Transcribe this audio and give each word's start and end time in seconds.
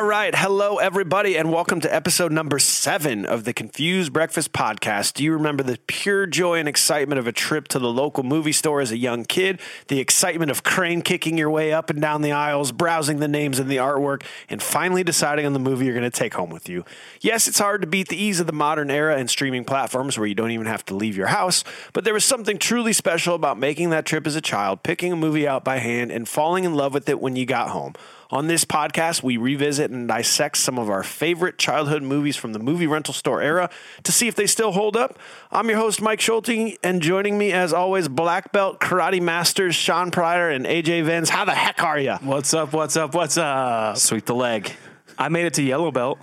All 0.00 0.06
right. 0.06 0.34
Hello, 0.34 0.78
everybody, 0.78 1.36
and 1.36 1.52
welcome 1.52 1.82
to 1.82 1.94
episode 1.94 2.32
number 2.32 2.58
seven 2.58 3.26
of 3.26 3.44
the 3.44 3.52
Confused 3.52 4.14
Breakfast 4.14 4.50
Podcast. 4.50 5.12
Do 5.12 5.22
you 5.22 5.34
remember 5.34 5.62
the 5.62 5.78
pure 5.88 6.24
joy 6.24 6.58
and 6.58 6.66
excitement 6.66 7.18
of 7.18 7.26
a 7.26 7.32
trip 7.32 7.68
to 7.68 7.78
the 7.78 7.92
local 7.92 8.24
movie 8.24 8.52
store 8.52 8.80
as 8.80 8.90
a 8.90 8.96
young 8.96 9.26
kid? 9.26 9.60
The 9.88 10.00
excitement 10.00 10.50
of 10.50 10.62
crane 10.62 11.02
kicking 11.02 11.36
your 11.36 11.50
way 11.50 11.74
up 11.74 11.90
and 11.90 12.00
down 12.00 12.22
the 12.22 12.32
aisles, 12.32 12.72
browsing 12.72 13.18
the 13.18 13.28
names 13.28 13.58
and 13.58 13.68
the 13.68 13.76
artwork, 13.76 14.22
and 14.48 14.62
finally 14.62 15.04
deciding 15.04 15.44
on 15.44 15.52
the 15.52 15.58
movie 15.58 15.84
you're 15.84 15.94
going 15.94 16.10
to 16.10 16.18
take 16.18 16.32
home 16.32 16.48
with 16.48 16.66
you. 16.66 16.86
Yes, 17.20 17.46
it's 17.46 17.58
hard 17.58 17.82
to 17.82 17.86
beat 17.86 18.08
the 18.08 18.16
ease 18.16 18.40
of 18.40 18.46
the 18.46 18.54
modern 18.54 18.90
era 18.90 19.18
and 19.18 19.28
streaming 19.28 19.66
platforms 19.66 20.16
where 20.16 20.26
you 20.26 20.34
don't 20.34 20.50
even 20.50 20.66
have 20.66 20.86
to 20.86 20.94
leave 20.94 21.14
your 21.14 21.26
house, 21.26 21.62
but 21.92 22.04
there 22.04 22.14
was 22.14 22.24
something 22.24 22.56
truly 22.56 22.94
special 22.94 23.34
about 23.34 23.58
making 23.58 23.90
that 23.90 24.06
trip 24.06 24.26
as 24.26 24.34
a 24.34 24.40
child, 24.40 24.82
picking 24.82 25.12
a 25.12 25.16
movie 25.16 25.46
out 25.46 25.62
by 25.62 25.76
hand, 25.76 26.10
and 26.10 26.26
falling 26.26 26.64
in 26.64 26.72
love 26.72 26.94
with 26.94 27.06
it 27.10 27.20
when 27.20 27.36
you 27.36 27.44
got 27.44 27.68
home. 27.68 27.92
On 28.32 28.46
this 28.46 28.64
podcast, 28.64 29.24
we 29.24 29.36
revisit 29.36 29.90
and 29.90 30.06
dissect 30.06 30.56
some 30.56 30.78
of 30.78 30.88
our 30.88 31.02
favorite 31.02 31.58
childhood 31.58 32.04
movies 32.04 32.36
from 32.36 32.52
the 32.52 32.60
movie 32.60 32.86
rental 32.86 33.12
store 33.12 33.42
era 33.42 33.68
to 34.04 34.12
see 34.12 34.28
if 34.28 34.36
they 34.36 34.46
still 34.46 34.70
hold 34.70 34.96
up. 34.96 35.18
I'm 35.50 35.68
your 35.68 35.78
host, 35.78 36.00
Mike 36.00 36.20
Schulte, 36.20 36.78
and 36.84 37.02
joining 37.02 37.36
me, 37.38 37.50
as 37.50 37.72
always, 37.72 38.06
black 38.06 38.52
belt 38.52 38.78
karate 38.78 39.20
masters 39.20 39.74
Sean 39.74 40.12
Pryor 40.12 40.48
and 40.48 40.64
AJ 40.64 41.06
Vens. 41.06 41.28
How 41.28 41.44
the 41.44 41.54
heck 41.56 41.82
are 41.82 41.98
you? 41.98 42.14
What's 42.22 42.54
up? 42.54 42.72
What's 42.72 42.96
up? 42.96 43.14
What's 43.14 43.36
up? 43.36 43.96
Sweep 43.96 44.26
the 44.26 44.34
leg. 44.36 44.70
I 45.18 45.28
made 45.28 45.46
it 45.46 45.54
to 45.54 45.62
yellow 45.64 45.90
belt. 45.90 46.20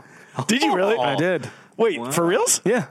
Did 0.47 0.61
you 0.61 0.73
really? 0.75 0.97
I 0.97 1.15
did. 1.15 1.49
Wait, 1.75 2.13
for 2.13 2.25
reals? 2.25 2.61
Yeah. 2.63 2.85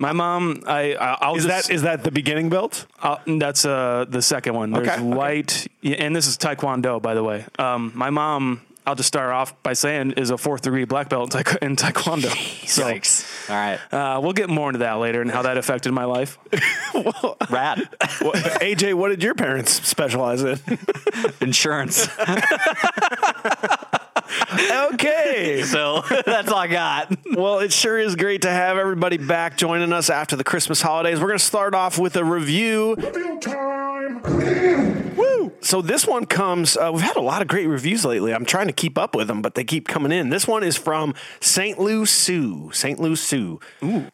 My 0.00 0.12
mom, 0.12 0.62
I, 0.66 0.94
I 0.94 1.18
I'll 1.20 1.36
Is 1.36 1.44
just, 1.44 1.68
that 1.68 1.74
is 1.74 1.82
that 1.82 2.02
the 2.04 2.10
beginning 2.10 2.48
belt? 2.48 2.86
uh, 3.02 3.18
that's 3.26 3.64
uh 3.66 4.06
the 4.08 4.22
second 4.22 4.54
one. 4.54 4.70
There's 4.70 4.88
Okay, 4.88 4.96
okay. 4.96 5.02
white, 5.02 5.66
yeah, 5.82 5.96
and 5.96 6.16
this 6.16 6.26
is 6.26 6.38
Taekwondo, 6.38 7.00
by 7.02 7.12
the 7.14 7.22
way. 7.22 7.44
Um, 7.58 7.92
my 7.94 8.08
mom, 8.08 8.62
I'll 8.86 8.94
just 8.94 9.08
start 9.08 9.30
off 9.30 9.62
by 9.62 9.74
saying, 9.74 10.12
is 10.12 10.30
a 10.30 10.38
fourth 10.38 10.62
degree 10.62 10.86
black 10.86 11.10
belt 11.10 11.34
in, 11.34 11.42
taek- 11.42 11.58
in 11.62 11.76
Taekwondo. 11.76 12.30
So 12.70 12.84
Yikes. 12.84 13.50
All 13.50 13.56
right. 13.56 13.78
uh, 13.92 14.20
we'll 14.22 14.32
get 14.32 14.48
more 14.48 14.68
into 14.70 14.78
that 14.78 14.94
later 14.94 15.20
and 15.20 15.30
how 15.30 15.42
that 15.42 15.58
affected 15.58 15.92
my 15.92 16.04
life. 16.04 16.38
Rad. 17.50 17.80
What- 18.22 18.36
AJ, 18.62 18.94
what 18.94 19.08
did 19.10 19.22
your 19.22 19.34
parents 19.34 19.86
specialize 19.86 20.42
in? 20.42 20.58
Insurance. 21.42 22.08
Okay. 24.92 25.62
so 25.64 26.02
that's 26.26 26.50
all 26.50 26.58
I 26.58 26.66
got. 26.66 27.16
Well, 27.34 27.60
it 27.60 27.72
sure 27.72 27.98
is 27.98 28.16
great 28.16 28.42
to 28.42 28.50
have 28.50 28.76
everybody 28.78 29.16
back 29.16 29.56
joining 29.56 29.92
us 29.92 30.10
after 30.10 30.36
the 30.36 30.44
Christmas 30.44 30.82
holidays. 30.82 31.20
We're 31.20 31.28
going 31.28 31.38
to 31.38 31.44
start 31.44 31.74
off 31.74 31.98
with 31.98 32.16
a 32.16 32.24
review. 32.24 32.96
Woo! 34.24 34.79
So 35.70 35.80
this 35.80 36.04
one 36.04 36.26
comes. 36.26 36.76
Uh, 36.76 36.90
we've 36.92 37.00
had 37.00 37.14
a 37.14 37.20
lot 37.20 37.42
of 37.42 37.46
great 37.46 37.68
reviews 37.68 38.04
lately. 38.04 38.34
I'm 38.34 38.44
trying 38.44 38.66
to 38.66 38.72
keep 38.72 38.98
up 38.98 39.14
with 39.14 39.28
them, 39.28 39.40
but 39.40 39.54
they 39.54 39.62
keep 39.62 39.86
coming 39.86 40.10
in. 40.10 40.28
This 40.28 40.44
one 40.44 40.64
is 40.64 40.76
from 40.76 41.14
St. 41.38 41.78
Lou 41.78 42.06
Sue. 42.06 42.72
St. 42.72 42.98
Lou 42.98 43.14
Sue. 43.14 43.60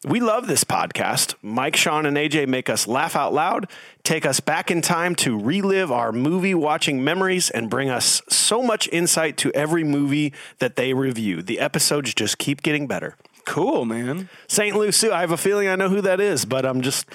We 0.07 0.19
love 0.19 0.45
this 0.45 0.63
podcast. 0.63 1.33
Mike, 1.41 1.75
Sean, 1.75 2.05
and 2.05 2.15
AJ 2.15 2.47
make 2.47 2.69
us 2.69 2.85
laugh 2.85 3.15
out 3.15 3.33
loud, 3.33 3.67
take 4.03 4.23
us 4.23 4.39
back 4.39 4.69
in 4.69 4.83
time 4.83 5.15
to 5.15 5.35
relive 5.35 5.91
our 5.91 6.11
movie 6.11 6.53
watching 6.53 7.03
memories, 7.03 7.49
and 7.49 7.71
bring 7.71 7.89
us 7.89 8.21
so 8.29 8.61
much 8.61 8.87
insight 8.89 9.35
to 9.37 9.51
every 9.53 9.83
movie 9.83 10.33
that 10.59 10.75
they 10.75 10.93
review. 10.93 11.41
The 11.41 11.59
episodes 11.59 12.13
just 12.13 12.37
keep 12.37 12.61
getting 12.61 12.85
better. 12.85 13.15
Cool, 13.45 13.83
man. 13.83 14.29
St. 14.47 14.75
Lucie. 14.75 15.09
I 15.09 15.21
have 15.21 15.31
a 15.31 15.37
feeling 15.37 15.67
I 15.69 15.75
know 15.75 15.89
who 15.89 16.01
that 16.01 16.19
is, 16.19 16.45
but 16.45 16.67
I'm 16.67 16.81
just 16.81 17.07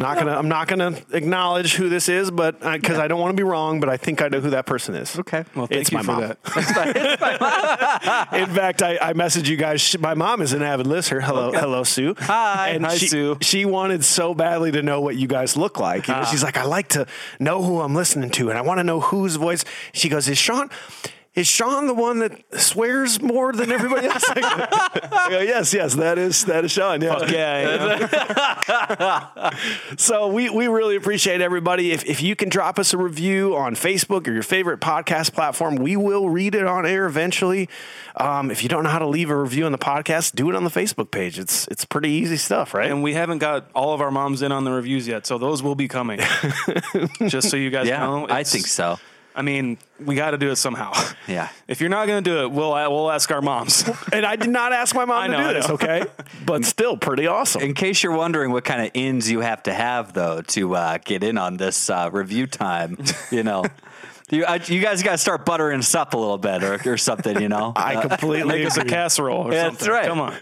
not 0.00 0.18
gonna. 0.18 0.32
I'm 0.36 0.48
not 0.48 0.66
gonna 0.66 0.96
acknowledge 1.12 1.74
who 1.76 1.88
this 1.88 2.08
is, 2.08 2.30
but 2.30 2.58
because 2.60 2.98
I 2.98 3.06
don't 3.06 3.20
want 3.20 3.36
to 3.36 3.36
be 3.36 3.44
wrong, 3.44 3.80
but 3.80 3.88
I 3.88 3.96
think 3.96 4.22
I 4.22 4.28
know 4.28 4.40
who 4.40 4.50
that 4.50 4.66
person 4.66 4.94
is. 4.94 5.18
Okay. 5.18 5.44
Well, 5.54 5.66
thank 5.66 5.82
It's 5.82 5.92
you 5.92 5.98
my 5.98 6.02
for 6.02 6.12
mom. 6.12 6.20
that. 6.20 8.28
In 8.32 8.46
fact, 8.54 8.82
I, 8.82 8.98
I 9.00 9.12
messaged 9.12 9.46
you 9.46 9.56
guys. 9.56 9.80
She- 9.80 9.98
My 9.98 10.14
mom 10.14 10.42
is 10.42 10.52
an 10.52 10.62
avid 10.62 10.86
listener. 10.86 11.20
Hello, 11.20 11.52
hello, 11.52 11.84
Sue. 11.84 12.14
Hi. 12.18 12.70
and 12.70 12.84
Hi, 12.84 12.96
she, 12.96 13.08
Sue. 13.08 13.36
She 13.40 13.64
wanted 13.64 14.04
so 14.04 14.34
badly 14.34 14.72
to 14.72 14.82
know 14.82 15.00
what 15.00 15.16
you 15.16 15.28
guys 15.28 15.56
look 15.56 15.78
like. 15.78 16.08
You 16.08 16.14
know, 16.14 16.20
ah. 16.20 16.24
she's 16.24 16.42
like, 16.42 16.56
I 16.56 16.64
like 16.64 16.88
to 16.88 17.06
know 17.38 17.62
who 17.62 17.80
I'm 17.80 17.94
listening 17.94 18.30
to, 18.30 18.50
and 18.50 18.58
I 18.58 18.62
want 18.62 18.78
to 18.78 18.84
know 18.84 19.00
whose 19.00 19.36
voice. 19.36 19.64
She 19.92 20.08
goes, 20.08 20.28
Is 20.28 20.38
Sean? 20.38 20.70
Is 21.36 21.46
Sean 21.46 21.86
the 21.86 21.94
one 21.94 22.18
that 22.18 22.42
swears 22.60 23.22
more 23.22 23.52
than 23.52 23.70
everybody 23.70 24.08
else? 24.08 24.24
I 24.28 25.26
go, 25.30 25.38
yes, 25.40 25.72
yes, 25.72 25.94
that 25.94 26.18
is 26.18 26.44
that 26.46 26.64
is 26.64 26.72
Sean. 26.72 27.00
Yeah. 27.00 27.24
yeah, 27.30 28.08
yeah. 28.68 29.50
So 29.96 30.26
we, 30.28 30.50
we 30.50 30.66
really 30.66 30.96
appreciate 30.96 31.40
everybody. 31.40 31.92
If, 31.92 32.04
if 32.04 32.20
you 32.22 32.34
can 32.34 32.48
drop 32.48 32.78
us 32.80 32.92
a 32.94 32.98
review 32.98 33.54
on 33.56 33.74
Facebook 33.76 34.26
or 34.26 34.32
your 34.32 34.42
favorite 34.42 34.80
podcast 34.80 35.32
platform, 35.32 35.76
we 35.76 35.96
will 35.96 36.28
read 36.28 36.54
it 36.54 36.66
on 36.66 36.84
air 36.84 37.06
eventually. 37.06 37.68
Um, 38.16 38.50
if 38.50 38.62
you 38.62 38.68
don't 38.68 38.82
know 38.82 38.90
how 38.90 38.98
to 38.98 39.06
leave 39.06 39.30
a 39.30 39.36
review 39.36 39.66
on 39.66 39.72
the 39.72 39.78
podcast, 39.78 40.34
do 40.34 40.50
it 40.50 40.56
on 40.56 40.64
the 40.64 40.70
Facebook 40.70 41.10
page. 41.12 41.38
It's 41.38 41.68
it's 41.68 41.84
pretty 41.84 42.10
easy 42.10 42.36
stuff, 42.38 42.74
right? 42.74 42.90
And 42.90 43.02
we 43.04 43.14
haven't 43.14 43.38
got 43.38 43.70
all 43.74 43.94
of 43.94 44.00
our 44.00 44.10
moms 44.10 44.42
in 44.42 44.50
on 44.52 44.64
the 44.64 44.72
reviews 44.72 45.06
yet, 45.06 45.26
so 45.26 45.38
those 45.38 45.62
will 45.62 45.76
be 45.76 45.86
coming. 45.86 46.18
Just 47.28 47.50
so 47.50 47.56
you 47.56 47.70
guys 47.70 47.86
Yeah, 47.86 48.00
know. 48.00 48.26
I 48.28 48.42
think 48.42 48.66
so. 48.66 48.98
I 49.40 49.42
mean, 49.42 49.78
we 50.04 50.16
got 50.16 50.32
to 50.32 50.38
do 50.38 50.50
it 50.50 50.56
somehow. 50.56 50.92
Yeah. 51.26 51.48
If 51.68 51.80
you're 51.80 51.88
not 51.90 52.08
going 52.08 52.24
to 52.24 52.28
do 52.30 52.40
it, 52.42 52.50
we'll 52.50 52.72
we'll 52.72 53.10
ask 53.10 53.30
our 53.30 53.40
moms. 53.40 53.88
And 54.12 54.26
I 54.26 54.34
did 54.36 54.50
not 54.50 54.72
ask 54.72 54.94
my 54.96 55.04
mom 55.04 55.22
I 55.22 55.26
to 55.28 55.32
know, 55.32 55.48
do 55.48 55.54
this, 55.54 55.70
okay? 55.70 56.04
But 56.44 56.64
still, 56.64 56.96
pretty 56.96 57.26
awesome. 57.28 57.62
In 57.62 57.72
case 57.72 58.02
you're 58.02 58.16
wondering 58.16 58.50
what 58.50 58.64
kind 58.64 58.82
of 58.84 58.90
ins 58.94 59.30
you 59.30 59.40
have 59.40 59.62
to 59.62 59.72
have, 59.72 60.12
though, 60.12 60.42
to 60.42 60.74
uh, 60.74 60.98
get 61.04 61.22
in 61.22 61.38
on 61.38 61.56
this 61.56 61.88
uh, 61.88 62.10
review 62.12 62.46
time, 62.48 62.98
you 63.30 63.44
know, 63.44 63.64
you, 64.30 64.44
I, 64.44 64.56
you 64.56 64.80
guys 64.80 65.02
got 65.04 65.12
to 65.12 65.18
start 65.18 65.46
buttering 65.46 65.78
us 65.78 65.94
up 65.94 66.14
a 66.14 66.18
little 66.18 66.38
bit 66.38 66.62
or, 66.64 66.92
or 66.92 66.96
something, 66.96 67.40
you 67.40 67.48
know? 67.48 67.72
I 67.76 68.00
completely 68.00 68.58
Make 68.58 68.66
us 68.66 68.76
a 68.76 68.84
casserole 68.84 69.48
or 69.48 69.52
Yeah, 69.52 69.68
something. 69.68 69.86
that's 69.86 69.88
right. 69.88 70.06
Come 70.08 70.20
on. 70.20 70.36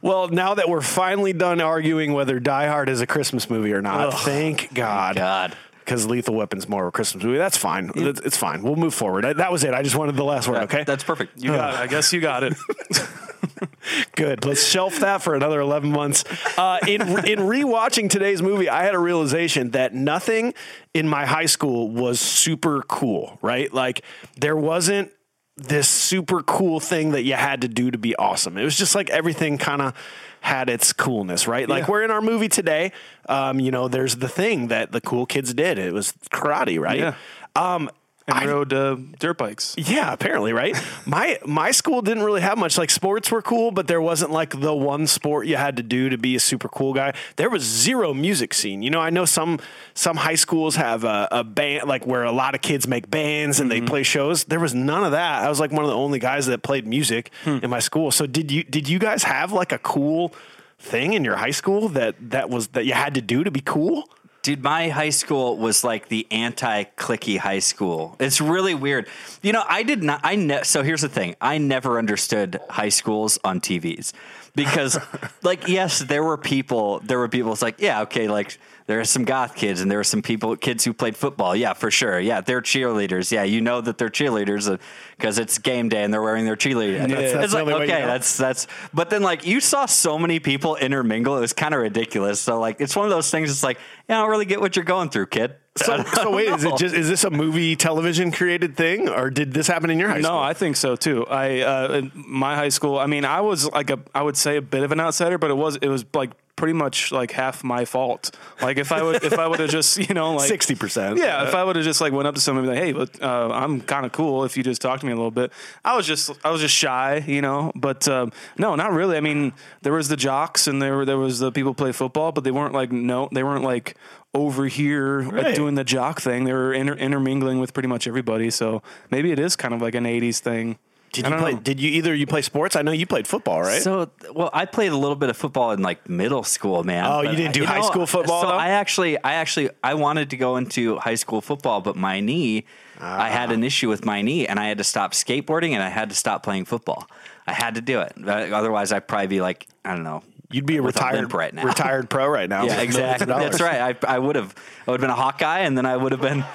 Well, 0.00 0.28
now 0.28 0.54
that 0.54 0.68
we're 0.68 0.80
finally 0.80 1.32
done 1.34 1.60
arguing 1.60 2.14
whether 2.14 2.40
Die 2.40 2.66
Hard 2.66 2.88
is 2.88 3.00
a 3.02 3.06
Christmas 3.06 3.50
movie 3.50 3.72
or 3.72 3.82
not, 3.82 4.14
thank 4.20 4.72
God. 4.72 5.16
God. 5.16 5.56
Because 5.84 6.06
Lethal 6.06 6.34
Weapon's 6.34 6.68
more 6.68 6.82
of 6.84 6.88
a 6.88 6.92
Christmas 6.92 7.24
movie. 7.24 7.38
That's 7.38 7.56
fine. 7.56 7.90
It's, 7.94 8.20
it's 8.20 8.36
fine. 8.36 8.62
We'll 8.62 8.76
move 8.76 8.94
forward. 8.94 9.24
I- 9.24 9.32
That 9.32 9.50
was 9.52 9.64
it. 9.64 9.74
I 9.74 9.82
just 9.82 9.96
wanted 9.96 10.16
the 10.16 10.24
last 10.24 10.48
word, 10.48 10.62
okay? 10.64 10.84
That's 10.84 11.04
perfect. 11.04 11.42
You 11.42 11.52
got 11.52 11.74
it. 11.74 11.80
I 11.80 11.86
guess 11.86 12.12
you 12.12 12.20
got 12.20 12.44
it. 12.44 12.54
Good. 14.14 14.44
Let's 14.44 14.64
shelf 14.64 15.00
that 15.00 15.22
for 15.22 15.34
another 15.34 15.60
11 15.60 15.90
months. 15.90 16.24
Uh, 16.58 16.78
in 16.86 17.00
in 17.02 17.40
rewatching 17.40 18.08
today's 18.08 18.40
movie, 18.42 18.68
I 18.68 18.84
had 18.84 18.94
a 18.94 18.98
realization 18.98 19.70
that 19.72 19.94
nothing 19.94 20.54
in 20.94 21.08
my 21.08 21.26
high 21.26 21.46
school 21.46 21.88
was 21.90 22.20
super 22.20 22.82
cool, 22.82 23.38
right? 23.42 23.72
Like 23.72 24.02
there 24.38 24.56
wasn't 24.56 25.10
this 25.56 25.88
super 25.88 26.42
cool 26.42 26.80
thing 26.80 27.10
that 27.12 27.22
you 27.22 27.34
had 27.34 27.62
to 27.62 27.68
do 27.68 27.90
to 27.90 27.98
be 27.98 28.14
awesome. 28.16 28.56
It 28.56 28.64
was 28.64 28.76
just 28.76 28.94
like 28.94 29.10
everything 29.10 29.58
kind 29.58 29.82
of 29.82 29.94
had 30.42 30.68
its 30.68 30.92
coolness, 30.92 31.46
right? 31.48 31.68
Like 31.68 31.84
Yeah. 31.84 31.90
we're 31.90 32.02
in 32.02 32.10
our 32.10 32.20
movie 32.20 32.48
today. 32.48 32.92
Um, 33.28 33.58
you 33.60 33.70
know, 33.70 33.88
there's 33.88 34.16
the 34.16 34.28
thing 34.28 34.68
that 34.68 34.92
the 34.92 35.00
cool 35.00 35.24
kids 35.24 35.54
did. 35.54 35.78
It 35.78 35.92
was 35.94 36.12
karate, 36.30 36.78
right? 36.80 36.98
Yeah. 36.98 37.14
Um, 37.56 37.90
And 38.28 38.48
rode 38.48 38.72
uh, 38.72 38.96
dirt 39.18 39.36
bikes. 39.38 39.74
yeah, 39.76 40.12
apparently, 40.12 40.52
right? 40.52 40.76
my 41.06 41.38
my 41.44 41.70
school 41.72 42.02
didn't 42.02 42.22
really 42.22 42.40
have 42.40 42.56
much. 42.56 42.78
Like 42.78 42.90
sports 42.90 43.30
were 43.30 43.42
cool, 43.42 43.72
but 43.72 43.88
there 43.88 44.00
wasn't 44.00 44.30
like 44.30 44.60
the 44.60 44.74
one 44.74 45.06
sport 45.06 45.46
you 45.46 45.56
had 45.56 45.76
to 45.78 45.82
do 45.82 46.08
to 46.08 46.16
be 46.16 46.36
a 46.36 46.40
super 46.40 46.68
cool 46.68 46.92
guy. 46.94 47.14
There 47.36 47.50
was 47.50 47.62
zero 47.62 48.14
music 48.14 48.54
scene. 48.54 48.82
You 48.82 48.90
know, 48.90 49.00
I 49.00 49.10
know 49.10 49.24
some 49.24 49.58
some 49.94 50.16
high 50.18 50.36
schools 50.36 50.76
have 50.76 51.04
a, 51.04 51.28
a 51.32 51.44
band 51.44 51.88
like 51.88 52.06
where 52.06 52.22
a 52.22 52.32
lot 52.32 52.54
of 52.54 52.60
kids 52.62 52.86
make 52.86 53.10
bands 53.10 53.58
and 53.60 53.70
they 53.70 53.80
play 53.80 54.02
shows. 54.04 54.44
There 54.44 54.60
was 54.60 54.74
none 54.74 55.02
of 55.04 55.12
that. 55.12 55.42
I 55.42 55.48
was 55.48 55.58
like 55.58 55.72
one 55.72 55.84
of 55.84 55.90
the 55.90 55.96
only 55.96 56.18
guys 56.20 56.46
that 56.46 56.62
played 56.62 56.86
music 56.86 57.30
in 57.44 57.68
my 57.70 57.80
school. 57.80 58.10
So 58.10 58.26
did 58.26 58.50
you 58.52 58.62
did 58.62 58.88
you 58.88 58.98
guys 58.98 59.24
have 59.24 59.52
like 59.52 59.72
a 59.72 59.78
cool 59.78 60.32
thing 60.78 61.12
in 61.12 61.24
your 61.24 61.36
high 61.36 61.50
school 61.50 61.88
that 61.90 62.14
that 62.30 62.50
was 62.50 62.68
that 62.68 62.86
you 62.86 62.92
had 62.92 63.14
to 63.14 63.20
do 63.20 63.42
to 63.42 63.50
be 63.50 63.60
cool? 63.60 64.08
Dude, 64.42 64.60
my 64.60 64.88
high 64.88 65.10
school 65.10 65.56
was 65.56 65.84
like 65.84 66.08
the 66.08 66.26
anti-clicky 66.32 67.38
high 67.38 67.60
school. 67.60 68.16
It's 68.18 68.40
really 68.40 68.74
weird. 68.74 69.06
You 69.40 69.52
know, 69.52 69.62
I 69.68 69.84
did 69.84 70.02
not. 70.02 70.20
I 70.24 70.34
ne- 70.34 70.64
so 70.64 70.82
here's 70.82 71.02
the 71.02 71.08
thing. 71.08 71.36
I 71.40 71.58
never 71.58 71.96
understood 71.96 72.58
high 72.68 72.88
schools 72.88 73.38
on 73.44 73.60
TVs 73.60 74.12
because, 74.54 74.98
like, 75.42 75.68
yes, 75.68 76.00
there 76.00 76.22
were 76.22 76.36
people. 76.36 77.00
There 77.00 77.18
were 77.18 77.28
people. 77.28 77.52
It's 77.52 77.62
like, 77.62 77.80
yeah, 77.80 78.02
okay, 78.02 78.28
like 78.28 78.58
there 78.86 79.00
are 79.00 79.04
some 79.04 79.24
goth 79.24 79.54
kids 79.54 79.80
and 79.80 79.90
there 79.90 80.00
are 80.00 80.04
some 80.04 80.22
people, 80.22 80.56
kids 80.56 80.84
who 80.84 80.92
played 80.92 81.16
football. 81.16 81.56
Yeah, 81.56 81.72
for 81.72 81.90
sure. 81.90 82.20
Yeah, 82.20 82.40
they're 82.40 82.60
cheerleaders. 82.60 83.32
Yeah, 83.32 83.44
you 83.44 83.60
know 83.60 83.80
that 83.80 83.96
they're 83.98 84.10
cheerleaders 84.10 84.70
uh, 84.70 84.78
because 85.16 85.38
it's 85.38 85.58
game 85.58 85.88
day 85.88 86.02
and 86.02 86.12
they're 86.12 86.22
wearing 86.22 86.44
their 86.44 86.56
cheerleader. 86.56 86.98
That's- 86.98 87.32
that's 87.32 87.44
it's 87.44 87.54
like 87.54 87.66
way 87.66 87.72
you 87.72 87.78
okay, 87.82 88.00
know. 88.00 88.06
that's 88.06 88.36
that's. 88.36 88.66
But 88.92 89.10
then 89.10 89.22
like 89.22 89.46
you 89.46 89.60
saw 89.60 89.86
so 89.86 90.18
many 90.18 90.40
people 90.40 90.76
intermingle. 90.76 91.36
It 91.36 91.40
was 91.40 91.52
kind 91.52 91.74
of 91.74 91.80
ridiculous. 91.80 92.40
So 92.40 92.58
like 92.58 92.80
it's 92.80 92.94
one 92.94 93.06
of 93.06 93.10
those 93.10 93.30
things. 93.30 93.50
It's 93.50 93.62
like 93.62 93.78
yeah, 94.08 94.18
I 94.18 94.22
don't 94.22 94.30
really 94.30 94.44
get 94.44 94.60
what 94.60 94.76
you're 94.76 94.84
going 94.84 95.08
through, 95.08 95.26
kid. 95.26 95.54
So, 95.76 96.04
so 96.04 96.30
wait, 96.34 96.48
is 96.48 96.64
it 96.64 96.76
just 96.76 96.94
is 96.94 97.08
this 97.08 97.24
a 97.24 97.30
movie 97.30 97.76
television 97.76 98.30
created 98.30 98.76
thing, 98.76 99.08
or 99.08 99.30
did 99.30 99.54
this 99.54 99.66
happen 99.66 99.88
in 99.88 99.98
your 99.98 100.08
high 100.08 100.16
No, 100.18 100.22
school? 100.22 100.36
No, 100.36 100.42
I 100.42 100.52
think 100.52 100.76
so 100.76 100.96
too. 100.96 101.26
I 101.26 101.60
uh, 101.60 102.02
my 102.14 102.56
high 102.56 102.68
school. 102.68 102.98
I 102.98 103.06
mean, 103.06 103.24
I 103.24 103.40
was 103.40 103.70
like 103.72 103.88
a, 103.88 103.98
I 104.14 104.22
would 104.22 104.36
say 104.36 104.58
a 104.58 104.62
bit 104.62 104.82
of 104.82 104.92
an 104.92 105.00
outsider, 105.00 105.38
but 105.38 105.50
it 105.50 105.54
was 105.56 105.76
it 105.76 105.88
was 105.88 106.04
like 106.12 106.32
pretty 106.62 106.72
much 106.74 107.10
like 107.10 107.32
half 107.32 107.64
my 107.64 107.84
fault. 107.84 108.30
Like 108.60 108.78
if 108.78 108.92
I 108.92 109.02
would 109.02 109.24
if 109.24 109.36
I 109.36 109.48
would 109.48 109.58
have 109.58 109.68
just 109.68 109.96
you 110.08 110.14
know 110.14 110.34
like 110.34 110.46
sixty 110.46 110.76
percent. 110.76 111.18
Yeah, 111.18 111.42
if 111.48 111.56
I 111.56 111.64
would 111.64 111.74
have 111.74 111.84
just 111.84 112.00
like 112.00 112.12
went 112.12 112.28
up 112.28 112.36
to 112.36 112.40
somebody 112.40 112.68
and 112.68 112.76
be 112.76 112.80
like, 112.80 113.08
"Hey, 113.10 113.16
but, 113.18 113.20
uh, 113.20 113.52
I'm 113.52 113.80
kind 113.80 114.06
of 114.06 114.12
cool," 114.12 114.44
if 114.44 114.56
you 114.56 114.62
just 114.62 114.80
talk 114.80 115.00
to 115.00 115.06
me 115.06 115.10
a 115.10 115.16
little 115.16 115.32
bit, 115.32 115.50
I 115.84 115.96
was 115.96 116.06
just 116.06 116.30
I 116.44 116.50
was 116.50 116.60
just 116.60 116.72
shy, 116.72 117.16
you 117.26 117.42
know. 117.42 117.72
But 117.74 118.06
um, 118.06 118.30
no, 118.56 118.76
not 118.76 118.92
really. 118.92 119.16
I 119.16 119.20
mean, 119.20 119.54
there 119.80 119.92
was 119.92 120.06
the 120.08 120.16
jocks 120.16 120.68
and 120.68 120.80
there 120.80 120.98
were 120.98 121.04
there 121.04 121.18
was 121.18 121.40
the 121.40 121.50
people 121.50 121.74
play 121.74 121.90
football, 121.90 122.30
but 122.30 122.44
they 122.44 122.52
weren't 122.52 122.74
like 122.74 122.92
no, 122.92 123.28
they 123.32 123.42
weren't 123.42 123.64
like 123.64 123.96
over 124.32 124.66
here 124.68 125.22
like, 125.22 125.32
Right. 125.32 125.54
doing 125.56 125.74
the 125.74 125.82
jock 125.84 126.20
thing. 126.20 126.44
They 126.44 126.52
were 126.52 126.72
inter- 126.72 126.94
intermingling 126.94 127.58
with 127.58 127.74
pretty 127.74 127.88
much 127.88 128.06
everybody. 128.06 128.50
So 128.50 128.82
maybe 129.10 129.32
it 129.32 129.40
is 129.40 129.56
kind 129.56 129.74
of 129.74 129.82
like 129.82 129.96
an 129.96 130.04
'80s 130.04 130.38
thing. 130.38 130.78
Did 131.12 131.26
you 131.26 131.36
play? 131.36 131.52
know. 131.52 131.58
Did 131.60 131.78
you 131.80 131.90
either 131.90 132.14
you 132.14 132.26
play 132.26 132.40
sports? 132.42 132.74
I 132.74 132.82
know 132.82 132.90
you 132.92 133.06
played 133.06 133.26
football, 133.28 133.60
right? 133.60 133.82
So, 133.82 134.10
well, 134.34 134.48
I 134.52 134.64
played 134.64 134.92
a 134.92 134.96
little 134.96 135.14
bit 135.16 135.28
of 135.28 135.36
football 135.36 135.70
in 135.72 135.82
like 135.82 136.08
middle 136.08 136.42
school, 136.42 136.84
man. 136.84 137.04
Oh, 137.06 137.20
you 137.20 137.36
didn't 137.36 137.52
do 137.52 137.60
you 137.60 137.66
high 137.66 137.82
school 137.82 138.06
football, 138.06 138.40
So 138.42 138.48
though? 138.48 138.54
I 138.54 138.68
actually, 138.70 139.22
I 139.22 139.34
actually, 139.34 139.68
I 139.84 139.92
wanted 139.94 140.30
to 140.30 140.36
go 140.38 140.56
into 140.56 140.96
high 140.96 141.16
school 141.16 141.40
football, 141.42 141.80
but 141.82 141.96
my 141.96 142.20
knee, 142.20 142.64
I 142.98 143.28
had 143.28 143.50
Ah. 143.50 143.54
an 143.54 143.62
issue 143.62 143.88
with 143.90 144.04
my 144.06 144.22
knee, 144.22 144.46
and 144.46 144.58
I 144.58 144.68
had 144.68 144.78
to 144.78 144.84
stop 144.84 145.12
skateboarding, 145.12 145.72
and 145.72 145.82
I 145.82 145.88
had 145.90 146.08
to 146.08 146.14
stop 146.16 146.42
playing 146.42 146.64
football. 146.64 147.06
I 147.46 147.52
had 147.52 147.74
to 147.74 147.80
do 147.82 148.00
it. 148.00 148.12
Uh, 148.24 148.30
Otherwise, 148.56 148.90
I'd 148.92 149.06
probably 149.06 149.26
be 149.26 149.40
like, 149.42 149.66
I 149.84 149.90
don't 149.94 150.04
know. 150.04 150.22
You'd 150.50 150.66
be 150.66 150.76
a 150.76 150.82
retired 150.82 151.16
limp 151.16 151.32
right 151.34 151.52
now. 151.54 151.64
retired 151.64 152.10
pro 152.10 152.28
right 152.28 152.46
now. 152.48 152.64
Yeah, 152.66 152.78
with 152.78 152.94
millions 152.94 152.96
of 152.96 153.28
exactly. 153.28 153.44
That's 153.48 153.60
right. 153.62 153.96
I, 154.04 154.14
I 154.16 154.18
would 154.18 154.36
have. 154.36 154.54
I 154.86 154.90
would 154.90 155.00
have 155.00 155.08
been 155.08 155.10
a 155.10 155.14
Hawkeye, 155.20 155.60
and 155.60 155.76
then 155.78 155.86
I 155.86 155.96
would 155.96 156.12
have 156.12 156.20
been. 156.20 156.44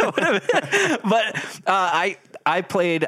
Would 0.00 0.18
have 0.24 0.48
been- 0.48 0.98
but 1.08 1.36
uh, 1.36 1.62
I 1.66 2.16
I 2.46 2.62
played. 2.62 3.06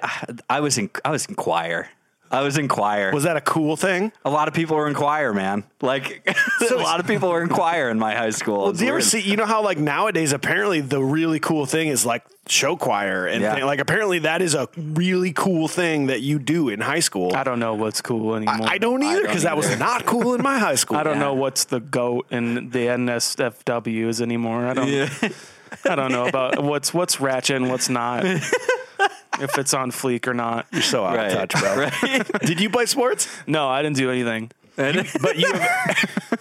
I 0.51 0.61
was 0.61 0.77
in. 0.79 0.91
I 1.05 1.11
was 1.11 1.25
in 1.27 1.35
choir. 1.37 1.89
I 2.31 2.43
was 2.43 2.59
in 2.59 2.69
choir. 2.69 3.11
Was 3.11 3.25
that 3.25 3.39
a 3.39 3.41
cool 3.41 3.75
thing? 3.75 4.13
a 4.23 4.29
lot 4.29 4.49
of 4.49 4.55
people 4.55 4.77
were 4.77 4.87
in 4.87 4.93
choir, 4.95 5.33
man. 5.33 5.65
Like 5.81 6.29
a 6.71 6.75
lot 6.75 7.01
of 7.01 7.07
people 7.07 7.31
were 7.31 7.41
in 7.41 7.49
choir 7.49 7.89
in 7.89 7.99
my 7.99 8.15
high 8.15 8.29
school. 8.31 8.65
Well, 8.65 8.73
do 8.75 8.85
you 8.85 8.91
ever 8.91 9.01
see? 9.01 9.21
You 9.21 9.37
know 9.37 9.47
how 9.47 9.63
like 9.63 9.79
nowadays, 9.79 10.35
apparently 10.35 10.83
the 10.83 11.03
really 11.03 11.41
cool 11.41 11.65
thing 11.65 11.89
is 11.89 12.05
like 12.05 12.25
show 12.47 12.77
choir 12.77 13.27
and 13.27 13.41
Yeah. 13.41 13.55
thing- 13.55 13.65
like 13.65 13.79
apparently 13.81 14.19
that 14.21 14.43
is 14.43 14.55
a 14.55 14.69
really 14.77 15.33
cool 15.33 15.69
thing 15.69 16.09
that 16.09 16.21
you 16.21 16.39
do 16.39 16.69
in 16.69 16.83
high 16.83 17.01
school. 17.01 17.35
I 17.35 17.45
don't 17.45 17.61
know 17.61 17.73
what's 17.75 18.03
cool 18.03 18.35
anymore. 18.35 18.69
I, 18.69 18.75
I 18.75 18.79
don't 18.79 19.03
either 19.03 19.23
because 19.23 19.45
that 19.45 19.57
was 19.57 19.79
not 19.79 20.05
cool 20.05 20.35
in 20.35 20.43
my 20.43 20.59
high 20.59 20.75
school. 20.75 20.97
I 21.01 21.05
don't 21.05 21.15
Yeah. 21.17 21.21
know 21.29 21.35
what's 21.35 21.65
the 21.65 21.81
goat 21.81 22.27
and 22.31 22.73
the 22.73 22.89
NSFWs 22.89 24.21
anymore. 24.21 24.67
I 24.67 24.75
don't. 24.75 24.89
I 25.89 25.95
don't 25.95 26.13
know 26.13 26.27
about 26.27 26.63
what's 26.63 26.93
what's 26.93 27.21
ratchet 27.21 27.57
and 27.57 27.71
what's 27.71 27.89
not. 27.89 28.25
If 29.41 29.59
it's 29.59 29.75
on 29.75 29.91
fleek 29.91 30.27
or 30.27 30.35
not. 30.35 30.67
You're 30.73 30.83
so 30.83 31.05
out 31.05 31.17
Right. 31.17 31.33
of 31.33 31.49
touch, 31.49 31.61
bro. 31.61 31.75
Right. 32.03 32.41
Did 32.43 32.61
you 32.61 32.71
play 32.71 32.87
sports? 32.87 33.29
No, 33.47 33.69
I 33.69 33.83
didn't 33.83 33.97
do 33.97 34.11
anything. 34.11 34.51
But 34.79 35.37
you 35.37 35.53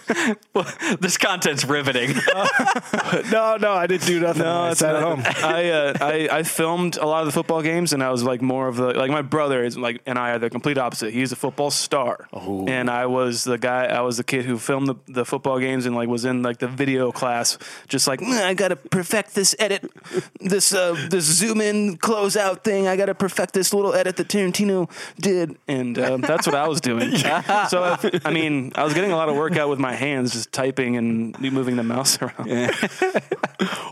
this 1.00 1.18
content's 1.18 1.64
riveting. 1.64 2.10
no, 3.30 3.56
no, 3.56 3.72
I 3.72 3.86
didn't 3.86 4.06
do 4.06 4.20
nothing. 4.20 4.42
No, 4.42 4.62
I 4.62 4.70
it's 4.70 4.80
sat 4.80 4.94
at 4.94 5.02
home. 5.02 5.22
I, 5.24 5.70
uh, 5.70 5.94
I 6.00 6.28
I 6.30 6.42
filmed 6.44 6.96
a 6.96 7.06
lot 7.06 7.20
of 7.20 7.26
the 7.26 7.32
football 7.32 7.62
games, 7.62 7.92
and 7.92 8.02
I 8.02 8.10
was 8.10 8.22
like 8.22 8.40
more 8.40 8.68
of 8.68 8.76
the 8.76 8.94
like 8.94 9.10
my 9.10 9.22
brother 9.22 9.64
is 9.64 9.76
like, 9.76 10.00
and 10.06 10.18
I 10.18 10.30
are 10.30 10.38
the 10.38 10.50
complete 10.50 10.78
opposite. 10.78 11.12
He's 11.12 11.32
a 11.32 11.36
football 11.36 11.70
star, 11.70 12.28
and 12.32 12.88
I 12.88 13.06
was 13.06 13.44
the 13.44 13.58
guy. 13.58 13.86
I 13.86 14.00
was 14.02 14.16
the 14.16 14.24
kid 14.24 14.44
who 14.44 14.58
filmed 14.58 14.88
the, 14.88 14.94
the 15.08 15.24
football 15.24 15.58
games 15.58 15.86
and 15.86 15.94
like 15.96 16.08
was 16.08 16.24
in 16.24 16.42
like 16.42 16.58
the 16.58 16.68
video 16.68 17.10
class, 17.12 17.58
just 17.88 18.06
like 18.06 18.20
"Mm, 18.20 18.40
I 18.42 18.54
gotta 18.54 18.76
perfect 18.76 19.34
this 19.34 19.54
edit, 19.58 19.90
this 20.40 20.72
uh, 20.72 20.94
this 21.10 21.24
zoom 21.24 21.60
in 21.60 21.96
close 21.96 22.36
out 22.36 22.64
thing. 22.64 22.86
I 22.86 22.96
gotta 22.96 23.14
perfect 23.14 23.52
this 23.52 23.74
little 23.74 23.94
edit 23.94 24.16
that 24.16 24.28
Tarantino 24.28 24.90
did, 25.20 25.56
and 25.66 25.98
uh, 25.98 26.16
that's 26.18 26.46
what 26.46 26.54
I 26.56 26.68
was 26.68 26.80
doing. 26.80 27.16
so 27.68 27.82
I, 27.82 28.27
I 28.28 28.32
mean, 28.32 28.72
I 28.74 28.84
was 28.84 28.94
getting 28.94 29.12
a 29.12 29.16
lot 29.16 29.28
of 29.28 29.36
workout 29.36 29.68
with 29.68 29.78
my 29.78 29.94
hands, 29.94 30.32
just 30.32 30.52
typing 30.52 30.96
and 30.96 31.38
moving 31.40 31.76
the 31.76 31.82
mouse 31.82 32.18
around. 32.22 32.48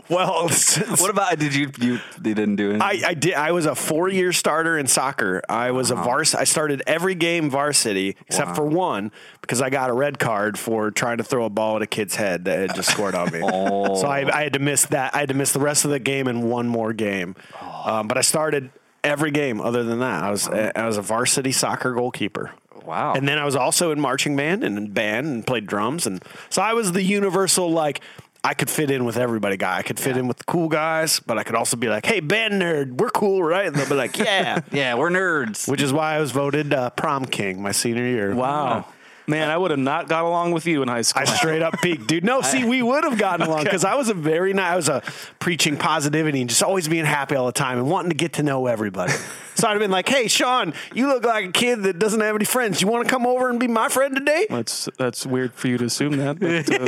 Well, 0.09 0.47
what 0.47 1.09
about 1.09 1.37
did 1.37 1.53
you 1.53 1.69
you, 1.81 1.99
you 2.23 2.33
didn't 2.33 2.55
do 2.55 2.71
it? 2.71 2.81
I, 2.81 3.01
I 3.07 3.13
did. 3.13 3.33
I 3.33 3.51
was 3.51 3.65
a 3.65 3.75
four-year 3.75 4.31
starter 4.31 4.77
in 4.77 4.87
soccer. 4.87 5.41
I 5.49 5.71
was 5.71 5.91
a 5.91 5.95
vars. 5.95 6.33
I 6.33 6.45
started 6.45 6.81
every 6.87 7.13
game 7.13 7.49
varsity 7.49 8.15
except 8.27 8.55
for 8.55 8.65
one 8.65 9.11
because 9.41 9.61
I 9.61 9.69
got 9.69 9.89
a 9.89 9.93
red 9.93 10.17
card 10.17 10.57
for 10.57 10.91
trying 10.91 11.17
to 11.17 11.25
throw 11.25 11.43
a 11.43 11.49
ball 11.49 11.75
at 11.75 11.81
a 11.81 11.87
kid's 11.87 12.15
head 12.15 12.45
that 12.45 12.57
had 12.59 12.75
just 12.75 12.89
scored 12.89 13.15
on 13.15 13.31
me. 13.31 13.41
So 13.97 14.07
I, 14.07 14.29
I 14.33 14.43
had 14.43 14.53
to 14.53 14.59
miss 14.59 14.85
that. 14.87 15.13
I 15.15 15.19
had 15.19 15.29
to 15.29 15.35
miss 15.35 15.51
the 15.51 15.59
rest 15.59 15.83
of 15.83 15.91
the 15.91 15.99
game 15.99 16.27
and 16.27 16.49
one 16.49 16.67
more 16.67 16.93
game. 16.93 17.35
Um, 17.83 18.07
but 18.07 18.17
I 18.17 18.21
started 18.21 18.69
every 19.03 19.31
game 19.31 19.59
other 19.59 19.83
than 19.83 19.99
that. 19.99 20.23
I 20.23 20.31
was 20.31 20.47
I 20.47 20.85
was 20.85 20.97
a 20.97 21.01
varsity 21.01 21.51
soccer 21.51 21.93
goalkeeper. 21.93 22.51
Wow. 22.87 23.13
And 23.13 23.27
then 23.27 23.37
I 23.37 23.45
was 23.45 23.55
also 23.55 23.91
in 23.91 23.99
marching 23.99 24.35
band 24.35 24.63
and 24.63 24.77
in 24.77 24.91
band 24.91 25.27
and 25.27 25.45
played 25.45 25.67
drums. 25.67 26.07
And 26.07 26.23
so 26.49 26.61
I 26.61 26.73
was 26.73 26.93
the 26.93 27.03
universal, 27.03 27.69
like, 27.69 28.01
I 28.43 28.53
could 28.53 28.69
fit 28.69 28.89
in 28.89 29.03
with 29.03 29.17
everybody 29.17 29.57
guy. 29.57 29.77
I 29.77 29.81
could 29.81 29.99
fit 29.99 30.15
in 30.15 30.27
with 30.27 30.37
the 30.37 30.45
cool 30.45 30.69
guys, 30.69 31.19
but 31.19 31.37
I 31.37 31.43
could 31.43 31.55
also 31.55 31.75
be 31.75 31.89
like, 31.89 32.05
hey, 32.05 32.21
band 32.21 32.61
nerd, 32.61 32.93
we're 32.93 33.09
cool, 33.09 33.43
right? 33.43 33.67
And 33.67 33.75
they'll 33.75 33.89
be 33.89 33.95
like, 33.95 34.17
yeah. 34.17 34.61
yeah, 34.71 34.95
we're 34.95 35.09
nerds. 35.09 35.69
Which 35.69 35.81
is 35.81 35.91
why 35.91 36.15
I 36.15 36.19
was 36.19 36.31
voted 36.31 36.73
uh, 36.73 36.91
prom 36.91 37.25
king 37.25 37.61
my 37.61 37.73
senior 37.73 38.05
year. 38.05 38.33
Wow. 38.33 38.85
Man, 39.29 39.49
I 39.49 39.57
would 39.57 39.71
have 39.71 39.79
not 39.79 40.07
got 40.07 40.23
along 40.23 40.51
with 40.51 40.65
you 40.65 40.81
in 40.81 40.87
high 40.87 41.01
school. 41.01 41.23
I 41.23 41.25
straight 41.25 41.61
up 41.61 41.81
peaked, 41.81 42.07
dude. 42.07 42.23
No, 42.23 42.41
see, 42.41 42.63
we 42.63 42.81
would 42.81 43.03
have 43.03 43.17
gotten 43.17 43.45
along 43.45 43.65
because 43.65 43.83
I 43.83 43.95
was 43.95 44.07
a 44.07 44.13
very 44.13 44.53
nice. 44.53 44.71
I 44.71 44.75
was 44.77 44.87
a 44.87 45.03
preaching 45.39 45.75
positivity 45.75 46.39
and 46.39 46.49
just 46.49 46.63
always 46.63 46.87
being 46.87 47.03
happy 47.03 47.35
all 47.35 47.45
the 47.45 47.51
time 47.51 47.77
and 47.77 47.89
wanting 47.89 48.09
to 48.11 48.15
get 48.15 48.33
to 48.33 48.43
know 48.43 48.67
everybody. 48.67 49.11
So 49.55 49.67
I'd 49.67 49.71
have 49.71 49.79
been 49.81 49.91
like, 49.91 50.07
"Hey, 50.07 50.29
Sean, 50.29 50.73
you 50.93 51.07
look 51.07 51.25
like 51.25 51.49
a 51.49 51.51
kid 51.51 51.83
that 51.83 51.99
doesn't 51.99 52.21
have 52.21 52.35
any 52.35 52.45
friends. 52.45 52.81
You 52.81 52.87
want 52.87 53.05
to 53.05 53.09
come 53.09 53.27
over 53.27 53.49
and 53.49 53.59
be 53.59 53.67
my 53.67 53.89
friend 53.89 54.15
today?" 54.15 54.47
That's 54.49 54.87
that's 54.97 55.25
weird 55.25 55.53
for 55.53 55.67
you 55.67 55.77
to 55.77 55.85
assume 55.85 56.15
that. 56.17 56.39
But, 56.39 56.71
uh, 56.73 56.87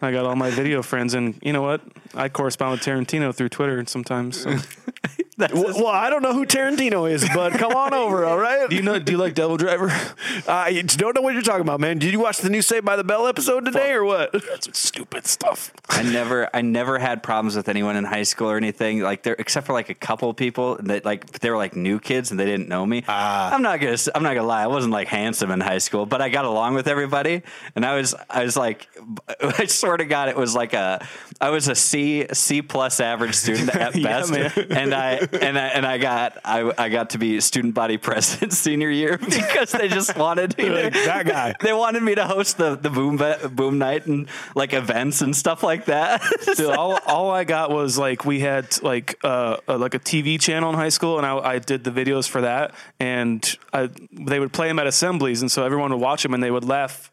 I 0.00 0.12
got 0.12 0.24
all 0.26 0.36
my 0.36 0.50
video 0.50 0.80
friends, 0.82 1.14
and 1.14 1.40
you 1.42 1.52
know 1.52 1.62
what? 1.62 1.80
I 2.14 2.28
correspond 2.28 2.72
with 2.72 2.80
Tarantino 2.82 3.34
through 3.34 3.48
Twitter 3.48 3.84
sometimes. 3.86 4.42
So. 4.42 4.56
That's 5.42 5.54
Well, 5.54 5.74
well, 5.74 5.86
I 5.88 6.08
don't 6.08 6.22
know 6.22 6.32
who 6.32 6.46
Tarantino 6.46 7.10
is, 7.10 7.28
but 7.34 7.54
come 7.54 7.72
on 7.72 7.92
over, 7.92 8.24
all 8.24 8.38
right? 8.38 8.70
Do 8.70 8.76
you 8.76 8.82
know? 8.82 9.00
Do 9.00 9.10
you 9.10 9.18
like 9.18 9.34
Devil 9.34 9.56
Driver? 9.56 9.88
I 10.48 10.82
don't 10.82 11.16
know 11.16 11.20
what 11.20 11.34
you're 11.34 11.42
talking 11.42 11.62
about, 11.62 11.80
man. 11.80 11.98
Did 11.98 12.12
you 12.12 12.20
watch 12.20 12.38
the 12.38 12.48
new 12.48 12.62
Saved 12.62 12.84
by 12.84 12.94
the 12.94 13.02
Bell 13.02 13.26
episode 13.26 13.64
today 13.64 13.90
or 13.90 14.04
what? 14.04 14.30
That's 14.32 14.78
stupid 14.78 15.26
stuff. 15.26 15.72
I 15.88 16.04
never, 16.04 16.48
I 16.54 16.62
never 16.62 16.98
had 17.00 17.24
problems 17.24 17.56
with 17.56 17.68
anyone 17.68 17.96
in 17.96 18.04
high 18.04 18.22
school 18.22 18.48
or 18.50 18.56
anything 18.56 19.00
like 19.00 19.24
there, 19.24 19.34
except 19.36 19.66
for 19.66 19.72
like 19.72 19.88
a 19.88 19.94
couple 19.94 20.32
people 20.32 20.76
that 20.82 21.04
like 21.04 21.40
they 21.40 21.50
were 21.50 21.56
like 21.56 21.74
new 21.74 21.98
kids 21.98 22.30
and 22.30 22.38
they 22.38 22.46
didn't 22.46 22.68
know 22.68 22.86
me. 22.86 23.02
Ah. 23.08 23.52
I'm 23.52 23.62
not 23.62 23.80
gonna, 23.80 23.96
I'm 24.14 24.22
not 24.22 24.34
gonna 24.34 24.46
lie. 24.46 24.62
I 24.62 24.68
wasn't 24.68 24.92
like 24.92 25.08
handsome 25.08 25.50
in 25.50 25.60
high 25.60 25.78
school, 25.78 26.06
but 26.06 26.22
I 26.22 26.28
got 26.28 26.44
along 26.44 26.74
with 26.74 26.86
everybody, 26.86 27.42
and 27.74 27.84
I 27.84 27.96
was, 27.96 28.14
I 28.30 28.44
was 28.44 28.56
like, 28.56 28.88
I 29.40 29.66
swear 29.66 29.96
to 29.96 30.04
God, 30.04 30.28
it 30.28 30.36
was 30.36 30.54
like 30.54 30.72
a, 30.72 31.04
I 31.40 31.50
was 31.50 31.66
a 31.66 31.74
C, 31.74 32.26
C 32.32 32.62
plus 32.62 33.00
average 33.00 33.34
student 33.34 33.74
at 33.74 34.00
best, 34.00 34.30
man. 34.30 34.52
and 34.70 34.94
I, 34.94 35.26
and 35.40 35.58
I, 35.58 35.68
and 35.68 35.86
I 35.86 35.98
got, 35.98 36.38
I, 36.44 36.72
I 36.76 36.88
got 36.88 37.10
to 37.10 37.18
be 37.18 37.40
student 37.40 37.74
body 37.74 37.96
president 37.96 38.52
senior 38.52 38.90
year 38.90 39.18
because 39.18 39.72
they 39.72 39.88
just 39.88 40.16
wanted 40.16 40.56
me 40.58 40.64
to, 40.64 40.90
that 40.90 41.26
guy. 41.26 41.54
They 41.62 41.72
wanted 41.72 42.02
me 42.02 42.14
to 42.16 42.26
host 42.26 42.58
the 42.58 42.76
the 42.76 42.90
boom 42.90 43.22
boom 43.54 43.78
night 43.78 44.06
and 44.06 44.28
like 44.54 44.72
events 44.72 45.22
and 45.22 45.34
stuff 45.34 45.62
like 45.62 45.84
that. 45.86 46.22
Dude, 46.56 46.70
all, 46.70 46.98
all 47.06 47.30
I 47.30 47.44
got 47.44 47.70
was 47.70 47.96
like 47.96 48.24
we 48.24 48.40
had 48.40 48.82
like 48.82 49.18
uh, 49.22 49.58
uh, 49.68 49.78
like 49.78 49.94
a 49.94 49.98
TV 49.98 50.40
channel 50.40 50.70
in 50.70 50.76
high 50.76 50.88
school, 50.88 51.18
and 51.18 51.26
I, 51.26 51.36
I 51.38 51.58
did 51.58 51.84
the 51.84 51.90
videos 51.90 52.28
for 52.28 52.40
that, 52.40 52.74
and 52.98 53.56
I, 53.72 53.90
they 54.12 54.40
would 54.40 54.52
play 54.52 54.68
them 54.68 54.78
at 54.78 54.86
assemblies, 54.86 55.40
and 55.40 55.50
so 55.50 55.64
everyone 55.64 55.92
would 55.92 56.00
watch 56.00 56.22
them, 56.22 56.34
and 56.34 56.42
they 56.42 56.50
would 56.50 56.64
laugh 56.64 57.11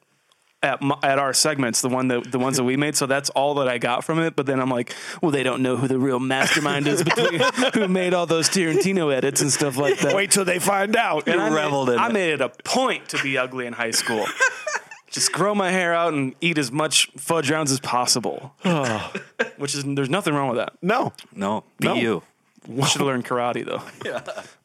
at 0.61 0.81
my, 0.81 0.97
at 1.03 1.17
our 1.19 1.33
segments, 1.33 1.81
the 1.81 1.89
one 1.89 2.07
that 2.09 2.31
the 2.31 2.39
ones 2.39 2.57
that 2.57 2.63
we 2.63 2.75
made. 2.75 2.95
So 2.95 3.05
that's 3.05 3.29
all 3.31 3.55
that 3.55 3.67
I 3.67 3.77
got 3.77 4.03
from 4.03 4.19
it. 4.19 4.35
But 4.35 4.45
then 4.45 4.59
I'm 4.59 4.69
like, 4.69 4.93
well, 5.21 5.31
they 5.31 5.43
don't 5.43 5.61
know 5.61 5.77
who 5.77 5.87
the 5.87 5.97
real 5.99 6.19
mastermind 6.19 6.87
is 6.87 7.03
between 7.03 7.39
who 7.73 7.87
made 7.87 8.13
all 8.13 8.25
those 8.25 8.49
Tarantino 8.49 9.13
edits 9.13 9.41
and 9.41 9.51
stuff 9.51 9.77
like 9.77 9.99
that. 9.99 10.15
Wait 10.15 10.31
till 10.31 10.45
they 10.45 10.59
find 10.59 10.95
out. 10.95 11.27
And 11.27 11.39
I 11.41 11.49
reveled 11.53 11.87
made, 11.87 11.93
in 11.93 11.99
I 11.99 12.07
it. 12.09 12.13
made 12.13 12.33
it 12.33 12.41
a 12.41 12.49
point 12.49 13.09
to 13.09 13.21
be 13.23 13.37
ugly 13.37 13.65
in 13.65 13.73
high 13.73 13.91
school. 13.91 14.25
Just 15.09 15.31
grow 15.31 15.55
my 15.55 15.71
hair 15.71 15.93
out 15.95 16.13
and 16.13 16.35
eat 16.39 16.59
as 16.59 16.71
much 16.71 17.09
fudge 17.17 17.49
rounds 17.49 17.71
as 17.71 17.79
possible. 17.79 18.53
Which 19.57 19.73
is 19.73 19.83
there's 19.83 20.09
nothing 20.09 20.35
wrong 20.35 20.49
with 20.49 20.57
that. 20.57 20.73
No. 20.83 21.13
no, 21.33 21.63
be 21.79 21.87
No. 21.87 21.95
you. 21.95 22.23
Should 22.67 22.99
have 22.99 23.07
learned 23.07 23.25
karate 23.25 23.65
though. 23.65 23.81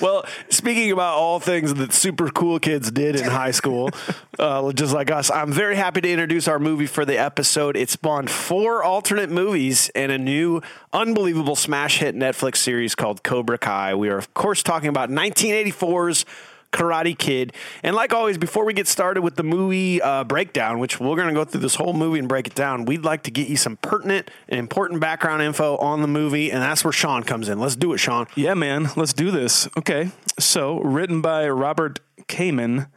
Well, 0.00 0.24
speaking 0.48 0.90
about 0.92 1.16
all 1.16 1.40
things 1.40 1.74
that 1.74 1.92
super 1.92 2.30
cool 2.30 2.58
kids 2.58 2.90
did 2.90 3.16
in 3.16 3.28
high 3.28 3.50
school, 3.50 3.90
uh, 4.38 4.72
just 4.72 4.94
like 4.94 5.10
us, 5.10 5.30
I'm 5.30 5.52
very 5.52 5.76
happy 5.76 6.00
to 6.00 6.10
introduce 6.10 6.48
our 6.48 6.58
movie 6.58 6.86
for 6.86 7.04
the 7.04 7.18
episode. 7.18 7.76
It 7.76 7.90
spawned 7.90 8.30
four 8.30 8.82
alternate 8.82 9.30
movies 9.30 9.90
and 9.94 10.10
a 10.10 10.18
new 10.18 10.62
unbelievable 10.92 11.56
smash 11.56 11.98
hit 11.98 12.14
Netflix 12.14 12.56
series 12.56 12.94
called 12.94 13.22
Cobra 13.22 13.58
Kai. 13.58 13.94
We 13.94 14.08
are, 14.08 14.18
of 14.18 14.32
course, 14.34 14.62
talking 14.62 14.88
about 14.88 15.10
1984's 15.10 16.24
Karate 16.72 17.16
Kid. 17.16 17.52
And 17.82 17.96
like 17.96 18.12
always, 18.12 18.38
before 18.38 18.64
we 18.64 18.72
get 18.72 18.86
started 18.86 19.22
with 19.22 19.36
the 19.36 19.42
movie 19.42 20.00
uh, 20.00 20.24
breakdown, 20.24 20.78
which 20.78 21.00
we're 21.00 21.16
going 21.16 21.28
to 21.28 21.34
go 21.34 21.44
through 21.44 21.60
this 21.60 21.74
whole 21.74 21.92
movie 21.92 22.18
and 22.18 22.28
break 22.28 22.46
it 22.46 22.54
down, 22.54 22.84
we'd 22.84 23.04
like 23.04 23.22
to 23.24 23.30
get 23.30 23.48
you 23.48 23.56
some 23.56 23.76
pertinent 23.78 24.30
and 24.48 24.58
important 24.58 25.00
background 25.00 25.42
info 25.42 25.76
on 25.78 26.02
the 26.02 26.08
movie. 26.08 26.50
And 26.50 26.62
that's 26.62 26.84
where 26.84 26.92
Sean 26.92 27.22
comes 27.22 27.48
in. 27.48 27.58
Let's 27.58 27.76
do 27.76 27.92
it, 27.92 27.98
Sean. 27.98 28.26
Yeah, 28.34 28.54
man. 28.54 28.90
Let's 28.96 29.12
do 29.12 29.30
this. 29.30 29.68
Okay. 29.76 30.10
So 30.38 30.80
written 30.80 31.20
by 31.20 31.48
Robert 31.48 32.00
Kamen, 32.28 32.88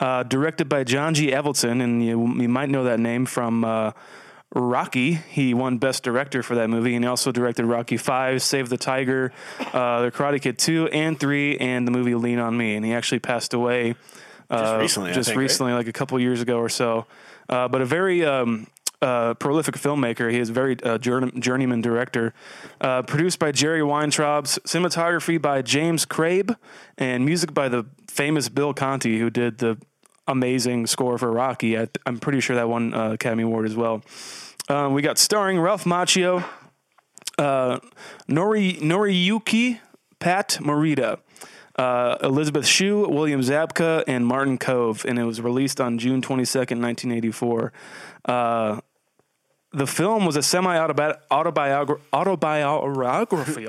uh, 0.00 0.22
directed 0.24 0.68
by 0.68 0.82
John 0.84 1.14
G. 1.14 1.30
Avildsen, 1.30 1.82
and 1.82 2.04
you, 2.04 2.34
you 2.40 2.48
might 2.48 2.70
know 2.70 2.84
that 2.84 2.98
name 2.98 3.26
from 3.26 3.64
uh, 3.64 3.92
Rocky. 4.54 5.12
He 5.12 5.54
won 5.54 5.78
Best 5.78 6.02
Director 6.02 6.42
for 6.42 6.56
that 6.56 6.68
movie, 6.68 6.94
and 6.94 7.04
he 7.04 7.08
also 7.08 7.30
directed 7.30 7.64
Rocky 7.66 7.96
Five, 7.96 8.42
Save 8.42 8.68
the 8.68 8.76
Tiger, 8.78 9.32
uh, 9.72 10.02
The 10.02 10.10
Karate 10.10 10.40
Kid 10.42 10.58
Two 10.58 10.88
and 10.88 11.18
Three, 11.18 11.56
and 11.58 11.86
the 11.86 11.92
movie 11.92 12.14
Lean 12.14 12.38
on 12.38 12.56
Me. 12.56 12.74
And 12.74 12.84
he 12.84 12.92
actually 12.92 13.20
passed 13.20 13.54
away 13.54 13.94
uh, 14.50 14.78
recently, 14.80 15.12
just 15.12 15.28
think, 15.28 15.36
right? 15.36 15.42
recently, 15.42 15.72
like 15.72 15.86
a 15.86 15.92
couple 15.92 16.18
years 16.18 16.40
ago 16.40 16.58
or 16.58 16.68
so. 16.68 17.06
Uh, 17.48 17.68
but 17.68 17.80
a 17.80 17.86
very 17.86 18.24
um, 18.24 18.66
uh, 19.02 19.34
prolific 19.34 19.76
filmmaker. 19.76 20.30
He 20.30 20.38
is 20.38 20.50
a 20.50 20.52
very 20.52 20.76
uh, 20.82 20.98
journey- 20.98 21.32
journeyman 21.38 21.80
director. 21.80 22.34
Uh, 22.80 23.02
produced 23.02 23.38
by 23.38 23.52
Jerry 23.52 23.82
Weintraub, 23.82 24.46
cinematography 24.46 25.40
by 25.40 25.62
James 25.62 26.04
Crabe, 26.04 26.56
and 26.98 27.24
music 27.24 27.54
by 27.54 27.68
the 27.68 27.86
famous 28.08 28.48
Bill 28.48 28.74
Conti, 28.74 29.18
who 29.18 29.30
did 29.30 29.58
the 29.58 29.78
amazing 30.30 30.86
score 30.86 31.18
for 31.18 31.30
Rocky. 31.30 31.78
I, 31.78 31.88
am 32.06 32.18
pretty 32.18 32.40
sure 32.40 32.56
that 32.56 32.68
won 32.68 32.94
uh, 32.94 33.12
Academy 33.12 33.42
Award 33.42 33.66
as 33.66 33.76
well. 33.76 34.02
Um, 34.68 34.94
we 34.94 35.02
got 35.02 35.18
starring 35.18 35.58
Ralph 35.58 35.84
Macchio, 35.84 36.44
uh, 37.36 37.80
Nori, 38.28 38.80
Noriyuki 38.80 39.80
Pat 40.20 40.58
Morita, 40.60 41.18
uh, 41.76 42.16
Elizabeth 42.22 42.66
Shue, 42.66 43.08
William 43.08 43.40
Zabka, 43.40 44.04
and 44.06 44.24
Martin 44.26 44.58
Kove. 44.58 45.04
And 45.04 45.18
it 45.18 45.24
was 45.24 45.40
released 45.40 45.80
on 45.80 45.98
June 45.98 46.22
22nd, 46.22 46.80
1984. 46.80 47.72
Uh, 48.26 48.80
the 49.72 49.86
film 49.86 50.26
was 50.26 50.36
a 50.36 50.42
semi 50.42 50.76
autobiography. 50.78 52.02
Autobiography. 52.12 53.66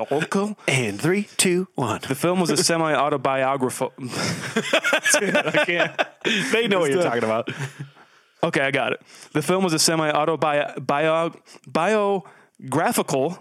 And 0.68 1.00
three, 1.00 1.28
two, 1.38 1.68
one. 1.76 2.02
the 2.08 2.16
film 2.16 2.40
was 2.40 2.50
a 2.50 2.58
semi 2.58 2.94
autobiography. 2.94 3.90
I 4.00 5.64
can't. 5.66 6.02
They 6.52 6.68
know 6.68 6.80
what 6.80 6.92
you're 6.92 7.04
talking 7.04 7.24
about. 7.24 7.50
Okay, 8.44 8.62
I 8.62 8.72
got 8.72 8.92
it. 8.92 9.02
The 9.34 9.44
film 9.44 9.64
was 9.64 9.72
a 9.72 9.78
semi 9.78 10.10
autobiographical 10.10 11.42
biographical 11.68 13.38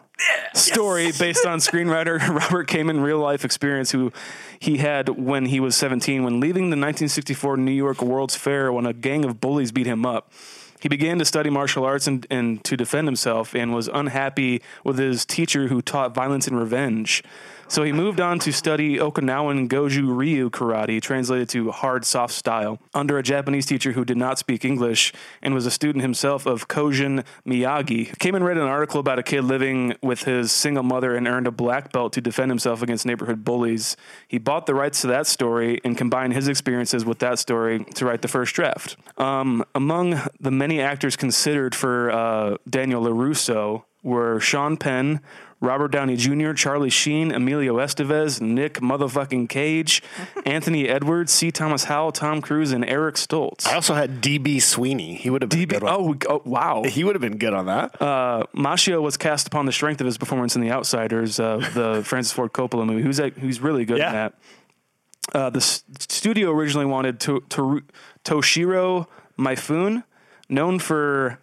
story 0.55 1.12
based 1.19 1.47
on 1.47 1.59
screenwriter 1.59 2.19
Robert 2.21 2.69
Kamen 2.69 3.02
real 3.02 3.19
life 3.19 3.45
experience 3.45 3.90
who 3.90 4.12
he 4.59 4.76
had 4.76 5.09
when 5.09 5.47
he 5.47 5.59
was 5.59 5.75
17 5.76 6.23
when 6.23 6.40
leaving 6.40 6.64
the 6.64 6.76
1964 6.76 7.57
New 7.57 7.71
York 7.71 8.02
World's 8.02 8.37
Fair 8.37 8.71
when 8.71 8.85
a 8.85 8.93
gang 8.93 9.25
of 9.25 9.40
bullies 9.40 9.73
beat 9.73 9.87
him 9.87 10.05
up. 10.05 10.31
He 10.80 10.88
began 10.88 11.18
to 11.18 11.25
study 11.25 11.50
martial 11.50 11.84
arts 11.84 12.06
and, 12.06 12.26
and 12.30 12.64
to 12.64 12.76
defend 12.76 13.06
himself 13.06 13.54
and 13.54 13.75
was 13.75 13.88
unhappy 13.88 14.62
with 14.82 14.99
his 14.99 15.26
teacher 15.26 15.68
who 15.68 15.82
taught 15.82 16.14
violence 16.14 16.49
and 16.49 16.58
revenge. 16.58 17.22
So 17.70 17.84
he 17.84 17.92
moved 17.92 18.20
on 18.20 18.40
to 18.40 18.52
study 18.52 18.96
Okinawan 18.96 19.68
Goju 19.68 20.18
Ryu 20.18 20.50
karate, 20.50 21.00
translated 21.00 21.48
to 21.50 21.70
hard, 21.70 22.04
soft 22.04 22.34
style, 22.34 22.80
under 22.94 23.16
a 23.16 23.22
Japanese 23.22 23.64
teacher 23.64 23.92
who 23.92 24.04
did 24.04 24.16
not 24.16 24.40
speak 24.40 24.64
English 24.64 25.12
and 25.40 25.54
was 25.54 25.66
a 25.66 25.70
student 25.70 26.02
himself 26.02 26.46
of 26.46 26.66
Chojun 26.66 27.24
Miyagi. 27.46 28.08
Kamen 28.16 28.42
read 28.42 28.56
an 28.56 28.64
article 28.64 28.98
about 28.98 29.20
a 29.20 29.22
kid 29.22 29.42
living 29.42 29.94
with 30.02 30.24
his 30.24 30.50
single 30.50 30.82
mother 30.82 31.14
and 31.14 31.28
earned 31.28 31.46
a 31.46 31.52
black 31.52 31.92
belt 31.92 32.12
to 32.14 32.20
defend 32.20 32.50
himself 32.50 32.82
against 32.82 33.06
neighborhood 33.06 33.44
bullies. 33.44 33.96
He 34.26 34.38
bought 34.38 34.66
the 34.66 34.74
rights 34.74 35.02
to 35.02 35.06
that 35.06 35.28
story 35.28 35.80
and 35.84 35.96
combined 35.96 36.32
his 36.32 36.48
experiences 36.48 37.04
with 37.04 37.20
that 37.20 37.38
story 37.38 37.84
to 37.94 38.04
write 38.04 38.22
the 38.22 38.28
first 38.28 38.52
draft. 38.52 38.96
Um, 39.16 39.64
among 39.76 40.20
the 40.40 40.50
many 40.50 40.80
actors 40.80 41.14
considered 41.14 41.76
for 41.76 42.10
uh, 42.10 42.56
Daniel 42.68 43.04
LaRusso 43.04 43.84
were 44.02 44.40
Sean 44.40 44.76
Penn, 44.76 45.20
Robert 45.61 45.88
Downey 45.88 46.17
Jr., 46.17 46.52
Charlie 46.55 46.88
Sheen, 46.90 47.31
Emilio 47.33 47.76
Estevez, 47.76 48.40
Nick 48.40 48.75
motherfucking 48.75 49.49
Cage, 49.49 50.02
Anthony 50.47 50.88
Edwards, 50.88 51.33
C. 51.33 51.50
Thomas 51.50 51.85
Howell, 51.85 52.12
Tom 52.12 52.40
Cruise, 52.40 52.73
and 52.73 52.85
Eric 52.88 53.17
Stoltz. 53.17 53.67
I 53.67 53.75
also 53.75 53.95
had 53.95 54.23
DB 54.23 54.62
Sweeney. 54.62 55.14
He 55.17 55.29
would 55.29 55.43
have 55.43 55.50
been 55.50 55.61
DB 55.61 55.69
good. 55.69 55.83
On, 55.85 55.88
oh, 55.90 56.17
oh, 56.31 56.43
wow. 56.47 56.83
he 56.87 57.05
would 57.05 57.14
have 57.14 57.21
been 57.21 57.37
good 57.37 57.52
on 57.52 57.67
that. 57.67 58.00
Uh, 58.00 58.45
Macchio 58.57 59.02
was 59.02 59.17
cast 59.19 59.47
upon 59.49 59.67
the 59.67 59.73
strength 59.73 60.00
of 60.00 60.07
his 60.07 60.17
performance 60.17 60.57
in 60.57 60.62
The 60.62 60.71
Outsiders, 60.71 61.38
uh, 61.38 61.59
the 61.75 62.02
Francis 62.07 62.33
Ford 62.33 62.52
Coppola 62.52 62.87
movie. 62.87 63.02
Who's 63.02 63.19
that, 63.19 63.35
who's 63.35 63.61
really 63.61 63.85
good 63.85 63.99
Yeah. 63.99 64.07
in 64.09 64.12
that? 64.14 64.35
Uh, 65.33 65.50
the 65.50 65.59
s- 65.59 65.85
studio 65.99 66.50
originally 66.50 66.87
wanted 66.87 67.21
to, 67.21 67.40
to, 67.50 67.83
Toshiro 68.25 69.07
Mifune, 69.38 70.05
known 70.49 70.79
for 70.79 71.38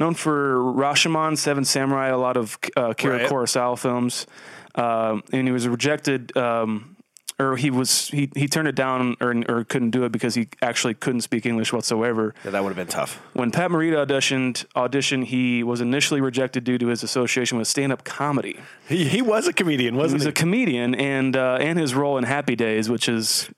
known 0.00 0.14
for 0.14 0.56
Rashomon, 0.56 1.36
Seven 1.38 1.64
Samurai, 1.64 2.08
a 2.08 2.18
lot 2.18 2.36
of 2.36 2.58
uh, 2.76 2.94
Kira 2.94 3.18
Right. 3.20 3.30
Kurosawa 3.30 3.78
films, 3.78 4.26
um, 4.74 5.22
and 5.32 5.46
he 5.46 5.52
was 5.52 5.68
rejected. 5.68 6.36
Um, 6.36 6.96
or 7.38 7.56
he 7.56 7.70
was 7.70 8.08
he, 8.08 8.30
he 8.36 8.46
turned 8.46 8.68
it 8.68 8.74
down 8.74 9.16
or, 9.18 9.34
or 9.48 9.64
couldn't 9.64 9.92
do 9.92 10.04
it 10.04 10.12
because 10.12 10.34
he 10.34 10.48
actually 10.60 10.92
couldn't 10.92 11.22
speak 11.22 11.46
English 11.46 11.72
whatsoever. 11.72 12.34
Yeah, 12.44 12.50
that 12.50 12.62
would 12.62 12.68
have 12.68 12.76
been 12.76 12.86
tough. 12.86 13.18
When 13.32 13.50
Pat 13.50 13.70
Morita 13.70 14.04
auditioned, 14.06 14.66
auditioned, 14.76 15.24
he 15.24 15.62
was 15.62 15.80
initially 15.80 16.20
rejected 16.20 16.64
due 16.64 16.76
to 16.76 16.88
his 16.88 17.02
association 17.02 17.56
with 17.56 17.66
stand-up 17.66 18.04
comedy. 18.04 18.60
He, 18.90 19.06
he 19.06 19.22
was 19.22 19.46
a 19.46 19.54
comedian, 19.54 19.94
He 19.94 19.98
wasn't 20.00 20.18
was 20.18 20.24
he? 20.24 20.28
a 20.28 20.32
comedian, 20.32 20.94
and 20.94 21.34
uh, 21.34 21.56
and 21.62 21.78
his 21.78 21.94
role 21.94 22.18
in 22.18 22.24
Happy 22.24 22.56
Days, 22.56 22.90
which 22.90 23.08
is, 23.08 23.48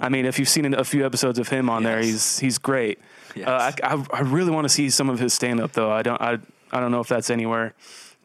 I 0.00 0.08
mean, 0.08 0.24
if 0.24 0.38
you've 0.38 0.48
seen 0.48 0.72
a 0.72 0.84
few 0.84 1.04
episodes 1.04 1.40
of 1.40 1.48
him 1.48 1.68
on 1.68 1.82
there, 1.82 1.98
he's 2.00 2.38
he's 2.38 2.58
great. 2.58 3.00
Yes. 3.34 3.48
Uh, 3.48 3.72
I, 3.82 3.94
I 3.94 4.06
I 4.12 4.20
really 4.20 4.50
want 4.50 4.64
to 4.64 4.68
see 4.68 4.90
some 4.90 5.08
of 5.08 5.18
his 5.18 5.32
stand-up 5.34 5.72
though. 5.72 5.90
I 5.90 6.02
don't 6.02 6.20
I 6.20 6.38
I 6.70 6.80
don't 6.80 6.90
know 6.90 7.00
if 7.00 7.08
that's 7.08 7.30
anywhere. 7.30 7.74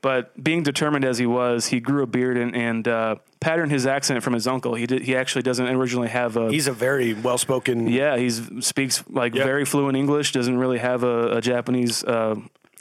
But 0.01 0.41
being 0.41 0.61
determined 0.61 1.03
as 1.05 1.17
he 1.17 1.25
was, 1.25 1.65
he 1.67 1.79
grew 1.79 2.03
a 2.03 2.07
beard 2.07 2.37
and, 2.37 2.55
and 2.55 2.87
uh, 2.87 3.15
patterned 3.39 3.71
his 3.71 3.87
accent 3.87 4.23
from 4.23 4.33
his 4.33 4.45
uncle. 4.47 4.75
He 4.75 4.85
did. 4.85 5.01
He 5.01 5.15
actually 5.15 5.41
doesn't 5.41 5.67
originally 5.67 6.07
have 6.09 6.37
a. 6.37 6.49
He's 6.51 6.67
a 6.67 6.71
very 6.71 7.13
well 7.15 7.39
spoken. 7.39 7.87
Yeah, 7.87 8.15
he 8.15 8.29
speaks 8.61 9.03
like 9.09 9.33
Yeah. 9.33 9.43
very 9.43 9.65
fluent 9.65 9.97
English. 9.97 10.33
Doesn't 10.33 10.57
really 10.57 10.77
have 10.77 11.03
a, 11.03 11.37
a 11.37 11.41
Japanese 11.41 12.03
uh, 12.03 12.35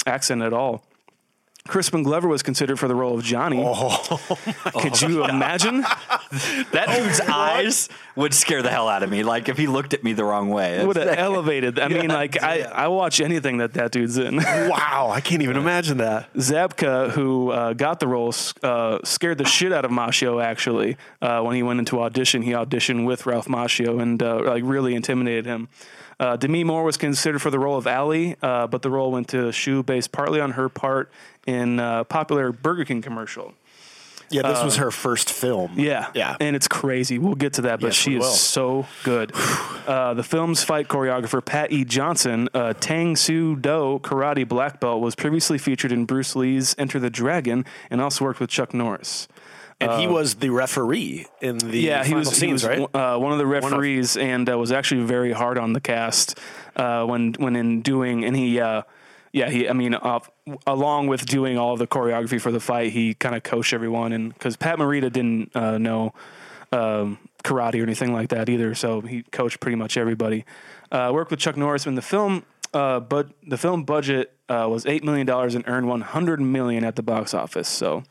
accent 0.06 0.42
at 0.42 0.52
all. 0.52 0.84
Crispin 1.66 2.02
Glover 2.02 2.28
was 2.28 2.42
considered 2.42 2.78
for 2.78 2.88
the 2.88 2.94
role 2.94 3.18
of 3.18 3.24
Johnny. 3.24 3.62
Oh, 3.64 4.20
Could 4.80 5.00
you 5.02 5.24
imagine? 5.24 5.84
That 6.72 6.88
dude's 6.88 7.20
eyes 7.20 7.88
would 8.16 8.34
scare 8.34 8.60
the 8.60 8.70
hell 8.70 8.88
out 8.88 9.02
of 9.02 9.10
me. 9.10 9.22
Like 9.22 9.48
if 9.48 9.56
he 9.56 9.66
looked 9.66 9.94
at 9.94 10.02
me 10.02 10.12
the 10.12 10.24
wrong 10.24 10.50
way. 10.50 10.84
Would 10.84 10.96
have 10.96 11.16
elevated. 11.18 11.78
I 11.78 11.88
mean, 11.88 12.08
like 12.08 12.42
I, 12.42 12.62
I 12.62 12.88
watch 12.88 13.20
anything 13.20 13.58
that 13.58 13.74
that 13.74 13.92
dude's 13.92 14.18
in. 14.18 14.36
wow, 14.36 15.10
I 15.12 15.20
can't 15.20 15.42
even 15.42 15.56
imagine 15.56 15.98
that. 15.98 16.32
Zabka, 16.34 17.10
who 17.10 17.50
uh, 17.52 17.72
got 17.74 18.00
the 18.00 18.08
role, 18.08 18.34
uh, 18.62 18.98
scared 19.04 19.38
the 19.38 19.44
shit 19.44 19.72
out 19.72 19.84
of 19.84 19.90
Macchio. 19.90 20.42
Actually, 20.42 20.96
uh, 21.22 21.42
when 21.42 21.54
he 21.54 21.62
went 21.62 21.78
into 21.78 22.00
audition, 22.00 22.42
he 22.42 22.50
auditioned 22.50 23.06
with 23.06 23.24
Ralph 23.24 23.46
Macchio 23.46 24.00
and 24.00 24.22
uh, 24.22 24.42
like 24.42 24.62
really 24.66 24.94
intimidated 24.94 25.46
him. 25.46 25.68
Uh, 26.18 26.36
Demi 26.36 26.64
Moore 26.64 26.84
was 26.84 26.96
considered 26.96 27.42
for 27.42 27.50
the 27.50 27.58
role 27.58 27.76
of 27.76 27.86
Allie, 27.86 28.36
uh, 28.42 28.66
but 28.66 28.82
the 28.82 28.90
role 28.90 29.10
went 29.12 29.28
to 29.28 29.52
Shue, 29.52 29.82
based 29.82 30.12
partly 30.12 30.40
on 30.40 30.52
her 30.52 30.68
part 30.68 31.10
in 31.46 31.78
uh, 31.78 32.04
popular 32.04 32.52
Burger 32.52 32.84
King 32.84 33.02
commercial. 33.02 33.52
Yeah, 34.28 34.42
this 34.42 34.60
was 34.64 34.76
her 34.78 34.90
first 34.90 35.30
film. 35.30 35.78
Yeah, 35.78 36.10
yeah. 36.12 36.36
and 36.40 36.56
it's 36.56 36.66
crazy. 36.66 37.16
We'll 37.16 37.36
get 37.36 37.52
to 37.54 37.62
that, 37.62 37.78
but 37.78 37.88
Yes, 37.88 37.94
she 37.94 38.16
is 38.16 38.22
will. 38.22 38.30
so 38.30 38.86
good. 39.04 39.30
uh, 39.86 40.14
the 40.14 40.24
film's 40.24 40.64
fight 40.64 40.88
choreographer 40.88 41.44
Pat 41.44 41.70
E. 41.70 41.84
Johnson, 41.84 42.48
uh, 42.52 42.72
Tang 42.80 43.14
Soo 43.14 43.54
Do 43.54 44.00
karate 44.02 44.46
black 44.48 44.80
belt, 44.80 45.00
was 45.00 45.14
previously 45.14 45.58
featured 45.58 45.92
in 45.92 46.06
Bruce 46.06 46.34
Lee's 46.34 46.74
Enter 46.76 46.98
the 46.98 47.08
Dragon, 47.08 47.64
and 47.88 48.00
also 48.00 48.24
worked 48.24 48.40
with 48.40 48.50
Chuck 48.50 48.74
Norris. 48.74 49.28
And 49.80 50.00
he 50.00 50.06
was 50.06 50.36
the 50.36 50.50
referee 50.50 51.26
in 51.40 51.58
the 51.58 51.78
yeah, 51.78 52.04
he 52.04 52.14
was, 52.14 52.30
he 52.30 52.34
scenes, 52.34 52.64
was 52.64 52.78
right? 52.78 52.94
uh, 52.94 53.18
one 53.18 53.32
of 53.32 53.38
the 53.38 53.46
referees, 53.46 54.16
and 54.16 54.48
uh, 54.48 54.56
was 54.56 54.72
actually 54.72 55.04
very 55.04 55.32
hard 55.32 55.58
on 55.58 55.72
the 55.72 55.80
cast 55.80 56.38
uh, 56.76 57.04
when 57.04 57.34
when 57.34 57.56
in 57.56 57.82
doing, 57.82 58.24
and 58.24 58.36
he. 58.36 58.60
Uh, 58.60 58.82
yeah, 59.32 59.50
he. 59.50 59.68
I 59.68 59.74
mean, 59.74 59.94
uh, 59.94 60.20
along 60.66 61.08
with 61.08 61.26
doing 61.26 61.58
all 61.58 61.76
the 61.76 61.86
choreography 61.86 62.40
for 62.40 62.50
the 62.50 62.60
fight, 62.60 62.92
he 62.92 63.12
kind 63.12 63.34
of 63.34 63.42
coached 63.42 63.74
everyone, 63.74 64.12
and 64.12 64.32
because 64.32 64.56
Pat 64.56 64.78
Morita 64.78 65.12
didn't 65.12 65.54
uh, 65.54 65.76
know 65.76 66.14
um, 66.72 67.18
karate 67.44 67.78
or 67.80 67.82
anything 67.82 68.14
like 68.14 68.30
that 68.30 68.48
either, 68.48 68.74
so 68.74 69.02
he 69.02 69.24
coached 69.24 69.60
pretty 69.60 69.76
much 69.76 69.98
everybody. 69.98 70.46
Uh, 70.90 71.10
worked 71.12 71.30
with 71.30 71.40
Chuck 71.40 71.56
Norris 71.56 71.86
in 71.86 71.96
the 71.96 72.02
film, 72.02 72.44
uh, 72.72 73.00
but 73.00 73.28
the 73.46 73.58
film 73.58 73.84
budget 73.84 74.32
uh, 74.48 74.66
was 74.70 74.86
eight 74.86 75.04
million 75.04 75.26
dollars 75.26 75.54
and 75.54 75.64
earned 75.66 75.86
one 75.86 76.00
hundred 76.00 76.40
million 76.40 76.82
at 76.82 76.96
the 76.96 77.02
box 77.02 77.34
office. 77.34 77.68
So 77.68 78.04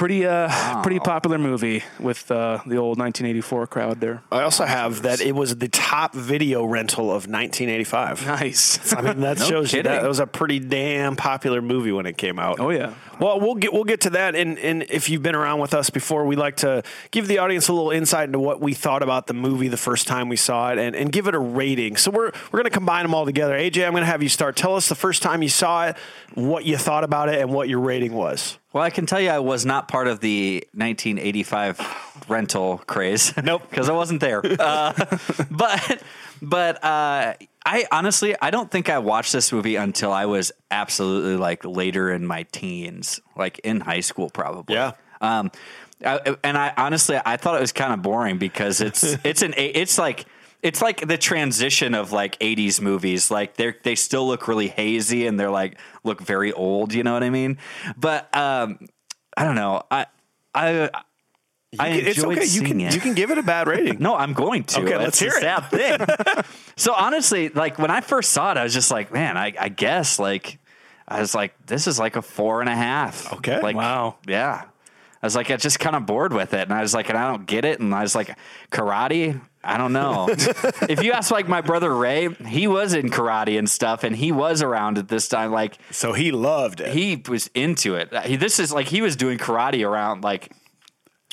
pretty, 0.00 0.24
uh, 0.24 0.82
pretty 0.82 0.98
popular 0.98 1.36
movie 1.36 1.82
with 1.98 2.30
uh, 2.30 2.58
the 2.66 2.78
old 2.78 2.98
1984 2.98 3.66
crowd 3.66 4.00
there. 4.00 4.22
I 4.32 4.40
also 4.40 4.64
have 4.64 5.02
that 5.02 5.20
it 5.20 5.34
was 5.34 5.56
the 5.56 5.68
top 5.68 6.14
video 6.14 6.64
rental 6.64 7.10
of 7.10 7.28
1985. 7.28 8.26
Nice. 8.26 8.94
I 8.94 9.02
mean, 9.02 9.20
that 9.20 9.38
No 9.40 9.44
shows 9.44 9.74
you 9.74 9.82
that 9.82 10.02
it 10.02 10.08
was 10.08 10.18
a 10.18 10.26
pretty 10.26 10.58
damn 10.58 11.16
popular 11.16 11.60
movie 11.60 11.92
when 11.92 12.06
it 12.06 12.16
came 12.16 12.38
out. 12.38 12.60
Oh 12.60 12.70
yeah. 12.70 12.94
Well, 13.20 13.38
we'll 13.38 13.54
get 13.54 13.72
we'll 13.72 13.84
get 13.84 14.00
to 14.02 14.10
that, 14.10 14.34
and 14.34 14.58
and 14.58 14.82
if 14.84 15.10
you've 15.10 15.22
been 15.22 15.34
around 15.34 15.60
with 15.60 15.74
us 15.74 15.90
before, 15.90 16.24
we 16.24 16.36
like 16.36 16.56
to 16.56 16.82
give 17.10 17.28
the 17.28 17.38
audience 17.38 17.68
a 17.68 17.72
little 17.72 17.90
insight 17.90 18.28
into 18.28 18.38
what 18.38 18.60
we 18.60 18.72
thought 18.72 19.02
about 19.02 19.26
the 19.26 19.34
movie 19.34 19.68
the 19.68 19.76
first 19.76 20.08
time 20.08 20.30
we 20.30 20.36
saw 20.36 20.72
it, 20.72 20.78
and, 20.78 20.96
and 20.96 21.12
give 21.12 21.26
it 21.26 21.34
a 21.34 21.38
rating. 21.38 21.96
So 21.96 22.10
we're 22.10 22.32
we're 22.50 22.58
going 22.60 22.64
to 22.64 22.70
combine 22.70 23.04
them 23.04 23.14
all 23.14 23.26
together. 23.26 23.54
AJ, 23.54 23.86
I'm 23.86 23.92
going 23.92 24.02
to 24.02 24.06
have 24.06 24.22
you 24.22 24.30
start. 24.30 24.56
Tell 24.56 24.74
us 24.74 24.88
the 24.88 24.94
first 24.94 25.22
time 25.22 25.42
you 25.42 25.50
saw 25.50 25.88
it, 25.88 25.96
what 26.34 26.64
you 26.64 26.78
thought 26.78 27.04
about 27.04 27.28
it, 27.28 27.40
and 27.40 27.52
what 27.52 27.68
your 27.68 27.80
rating 27.80 28.14
was. 28.14 28.58
Well, 28.72 28.84
I 28.84 28.90
can 28.90 29.04
tell 29.04 29.20
you 29.20 29.30
I 29.30 29.40
was 29.40 29.66
not 29.66 29.88
part 29.88 30.06
of 30.06 30.20
the 30.20 30.64
1985 30.74 32.24
rental 32.28 32.78
craze. 32.86 33.36
Nope. 33.36 33.62
because 33.70 33.88
I 33.88 33.92
wasn't 33.92 34.20
there. 34.20 34.40
Uh, 34.44 34.92
but 35.50 36.02
but 36.40 36.82
uh, 36.84 37.34
I 37.64 37.86
honestly 37.92 38.34
I 38.40 38.50
don't 38.50 38.70
think 38.70 38.88
I 38.88 38.98
watched 38.98 39.32
this 39.32 39.52
movie 39.52 39.76
until 39.76 40.12
I 40.12 40.26
was 40.26 40.52
absolutely 40.70 41.36
like 41.36 41.64
later 41.64 42.10
in 42.10 42.26
my 42.26 42.44
teens, 42.44 43.20
like 43.36 43.58
in 43.60 43.80
high 43.80 44.00
school 44.00 44.30
probably. 44.30 44.76
Yeah. 44.76 44.92
Um, 45.20 45.50
I, 46.04 46.36
and 46.42 46.56
I 46.56 46.72
honestly 46.76 47.18
I 47.24 47.36
thought 47.36 47.56
it 47.56 47.60
was 47.60 47.72
kind 47.72 47.92
of 47.92 48.02
boring 48.02 48.38
because 48.38 48.80
it's 48.80 49.04
it's 49.24 49.42
an 49.42 49.54
it's 49.56 49.98
like 49.98 50.24
it's 50.62 50.82
like 50.82 51.06
the 51.06 51.18
transition 51.18 51.94
of 51.94 52.12
like 52.12 52.38
80s 52.38 52.80
movies 52.80 53.30
like 53.30 53.56
they 53.56 53.74
they 53.82 53.94
still 53.94 54.26
look 54.26 54.48
really 54.48 54.68
hazy 54.68 55.26
and 55.26 55.38
they're 55.38 55.50
like 55.50 55.78
look 56.04 56.20
very 56.20 56.52
old 56.52 56.92
you 56.92 57.02
know 57.02 57.14
what 57.14 57.22
i 57.22 57.30
mean 57.30 57.56
but 57.96 58.34
um 58.36 58.78
i 59.36 59.44
don't 59.44 59.54
know 59.54 59.82
i 59.90 60.06
i 60.54 60.90
I 61.78 61.88
You 61.88 61.98
can- 62.00 62.08
it's 62.08 62.18
enjoyed 62.18 62.36
okay. 62.38 62.44
You 62.46 62.50
seeing 62.50 62.66
can 62.66 62.80
it. 62.80 62.94
you 62.94 63.00
can 63.00 63.14
give 63.14 63.30
it 63.30 63.38
a 63.38 63.42
bad 63.42 63.66
rating. 63.68 63.98
no, 64.00 64.16
I'm 64.16 64.32
going 64.32 64.64
to. 64.64 64.80
Okay, 64.82 64.96
let's 64.96 65.18
hear 65.20 65.32
it. 65.36 65.40
sad 65.40 65.60
thing. 65.70 66.44
so 66.76 66.94
honestly, 66.94 67.48
like 67.50 67.78
when 67.78 67.90
I 67.90 68.00
first 68.00 68.32
saw 68.32 68.50
it, 68.52 68.56
I 68.56 68.64
was 68.64 68.74
just 68.74 68.90
like, 68.90 69.12
man, 69.12 69.36
I, 69.36 69.52
I 69.58 69.68
guess 69.68 70.18
like 70.18 70.58
I 71.06 71.20
was 71.20 71.34
like, 71.34 71.54
this 71.66 71.86
is 71.86 71.98
like 71.98 72.16
a 72.16 72.22
four 72.22 72.60
and 72.60 72.68
a 72.68 72.74
half. 72.74 73.32
Okay. 73.34 73.60
Like 73.60 73.76
Wow. 73.76 74.16
Yeah. 74.26 74.64
I 75.22 75.26
was 75.26 75.36
like, 75.36 75.50
I 75.50 75.56
just 75.58 75.78
kind 75.78 75.94
of 75.94 76.06
bored 76.06 76.32
with 76.32 76.54
it, 76.54 76.62
and 76.62 76.72
I 76.72 76.80
was 76.80 76.94
like, 76.94 77.10
and 77.10 77.18
I 77.18 77.30
don't 77.30 77.44
get 77.46 77.66
it, 77.66 77.78
and 77.78 77.94
I 77.94 78.00
was 78.00 78.14
like, 78.14 78.34
karate. 78.72 79.38
I 79.62 79.76
don't 79.76 79.92
know. 79.92 80.26
if 80.30 81.02
you 81.02 81.12
ask 81.12 81.30
like 81.30 81.46
my 81.46 81.60
brother 81.60 81.94
Ray, 81.94 82.32
he 82.46 82.66
was 82.66 82.94
in 82.94 83.10
karate 83.10 83.58
and 83.58 83.68
stuff, 83.68 84.02
and 84.02 84.16
he 84.16 84.32
was 84.32 84.62
around 84.62 84.96
at 84.96 85.08
this 85.08 85.28
time. 85.28 85.52
Like 85.52 85.76
So 85.90 86.14
he 86.14 86.32
loved 86.32 86.80
it. 86.80 86.94
he 86.94 87.22
was 87.28 87.50
into 87.54 87.94
it. 87.96 88.08
He, 88.24 88.36
this 88.36 88.58
is 88.58 88.72
like 88.72 88.86
he 88.86 89.02
was 89.02 89.16
doing 89.16 89.36
karate 89.36 89.86
around 89.86 90.24
like 90.24 90.50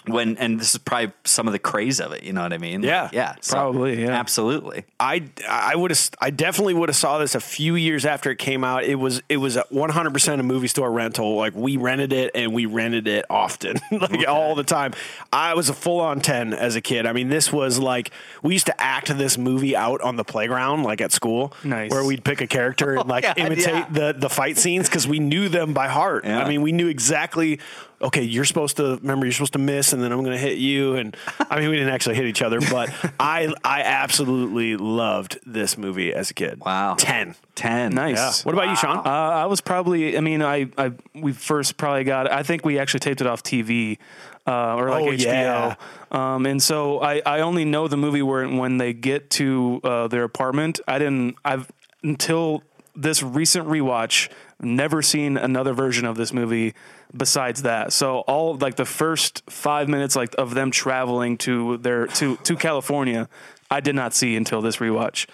when, 0.08 0.38
and 0.38 0.60
this 0.60 0.74
is 0.74 0.78
probably 0.80 1.12
some 1.24 1.48
of 1.48 1.54
the 1.54 1.60
craze 1.60 2.00
of 2.00 2.12
it. 2.12 2.24
You 2.24 2.34
know 2.34 2.42
what 2.42 2.54
I 2.54 2.58
mean? 2.58 2.84
Yeah, 2.84 3.10
yeah, 3.14 3.36
So, 3.42 3.56
probably, 3.56 4.02
yeah. 4.04 4.12
absolutely. 4.12 4.86
I 5.00 5.24
I 5.50 5.76
would 5.76 5.92
have 5.92 6.10
I 6.20 6.30
definitely 6.30 6.74
would 6.74 6.90
have 6.90 6.96
saw 6.96 7.18
this 7.18 7.36
a 7.36 7.40
few 7.40 7.76
years 7.76 8.06
after 8.06 8.32
it 8.32 8.38
came 8.38 8.64
out. 8.64 8.84
It 8.84 8.96
was 8.96 9.22
it 9.30 9.38
was 9.38 9.56
a 9.58 9.64
100% 9.72 10.40
a 10.40 10.44
movie 10.44 10.68
store 10.68 10.92
rental. 10.92 11.36
Like 11.36 11.54
we 11.56 11.78
rented 11.78 12.14
it 12.14 12.32
and 12.36 12.54
we 12.54 12.66
rented 12.66 13.08
it 13.08 13.26
often, 13.30 13.78
like 13.92 14.28
all 14.28 14.56
the 14.56 14.64
time. 14.64 14.94
I 15.32 15.54
was 15.54 15.70
a 15.70 15.74
full 15.74 16.00
on 16.00 16.22
10 16.22 16.54
as 16.54 16.76
a 16.76 16.82
kid. 16.82 17.06
I 17.06 17.14
mean, 17.14 17.30
this 17.30 17.52
was 17.52 17.80
like 17.80 18.12
we 18.42 18.54
used 18.54 18.68
to 18.68 18.82
act 18.82 19.16
this 19.18 19.38
movie 19.38 19.76
out 19.76 20.02
on 20.02 20.16
the 20.16 20.24
playground 20.24 20.84
like 20.84 21.02
at 21.02 21.12
school 21.12 21.54
Nice. 21.64 21.92
where 21.92 22.04
we'd 22.04 22.24
pick 22.24 22.42
a 22.42 22.48
character 22.48 22.92
and 22.92 23.00
oh, 23.06 23.08
like 23.08 23.24
God, 23.24 23.38
imitate 23.38 23.68
yeah. 23.68 23.88
the 23.90 24.16
the 24.18 24.30
fight 24.30 24.58
scenes 24.58 24.90
cuz 24.90 25.08
we 25.08 25.20
knew 25.20 25.50
them 25.50 25.74
by 25.74 25.88
heart. 25.88 26.26
Yeah. 26.26 26.44
I 26.44 26.48
mean, 26.48 26.62
we 26.62 26.72
knew 26.72 26.88
exactly 26.88 27.60
okay, 28.02 28.22
you're 28.22 28.46
supposed 28.46 28.78
to 28.78 28.98
remember 29.02 29.26
you're 29.26 29.34
supposed 29.34 29.54
to 29.54 29.60
miss 29.60 29.94
and 29.94 30.04
then 30.04 30.12
I'm 30.12 30.20
going 30.20 30.32
to 30.36 30.38
hit 30.38 30.58
you 30.58 30.96
and 30.96 31.16
I 31.50 31.60
mean 31.60 31.70
we 31.70 31.78
didn't 31.78 31.94
actually 31.94 32.16
hit 32.16 32.26
each 32.26 32.42
other, 32.42 32.60
but 32.62 32.90
I 33.20 33.54
I 33.64 33.82
absolutely 33.82 34.78
loved 34.78 35.40
this 35.46 35.78
movie 35.78 36.14
as 36.14 36.30
a 36.30 36.34
kid. 36.34 36.60
Wow. 36.60 36.96
10. 36.98 37.36
Ten. 37.56 37.92
Nice. 37.94 38.16
Yeah. 38.18 38.46
What 38.46 38.54
about 38.54 38.70
you, 38.70 38.76
Sean? 38.76 38.98
Uh, 38.98 39.02
I 39.10 39.46
was 39.48 39.62
probably. 39.62 40.16
I 40.16 40.22
mean, 40.22 40.44
I, 40.44 40.70
I 40.78 40.92
we 41.16 41.34
first 41.34 41.78
probably 41.78 42.04
got. 42.04 42.32
I 42.32 42.44
think 42.44 42.64
we 42.64 42.78
actually 42.78 43.00
taped 43.00 43.20
it 43.22 43.26
off 43.26 43.42
TV 43.42 43.98
uh, 44.46 44.76
or 44.76 44.90
like 44.92 45.04
Oh, 45.04 45.08
HBO. 45.08 45.24
yeah. 45.26 45.76
Um, 46.12 46.46
and 46.46 46.62
so 46.62 47.02
I, 47.02 47.22
I 47.26 47.40
only 47.40 47.66
know 47.66 47.88
the 47.88 47.98
movie 47.98 48.22
where 48.22 48.48
when 48.48 48.78
they 48.78 48.94
get 48.94 49.32
to 49.32 49.82
uh, 49.84 50.08
their 50.08 50.24
apartment. 50.24 50.80
I 50.88 51.00
didn't. 51.00 51.36
I've 51.44 51.72
until 52.04 52.62
this 52.96 53.24
recent 53.24 53.68
rewatch 53.68 54.30
never 54.62 55.02
seen 55.02 55.36
another 55.38 55.74
version 55.74 56.06
of 56.06 56.16
this 56.16 56.32
movie 56.32 56.74
besides 57.16 57.64
that. 57.64 57.94
So 57.94 58.20
all 58.20 58.56
like 58.56 58.76
the 58.76 58.86
first 58.86 59.44
five 59.50 59.88
minutes 59.88 60.16
like 60.16 60.34
of 60.38 60.54
them 60.54 60.72
traveling 60.72 61.38
to 61.40 61.78
their 61.78 62.08
to 62.08 62.38
to 62.38 62.56
California. 62.56 63.30
I 63.70 63.82
did 63.82 63.96
not 63.96 64.14
see 64.14 64.38
until 64.38 64.62
this 64.62 64.78
rewatch, 64.78 65.28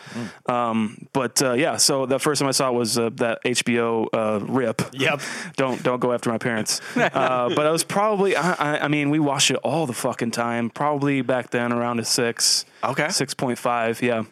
um, 0.49 1.07
but 1.13 1.39
uh, 1.43 1.53
yeah. 1.53 1.77
So 1.77 2.07
the 2.07 2.17
first 2.17 2.39
time 2.39 2.47
I 2.47 2.51
saw 2.51 2.69
it 2.69 2.73
was 2.73 2.97
uh, 2.97 3.12
that 3.17 3.43
HBO 3.43 4.07
uh, 4.12 4.39
rip. 4.43 4.81
Yep. 4.91 5.21
don't 5.55 5.83
don't 5.83 5.99
go 5.99 6.13
after 6.13 6.31
my 6.31 6.39
parents. 6.39 6.81
uh, 6.95 7.49
but 7.53 7.67
I 7.67 7.71
was 7.71 7.83
probably. 7.83 8.36
I, 8.36 8.53
I, 8.53 8.79
I 8.86 8.88
mean, 8.88 9.12
we 9.12 9.19
watched 9.19 9.51
it 9.51 9.57
all 9.57 9.86
the 9.86 9.93
fucking 9.93 10.31
time. 10.31 10.71
Probably 10.71 11.21
back 11.21 11.51
then 11.51 11.71
around 11.71 11.99
a 11.99 12.05
six. 12.05 12.65
Okay. 12.83 13.09
Six 13.09 13.36
point 13.36 13.59
five. 13.59 14.01
Yeah. 14.01 14.23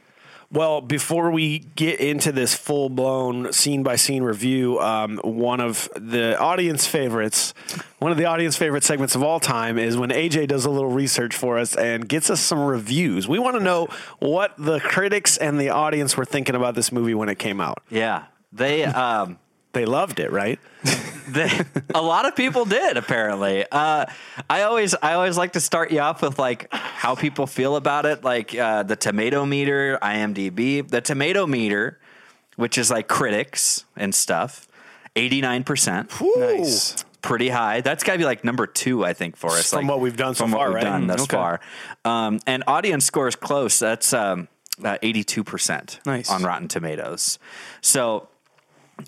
Well, 0.54 0.82
before 0.82 1.32
we 1.32 1.60
get 1.60 2.02
into 2.02 2.34
this 2.34 2.54
full 2.54 2.90
blown 2.90 3.54
scene 3.54 3.84
by 3.84 3.96
scene 3.96 4.22
review, 4.22 4.80
um, 4.80 5.18
one 5.24 5.62
of 5.62 5.90
the 5.96 6.38
audience 6.38 6.86
favorites, 6.86 7.54
one 8.00 8.12
of 8.12 8.18
the 8.18 8.26
audience 8.26 8.58
favorite 8.58 8.84
segments 8.84 9.16
of 9.16 9.24
all 9.24 9.40
time 9.40 9.78
is 9.78 9.96
when 9.96 10.10
AJ 10.10 10.50
does 10.50 10.66
a 10.66 10.70
little 10.70 10.90
research 10.90 11.34
for 11.34 11.58
us 11.58 11.74
and 11.78 12.08
gets 12.08 12.30
us 12.30 12.42
some 12.42 12.60
reviews. 12.60 13.30
We 13.30 13.40
want 13.40 13.58
to 13.58 13.64
know 13.64 13.88
what 14.20 14.54
the 14.58 14.82
critics 14.82 15.38
and 15.38 15.58
the 15.58 15.70
audience 15.70 16.18
were 16.18 16.26
thinking 16.26 16.56
about 16.56 16.76
this 16.76 16.92
movie 16.92 17.14
when 17.14 17.30
it 17.30 17.40
came 17.40 17.62
out. 17.62 17.82
Yeah. 17.90 18.26
They 18.52 18.84
um 18.84 19.40
They 19.74 19.86
loved 19.86 20.20
it, 20.20 20.32
right? 20.32 20.60
they, 21.30 21.50
a 21.96 22.02
lot 22.02 22.26
of 22.26 22.36
people 22.36 22.66
did 22.66 22.98
apparently. 22.98 23.66
Uh, 23.72 24.06
I 24.50 24.64
always 24.64 24.94
I 24.96 25.14
always 25.14 25.38
like 25.38 25.54
to 25.54 25.62
start 25.62 25.92
you 25.92 26.00
off 26.02 26.22
with 26.22 26.38
like 26.38 26.68
how 26.74 27.16
people 27.16 27.48
feel 27.48 27.76
about 27.78 28.06
it, 28.06 28.24
like 28.24 28.54
uh, 28.58 28.84
the 28.84 28.96
tomato 28.98 29.46
meter, 29.46 29.98
IMDb. 30.02 30.86
The 30.88 31.00
tomato 31.02 31.48
meter, 31.48 32.00
which 32.58 32.78
is 32.78 32.92
like 32.92 33.08
critics 33.08 33.86
and 33.96 34.14
stuff, 34.14 34.68
eighty 35.16 35.40
nine 35.40 35.64
percent. 35.64 36.12
Nice. 36.38 37.06
Pretty 37.22 37.50
high. 37.50 37.82
That's 37.82 38.04
got 38.04 38.14
to 38.14 38.18
be 38.18 38.26
like 38.26 38.44
number 38.44 38.66
two, 38.66 39.06
I 39.06 39.14
think, 39.14 39.38
for 39.38 39.52
us. 39.52 39.70
From 39.70 39.82
like, 39.86 39.90
what 39.92 40.00
we've 40.02 40.18
done 40.18 40.34
so 40.34 40.44
from 40.44 40.52
what 40.52 40.58
far, 40.58 40.68
we've 40.70 40.76
right? 40.76 40.84
Done 40.84 41.04
Mm, 41.04 41.08
thus 41.08 41.22
okay. 41.22 41.38
far, 41.38 41.60
um, 42.04 42.40
and 42.48 42.64
audience 42.68 43.06
score 43.06 43.28
is 43.28 43.36
close. 43.36 43.78
That's 43.80 44.12
um, 44.12 44.48
eighty 45.04 45.24
two 45.24 45.44
percent 45.44 46.00
Nice. 46.06 46.32
on 46.32 46.42
Rotten 46.44 46.68
Tomatoes. 46.68 47.38
So 47.82 48.28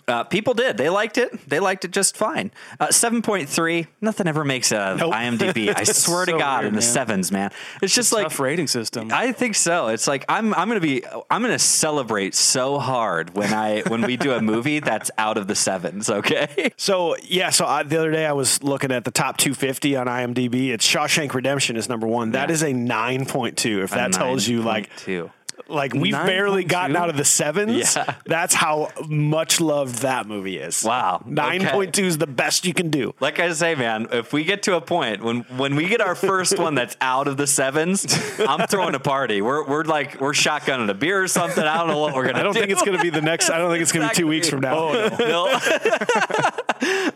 Uh, 0.07 0.23
people 0.23 0.53
did. 0.53 0.77
They 0.77 0.89
liked 0.89 1.17
it. 1.17 1.49
They 1.49 1.59
liked 1.59 1.85
it 1.85 1.91
just 1.91 2.15
fine. 2.17 2.51
Uh, 2.79 2.91
Seven 2.91 3.21
point 3.21 3.49
three. 3.49 3.87
Nothing 4.01 4.27
ever 4.27 4.43
makes 4.43 4.71
a 4.71 4.95
Nope. 4.99 5.13
IMDb. 5.13 5.73
I 5.75 5.83
swear 5.83 6.25
to 6.25 6.37
God, 6.37 6.61
weird, 6.63 6.67
in 6.69 6.73
the 6.73 6.81
man. 6.81 6.89
sevens, 6.93 7.31
man. 7.31 7.51
It's 7.81 7.93
just 7.93 8.11
like 8.13 8.23
Tough 8.23 8.39
rating 8.39 8.67
system. 8.67 9.09
I 9.11 9.31
think 9.31 9.55
so. 9.55 9.87
It's 9.87 10.07
like 10.07 10.25
I'm 10.29 10.53
I'm 10.53 10.67
gonna 10.67 10.79
be 10.79 11.03
I'm 11.29 11.41
gonna 11.41 11.59
celebrate 11.59 12.35
so 12.35 12.79
hard 12.79 13.35
when 13.35 13.53
I 13.53 13.81
when 13.87 14.01
we 14.01 14.17
do 14.17 14.33
a 14.33 14.41
movie 14.41 14.79
that's 14.79 15.11
out 15.17 15.37
of 15.37 15.47
the 15.47 15.55
sevens. 15.55 16.09
Okay. 16.09 16.71
So 16.77 17.15
yeah, 17.23 17.49
so 17.49 17.65
I, 17.65 17.83
the 17.83 17.97
other 17.97 18.11
day 18.11 18.25
I 18.25 18.33
was 18.33 18.61
looking 18.63 18.91
at 18.91 19.05
the 19.05 19.11
top 19.11 19.37
250 19.37 19.95
on 19.95 20.07
IMDb. 20.07 20.69
It's 20.69 20.85
Shawshank 20.85 21.33
Redemption 21.33 21.77
is 21.77 21.87
number 21.87 22.07
one. 22.07 22.31
That 22.31 22.49
Yeah. 22.49 22.53
is 22.53 22.61
a 22.63 22.73
9.2. 22.73 23.83
If 23.83 23.91
that 23.91 24.11
tells 24.11 24.47
you 24.47 24.61
like 24.61 24.93
two. 24.97 25.31
Like 25.67 25.93
we've 25.93 26.13
barely 26.13 26.63
9.2? 26.65 26.67
gotten 26.67 26.95
out 26.95 27.09
of 27.09 27.17
the 27.17 27.25
sevens. 27.25 27.95
Yeah. 27.95 28.15
That's 28.25 28.53
how 28.53 28.91
much 29.07 29.61
loved 29.61 29.99
that 29.99 30.27
movie 30.27 30.57
is. 30.57 30.83
Wow. 30.83 31.23
9.2 31.27 31.99
is 31.99 32.17
the 32.17 32.27
best 32.27 32.65
you 32.65 32.73
can 32.73 32.89
do. 32.89 33.13
Like 33.19 33.39
I 33.39 33.51
say, 33.53 33.75
man, 33.75 34.07
if 34.11 34.33
we 34.33 34.43
get 34.43 34.63
to 34.63 34.75
a 34.75 34.81
point 34.81 35.23
when 35.23 35.41
when 35.57 35.75
we 35.75 35.87
get 35.87 36.01
our 36.01 36.15
first 36.15 36.57
one 36.57 36.75
that's 36.75 36.95
out 37.01 37.27
of 37.27 37.37
the 37.37 37.47
sevens, 37.47 38.05
I'm 38.39 38.67
throwing 38.67 38.95
a 38.95 38.99
party. 38.99 39.41
We're 39.41 39.65
we're 39.67 39.83
like 39.83 40.19
we're 40.19 40.31
shotgunning 40.31 40.89
a 40.89 40.93
beer 40.93 41.23
or 41.23 41.27
something. 41.27 41.63
I 41.63 41.77
don't 41.77 41.87
know 41.87 41.99
what 41.99 42.13
we're 42.13 42.25
gonna. 42.25 42.39
I 42.39 42.43
don't 42.43 42.53
do. 42.53 42.59
think 42.59 42.71
it's 42.71 42.83
going 42.83 42.97
to 42.97 43.03
be 43.03 43.09
the 43.09 43.21
next. 43.21 43.49
I 43.49 43.57
don't 43.57 43.71
think 43.71 43.81
it's 43.81 43.91
going 43.91 44.07
to 44.07 44.13
be 44.13 44.15
two 44.15 44.27
weeks 44.27 44.49
from 44.49 44.61
now. 44.61 44.91
no. 45.19 45.59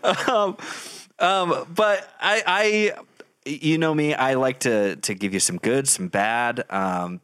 um, 0.27 0.57
um, 1.19 1.65
but 1.73 2.07
I, 2.19 2.43
I, 2.45 2.91
you 3.45 3.77
know 3.77 3.93
me, 3.93 4.13
I 4.13 4.35
like 4.35 4.59
to 4.59 4.95
to 4.97 5.13
give 5.13 5.33
you 5.33 5.39
some 5.39 5.57
good, 5.57 5.87
some 5.87 6.07
bad. 6.07 6.63
Um, 6.69 7.21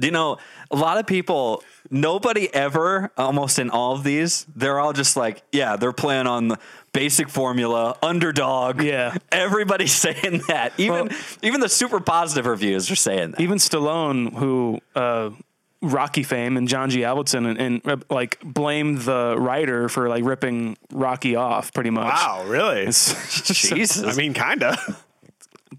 you 0.00 0.10
know, 0.10 0.38
a 0.70 0.76
lot 0.76 0.98
of 0.98 1.06
people, 1.06 1.62
nobody 1.90 2.52
ever, 2.54 3.10
almost 3.16 3.58
in 3.58 3.70
all 3.70 3.94
of 3.94 4.04
these, 4.04 4.46
they're 4.54 4.78
all 4.78 4.92
just 4.92 5.16
like, 5.16 5.42
yeah, 5.52 5.76
they're 5.76 5.92
playing 5.92 6.26
on 6.26 6.48
the 6.48 6.58
basic 6.92 7.28
formula, 7.28 7.96
underdog. 8.02 8.82
Yeah. 8.82 9.16
everybody's 9.32 9.92
saying 10.06 10.42
that. 10.48 10.72
Even 10.78 11.06
Well- 11.08 11.16
even 11.42 11.60
the 11.60 11.68
super 11.68 12.00
positive 12.00 12.46
reviews 12.46 12.90
are 12.90 12.96
saying 12.96 13.32
that. 13.32 13.40
Even 13.40 13.58
Stallone, 13.58 14.32
who 14.34 14.80
uh, 14.94 15.30
Rocky 15.80 16.24
fame 16.24 16.56
and 16.56 16.66
John 16.66 16.90
G. 16.90 17.00
Avildsen, 17.00 17.46
and, 17.48 17.58
and 17.60 17.86
uh, 17.86 17.96
like 18.10 18.40
blamed 18.42 18.98
the 19.02 19.36
writer 19.38 19.88
for 19.88 20.08
like 20.08 20.24
ripping 20.24 20.76
Rocky 20.92 21.36
off, 21.36 21.72
pretty 21.72 21.90
much. 21.90 22.12
Wow, 22.12 22.44
really? 22.46 22.84
Jesus, 22.86 24.02
I 24.04 24.14
mean, 24.14 24.34
kind 24.34 24.62
of. 24.64 25.04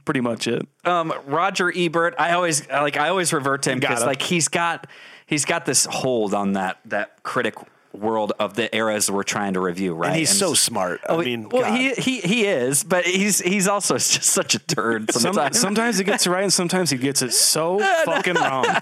Pretty 0.10 0.22
much 0.22 0.48
it. 0.48 0.68
um, 0.86 1.14
Roger 1.28 1.72
Ebert. 1.76 2.16
I 2.18 2.32
always 2.32 2.68
like. 2.68 2.98
I 2.98 3.10
always 3.10 3.32
revert 3.32 3.62
to 3.64 3.72
him 3.72 3.80
because 3.80 4.04
like 4.04 4.24
he's 4.24 4.48
got 4.48 4.88
he's 5.28 5.46
got 5.46 5.66
this 5.68 5.86
hold 5.86 6.34
on 6.34 6.54
that 6.54 6.80
that 6.86 7.22
critic 7.22 7.54
world 7.94 8.34
of 8.40 8.56
the 8.56 8.74
eras 8.76 9.10
we're 9.12 9.22
trying 9.24 9.54
to 9.54 9.60
review. 9.60 9.94
Right, 9.94 10.08
And 10.10 10.16
he's 10.18 10.30
so 10.36 10.54
smart. 10.56 11.02
I 11.08 11.14
Oh, 11.14 11.18
mean, 11.22 11.48
well, 11.50 11.62
God. 11.62 11.78
he 11.78 11.94
he 11.94 12.20
he 12.22 12.46
is, 12.46 12.84
but 12.84 13.06
he's 13.06 13.38
he's 13.40 13.68
also 13.68 13.94
just 13.98 14.24
such 14.24 14.56
a 14.56 14.60
turd. 14.60 15.12
Some, 15.12 15.22
Sometimes, 15.22 15.60
sometimes 15.60 15.98
he 16.00 16.04
gets 16.04 16.26
it 16.26 16.32
right, 16.32 16.44
and 16.44 16.52
sometimes 16.54 16.90
he 16.90 16.98
gets 16.98 17.22
it 17.22 17.34
so 17.34 17.78
fucking 18.06 18.34
wrong. 18.36 18.66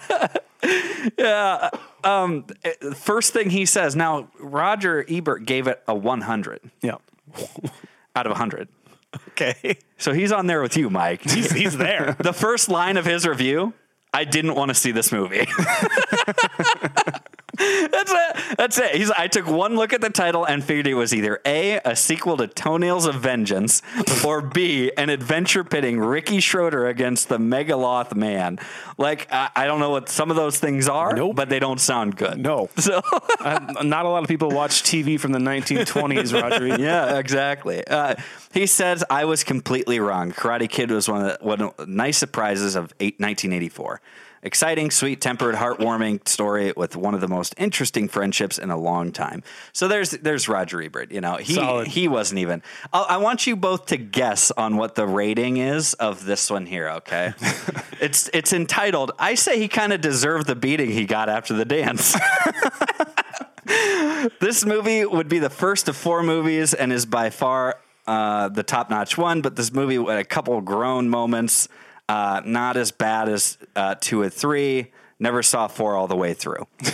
Yeah. 1.17 1.69
first 2.95 3.33
thing 3.33 3.49
he 3.49 3.65
says. 3.65 3.95
Now 3.95 4.29
Roger 4.39 5.05
Ebert 5.09 5.45
gave 5.45 5.67
it 5.67 5.81
a 5.87 5.95
100 5.95 6.61
Yeah. 6.81 6.95
out 8.15 8.25
of 8.25 8.31
100. 8.31 8.67
Okay. 9.29 9.77
So 9.99 10.13
he's 10.13 10.31
on 10.31 10.45
there 10.45 10.61
with 10.61 10.77
you, 10.77 10.91
Mike. 10.91 11.23
He's, 11.23 11.51
he's 11.51 11.75
there. 11.75 12.15
the 12.19 12.31
first 12.31 12.69
line 12.69 12.97
of 12.97 13.05
his 13.05 13.25
review, 13.25 13.73
I 14.13 14.25
didn't 14.25 14.53
want 14.53 14.69
to 14.69 14.75
see 14.75 14.91
this 14.91 15.11
movie. 15.11 15.47
That's 17.57 18.11
it. 18.11 18.57
That's 18.57 18.77
it. 18.77 18.95
He's. 18.95 19.11
I 19.11 19.27
took 19.27 19.47
one 19.47 19.75
look 19.75 19.93
at 19.93 20.01
the 20.01 20.09
title 20.09 20.45
and 20.45 20.63
figured 20.63 20.87
it 20.87 20.93
was 20.93 21.13
either 21.13 21.39
A, 21.45 21.79
a 21.83 21.95
sequel 21.95 22.37
to 22.37 22.47
Toenails 22.47 23.05
of 23.05 23.15
Vengeance, 23.15 23.81
or 24.25 24.41
B, 24.41 24.91
an 24.97 25.09
adventure 25.09 25.63
pitting 25.63 25.99
Ricky 25.99 26.39
Schroder 26.39 26.87
against 26.87 27.29
the 27.29 27.37
Megaloth 27.37 28.15
Man. 28.15 28.59
Like 28.97 29.27
I, 29.31 29.49
I 29.55 29.65
don't 29.65 29.79
know 29.79 29.89
what 29.89 30.09
some 30.09 30.29
of 30.29 30.37
those 30.37 30.59
things 30.59 30.87
are, 30.87 31.15
Nope. 31.15 31.35
but 31.35 31.49
they 31.49 31.59
don't 31.59 31.79
sound 31.81 32.15
good. 32.15 32.37
No. 32.37 32.69
So 32.87 33.01
not 33.83 34.05
a 34.05 34.09
lot 34.09 34.23
of 34.23 34.29
people 34.29 34.49
watch 34.49 34.81
TV 34.83 35.19
from 35.19 35.33
the 35.33 35.39
1920s, 35.39 36.33
Roger. 36.39 36.67
yeah, 36.81 37.17
exactly. 37.17 37.85
Uh, 37.85 38.15
he 38.53 38.65
says 38.65 39.03
I 39.09 39.25
was 39.25 39.43
completely 39.43 39.99
wrong. 39.99 40.31
Karate 40.31 40.69
Kid 40.69 40.89
was 40.89 41.09
one 41.09 41.25
of 41.25 41.37
the 41.37 41.45
one 41.45 41.71
nice 41.85 42.17
surprises 42.17 42.75
of 42.75 42.93
eight, 43.01 43.15
1984. 43.19 43.99
Exciting, 44.43 44.91
sweet 44.91 45.19
tempered, 45.21 45.55
heartwarming 45.55 46.27
story 46.27 46.73
with 46.75 46.95
one 46.95 47.13
of 47.13 47.21
the 47.21 47.27
most 47.27 47.55
interesting 47.57 48.07
friendships 48.07 48.57
in 48.57 48.69
a 48.69 48.77
long 48.77 49.11
time. 49.11 49.43
So 49.73 49.87
there's 49.87 50.11
there's 50.11 50.47
Roger 50.47 50.81
Ebert. 50.81 51.11
You 51.11 51.21
know 51.21 51.37
he 51.37 51.55
Solid. 51.55 51.87
he 51.87 52.07
wasn't 52.07 52.39
even. 52.39 52.61
i 52.93 53.17
I 53.17 53.17
want 53.17 53.47
you 53.47 53.55
both 53.55 53.87
to 53.87 53.97
guess 53.97 54.51
on 54.51 54.77
what 54.77 54.95
the 54.95 55.07
rating 55.07 55.57
is 55.57 55.93
of 55.95 56.25
this 56.25 56.51
one 56.51 56.65
here. 56.65 56.89
Okay, 56.89 57.33
it's 58.01 58.29
it's 58.33 58.53
entitled. 58.53 59.11
I 59.17 59.35
say 59.35 59.59
he 59.59 59.67
kind 59.67 59.91
of 59.93 60.01
deserved 60.01 60.47
the 60.47 60.55
beating 60.55 60.91
he 60.91 61.05
got 61.05 61.29
after 61.29 61.53
the 61.53 61.65
dance. 61.65 62.15
this 64.39 64.65
movie 64.65 65.05
would 65.05 65.27
be 65.27 65.39
the 65.39 65.49
first 65.49 65.89
of 65.89 65.95
four 65.95 66.23
movies 66.23 66.73
and 66.73 66.93
is 66.93 67.05
by 67.05 67.29
far 67.29 67.79
uh, 68.07 68.49
the 68.49 68.63
top 68.63 68.89
notch 68.89 69.17
one. 69.17 69.41
But 69.41 69.55
this 69.55 69.71
movie 69.71 69.95
had 69.95 70.19
a 70.19 70.23
couple 70.23 70.59
grown 70.61 71.09
moments, 71.09 71.67
uh, 72.09 72.41
not 72.45 72.77
as 72.77 72.91
bad 72.91 73.29
as 73.29 73.57
uh, 73.75 73.95
two 73.99 74.21
or 74.21 74.29
three. 74.29 74.91
Never 75.19 75.41
saw 75.41 75.67
four 75.67 75.95
all 75.95 76.07
the 76.07 76.15
way 76.15 76.33
through. 76.33 76.67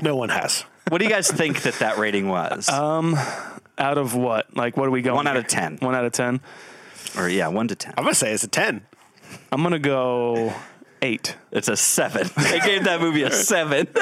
No 0.00 0.16
one 0.16 0.30
has. 0.30 0.64
What 0.88 0.98
do 0.98 1.04
you 1.04 1.10
guys 1.10 1.30
think 1.30 1.62
that 1.62 1.74
that 1.74 1.96
rating 1.96 2.26
was? 2.28 2.68
Um, 2.68 3.16
out 3.78 3.98
of 3.98 4.16
what? 4.16 4.54
Like, 4.56 4.76
what 4.76 4.88
are 4.88 4.90
we 4.90 5.00
going? 5.00 5.14
One 5.14 5.26
out 5.28 5.34
here? 5.34 5.42
of 5.42 5.46
10. 5.46 5.76
One 5.80 5.94
out 5.94 6.04
of 6.04 6.10
10. 6.10 6.40
or 7.16 7.28
yeah, 7.28 7.46
one 7.46 7.68
to 7.68 7.76
ten. 7.76 7.94
I'm 7.96 8.02
going 8.02 8.12
to 8.12 8.18
say 8.18 8.32
it's 8.32 8.42
a 8.42 8.48
10. 8.48 8.84
I'm 9.52 9.60
going 9.60 9.72
to 9.74 9.78
go 9.78 10.52
eight. 11.02 11.36
It's 11.52 11.68
a 11.68 11.76
seven. 11.76 12.28
I 12.36 12.58
gave 12.66 12.82
that 12.84 13.00
movie 13.00 13.22
a 13.22 13.30
seven. 13.30 13.86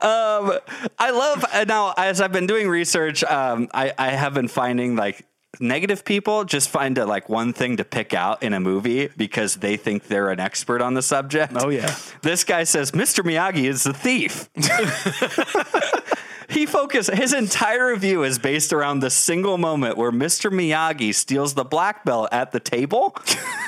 um, 0.00 0.58
I 0.98 1.10
love 1.10 1.44
uh, 1.52 1.64
now 1.66 1.94
as 1.96 2.20
I've 2.20 2.32
been 2.32 2.46
doing 2.46 2.68
research. 2.68 3.24
Um, 3.24 3.68
I, 3.74 3.92
I 3.98 4.10
have 4.10 4.34
been 4.34 4.48
finding 4.48 4.94
like 4.94 5.26
negative 5.60 6.04
people 6.04 6.44
just 6.44 6.68
find 6.68 6.98
a, 6.98 7.06
like 7.06 7.28
one 7.28 7.52
thing 7.52 7.76
to 7.78 7.84
pick 7.84 8.14
out 8.14 8.42
in 8.42 8.52
a 8.52 8.60
movie 8.60 9.08
because 9.16 9.56
they 9.56 9.76
think 9.76 10.08
they're 10.08 10.30
an 10.30 10.40
expert 10.40 10.82
on 10.82 10.94
the 10.94 11.02
subject. 11.02 11.52
Oh, 11.56 11.68
yeah. 11.68 11.96
This 12.22 12.44
guy 12.44 12.64
says 12.64 12.92
Mr. 12.92 13.24
Miyagi 13.24 13.64
is 13.64 13.84
the 13.84 13.92
thief. 13.94 14.48
He 16.48 16.64
focused 16.64 17.10
his 17.10 17.34
entire 17.34 17.90
review 17.90 18.22
is 18.22 18.38
based 18.38 18.72
around 18.72 19.00
the 19.00 19.10
single 19.10 19.58
moment 19.58 19.98
where 19.98 20.10
Mr. 20.10 20.50
Miyagi 20.50 21.14
steals 21.14 21.52
the 21.52 21.64
black 21.64 22.06
belt 22.06 22.30
at 22.32 22.52
the 22.52 22.60
table. 22.60 23.14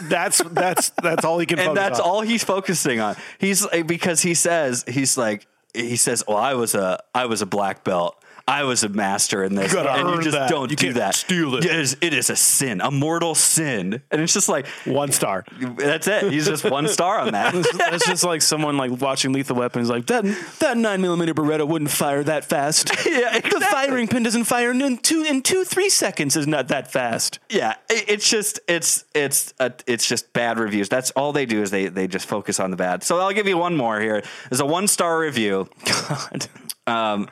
That's 0.04 0.42
that's 0.44 0.88
that's 1.02 1.24
all 1.24 1.38
he 1.38 1.44
can 1.44 1.58
and 1.58 1.76
that's 1.76 2.00
on. 2.00 2.08
all 2.08 2.20
he's 2.22 2.42
focusing 2.42 2.98
on. 2.98 3.16
He's 3.38 3.66
because 3.86 4.22
he 4.22 4.32
says 4.32 4.82
he's 4.88 5.18
like 5.18 5.46
he 5.74 5.96
says, 5.96 6.24
"Well, 6.26 6.38
I 6.38 6.54
was 6.54 6.74
a 6.74 7.02
I 7.14 7.26
was 7.26 7.42
a 7.42 7.46
black 7.46 7.84
belt." 7.84 8.16
I 8.50 8.64
was 8.64 8.82
a 8.82 8.88
master 8.88 9.44
in 9.44 9.54
this, 9.54 9.72
You 9.72 9.78
and 9.80 10.08
you 10.16 10.22
just 10.22 10.36
that. 10.36 10.50
don't 10.50 10.70
You 10.70 10.76
do 10.76 10.86
can't 10.86 10.96
that. 10.96 11.14
steal 11.14 11.54
it. 11.54 11.64
It 11.64 11.70
is, 11.74 11.96
it 12.00 12.12
is 12.12 12.30
a 12.30 12.36
sin, 12.36 12.80
a 12.80 12.90
mortal 12.90 13.34
sin, 13.34 14.02
and 14.10 14.20
it's 14.20 14.32
just 14.34 14.48
like 14.48 14.66
One 14.84 15.12
star. 15.12 15.44
that's 15.76 16.08
it. 16.08 16.32
He's 16.32 16.46
just 16.46 16.64
one 16.64 16.88
star 16.88 17.20
on 17.20 17.32
that. 17.32 17.54
That's 17.78 18.06
just 18.06 18.24
like 18.24 18.42
someone 18.42 18.76
like 18.76 18.90
watching 19.00 19.32
Lethal 19.32 19.56
Weapons. 19.56 19.88
Like 19.88 20.06
that, 20.08 20.24
that 20.58 20.76
nine 20.76 21.00
millimeter 21.00 21.32
Beretta 21.34 21.66
wouldn't 21.66 21.90
fire 21.90 22.22
that 22.24 22.44
fast. 22.44 22.90
Yeah, 23.06 23.38
The 23.40 23.66
firing 23.70 24.08
pin 24.08 24.22
doesn't 24.22 24.44
fire 24.44 24.70
in 24.72 24.98
two 24.98 25.22
in 25.24 25.42
two 25.42 25.64
three 25.64 25.88
seconds. 25.90 26.36
Is 26.36 26.46
not 26.46 26.68
that 26.68 26.90
fast. 26.90 27.38
yeah, 27.48 27.74
it- 27.88 28.04
it's 28.08 28.28
just 28.28 28.60
it's 28.68 29.04
it's 29.14 29.52
a, 29.60 29.72
it's 29.86 30.06
just 30.08 30.32
bad 30.32 30.58
reviews. 30.58 30.88
That's 30.88 31.10
all 31.12 31.32
they 31.32 31.46
do 31.46 31.62
is 31.62 31.70
they 31.70 31.86
they 31.88 32.06
just 32.06 32.26
focus 32.26 32.58
on 32.60 32.70
the 32.70 32.76
bad. 32.76 33.02
So 33.02 33.18
I'll 33.20 33.32
give 33.32 33.46
you 33.46 33.58
one 33.58 33.76
more 33.76 34.00
here. 34.00 34.22
There's 34.48 34.60
a 34.60 34.66
one 34.66 34.86
star 34.88 35.18
review. 35.18 35.68
God. 35.84 36.46
Um, 36.86 37.28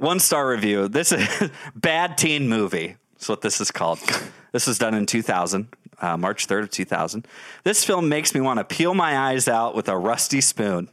one 0.00 0.18
star 0.18 0.48
review. 0.48 0.88
This 0.88 1.12
is 1.12 1.50
bad 1.74 2.16
teen 2.18 2.48
movie. 2.48 2.96
That's 3.12 3.28
what 3.28 3.42
this 3.42 3.60
is 3.60 3.70
called. 3.70 4.00
This 4.52 4.66
was 4.66 4.78
done 4.78 4.94
in 4.94 5.06
2000, 5.06 5.68
uh, 6.00 6.16
March 6.16 6.48
3rd 6.48 6.62
of 6.64 6.70
2000. 6.72 7.24
This 7.62 7.84
film 7.84 8.08
makes 8.08 8.34
me 8.34 8.40
want 8.40 8.58
to 8.58 8.64
peel 8.64 8.94
my 8.94 9.16
eyes 9.16 9.46
out 9.46 9.76
with 9.76 9.88
a 9.88 9.96
rusty 9.96 10.40
spoon. 10.40 10.88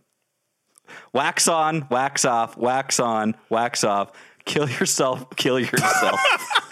Wax 1.12 1.48
on, 1.48 1.88
wax 1.90 2.24
off, 2.24 2.56
wax 2.56 3.00
on, 3.00 3.36
wax 3.50 3.84
off. 3.84 4.12
Kill 4.46 4.70
yourself, 4.70 5.26
kill 5.36 5.60
yourself. 5.60 6.20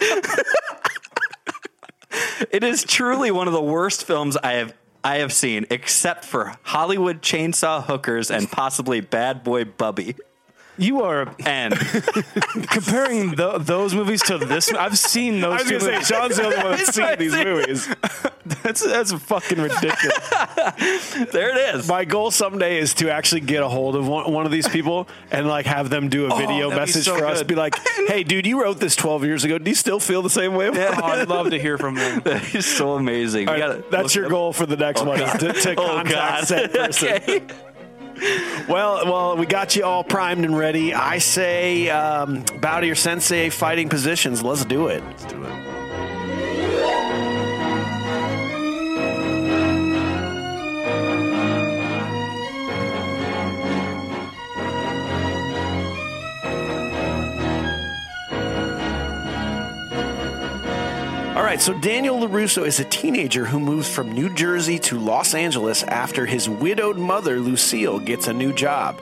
it 2.52 2.62
is 2.62 2.84
truly 2.84 3.32
one 3.32 3.48
of 3.48 3.52
the 3.52 3.60
worst 3.60 4.04
films 4.04 4.36
I 4.36 4.52
have 4.52 4.74
I 5.02 5.18
have 5.18 5.32
seen, 5.32 5.66
except 5.70 6.24
for 6.24 6.54
Hollywood 6.62 7.22
Chainsaw 7.22 7.84
Hookers 7.84 8.30
and 8.30 8.50
possibly 8.50 9.00
Bad 9.00 9.44
Boy 9.44 9.64
Bubby. 9.64 10.14
You 10.78 11.02
are 11.02 11.34
And 11.46 11.74
comparing 12.70 13.34
tho- 13.34 13.58
those 13.58 13.94
movies 13.94 14.22
to 14.24 14.38
this. 14.38 14.70
I've 14.72 14.98
seen 14.98 15.40
those. 15.40 15.60
I 15.60 15.62
those 15.64 15.72
was 15.72 15.82
two 15.82 15.88
going 15.88 16.00
to 16.00 16.04
say, 16.04 16.16
movies. 16.18 16.36
Sean's 16.36 16.36
the 16.36 16.44
only 16.44 16.56
one 16.56 16.70
that's 16.72 16.94
seen 16.94 17.18
these 17.18 17.32
movies. 17.34 17.88
That's 18.62 18.84
that's 18.84 19.12
fucking 19.12 19.58
ridiculous. 19.60 20.32
There 21.32 21.50
it 21.50 21.76
is. 21.76 21.88
My 21.88 22.04
goal 22.04 22.30
someday 22.30 22.78
is 22.78 22.94
to 22.94 23.10
actually 23.10 23.40
get 23.40 23.62
a 23.62 23.68
hold 23.68 23.96
of 23.96 24.06
one, 24.06 24.30
one 24.32 24.46
of 24.46 24.52
these 24.52 24.68
people 24.68 25.08
and 25.30 25.46
like 25.48 25.66
have 25.66 25.88
them 25.90 26.08
do 26.08 26.26
a 26.26 26.32
oh, 26.32 26.36
video 26.36 26.70
that'd 26.70 26.72
be 26.72 26.80
message 26.80 27.04
so 27.06 27.16
for 27.16 27.26
us. 27.26 27.38
good. 27.38 27.46
Be 27.48 27.54
like, 27.54 27.74
"Hey, 28.06 28.22
dude, 28.22 28.46
you 28.46 28.60
wrote 28.62 28.78
this 28.78 28.94
12 28.96 29.24
years 29.24 29.44
ago. 29.44 29.58
Do 29.58 29.68
you 29.70 29.74
still 29.74 29.98
feel 30.00 30.22
the 30.22 30.30
same 30.30 30.54
way?" 30.54 30.66
about 30.68 30.92
it?" 30.92 30.98
oh, 31.02 31.06
I'd 31.06 31.28
love 31.28 31.50
to 31.50 31.58
hear 31.58 31.78
from 31.78 31.94
them. 31.94 32.22
He's 32.40 32.66
so 32.66 32.92
amazing. 32.94 33.46
We 33.46 33.52
right, 33.52 33.58
gotta 33.58 33.84
that's 33.90 34.02
look 34.04 34.14
your 34.14 34.24
up- 34.26 34.30
goal 34.30 34.52
for 34.52 34.66
the 34.66 34.76
next 34.76 35.02
oh, 35.02 35.06
one 35.06 35.20
is 35.20 35.32
to, 35.32 35.52
to 35.52 35.70
Oh, 35.72 35.86
contact 35.86 36.08
God. 36.10 36.44
said 36.46 36.72
person. 36.72 37.08
Okay. 37.08 37.46
Well, 38.68 39.04
well, 39.04 39.36
we 39.36 39.46
got 39.46 39.76
you 39.76 39.84
all 39.84 40.02
primed 40.02 40.44
and 40.44 40.56
ready. 40.56 40.94
I 40.94 41.18
say, 41.18 41.88
um, 41.90 42.44
bow 42.60 42.80
to 42.80 42.86
your 42.86 42.96
sensei 42.96 43.50
fighting 43.50 43.88
positions. 43.88 44.42
Let's 44.42 44.64
do 44.64 44.88
it. 44.88 45.04
Let's 45.04 45.24
do 45.26 45.44
it. 45.44 45.85
All 61.36 61.42
right, 61.42 61.60
so 61.60 61.78
Daniel 61.78 62.16
LaRusso 62.18 62.66
is 62.66 62.80
a 62.80 62.84
teenager 62.84 63.44
who 63.44 63.60
moves 63.60 63.90
from 63.90 64.10
New 64.10 64.32
Jersey 64.32 64.78
to 64.78 64.98
Los 64.98 65.34
Angeles 65.34 65.82
after 65.82 66.24
his 66.24 66.48
widowed 66.48 66.96
mother, 66.96 67.40
Lucille, 67.40 67.98
gets 67.98 68.26
a 68.26 68.32
new 68.32 68.54
job. 68.54 68.98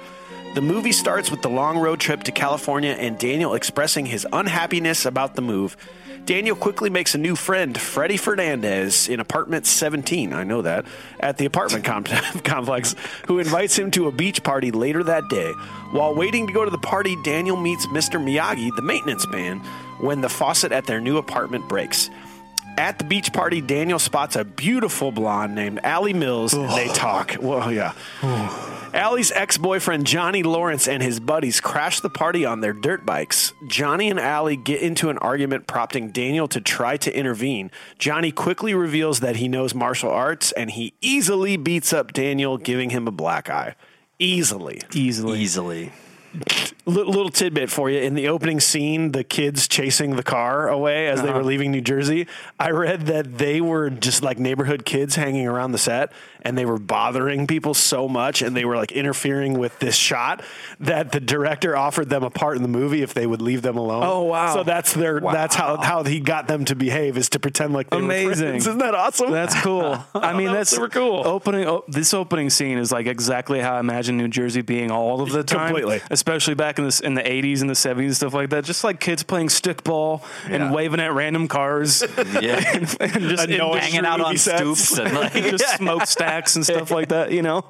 The 0.57 0.61
movie 0.61 0.91
starts 0.91 1.31
with 1.31 1.43
the 1.43 1.49
long 1.49 1.79
road 1.79 2.01
trip 2.01 2.25
to 2.25 2.33
California 2.33 2.91
and 2.91 3.17
Daniel 3.17 3.55
expressing 3.55 4.05
his 4.05 4.27
unhappiness 4.33 5.07
about 5.07 5.37
the 5.37 5.43
move. 5.43 5.77
Daniel 6.25 6.57
quickly 6.57 6.91
makes 6.91 7.15
a 7.15 7.19
new 7.19 7.37
friend, 7.37 7.79
Freddie 7.79 8.17
Fernandez, 8.17 9.09
in 9.09 9.21
apartment 9.21 9.65
17, 9.65 10.33
I 10.33 10.43
know 10.43 10.63
that, 10.63 10.87
at 11.21 11.39
the 11.39 11.45
apartment 11.45 11.85
com- 11.85 12.05
complex, 12.05 12.97
who 13.29 13.39
invites 13.39 13.79
him 13.79 13.93
to 13.93 14.09
a 14.09 14.13
beach 14.13 14.43
party 14.43 14.73
later 14.73 15.05
that 15.05 15.29
day. 15.29 15.53
While 15.93 16.17
waiting 16.17 16.49
to 16.49 16.53
go 16.53 16.65
to 16.65 16.71
the 16.71 16.79
party, 16.79 17.17
Daniel 17.23 17.57
meets 17.57 17.87
Mr. 17.87 18.19
Miyagi, 18.19 18.75
the 18.75 18.83
maintenance 18.83 19.29
man, 19.29 19.61
when 20.01 20.21
the 20.21 20.29
faucet 20.29 20.73
at 20.73 20.87
their 20.87 21.01
new 21.01 21.19
apartment 21.19 21.69
breaks. 21.69 22.11
At 22.77 22.99
the 22.99 23.05
beach 23.05 23.33
party, 23.33 23.61
Daniel 23.61 23.99
spots 23.99 24.37
a 24.37 24.45
beautiful 24.45 25.13
blonde 25.13 25.55
named 25.55 25.81
Allie 25.85 26.13
Mills, 26.13 26.53
and 26.53 26.69
they 26.71 26.89
talk. 26.89 27.37
Well, 27.41 27.73
yeah. 27.73 27.93
Allie's 28.93 29.33
ex 29.33 29.59
boyfriend, 29.59 30.07
Johnny 30.07 30.43
Lawrence, 30.43 30.89
and 30.89 31.03
his 31.03 31.19
buddies 31.21 31.61
crash 31.61 32.01
the 32.01 32.11
party 32.11 32.45
on 32.45 32.61
their 32.61 32.73
dirt 32.73 33.05
bikes. 33.05 33.53
Johnny 33.69 34.09
and 34.09 34.21
Allie 34.21 34.57
get 34.57 34.83
into 34.83 35.11
an 35.11 35.19
argument, 35.19 35.67
prompting 35.67 36.11
Daniel 36.11 36.49
to 36.49 36.61
try 36.61 36.97
to 36.99 37.17
intervene. 37.17 37.71
Johnny 37.99 38.33
quickly 38.33 38.75
reveals 38.75 39.21
that 39.21 39.37
he 39.37 39.49
knows 39.49 39.75
martial 39.75 40.11
arts, 40.11 40.53
and 40.53 40.71
he 40.71 40.95
easily 41.01 41.57
beats 41.57 41.93
up 41.93 42.13
Daniel, 42.13 42.57
giving 42.57 42.91
him 42.91 43.07
a 43.07 43.13
black 43.13 43.51
eye. 43.51 43.75
Easily. 44.19 44.81
Easily. 44.93 45.41
Easily. 45.41 45.93
Little, 46.87 47.31
tidbit 47.31 47.71
for 47.71 47.89
you. 47.89 48.01
In 48.01 48.15
the 48.15 48.29
opening 48.29 48.61
scene, 48.61 49.13
the 49.13 49.25
kids 49.25 49.67
chasing 49.67 50.17
the 50.17 50.23
car 50.23 50.69
away 50.69 51.09
as 51.09 51.23
they 51.23 51.29
uh-huh. 51.29 51.39
were 51.39 51.45
leaving 51.45 51.71
New 51.71 51.81
Jersey, 51.81 52.27
I 52.61 52.71
read 52.71 53.07
that 53.07 53.39
they 53.39 53.61
were 53.61 53.89
just 53.89 54.23
like 54.23 54.39
neighborhood 54.39 54.85
kids 54.85 55.17
hanging 55.17 55.47
around 55.47 55.73
the 55.73 55.79
set 55.79 56.13
and 56.45 56.59
they 56.59 56.67
were 56.67 56.79
bothering 56.79 57.47
people 57.47 57.73
so 57.73 58.07
much 58.07 58.43
and 58.43 58.55
they 58.55 58.65
were 58.65 58.77
like 58.77 58.93
interfering 58.93 59.59
with 59.59 59.79
this 59.79 59.97
shot 59.97 60.43
that 60.79 61.11
the 61.11 61.21
director 61.21 61.77
offered 61.77 62.11
them 62.11 62.23
a 62.23 62.31
part 62.31 62.57
in 62.57 62.63
the 62.63 62.69
movie 62.69 63.03
if 63.03 63.15
they 63.15 63.27
would 63.27 63.41
leave 63.41 63.63
them 63.63 63.79
alone. 63.79 64.05
Oh, 64.05 64.25
wow. 64.25 64.53
So 64.53 64.63
that's 64.63 64.93
their 64.93 65.21
that's 65.21 65.55
how 65.55 65.79
how 65.79 66.05
he 66.05 66.21
got 66.21 66.47
them 66.47 66.67
to 66.67 66.77
behave 66.77 67.17
is 67.17 67.31
to 67.31 67.41
pretend 67.41 67.73
like 67.73 67.89
they 67.89 67.97
were 67.97 68.05
Amazing. 68.05 68.57
Isn't 68.57 68.79
that 68.79 68.95
awesome? 68.95 69.31
That's 69.31 69.59
cool. 69.63 70.05
I 70.15 70.35
mean, 70.35 70.49
That 70.49 70.55
that's 70.55 70.71
super 70.71 70.89
cool. 70.89 71.27
Opening 71.27 71.67
oh, 71.67 71.85
this 71.89 72.13
opening 72.13 72.51
scene 72.51 72.77
is 72.77 72.93
like 72.93 73.07
exactly 73.07 73.61
how 73.61 73.77
I 73.77 73.81
imagine 73.81 74.19
New 74.19 74.29
Jersey 74.29 74.61
being 74.61 74.91
all 74.91 75.23
of 75.23 75.33
the 75.33 75.43
time. 75.43 75.69
Completely. 75.69 76.03
especially 76.11 76.55
back 76.55 76.74
in 76.79 76.87
the 76.87 77.01
in 77.05 77.15
the 77.15 77.23
80s 77.23 77.61
and 77.61 77.71
the 77.71 77.75
70s 77.75 77.99
and 78.05 78.17
stuff 78.17 78.35
like 78.35 78.51
that. 78.51 78.65
Just 78.65 78.85
like 78.85 79.01
kids 79.01 79.23
playing 79.23 79.49
stickball 79.49 80.23
Yeah. 80.49 80.57
and 80.67 80.75
waving 80.75 81.01
at 81.01 81.13
random 81.13 81.49
cars 81.49 82.03
Yeah. 82.41 82.63
and 82.75 82.89
just 83.29 83.45
Annoying 83.49 83.81
Hanging 83.81 84.05
out 84.07 84.21
on 84.21 84.37
sets. 84.37 84.59
stoops 84.61 84.99
and 84.99 85.15
like 85.15 85.33
just 85.33 85.77
smokestacks 85.77 86.57
and 86.57 86.65
stuff 86.65 86.91
like 86.91 87.09
that. 87.09 87.33
You 87.33 87.43
know, 87.43 87.65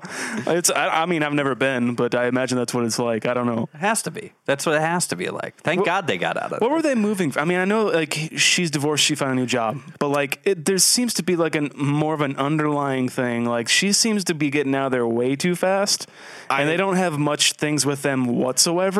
it's. 0.47 0.71
I, 0.71 1.03
I 1.03 1.07
mean, 1.07 1.23
I've 1.23 1.35
never 1.35 1.55
been, 1.55 1.95
but 1.95 2.15
I 2.15 2.27
imagine 2.27 2.59
that's 2.59 2.75
what 2.75 2.85
it's 2.85 2.99
like. 2.99 3.27
I 3.27 3.35
don't 3.35 3.47
know. 3.47 3.69
It 3.75 3.79
has 3.79 4.03
to 4.03 4.11
be. 4.11 4.33
That's 4.47 4.67
what 4.67 4.75
it 4.77 4.81
has 4.81 5.07
to 5.09 5.17
be 5.17 5.29
like. 5.31 5.57
Thank 5.63 5.85
God 5.85 6.07
they 6.07 6.19
got 6.19 6.37
out 6.37 6.53
of 6.53 6.53
it. 6.53 6.61
What 6.61 6.71
it. 6.71 6.75
were 6.75 6.83
they 6.83 6.95
moving? 6.95 7.31
For? 7.33 7.41
I 7.41 7.45
mean, 7.45 7.59
I 7.59 7.65
know 7.65 7.87
like 7.87 8.15
she's 8.37 8.71
divorced, 8.71 9.05
she 9.05 9.15
found 9.15 9.33
a 9.33 9.35
new 9.35 9.47
job, 9.47 9.81
but 9.99 10.09
like 10.09 10.41
it, 10.45 10.65
there 10.65 10.79
seems 10.79 11.15
to 11.15 11.23
be 11.23 11.37
like 11.37 11.55
an 11.55 11.71
more 11.77 12.15
of 12.15 12.21
an 12.21 12.37
underlying 12.37 13.09
thing. 13.09 13.45
Like 13.45 13.69
she 13.69 13.93
seems 13.93 14.25
to 14.25 14.35
be 14.35 14.51
getting 14.51 14.75
out 14.75 14.87
of 14.87 14.93
there 14.93 15.07
way 15.07 15.37
too 15.37 15.55
fast, 15.55 16.07
and 16.51 16.69
they 16.69 16.77
don't 16.77 16.97
have 16.97 17.19
much 17.19 17.53
things 17.55 17.85
with 17.87 18.03
them 18.03 18.27
whatsoever. 18.27 18.94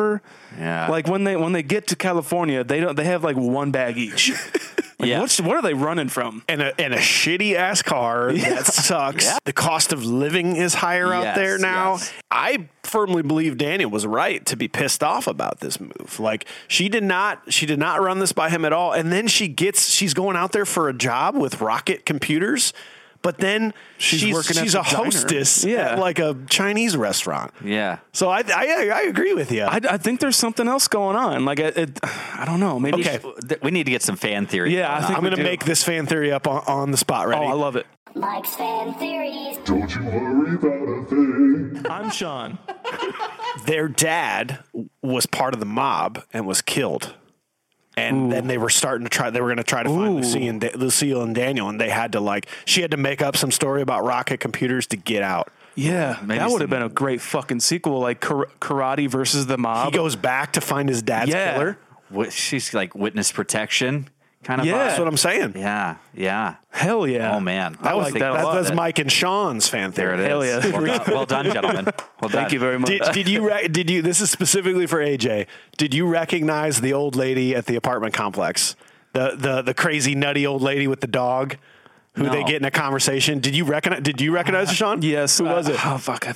Yeah. 0.57 0.87
Like 0.89 1.07
when 1.07 1.23
they 1.23 1.35
when 1.35 1.51
they 1.51 1.63
get 1.63 1.87
to 1.87 1.95
California, 1.95 2.63
they 2.63 2.79
don't. 2.79 2.95
They 2.95 3.05
have 3.05 3.23
like 3.23 3.35
one 3.35 3.71
bag 3.71 3.97
each. 3.97 4.31
Like, 4.97 5.09
Yeah. 5.09 5.19
What's, 5.19 5.41
what 5.41 5.57
are 5.57 5.61
they 5.61 5.73
running 5.73 6.07
from? 6.07 6.43
and 6.47 6.61
a, 6.61 6.79
and 6.81 6.93
a 6.93 6.97
shitty 6.97 7.53
ass 7.53 7.81
car 7.81 8.31
that 8.33 8.65
sucks. 8.65 9.29
The 9.43 9.51
cost 9.51 9.91
of 9.91 10.05
living 10.05 10.55
is 10.55 10.73
higher 10.73 11.13
out 11.13 11.35
there 11.35 11.57
now. 11.57 11.95
yes. 11.95 12.13
I 12.31 12.69
firmly 12.83 13.21
believe 13.21 13.57
Daniel 13.57 13.89
was 13.91 14.05
right 14.07 14.45
to 14.45 14.55
be 14.55 14.69
pissed 14.69 15.03
off 15.03 15.27
about 15.27 15.59
this 15.59 15.81
move. 15.81 16.17
Like 16.17 16.45
she 16.69 16.87
did 16.87 17.03
not 17.03 17.41
she 17.51 17.65
did 17.65 17.77
not 17.77 18.01
run 18.01 18.19
this 18.19 18.31
by 18.31 18.49
him 18.49 18.63
at 18.63 18.71
all. 18.71 18.93
And 18.93 19.11
then 19.11 19.27
she 19.27 19.49
gets 19.49 19.89
she's 19.89 20.13
going 20.13 20.37
out 20.37 20.53
there 20.53 20.65
for 20.65 20.87
a 20.87 20.93
job 20.93 21.35
with 21.35 21.59
Rocket 21.59 22.05
Computers. 22.05 22.71
But 23.25 23.39
then 23.39 23.73
she's 23.97 24.19
She's 24.19 24.19
she's, 24.21 24.33
working 24.33 24.57
at 24.57 24.63
she's 24.63 24.73
the 24.73 24.79
a 24.81 24.83
diner. 24.83 24.97
hostess 25.05 25.65
Yeah. 25.65 25.91
at 25.93 25.99
like 25.99 26.19
a 26.19 26.37
Chinese 26.49 26.95
restaurant. 26.95 27.51
Yeah. 27.63 27.97
So 28.13 28.29
I 28.29 28.39
I, 28.47 28.91
I 28.93 29.01
agree 29.09 29.33
with 29.33 29.51
you. 29.51 29.63
I, 29.63 29.79
I 29.89 29.97
think 29.97 30.19
there's 30.21 30.37
something 30.37 30.67
else 30.67 30.87
going 30.87 31.15
on. 31.17 31.43
Like 31.43 31.59
it, 31.59 31.77
it, 31.77 31.99
I 32.03 32.43
don't 32.45 32.59
know. 32.61 32.79
Maybe. 32.79 33.01
Okay. 33.01 33.19
Th- 33.49 33.61
We 33.61 33.71
need 33.71 33.85
to 33.85 33.91
get 33.91 34.01
some 34.03 34.15
fan 34.15 34.45
theory. 34.45 34.75
Yeah, 34.75 34.87
I 34.93 34.99
going 34.99 35.01
think 35.07 35.09
on. 35.09 35.15
I'm 35.17 35.23
we 35.23 35.29
going 35.31 35.37
to 35.37 35.43
do. 35.43 35.49
make 35.49 35.65
this 35.65 35.83
fan 35.83 36.05
theory 36.05 36.31
up 36.31 36.47
on, 36.47 36.63
on 36.67 36.91
the 36.91 36.97
spot. 36.97 37.27
Right 37.27 37.41
now. 37.41 37.47
Oh, 37.47 37.51
I 37.51 37.53
love 37.53 37.75
it. 37.75 37.85
Mike's 38.17 38.55
fan 38.55 38.93
theories. 38.93 39.57
Don't 39.65 39.93
you 39.93 40.03
worry 40.05 40.53
about 40.55 40.87
a 40.87 41.05
thing. 41.09 41.85
I'm 41.89 42.09
Sean. 42.11 42.57
their 43.65 43.87
dad 43.89 44.59
was 45.01 45.25
part 45.25 45.53
of 45.53 45.59
the 45.59 45.65
mob 45.65 46.23
and 46.31 46.45
was 46.47 46.61
killed. 46.61 47.13
And 47.97 48.31
then 48.31 48.47
they 48.47 48.57
were 48.57 48.69
starting 48.69 49.05
to 49.05 49.09
try. 49.09 49.29
They 49.29 49.39
were 49.39 49.47
going 49.47 49.57
to 49.57 49.63
try 49.63 49.83
to 49.83 49.89
find 49.89 50.15
Lucy 50.15 50.47
and 50.47 50.59
Da- 50.59 50.73
Lucille 50.75 51.21
and 51.21 51.33
Daniel, 51.33 51.69
and 51.69 51.79
they 51.79 51.89
had 51.89 52.11
to 52.11 52.19
like. 52.19 52.47
She 52.65 52.81
had 52.81 52.91
to 52.91 52.97
make 52.97 53.21
up 53.21 53.37
some 53.37 53.51
story 53.51 53.81
about 53.81 54.03
rocket 54.03 54.39
computers 54.41 54.85
to 54.87 54.97
get 54.97 55.23
out. 55.23 55.49
Yeah, 55.75 56.19
Maybe 56.23 56.39
that 56.39 56.49
would 56.49 56.61
have 56.61 56.69
been 56.69 56.83
a 56.83 56.89
great 56.89 57.19
fucking 57.21 57.59
sequel, 57.59 57.99
like 57.99 58.21
Kar- 58.21 58.47
Karate 58.61 59.09
versus 59.09 59.45
the 59.47 59.57
Mob. 59.57 59.91
He 59.91 59.97
goes 59.97 60.15
back 60.15 60.53
to 60.53 60.61
find 60.61 60.87
his 60.87 61.01
dad's 61.01 61.31
Yeah. 61.31 61.53
killer. 61.53 61.77
Wi- 62.09 62.29
She's 62.31 62.73
like 62.73 62.95
witness 62.95 63.31
protection 63.33 64.07
kind 64.45 64.61
of. 64.61 64.67
Yeah. 64.67 64.73
vibe. 64.73 64.77
That's 64.87 64.99
what 64.99 65.07
I'm 65.09 65.17
saying. 65.17 65.53
Yeah. 65.57 65.95
Yeah. 66.13 66.55
Hell 66.69 67.05
yeah! 67.07 67.35
Oh 67.35 67.39
man. 67.39 67.77
I 67.81 67.89
I 67.89 67.93
like 67.93 68.05
think 68.13 68.19
that 68.19 68.31
a 68.31 68.33
That, 68.35 68.43
lot. 68.45 68.61
that's 68.61 68.73
Mike 68.73 68.99
and 68.99 69.11
Sean's 69.11 69.67
fan 69.67 69.91
theory. 69.91 70.17
There 70.17 70.29
theory. 70.39 70.49
it 70.49 70.65
is. 70.65 70.71
Hell 70.71 70.87
yeah. 70.87 70.97
Well 70.97 70.97
done, 70.97 71.13
well 71.13 71.25
done, 71.25 71.51
gentlemen. 71.51 71.85
Well 72.21 72.29
Thank 72.29 72.51
you 72.53 72.59
very 72.59 72.79
much. 72.79 72.87
Did, 72.89 73.01
did 73.11 73.27
you 73.27 73.45
re- 73.47 73.67
did 73.67 73.89
you 73.89 74.01
this 74.01 74.21
is 74.21 74.31
specifically 74.31 74.87
for 74.87 74.99
AJ? 74.99 75.47
Did 75.77 75.93
you 75.93 76.07
recognize 76.07 76.79
the 76.81 76.93
old 76.93 77.15
lady 77.15 77.53
at 77.55 77.65
the 77.65 77.75
apartment 77.75 78.13
complex? 78.13 78.75
The 79.13 79.35
the 79.37 79.61
the 79.61 79.73
crazy 79.73 80.15
nutty 80.15 80.45
old 80.47 80.61
lady 80.61 80.87
with 80.87 81.01
the 81.01 81.07
dog 81.07 81.57
who 82.15 82.29
they 82.29 82.43
get 82.45 82.55
in 82.57 82.65
a 82.65 82.71
conversation. 82.71 83.39
Did 83.39 83.55
you 83.55 83.65
recognize 83.65 84.01
did 84.01 84.21
you 84.21 84.31
recognize 84.33 84.69
her, 84.69 84.75
Sean? 84.75 85.01
yes, 85.01 85.37
Who 85.37 85.45
was 85.45 85.67
uh, 85.69 85.73
it? 85.73 85.85
Oh 85.85 85.97
fuck! 85.97 86.27
I, 86.27 86.33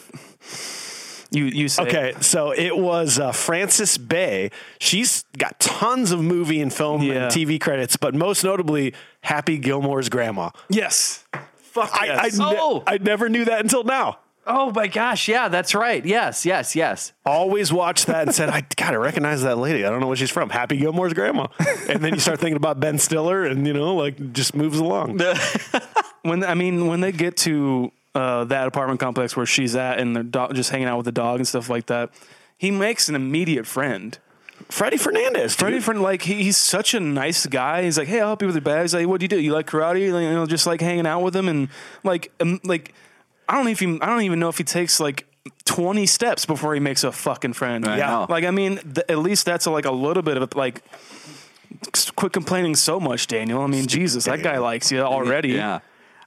you 1.31 1.45
you 1.45 1.67
say 1.67 1.83
Okay, 1.83 2.13
so 2.21 2.51
it 2.51 2.77
was 2.77 3.19
uh, 3.19 3.31
Frances 3.31 3.97
Bay. 3.97 4.51
She's 4.79 5.23
got 5.37 5.59
tons 5.59 6.11
of 6.11 6.21
movie 6.21 6.61
and 6.61 6.73
film 6.73 7.01
Yeah. 7.03 7.23
and 7.25 7.31
TV 7.31 7.59
credits, 7.59 7.97
but 7.97 8.15
most 8.15 8.43
notably, 8.43 8.93
Happy 9.21 9.57
Gilmore's 9.57 10.09
grandma. 10.09 10.49
yes. 10.69 11.25
Fuck 11.57 11.91
I, 11.93 12.07
I, 12.09 12.23
yes. 12.25 12.37
ne- 12.39 12.45
Oh. 12.47 12.83
I 12.87 12.97
never 12.97 13.29
knew 13.29 13.45
that 13.45 13.61
until 13.61 13.83
now. 13.83 14.17
Oh 14.47 14.71
my 14.71 14.87
gosh! 14.87 15.27
Yeah, 15.27 15.47
that's 15.49 15.75
right. 15.75 16.03
Yes, 16.03 16.43
yes, 16.43 16.75
yes. 16.75 17.13
Always 17.23 17.71
watched 17.71 18.07
that 18.07 18.23
and 18.25 18.33
said, 18.33 18.49
I 18.49 18.65
gotta 18.77 18.97
recognize 18.97 19.43
that 19.43 19.59
lady. 19.59 19.85
I 19.85 19.91
don't 19.91 19.99
know 19.99 20.07
where 20.07 20.15
she's 20.15 20.31
from. 20.31 20.49
Happy 20.49 20.77
Gilmore's 20.77 21.13
grandma. 21.13 21.45
And 21.87 22.03
then 22.03 22.15
you 22.15 22.19
start 22.19 22.39
thinking 22.39 22.55
about 22.57 22.79
Ben 22.79 22.97
Stiller, 22.97 23.45
and 23.45 23.67
you 23.67 23.73
know, 23.73 23.93
like 23.95 24.33
just 24.33 24.55
moves 24.55 24.79
along. 24.79 25.19
when 26.23 26.43
I 26.43 26.55
mean 26.55 26.87
when 26.87 27.01
they 27.01 27.11
get 27.11 27.37
to 27.37 27.91
uh, 28.15 28.43
that 28.45 28.67
apartment 28.67 28.99
complex 28.99 29.35
where 29.37 29.45
she's 29.45 29.75
at 29.75 29.99
and 29.99 30.15
the 30.15 30.23
dog 30.23 30.55
just 30.55 30.69
hanging 30.71 30.87
out 30.87 30.97
with 30.97 31.05
the 31.05 31.11
dog 31.11 31.39
and 31.39 31.47
stuff 31.47 31.69
like 31.69 31.85
that, 31.87 32.09
he 32.57 32.71
makes 32.71 33.07
an 33.09 33.15
immediate 33.15 33.65
friend. 33.67 34.17
Freddie 34.67 34.97
Fernandez. 34.97 35.53
dude. 35.53 35.59
Freddie 35.59 35.79
friend, 35.79 36.01
like 36.01 36.23
he, 36.23 36.43
he's 36.43 36.57
such 36.57 36.93
a 36.93 36.99
nice 36.99 37.45
guy. 37.45 37.83
He's 37.83 37.97
like, 37.97 38.07
hey, 38.09 38.19
I'll 38.19 38.27
help 38.27 38.41
you 38.41 38.47
with 38.47 38.55
your 38.55 38.61
bags. 38.61 38.93
Like, 38.93 39.07
what 39.07 39.19
do 39.19 39.23
you 39.23 39.29
do? 39.29 39.39
You 39.39 39.53
like 39.53 39.67
karate? 39.67 40.01
You 40.01 40.11
know, 40.11 40.45
just 40.45 40.67
like 40.67 40.81
hanging 40.81 41.07
out 41.07 41.21
with 41.23 41.35
him 41.35 41.47
and 41.47 41.69
like, 42.03 42.31
um, 42.41 42.59
like, 42.63 42.93
I 43.47 43.55
don't 43.55 43.69
even, 43.69 44.01
I 44.01 44.07
don't 44.07 44.23
even 44.23 44.39
know 44.39 44.49
if 44.49 44.57
he 44.57 44.63
takes 44.65 44.99
like 44.99 45.25
twenty 45.65 46.05
steps 46.05 46.45
before 46.45 46.73
he 46.73 46.79
makes 46.79 47.03
a 47.05 47.11
fucking 47.11 47.53
friend. 47.53 47.87
I 47.87 47.97
Yeah. 47.97 48.07
know. 48.09 48.25
like 48.29 48.43
I 48.43 48.51
mean, 48.51 48.77
th- 48.79 49.05
at 49.07 49.19
least 49.19 49.45
that's 49.45 49.65
a, 49.65 49.71
like 49.71 49.85
a 49.85 49.91
little 49.91 50.23
bit 50.23 50.35
of 50.37 50.43
a, 50.53 50.57
like. 50.57 50.83
Quit 52.15 52.33
complaining 52.33 52.75
so 52.75 52.99
much, 52.99 53.27
Daniel. 53.27 53.61
I 53.61 53.67
mean, 53.67 53.85
Jesus, 53.87 54.25
that 54.25 54.41
guy 54.43 54.57
likes 54.57 54.91
you 54.91 54.99
already. 55.01 55.49
Yeah. 55.49 55.79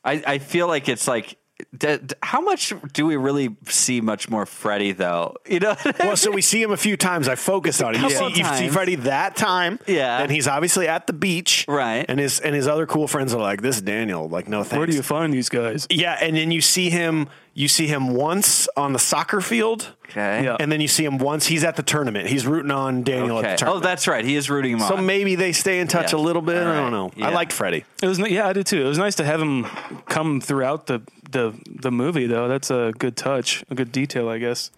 I, 0.04 0.22
I 0.26 0.38
feel 0.38 0.66
like 0.68 0.88
it's 0.88 1.06
like. 1.06 1.36
D- 1.76 1.98
d- 1.98 2.14
how 2.22 2.40
much 2.40 2.72
do 2.92 3.06
we 3.06 3.16
really 3.16 3.56
see 3.68 4.00
much 4.00 4.28
more 4.28 4.46
Freddie 4.46 4.92
though? 4.92 5.36
You 5.46 5.60
know, 5.60 5.74
Well, 6.00 6.16
so 6.16 6.30
we 6.30 6.40
see 6.42 6.62
him 6.62 6.70
a 6.72 6.76
few 6.76 6.96
times. 6.96 7.28
I 7.28 7.34
focused 7.34 7.82
on 7.82 7.94
it. 7.94 8.00
You 8.00 8.10
see, 8.10 8.24
of 8.24 8.30
you 8.30 8.36
see 8.36 8.42
times. 8.42 8.72
Freddie 8.72 8.94
that 8.96 9.36
time, 9.36 9.78
Yeah. 9.86 10.18
and 10.22 10.30
he's 10.30 10.48
obviously 10.48 10.88
at 10.88 11.06
the 11.06 11.12
beach, 11.12 11.64
Right. 11.68 12.06
And 12.08 12.18
his 12.18 12.40
and 12.40 12.54
his 12.54 12.66
other 12.66 12.86
cool 12.86 13.06
friends 13.08 13.34
are 13.34 13.40
like, 13.40 13.60
"This 13.62 13.76
is 13.76 13.82
Daniel, 13.82 14.28
like, 14.28 14.48
no 14.48 14.62
thanks." 14.64 14.76
Where 14.78 14.86
do 14.86 14.94
you 14.96 15.02
find 15.02 15.32
these 15.32 15.48
guys? 15.48 15.86
Yeah, 15.90 16.16
and 16.20 16.36
then 16.36 16.50
you 16.50 16.60
see 16.60 16.88
him. 16.90 17.28
You 17.54 17.68
see 17.68 17.86
him 17.86 18.14
once 18.14 18.66
on 18.78 18.94
the 18.94 18.98
soccer 18.98 19.42
field, 19.42 19.94
okay. 20.08 20.44
Yeah. 20.44 20.56
and 20.58 20.72
then 20.72 20.80
you 20.80 20.88
see 20.88 21.04
him 21.04 21.18
once. 21.18 21.46
He's 21.46 21.64
at 21.64 21.76
the 21.76 21.82
tournament. 21.82 22.28
He's 22.28 22.46
rooting 22.46 22.70
on 22.70 23.02
Daniel 23.02 23.38
at 23.40 23.44
Okay. 23.44 23.56
the 23.56 23.70
Oh, 23.70 23.78
that's 23.78 24.08
right. 24.08 24.24
He 24.24 24.36
is 24.36 24.48
rooting 24.48 24.72
him 24.72 24.80
so 24.80 24.96
on. 24.96 25.04
maybe 25.04 25.34
they 25.34 25.52
stay 25.52 25.78
in 25.78 25.86
touch 25.86 26.12
Yeah. 26.14 26.18
a 26.18 26.20
little 26.20 26.40
bit. 26.40 26.62
All 26.66 26.72
I 26.72 26.76
don't 26.76 26.90
know. 26.92 27.12
I 27.18 27.28
Yeah. 27.28 27.34
liked 27.34 27.52
Freddie. 27.52 27.84
It 28.02 28.06
was 28.06 28.18
yeah, 28.18 28.48
I 28.48 28.54
did 28.54 28.64
too. 28.66 28.80
It 28.82 28.88
was 28.88 28.96
nice 28.96 29.16
to 29.16 29.24
have 29.24 29.40
him 29.42 29.64
come 30.08 30.40
throughout 30.40 30.86
the 30.86 31.02
the 31.30 31.52
the 31.66 31.90
movie 31.90 32.26
though. 32.26 32.48
That's 32.48 32.70
a 32.70 32.92
good 32.98 33.16
touch, 33.16 33.64
a 33.70 33.74
good 33.74 33.92
detail, 33.92 34.30
I 34.30 34.38
guess. 34.38 34.70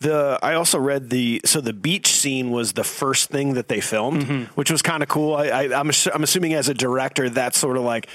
The 0.00 0.38
I 0.42 0.54
also 0.54 0.78
read 0.78 1.10
the 1.10 1.40
so 1.44 1.60
the 1.60 1.72
beach 1.74 2.06
scene 2.06 2.50
was 2.50 2.72
the 2.72 2.84
first 2.84 3.30
thing 3.30 3.54
that 3.54 3.68
they 3.68 3.80
filmed, 3.80 4.22
Mm-hmm. 4.22 4.42
which 4.54 4.70
was 4.70 4.80
kind 4.80 5.02
of 5.02 5.08
cool. 5.08 5.34
I, 5.34 5.46
I, 5.48 5.62
I'm 5.78 5.88
assu- 5.88 6.10
I'm 6.14 6.22
assuming 6.22 6.54
as 6.54 6.68
a 6.68 6.74
director 6.74 7.28
that's 7.28 7.58
sort 7.58 7.76
of 7.76 7.82
like 7.82 8.06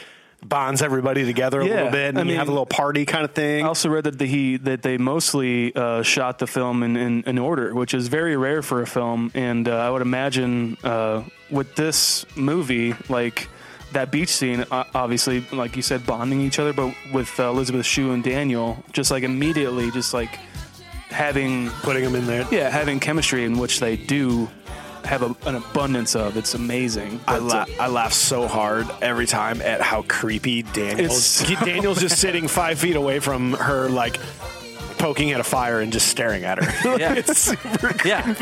bonds 0.48 0.82
everybody 0.82 1.26
together 1.26 1.62
a 1.62 1.66
Yeah, 1.66 1.74
little 1.76 1.92
bit, 1.92 2.10
and 2.10 2.18
I 2.20 2.22
you 2.22 2.28
mean- 2.30 2.38
have 2.38 2.48
a 2.48 2.52
little 2.52 2.66
party 2.66 3.06
kind 3.06 3.26
of 3.26 3.32
thing. 3.34 3.66
I 3.66 3.68
also 3.68 3.90
read 3.90 4.04
that 4.06 4.18
the, 4.20 4.26
he 4.26 4.58
that 4.58 4.82
they 4.82 4.98
mostly 4.98 5.76
uh, 5.76 6.02
shot 6.04 6.40
the 6.40 6.48
film 6.48 6.84
in, 6.84 6.96
in, 6.96 7.24
in 7.24 7.38
order, 7.40 7.74
which 7.74 7.94
is 7.94 8.08
very 8.08 8.36
rare 8.38 8.62
for 8.62 8.82
a 8.82 8.88
film. 8.88 9.32
And 9.34 9.68
uh, 9.68 9.76
I 9.78 9.90
would 9.90 10.02
imagine 10.02 10.78
uh, 10.84 11.24
with 11.50 11.76
this 11.76 12.26
movie, 12.36 12.96
like 13.10 13.48
that 13.94 14.12
beach 14.12 14.30
scene, 14.30 14.66
uh, 14.72 14.84
obviously, 14.94 15.46
like 15.52 15.76
you 15.76 15.82
said, 15.82 16.06
bonding 16.06 16.42
each 16.42 16.60
other, 16.60 16.74
but 16.74 16.94
with 17.14 17.40
uh, 17.40 17.50
Elizabeth 17.50 17.86
Shue 17.86 18.12
and 18.12 18.24
Daniel, 18.24 18.84
just 18.92 19.10
like 19.12 19.24
immediately, 19.24 19.90
just 19.92 20.14
like 20.14 20.38
having 21.10 21.70
Putting 21.84 22.04
them 22.04 22.16
in 22.16 22.26
there. 22.26 22.46
yeah 22.52 22.70
having 22.70 23.00
chemistry 23.00 23.46
in 23.46 23.58
which 23.58 23.80
they 23.80 23.96
do 23.96 24.50
have 25.06 25.22
a, 25.22 25.36
an 25.48 25.56
abundance 25.56 26.16
of. 26.16 26.38
It's 26.38 26.54
amazing. 26.54 27.20
I, 27.28 27.38
la- 27.38 27.56
uh, 27.62 27.66
I 27.80 27.88
laugh 27.88 28.14
so 28.14 28.48
hard 28.48 28.88
every 29.02 29.26
time 29.28 29.62
at 29.62 29.82
how 29.82 30.04
creepy 30.08 30.64
Daniel's. 30.64 31.42
It's- 31.42 31.66
Daniel's 31.66 32.00
just 32.02 32.20
sitting 32.20 32.48
five 32.48 32.80
feet 32.80 32.96
away 32.96 33.20
from 33.20 33.54
her, 33.54 33.90
like 33.90 34.18
poking 34.98 35.32
at 35.32 35.40
a 35.42 35.44
fire 35.44 35.82
and 35.82 35.92
just 35.92 36.08
staring 36.08 36.46
at 36.46 36.58
her. 36.64 36.98
Yeah. 36.98 37.14
it's 37.16 37.38
super 37.38 37.78
creepy. 37.90 38.10
Yeah, 38.10 38.34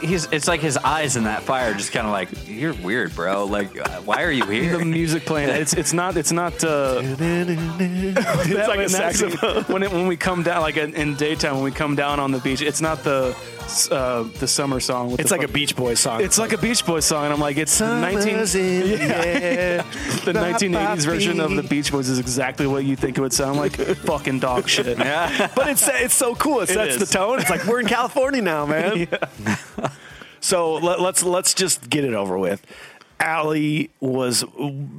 he's, 0.00 0.24
it's 0.32 0.48
like 0.48 0.60
his 0.60 0.76
eyes 0.78 1.16
in 1.16 1.24
that 1.24 1.42
fire, 1.42 1.74
just 1.74 1.92
kind 1.92 2.06
of 2.06 2.12
like 2.12 2.28
you're 2.48 2.72
weird, 2.74 3.14
bro. 3.14 3.44
Like, 3.44 3.78
uh, 3.78 4.00
why 4.00 4.22
are 4.22 4.30
you 4.30 4.44
here? 4.46 4.78
the 4.78 4.84
music 4.84 5.26
playing. 5.26 5.50
It's 5.50 5.74
it's 5.74 5.92
not 5.92 6.16
it's 6.16 6.32
not. 6.32 6.62
Uh, 6.64 7.02
It's 7.78 8.68
like 8.68 8.80
a 8.80 8.88
saxophone. 8.88 9.64
when 9.64 9.82
it, 9.82 9.92
when 9.92 10.06
we 10.06 10.16
come 10.16 10.42
down 10.42 10.62
like 10.62 10.76
in, 10.76 10.94
in 10.94 11.14
daytime 11.16 11.54
when 11.56 11.64
we 11.64 11.70
come 11.70 11.94
down 11.94 12.20
on 12.20 12.32
the 12.32 12.38
beach 12.38 12.62
it's 12.62 12.80
not 12.80 13.02
the 13.02 13.34
uh, 13.90 14.22
the 14.38 14.46
summer 14.48 14.80
song 14.80 15.12
It's 15.18 15.30
the 15.30 15.36
like 15.36 15.48
a 15.48 15.52
Beach 15.52 15.74
Boys 15.76 16.00
song. 16.00 16.22
it's 16.22 16.38
like 16.38 16.52
a 16.52 16.58
Beach 16.58 16.84
Boys 16.86 17.04
song 17.04 17.24
and 17.24 17.32
I'm 17.32 17.40
like 17.40 17.56
it's 17.56 17.78
the 17.78 18.00
19 18.00 18.28
in 18.28 18.44
the 18.44 19.16
air. 19.16 19.76
the 20.24 20.32
1980s 20.32 21.04
version 21.04 21.40
of 21.40 21.54
the 21.56 21.62
Beach 21.62 21.90
Boys 21.90 22.08
is 22.08 22.18
exactly 22.18 22.66
what 22.66 22.84
you 22.84 22.96
think 22.96 23.18
it 23.18 23.20
would 23.20 23.32
sound 23.32 23.58
like 23.58 23.72
fucking 24.06 24.38
dog 24.40 24.68
shit 24.68 24.98
Yeah. 24.98 25.50
but 25.56 25.68
it's 25.68 25.86
it's 25.88 26.14
so 26.14 26.34
cool. 26.34 26.60
It, 26.60 26.68
sets 26.68 26.94
is. 26.94 27.00
the 27.10 27.18
tone. 27.18 27.40
It's 27.40 27.50
like 27.50 27.64
we're 27.66 27.80
in 27.80 27.86
California 27.86 28.40
now, 28.42 28.66
man. 28.66 29.08
so 30.40 30.74
let, 30.74 31.00
let's 31.00 31.22
let's 31.22 31.54
just 31.54 31.88
get 31.90 32.04
it 32.04 32.14
over 32.14 32.38
with. 32.38 32.64
Allie 33.18 33.90
was 34.00 34.44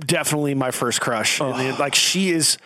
definitely 0.06 0.56
my 0.56 0.72
first 0.72 1.02
crush. 1.02 1.40
And 1.40 1.62
it- 1.62 1.80
like 1.80 1.96
she 1.96 2.32
is 2.32 2.58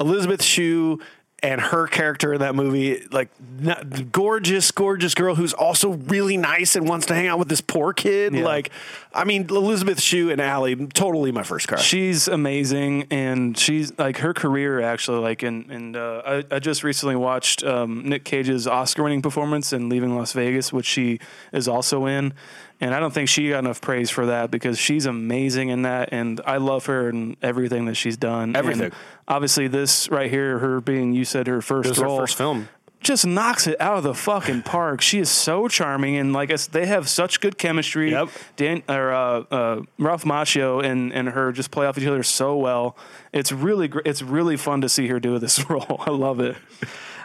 Elizabeth 0.00 0.42
Shue 0.42 1.00
and 1.40 1.60
her 1.60 1.86
character 1.86 2.34
in 2.34 2.40
that 2.40 2.54
movie, 2.56 3.06
like 3.12 3.28
not, 3.60 4.10
gorgeous, 4.10 4.70
gorgeous 4.72 5.14
girl 5.14 5.36
who's 5.36 5.52
also 5.52 5.90
really 5.90 6.36
nice 6.36 6.74
and 6.74 6.88
wants 6.88 7.06
to 7.06 7.14
hang 7.14 7.28
out 7.28 7.38
with 7.38 7.48
this 7.48 7.60
poor 7.60 7.92
kid. 7.92 8.34
Yeah. 8.34 8.44
Like, 8.44 8.70
I 9.14 9.24
mean, 9.24 9.46
Elizabeth 9.48 10.00
Shue 10.00 10.30
and 10.30 10.40
Allie, 10.40 10.74
totally 10.88 11.30
my 11.30 11.44
first 11.44 11.68
crush. 11.68 11.84
She's 11.84 12.26
amazing, 12.26 13.06
and 13.10 13.56
she's 13.56 13.96
like 13.98 14.18
her 14.18 14.34
career 14.34 14.80
actually. 14.80 15.20
Like, 15.20 15.42
and 15.44 15.70
and 15.70 15.96
uh, 15.96 16.22
I, 16.26 16.44
I 16.50 16.58
just 16.58 16.82
recently 16.82 17.16
watched 17.16 17.62
um, 17.62 18.08
Nick 18.08 18.24
Cage's 18.24 18.66
Oscar-winning 18.66 19.22
performance 19.22 19.72
in 19.72 19.88
Leaving 19.88 20.16
Las 20.16 20.32
Vegas, 20.32 20.72
which 20.72 20.86
she 20.86 21.20
is 21.52 21.68
also 21.68 22.06
in. 22.06 22.32
And 22.80 22.94
I 22.94 23.00
don't 23.00 23.12
think 23.12 23.28
she 23.28 23.48
got 23.48 23.58
enough 23.58 23.80
praise 23.80 24.08
for 24.08 24.26
that 24.26 24.50
because 24.52 24.78
she's 24.78 25.04
amazing 25.06 25.70
in 25.70 25.82
that, 25.82 26.10
and 26.12 26.40
I 26.46 26.58
love 26.58 26.86
her 26.86 27.08
and 27.08 27.36
everything 27.42 27.86
that 27.86 27.96
she's 27.96 28.16
done. 28.16 28.54
Everything. 28.54 28.84
And 28.84 28.94
obviously, 29.26 29.66
this 29.66 30.08
right 30.10 30.30
here, 30.30 30.58
her 30.60 30.80
being 30.80 31.12
you 31.12 31.24
said 31.24 31.48
her 31.48 31.60
first 31.60 31.86
It 31.86 31.90
was 31.90 31.98
her 31.98 32.04
role, 32.04 32.18
first 32.18 32.36
film. 32.36 32.68
just 33.00 33.26
knocks 33.26 33.66
it 33.66 33.80
out 33.80 33.96
of 33.98 34.04
the 34.04 34.14
fucking 34.14 34.62
park. 34.76 35.00
She 35.00 35.18
is 35.18 35.28
so 35.28 35.66
charming, 35.66 36.16
and 36.18 36.32
like 36.32 36.50
they 36.56 36.86
have 36.86 37.08
such 37.08 37.40
good 37.40 37.58
chemistry. 37.58 38.12
Yep. 38.12 38.28
Dan 38.54 38.82
or 38.88 39.12
uh, 39.12 39.44
uh, 39.50 39.82
Ralph 39.98 40.22
Macchio 40.22 40.84
and 40.84 41.12
and 41.12 41.30
her 41.30 41.50
just 41.50 41.72
play 41.72 41.84
off 41.84 41.98
each 41.98 42.06
other 42.06 42.22
so 42.22 42.56
well. 42.56 42.96
It's 43.32 43.50
really 43.50 43.88
gr- 43.88 44.02
it's 44.04 44.22
really 44.22 44.56
fun 44.56 44.82
to 44.82 44.88
see 44.88 45.08
her 45.08 45.18
do 45.18 45.36
this 45.40 45.68
role. 45.70 46.00
I 46.06 46.10
love 46.10 46.38
it. 46.38 46.56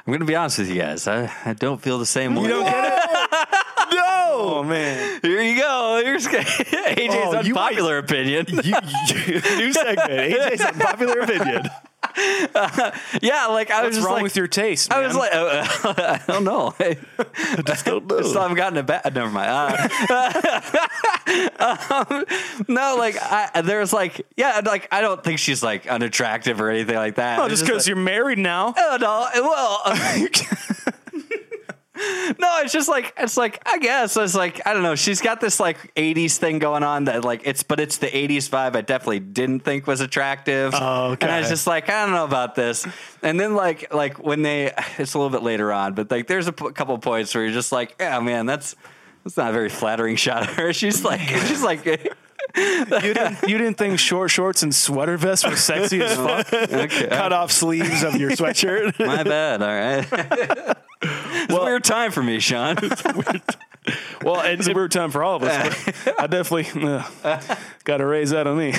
I'm 0.05 0.11
gonna 0.11 0.25
be 0.25 0.35
honest 0.35 0.57
with 0.57 0.69
you 0.69 0.81
guys. 0.81 1.07
I, 1.07 1.31
I 1.45 1.53
don't 1.53 1.79
feel 1.79 1.99
the 1.99 2.05
same 2.07 2.35
way. 2.35 2.49
Oh 4.45 4.61
man, 4.61 5.19
Here 5.21 5.41
you 5.41 5.57
go. 5.57 6.01
Here's 6.03 6.27
AJ's 6.27 7.13
Oh, 7.13 7.41
you 7.41 7.55
unpopular 7.55 7.97
opinion. 7.97 8.45
You, 8.63 8.75
you, 9.07 9.33
new 9.57 9.73
segment. 9.73 10.09
AJ's 10.11 10.61
unpopular 10.61 11.19
opinion. 11.21 11.69
yeah, 13.21 13.45
like 13.47 13.71
I 13.71 13.85
was 13.85 13.95
just 13.95 14.05
wrong 14.05 14.15
like, 14.15 14.23
with 14.23 14.35
your 14.35 14.47
taste? 14.47 14.91
I 14.91 15.05
was 15.07 15.15
like, 15.15 15.33
uh, 15.33 15.65
I 15.97 16.21
don't 16.27 16.43
know. 16.43 16.75
I 16.77 16.97
Just 17.65 17.85
don't 17.85 18.05
know. 18.05 18.21
still 18.21 18.41
haven't 18.41 18.57
gotten 18.57 18.77
a 18.77 18.83
bad. 18.83 19.15
Never 19.15 19.31
mind. 19.31 19.51
Uh, 20.09 21.77
um, 22.09 22.25
no, 22.67 22.95
like 22.97 23.15
I, 23.21 23.61
there's 23.61 23.93
like, 23.93 24.25
yeah, 24.35 24.61
like 24.65 24.87
I 24.91 25.01
don't 25.01 25.23
think 25.23 25.39
she's 25.39 25.63
like 25.63 25.87
unattractive 25.87 26.59
or 26.59 26.69
anything 26.69 26.95
like 26.95 27.15
that. 27.15 27.39
oh, 27.39 27.47
just 27.47 27.63
because 27.63 27.83
like, 27.83 27.87
you're 27.87 27.95
married 28.03 28.37
now. 28.37 28.73
Oh 28.77 28.97
no! 28.99 29.27
Well, 29.41 29.81
no, 32.39 32.59
it's 32.61 32.73
just 32.73 32.89
like 32.89 33.13
it's 33.17 33.37
like 33.37 33.61
I 33.65 33.77
guess 33.77 34.17
it's 34.17 34.35
like 34.35 34.65
I 34.65 34.73
don't 34.73 34.83
know. 34.83 34.95
She's 34.95 35.21
got 35.21 35.39
this 35.41 35.59
like 35.59 35.93
'80s 35.95 36.37
thing 36.37 36.59
going 36.59 36.83
on 36.83 37.05
that 37.05 37.23
like 37.23 37.41
it's, 37.45 37.63
but 37.63 37.79
it's 37.79 37.97
the 37.97 38.07
'80s 38.07 38.49
vibe. 38.49 38.75
I 38.75 38.81
definitely 38.81 39.19
didn't 39.19 39.61
think 39.61 39.87
was 39.87 40.01
attractive. 40.01 40.73
Oh, 40.75 41.11
okay. 41.11 41.25
And 41.25 41.33
I 41.33 41.39
was 41.39 41.49
just 41.49 41.67
like, 41.67 41.89
I 41.89 42.05
don't 42.05 42.13
know 42.13 42.25
about 42.25 42.55
this. 42.55 42.85
And 43.21 43.39
then 43.39 43.55
like 43.55 43.93
like 43.93 44.23
when 44.23 44.41
they, 44.41 44.71
it's 44.97 45.13
a 45.13 45.17
little 45.17 45.31
bit 45.31 45.43
later 45.43 45.71
on, 45.71 45.93
but 45.93 46.09
like 46.11 46.27
there's 46.27 46.47
a 46.47 46.53
p- 46.53 46.71
couple 46.71 46.97
points 46.97 47.33
where 47.35 47.43
you're 47.43 47.53
just 47.53 47.71
like, 47.71 47.95
yeah, 47.99 48.19
man, 48.19 48.45
that's 48.45 48.75
that's 49.23 49.37
not 49.37 49.49
a 49.49 49.53
very 49.53 49.69
flattering 49.69 50.15
shot 50.15 50.43
of 50.43 50.55
her. 50.55 50.73
She's 50.73 51.03
like, 51.03 51.21
she's 51.21 51.63
like. 51.63 52.15
You 52.55 52.85
didn't 52.85 53.37
you 53.47 53.57
didn't 53.57 53.77
think 53.77 53.97
short 53.99 54.29
shorts 54.29 54.61
and 54.63 54.73
sweater 54.73 55.17
vests 55.17 55.47
were 55.47 55.55
sexy 55.55 56.01
as 56.01 56.15
fuck? 56.15 56.47
Okay. 56.53 57.07
Cut 57.07 57.33
off 57.33 57.51
sleeves 57.51 58.03
of 58.03 58.15
your 58.15 58.31
sweatshirt. 58.31 58.99
My 59.05 59.23
bad. 59.23 59.61
All 59.61 59.67
right. 59.67 60.77
it's 61.01 61.53
a 61.53 61.63
weird 61.63 61.83
time 61.83 62.11
for 62.11 62.21
me, 62.21 62.39
Sean. 62.39 62.75
well, 64.21 64.41
It's 64.41 64.67
a 64.67 64.73
weird 64.73 64.91
time 64.91 65.11
for 65.11 65.23
all 65.23 65.37
of 65.37 65.43
us. 65.43 65.93
I 66.19 66.27
definitely 66.27 66.87
uh, 66.87 67.03
got 67.83 67.97
to 67.97 68.05
raise 68.05 68.29
that 68.31 68.45
on 68.47 68.57
me. 68.57 68.73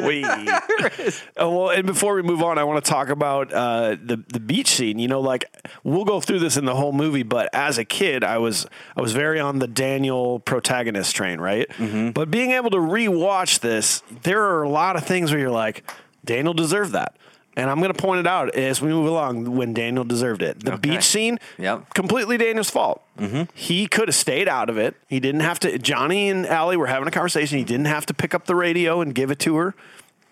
we. 0.06 0.24
Oh, 1.38 1.56
well, 1.56 1.70
and 1.70 1.86
before 1.86 2.14
we 2.14 2.22
move 2.22 2.42
on, 2.42 2.58
I 2.58 2.64
want 2.64 2.82
to 2.84 2.90
talk 2.90 3.08
about 3.08 3.52
uh, 3.52 3.96
the 4.02 4.22
the 4.28 4.40
beach 4.40 4.68
scene. 4.68 4.98
You 4.98 5.08
know, 5.08 5.20
like 5.20 5.44
we'll 5.84 6.04
go 6.04 6.20
through 6.20 6.38
this 6.40 6.56
in 6.56 6.64
the 6.64 6.74
whole 6.74 6.92
movie, 6.92 7.22
but 7.22 7.48
as 7.52 7.78
a 7.78 7.84
kid, 7.84 8.24
I 8.24 8.38
was 8.38 8.66
I 8.96 9.00
was 9.02 9.12
very 9.12 9.38
on 9.40 9.58
the 9.58 9.66
Daniel 9.68 10.40
protagonist 10.40 11.14
train, 11.14 11.40
right? 11.40 11.66
But 12.12 12.30
being 12.30 12.52
able 12.52 12.70
to 12.70 12.78
rewatch 12.78 13.60
this, 13.60 14.02
there 14.22 14.42
are 14.42 14.62
a 14.62 14.68
lot 14.68 14.96
of 14.96 15.04
things 15.04 15.30
where 15.30 15.40
you're 15.40 15.50
like, 15.50 15.88
Daniel 16.24 16.54
deserved 16.54 16.92
that. 16.92 17.16
And 17.56 17.70
I'm 17.70 17.78
going 17.80 17.92
to 17.92 17.98
point 18.00 18.20
it 18.20 18.26
out 18.26 18.54
as 18.54 18.82
we 18.82 18.88
move 18.90 19.06
along 19.06 19.56
when 19.56 19.72
Daniel 19.72 20.04
deserved 20.04 20.42
it. 20.42 20.62
The 20.62 20.74
Okay. 20.74 20.90
beach 20.90 21.04
scene, 21.04 21.38
Yep. 21.58 21.94
completely 21.94 22.36
Daniel's 22.36 22.68
fault. 22.68 23.02
Mm-hmm. 23.18 23.44
He 23.54 23.86
could 23.86 24.08
have 24.08 24.14
stayed 24.14 24.46
out 24.46 24.68
of 24.68 24.76
it. 24.76 24.94
He 25.08 25.20
didn't 25.20 25.40
have 25.40 25.58
to. 25.60 25.78
Johnny 25.78 26.28
and 26.28 26.46
Allie 26.46 26.76
were 26.76 26.86
having 26.88 27.08
a 27.08 27.10
conversation. 27.10 27.56
He 27.56 27.64
didn't 27.64 27.86
have 27.86 28.04
to 28.06 28.14
pick 28.14 28.34
up 28.34 28.44
the 28.44 28.54
radio 28.54 29.00
and 29.00 29.14
give 29.14 29.30
it 29.30 29.38
to 29.40 29.56
her. 29.56 29.74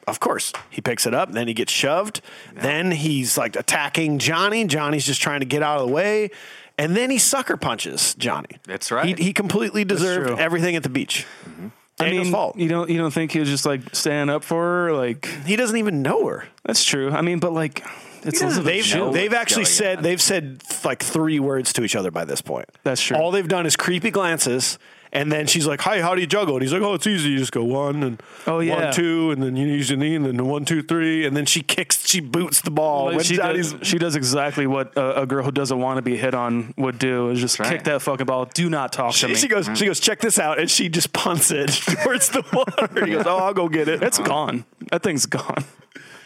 Of 0.07 0.21
course, 0.21 0.53
he 0.69 0.83
picks 0.83 1.07
it 1.07 1.15
up. 1.15 1.33
Then 1.33 1.49
he 1.49 1.55
gets 1.55 1.73
shoved. 1.73 2.21
Then 2.55 2.91
he's 2.91 3.39
like 3.39 3.57
attacking 3.57 4.19
Johnny. 4.19 4.67
Johnny's 4.67 5.07
just 5.07 5.23
trying 5.23 5.41
to 5.41 5.47
get 5.47 5.63
out 5.63 5.81
of 5.81 5.89
the 5.89 5.93
way. 5.95 6.31
And 6.77 6.95
then 6.95 7.09
he 7.11 7.17
sucker 7.17 7.57
punches 7.57 8.15
Johnny. 8.17 8.59
That's 8.65 8.93
right. 8.93 9.17
He, 9.19 9.25
he 9.27 9.33
completely 9.33 9.83
deserved 9.85 10.39
everything 10.39 10.77
at 10.77 10.83
the 10.83 10.89
beach. 10.91 11.25
I 11.47 11.73
Daniel's 11.99 12.25
mean, 12.27 12.33
fault. 12.33 12.57
you 12.57 12.69
don't 12.69 12.91
you 12.91 12.99
don't 12.99 13.13
think 13.13 13.33
he 13.33 13.39
was 13.41 13.49
just 13.49 13.65
like 13.67 13.95
standing 13.95 14.35
up 14.35 14.43
for 14.45 14.61
her? 14.63 14.93
Like 14.93 15.27
He 15.47 15.57
doesn't 15.57 15.77
even 15.77 16.03
know 16.03 16.27
her. 16.27 16.49
that's 16.65 16.85
true. 16.85 17.11
I 17.11 17.21
mean, 17.21 17.39
but 17.39 17.53
like 17.53 17.85
it's 18.25 18.41
doesn't 18.41 18.65
They've 18.65 18.95
know 18.95 19.13
they've 19.13 19.35
actually 19.35 19.67
said 19.67 19.99
on. 19.99 20.03
they've 20.03 20.21
said 20.23 20.63
like 20.85 21.03
three 21.03 21.39
words 21.39 21.73
to 21.75 21.85
each 21.85 21.95
other 21.95 22.11
by 22.11 22.25
this 22.25 22.41
point. 22.41 22.67
That's 22.83 23.01
true. 23.01 23.17
All 23.17 23.31
they've 23.31 23.47
done 23.47 23.67
is 23.67 23.77
creepy 23.77 24.11
glances, 24.11 24.79
And 25.15 25.31
then 25.31 25.47
she's 25.47 25.65
like, 25.65 25.81
"Hi, 25.83 26.03
how 26.03 26.17
do 26.17 26.21
you 26.21 26.27
juggle?" 26.27 26.57
And 26.57 26.63
he's 26.63 26.73
like, 26.73 26.83
"Oh, 26.83 26.95
it's 26.95 27.07
easy. 27.07 27.31
You 27.31 27.39
just 27.39 27.53
go 27.53 27.63
one 27.63 28.03
and 28.03 28.21
Oh, 28.49 28.59
yeah. 28.59 28.87
one 28.87 28.93
two, 28.93 29.31
and 29.31 29.41
then 29.41 29.55
you 29.55 29.69
use 29.69 29.89
your 29.89 29.97
knee, 29.97 30.17
and 30.17 30.27
then 30.27 30.45
one 30.45 30.65
two 30.65 30.83
three, 30.83 31.25
and 31.25 31.37
then 31.37 31.47
she 31.47 31.63
kicks, 31.63 32.09
she 32.09 32.19
boots 32.19 32.61
the 32.61 32.73
ball. 32.73 33.13
Like, 33.13 33.25
she, 33.25 33.37
does, 33.37 33.77
she 33.83 33.97
does 33.97 34.17
exactly 34.17 34.67
what 34.67 34.97
a, 34.97 35.23
a 35.23 35.27
girl 35.27 35.45
who 35.45 35.53
doesn't 35.53 35.79
want 35.79 35.99
to 35.99 36.03
be 36.03 36.17
hit 36.17 36.35
on 36.35 36.75
would 36.77 36.99
do 36.99 37.31
is 37.31 37.41
just 37.41 37.61
right. 37.61 37.71
kick 37.71 37.85
that 37.85 38.03
fucking 38.03 38.27
ball. 38.27 38.47
Do 38.47 38.69
not 38.69 38.93
talk 38.93 39.13
to 39.13 39.19
she, 39.19 39.27
me. 39.29 39.35
she 39.37 39.47
goes, 39.47 39.71
she 39.75 39.87
goes, 39.87 40.01
check 40.01 40.19
this 40.19 40.41
out, 40.41 40.59
and 40.59 40.69
she 40.69 40.89
just 40.89 41.13
punts 41.13 41.53
it 41.53 41.69
towards 42.03 42.31
the 42.31 42.45
water. 42.53 43.07
He 43.07 43.13
goes, 43.13 43.25
"Oh, 43.25 43.39
I'll 43.39 43.55
go 43.55 43.69
get 43.69 43.87
it." 43.87 44.03
it's 44.03 44.19
gone. 44.19 44.65
That 44.91 45.05
thing's 45.05 45.27
gone. 45.27 45.65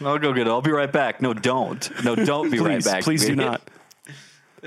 I'll 0.01 0.17
go 0.17 0.33
get 0.33 0.47
it. 0.47 0.49
I'll 0.49 0.61
be 0.61 0.71
right 0.71 0.91
back. 0.91 1.21
No, 1.21 1.33
don't. 1.33 2.03
No, 2.03 2.15
don't 2.15 2.49
be 2.49 2.57
right 2.59 2.83
back. 2.83 3.03
please 3.03 3.25
do 3.25 3.35
not. 3.35 3.61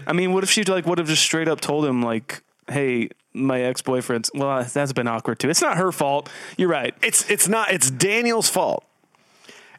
I 0.06 0.12
mean, 0.12 0.32
what 0.32 0.44
if 0.44 0.50
she 0.50 0.62
like 0.64 0.86
would 0.86 0.98
have 0.98 1.08
just 1.08 1.22
straight 1.22 1.48
up 1.48 1.60
told 1.60 1.84
him 1.84 2.02
like, 2.02 2.42
"Hey, 2.68 3.10
my 3.34 3.60
ex 3.62 3.82
boyfriend's." 3.82 4.30
Well, 4.34 4.50
uh, 4.50 4.64
that's 4.64 4.92
been 4.92 5.08
awkward 5.08 5.38
too. 5.38 5.50
It's 5.50 5.62
not 5.62 5.76
her 5.76 5.92
fault. 5.92 6.28
You're 6.56 6.68
right. 6.68 6.94
It's 7.02 7.28
it's 7.30 7.48
not. 7.48 7.72
It's 7.72 7.90
Daniel's 7.90 8.48
fault 8.48 8.84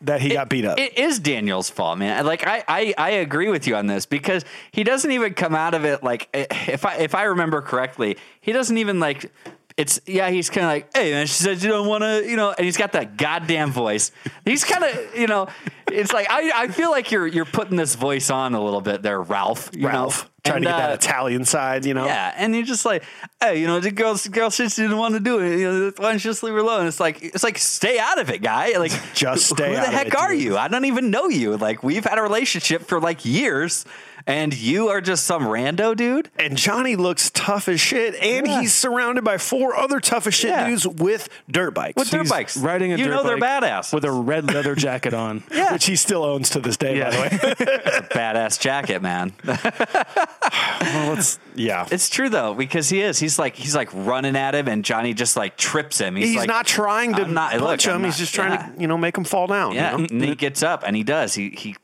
that 0.04 0.22
he 0.22 0.30
got 0.30 0.50
beat 0.50 0.66
up. 0.66 0.78
It 0.78 0.98
is 0.98 1.18
Daniel's 1.20 1.70
fault, 1.70 1.98
man. 1.98 2.26
Like 2.26 2.46
I, 2.46 2.64
I, 2.68 2.94
I 2.98 3.10
agree 3.12 3.50
with 3.50 3.68
you 3.68 3.76
on 3.76 3.88
this 3.88 4.06
because 4.06 4.44
he 4.72 4.84
doesn't 4.84 5.10
even 5.10 5.34
come 5.34 5.56
out 5.56 5.74
of 5.74 5.86
it 5.86 6.04
like 6.04 6.30
if 6.34 6.86
I 6.86 6.98
if 6.98 7.16
I 7.16 7.24
remember 7.24 7.62
correctly, 7.62 8.18
he 8.42 8.52
doesn't 8.52 8.78
even 8.78 9.00
like 9.00 9.32
it's 9.78 10.00
yeah, 10.06 10.30
he's 10.30 10.50
kind 10.50 10.66
of 10.66 10.70
like, 10.72 10.96
hey 10.96 11.12
man, 11.12 11.26
she 11.28 11.34
said 11.34 11.62
you 11.62 11.70
don't 11.70 11.88
want 11.88 12.04
to, 12.04 12.24
you 12.30 12.36
know, 12.36 12.54
and 12.58 12.66
he's 12.66 12.78
got 12.78 12.92
that 12.94 13.18
goddamn 13.18 13.72
voice. 13.72 14.12
He's 14.46 14.64
kind 14.64 14.84
of, 14.84 15.16
you 15.18 15.28
know, 15.28 15.48
it's 15.92 16.14
like 16.14 16.28
I, 16.30 16.64
I 16.64 16.68
feel 16.68 16.92
like 16.92 17.12
you're 17.12 17.28
you're 17.28 17.46
putting 17.46 17.78
this 17.78 17.96
voice 17.96 18.30
on 18.30 18.54
a 18.54 18.64
little 18.64 18.82
bit 18.82 19.02
there, 19.02 19.22
Ralph. 19.22 19.70
You 19.74 19.88
Ralph 19.88 20.24
know? 20.24 20.30
trying 20.44 20.58
And, 20.58 20.66
to 20.66 20.70
get 20.72 20.76
uh, 20.76 20.88
that 20.88 20.94
Italian 21.04 21.46
side, 21.46 21.86
you 21.86 21.94
know. 21.94 22.06
Yeah, 22.06 22.34
and 22.36 22.54
you're 22.54 22.66
just 22.66 22.86
like, 22.86 23.04
hey, 23.40 23.60
you 23.62 23.68
know, 23.68 23.80
the 23.80 23.92
girl, 23.92 24.14
the 24.16 24.30
girl 24.30 24.50
she 24.50 24.68
didn't 24.68 24.98
want 24.98 25.14
to 25.14 25.20
do 25.20 25.40
it. 25.40 25.60
You 25.60 25.72
know, 25.72 25.92
why 25.98 26.10
don't 26.10 26.16
you 26.16 26.20
just 26.20 26.44
leave 26.44 26.54
her 26.54 26.60
alone? 26.60 26.88
It's 26.88 27.00
like, 27.00 27.22
it's 27.24 27.44
like, 27.44 27.58
stay 27.58 27.98
out 27.98 28.20
of 28.20 28.30
it, 28.30 28.42
guy. 28.42 28.78
Like, 28.78 28.92
Just 29.14 29.50
stay 29.50 29.70
Who 29.70 29.76
the 29.76 29.82
heck 29.82 30.14
are 30.20 30.32
dude. 30.34 30.42
you? 30.42 30.58
I 30.58 30.68
don't 30.68 30.86
even 30.86 31.12
know 31.12 31.30
you. 31.30 31.56
Like, 31.56 31.82
we've 31.82 32.04
had 32.04 32.18
a 32.18 32.22
relationship 32.22 32.84
for 32.84 33.00
like 33.00 33.24
years, 33.24 33.86
and 34.28 34.54
you 34.58 34.90
are 34.90 35.02
just 35.02 35.26
some 35.26 35.44
rando 35.44 35.96
dude. 35.96 36.30
And 36.38 36.58
Johnny 36.58 36.96
looks 36.96 37.30
tough 37.34 37.68
as 37.68 37.80
shit, 37.82 38.16
and 38.16 38.48
Yeah. 38.48 38.62
he's 38.62 38.74
surrounded 38.74 39.24
by 39.24 39.38
four 39.38 39.76
other 39.76 40.00
tough 40.00 40.28
as 40.28 40.34
shit 40.34 40.52
Yeah. 40.52 40.68
dudes 40.68 40.88
with 40.88 41.30
dirt 41.50 41.72
bikes, 41.72 41.96
With 41.98 42.10
dirt 42.10 42.22
He's 42.22 42.30
bikes, 42.32 42.58
riding 42.58 42.94
a 42.94 42.98
you 42.98 43.06
dirt 43.06 43.12
know 43.12 43.24
they're 43.24 43.38
bike 43.38 43.64
badasses 43.64 43.94
with 43.94 44.06
a 44.06 44.12
red 44.12 44.52
leather 44.54 44.76
jacket 44.76 45.14
on. 45.14 45.44
yeah, 45.54 45.74
which 45.74 45.86
he 45.86 45.96
still 45.96 46.24
owns 46.24 46.50
to 46.52 46.60
this 46.60 46.78
day. 46.78 46.98
Yeah. 46.98 47.10
By 47.10 47.30
the 47.30 47.48
way, 47.48 47.54
A 47.98 48.02
badass 48.14 48.60
jacket, 48.60 49.02
man. 49.02 49.34
well, 49.46 51.14
it's, 51.18 51.40
yeah, 51.56 51.88
it's 51.92 52.10
true 52.10 52.30
though 52.30 52.54
because 52.54 52.90
he 52.90 53.02
is. 53.02 53.20
He's 53.20 53.38
like 53.40 53.56
he's 53.56 53.76
like 53.76 53.90
running 53.94 54.36
at 54.36 54.56
him, 54.56 54.68
and 54.68 54.84
Johnny 54.84 55.14
just 55.14 55.36
like 55.38 55.58
trips 55.58 56.00
him. 56.00 56.16
He's, 56.16 56.30
he's 56.30 56.38
like, 56.38 56.48
not 56.48 56.66
trying 56.66 57.14
to 57.16 57.24
I'm 57.24 57.34
not- 57.34 57.52
punch 57.52 57.86
look, 57.86 57.94
I'm 57.94 58.02
him. 58.02 58.06
he's 58.06 58.18
just 58.18 58.34
trying 58.34 58.54
yeah. 58.54 58.68
to, 58.74 58.82
you 58.82 58.88
know, 58.88 58.98
make 58.98 59.18
him 59.18 59.24
fall 59.24 59.48
down. 59.48 59.74
Yeah, 59.74 59.92
you 59.94 59.98
know? 60.00 60.08
and 60.10 60.24
he 60.24 60.36
gets 60.36 60.64
up 60.64 60.84
and 60.86 60.96
he 60.96 61.04
does. 61.04 61.34
He 61.34 61.50
he 61.50 61.76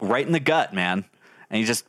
right 0.00 0.26
in 0.26 0.32
the 0.32 0.40
gut, 0.40 0.72
man, 0.74 1.04
and 1.52 1.58
he 1.60 1.64
just 1.64 1.84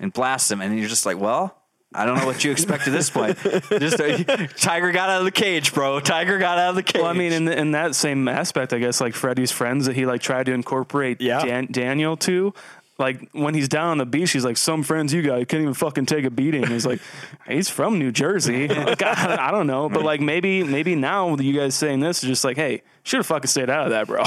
and 0.00 0.12
blasts 0.12 0.50
him, 0.50 0.60
and 0.60 0.76
you're 0.76 0.88
just 0.88 1.06
like, 1.06 1.18
well. 1.18 1.56
I 1.92 2.04
don't 2.06 2.18
know 2.18 2.24
what 2.26 2.44
you 2.44 2.52
expect 2.52 2.86
at 2.86 2.92
this 2.92 3.10
point. 3.10 3.36
Just 3.80 4.00
uh, 4.00 4.46
Tiger 4.56 4.92
got 4.92 5.10
out 5.10 5.18
of 5.18 5.24
the 5.24 5.32
cage, 5.32 5.74
bro. 5.74 5.98
Tiger 5.98 6.38
got 6.38 6.56
out 6.56 6.68
of 6.68 6.74
the 6.76 6.84
cage. 6.84 7.02
Well, 7.02 7.10
I 7.10 7.14
mean, 7.14 7.32
in, 7.32 7.48
in 7.48 7.72
that 7.72 7.96
same 7.96 8.28
aspect, 8.28 8.72
I 8.72 8.78
guess, 8.78 9.00
like 9.00 9.12
Freddie's 9.12 9.50
friends 9.50 9.86
that 9.86 9.96
he 9.96 10.06
like 10.06 10.20
tried 10.20 10.46
to 10.46 10.52
incorporate 10.52 11.20
Yeah. 11.20 11.44
Dan- 11.44 11.66
Daniel 11.68 12.16
to. 12.18 12.54
Like 13.00 13.30
when 13.32 13.54
he's 13.54 13.68
down 13.68 13.88
on 13.88 13.98
the 13.98 14.06
beach, 14.06 14.30
he's 14.30 14.44
like, 14.44 14.56
"Some 14.56 14.82
friends 14.82 15.12
you 15.12 15.22
got, 15.22 15.40
you 15.40 15.46
can't 15.46 15.62
even 15.62 15.74
fucking 15.74 16.06
take 16.06 16.24
a 16.24 16.30
beating." 16.30 16.66
He's 16.66 16.86
like, 16.86 17.00
"He's 17.48 17.68
from 17.68 17.98
New 17.98 18.12
Jersey." 18.12 18.68
Like, 18.90 19.02
I, 19.02 19.48
I 19.48 19.50
don't 19.52 19.66
know, 19.66 19.88
but 19.88 20.02
like 20.02 20.20
maybe 20.20 20.64
maybe 20.64 20.94
now 20.94 21.36
you 21.36 21.52
guys 21.52 21.74
saying 21.74 22.00
this 22.00 22.22
is 22.22 22.28
just 22.28 22.44
like, 22.44 22.56
"Hey, 22.56 22.82
should 23.02 23.18
have 23.18 23.26
fucking 23.26 23.48
stayed 23.48 23.70
out 23.70 23.84
of 23.86 23.90
that, 23.90 24.06
bro." 24.06 24.22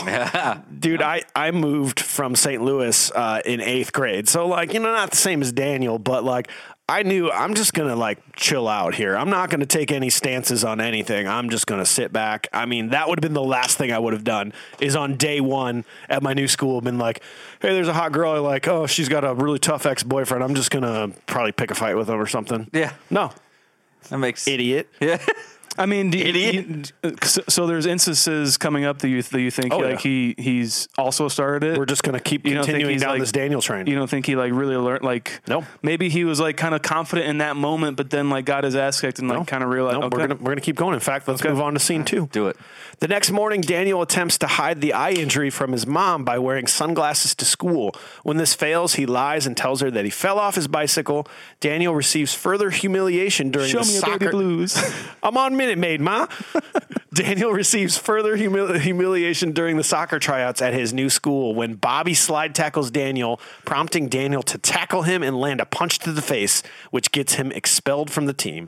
Dude, 0.79 1.01
I, 1.01 1.23
I 1.35 1.51
moved 1.51 1.99
from 1.99 2.35
St. 2.35 2.61
Louis 2.63 3.11
uh, 3.11 3.41
in 3.45 3.61
eighth 3.61 3.93
grade. 3.93 4.29
So, 4.29 4.47
like, 4.47 4.73
you 4.73 4.79
know, 4.79 4.91
not 4.91 5.11
the 5.11 5.17
same 5.17 5.41
as 5.41 5.51
Daniel, 5.51 5.99
but 5.99 6.23
like, 6.23 6.49
I 6.89 7.03
knew 7.03 7.31
I'm 7.31 7.53
just 7.53 7.73
going 7.73 7.87
to 7.87 7.95
like 7.95 8.19
chill 8.35 8.67
out 8.67 8.93
here. 8.93 9.15
I'm 9.15 9.29
not 9.29 9.49
going 9.49 9.61
to 9.61 9.65
take 9.65 9.91
any 9.91 10.09
stances 10.09 10.65
on 10.65 10.81
anything. 10.81 11.27
I'm 11.29 11.49
just 11.49 11.65
going 11.65 11.79
to 11.79 11.85
sit 11.85 12.11
back. 12.11 12.47
I 12.51 12.65
mean, 12.65 12.89
that 12.89 13.07
would 13.07 13.19
have 13.19 13.21
been 13.21 13.33
the 13.33 13.41
last 13.41 13.77
thing 13.77 13.93
I 13.93 13.99
would 13.99 14.11
have 14.11 14.25
done 14.25 14.51
is 14.81 14.95
on 14.95 15.15
day 15.15 15.39
one 15.39 15.85
at 16.09 16.21
my 16.21 16.33
new 16.33 16.47
school, 16.47 16.81
been 16.81 16.97
like, 16.97 17.23
hey, 17.63 17.73
there's 17.73 17.87
a 17.87 17.93
hot 17.93 18.11
girl 18.11 18.31
I 18.31 18.37
like. 18.37 18.67
Oh, 18.67 18.85
she's 18.85 19.09
got 19.09 19.23
a 19.23 19.33
really 19.33 19.57
tough 19.59 19.87
ex 19.87 20.03
boyfriend. 20.03 20.43
I'm 20.43 20.53
just 20.53 20.69
going 20.69 20.83
to 20.83 21.19
probably 21.25 21.51
pick 21.53 21.71
a 21.71 21.75
fight 21.75 21.95
with 21.97 22.07
him 22.09 22.19
or 22.21 22.27
something. 22.27 22.69
Yeah. 22.71 22.93
No, 23.09 23.31
that 24.09 24.19
makes 24.19 24.47
idiot. 24.47 24.87
Yeah. 24.99 25.17
I 25.75 25.87
mean, 25.87 26.11
do 26.11 26.19
Idiot. 26.19 26.93
you- 27.03 27.15
so, 27.23 27.41
so 27.49 27.65
there's 27.65 27.87
instances 27.87 28.57
coming 28.57 28.85
up 28.85 28.99
that 28.99 29.09
you 29.09 29.23
that 29.23 29.41
you 29.41 29.49
think 29.49 29.73
Oh, 29.73 29.79
like 29.79 30.05
yeah. 30.05 30.11
he 30.11 30.35
he's 30.37 30.87
also 30.99 31.27
started 31.29 31.67
it. 31.67 31.79
We're 31.79 31.87
just 31.87 32.03
going 32.03 32.13
to 32.13 32.19
keep 32.19 32.45
You 32.45 32.53
continuing 32.57 32.91
he's, 32.91 33.01
down 33.01 33.09
like- 33.13 33.21
this 33.21 33.31
Daniel 33.31 33.59
train. 33.59 33.87
You 33.87 33.95
don't 33.95 34.07
think 34.07 34.27
he 34.27 34.35
like 34.35 34.51
really 34.53 34.75
learned 34.75 35.03
like 35.03 35.41
No. 35.47 35.63
maybe 35.81 36.09
he 36.09 36.25
was 36.25 36.39
like 36.39 36.57
kind 36.57 36.75
of 36.75 36.83
confident 36.83 37.27
in 37.27 37.39
that 37.39 37.55
moment, 37.55 37.97
but 37.97 38.11
then 38.11 38.29
like 38.29 38.45
got 38.45 38.65
his 38.65 38.75
ass 38.75 39.01
kicked 39.01 39.17
and 39.17 39.27
like 39.27 39.39
No. 39.39 39.45
kind 39.45 39.63
of 39.63 39.71
realized 39.71 39.99
No, 39.99 40.05
okay. 40.05 40.15
we're 40.15 40.27
gonna 40.27 40.39
we're 40.39 40.51
gonna 40.51 40.61
keep 40.61 40.75
going. 40.75 40.93
In 40.93 40.99
fact, 40.99 41.27
let's 41.27 41.43
move 41.43 41.59
on 41.59 41.73
to 41.73 41.79
scene 41.79 42.05
two. 42.05 42.29
Do 42.31 42.49
it. 42.49 42.57
The 43.03 43.09
next 43.09 43.31
morning, 43.31 43.59
Daniel 43.59 44.01
attempts 44.01 44.37
to 44.37 44.47
hide 44.47 44.79
the 44.79 44.93
eye 44.93 45.11
injury 45.11 45.49
from 45.49 45.73
his 45.73 45.85
mom 45.85 46.23
by 46.23 46.39
wearing 46.39 46.67
sunglasses 46.67 47.35
to 47.35 47.43
school. 47.43 47.93
When 48.23 48.37
this 48.37 48.53
fails, 48.53 48.93
he 48.93 49.05
lies 49.05 49.45
and 49.45 49.57
tells 49.57 49.81
her 49.81 49.91
that 49.91 50.05
he 50.05 50.09
fell 50.09 50.39
off 50.39 50.55
his 50.55 50.69
bicycle. 50.69 51.27
Daniel 51.59 51.93
receives 51.93 52.33
further 52.33 52.69
humiliation 52.69 53.51
during 53.51 53.67
Show 53.67 53.81
the 53.81 53.87
me 53.87 53.97
a 53.97 53.99
soccer. 53.99 54.19
baby 54.19 54.31
blues. 54.31 54.77
I'm 55.21 55.35
on 55.35 55.57
Minute 55.57 55.79
Maid, 55.79 55.99
ma. 55.99 56.27
Daniel 57.13 57.51
receives 57.51 57.97
further 57.97 58.35
humil- 58.37 58.79
humiliation 58.79 59.51
during 59.51 59.77
the 59.77 59.83
soccer 59.83 60.17
tryouts 60.17 60.61
at 60.61 60.73
his 60.73 60.93
new 60.93 61.09
school 61.09 61.53
when 61.53 61.75
Bobby 61.75 62.13
slide 62.13 62.55
tackles 62.55 62.89
Daniel, 62.89 63.39
prompting 63.65 64.07
Daniel 64.07 64.41
to 64.43 64.57
tackle 64.57 65.03
him 65.03 65.21
and 65.21 65.39
land 65.39 65.61
a 65.61 65.65
punch 65.65 65.99
to 65.99 66.11
the 66.11 66.21
face, 66.21 66.63
which 66.91 67.11
gets 67.11 67.33
him 67.33 67.51
expelled 67.51 68.09
from 68.09 68.25
the 68.25 68.33
team. 68.33 68.67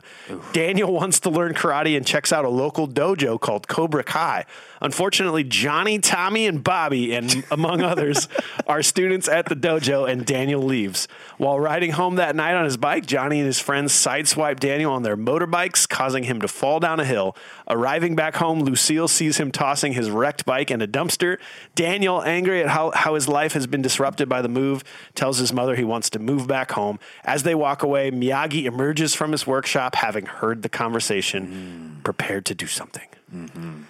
Daniel 0.52 0.92
wants 0.92 1.18
to 1.20 1.30
learn 1.30 1.54
karate 1.54 1.96
and 1.96 2.06
checks 2.06 2.32
out 2.32 2.44
a 2.44 2.48
local 2.48 2.86
dojo 2.86 3.40
called 3.40 3.66
Cobra 3.66 4.04
Kai. 4.04 4.44
Unfortunately, 4.80 5.44
Johnny, 5.44 5.98
Tommy, 5.98 6.46
and 6.46 6.62
Bobby, 6.62 7.14
and 7.14 7.44
among 7.50 7.82
others, 7.82 8.28
are 8.66 8.82
students 8.82 9.28
at 9.28 9.46
the 9.46 9.56
dojo, 9.56 10.08
and 10.08 10.24
Daniel 10.24 10.62
leaves. 10.62 11.08
While 11.38 11.60
riding 11.60 11.92
home 11.92 12.16
that 12.16 12.36
night 12.36 12.54
on 12.54 12.64
his 12.64 12.76
bike, 12.76 13.06
Johnny 13.06 13.38
and 13.38 13.46
his 13.46 13.60
friends 13.60 13.92
sideswipe 13.92 14.60
Daniel 14.60 14.92
on 14.92 15.02
their 15.02 15.16
motorbikes, 15.16 15.88
causing 15.88 16.24
him 16.24 16.40
to 16.40 16.48
fall 16.48 16.80
down 16.80 17.00
a 17.00 17.04
hill. 17.04 17.36
Arriving 17.68 18.16
back 18.16 18.36
home, 18.36 18.60
Lucille 18.60 19.08
sees 19.08 19.38
him 19.38 19.50
tossing 19.50 19.92
his 19.92 20.10
wrecked 20.10 20.44
bike 20.44 20.70
in 20.70 20.80
a 20.80 20.88
dumpster. 20.88 21.38
Daniel, 21.74 22.22
angry 22.22 22.62
at 22.62 22.68
how, 22.68 22.90
how 22.92 23.14
his 23.14 23.28
life 23.28 23.52
has 23.52 23.66
been 23.66 23.82
disrupted 23.82 24.28
by 24.28 24.42
the 24.42 24.48
move, 24.48 24.84
tells 25.14 25.38
his 25.38 25.52
mother 25.52 25.74
he 25.74 25.84
wants 25.84 26.10
to 26.10 26.18
move 26.18 26.46
back 26.46 26.72
home. 26.72 26.98
As 27.24 27.42
they 27.42 27.54
walk 27.54 27.82
away, 27.82 28.10
Miyagi 28.10 28.64
emerges 28.64 29.14
from 29.14 29.32
his 29.32 29.46
workshop, 29.46 29.96
having 29.96 30.26
heard 30.26 30.62
the 30.62 30.68
conversation, 30.68 31.98
mm. 32.00 32.04
prepared 32.04 32.44
to 32.46 32.54
do 32.54 32.66
something. 32.66 33.08
Mm-hmm. 33.34 33.82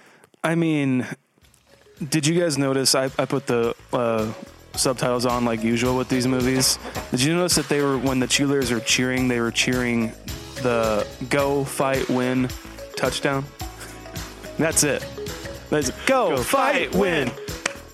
I 0.47 0.55
mean, 0.55 1.05
did 2.07 2.25
you 2.25 2.39
guys 2.39 2.57
notice? 2.57 2.95
I, 2.95 3.11
I 3.19 3.25
put 3.25 3.47
the 3.47 3.75
uh, 3.91 4.31
subtitles 4.75 5.25
on 5.25 5.43
like 5.43 5.61
usual 5.61 5.97
with 5.97 6.07
these 6.07 6.25
movies. 6.25 6.79
Did 7.11 7.21
you 7.21 7.35
notice 7.35 7.55
that 7.55 7.67
they 7.67 7.81
were 7.81 7.97
when 7.97 8.21
the 8.21 8.27
cheerleaders 8.27 8.71
are 8.71 8.79
cheering, 8.79 9.27
they 9.27 9.41
were 9.41 9.51
cheering 9.51 10.13
the 10.63 11.05
"Go 11.27 11.65
Fight 11.65 12.07
Win" 12.07 12.47
touchdown. 12.95 13.43
That's 14.57 14.85
it. 14.85 15.05
That's 15.69 15.91
go, 16.05 16.37
fight 16.37 16.95
win 16.95 17.29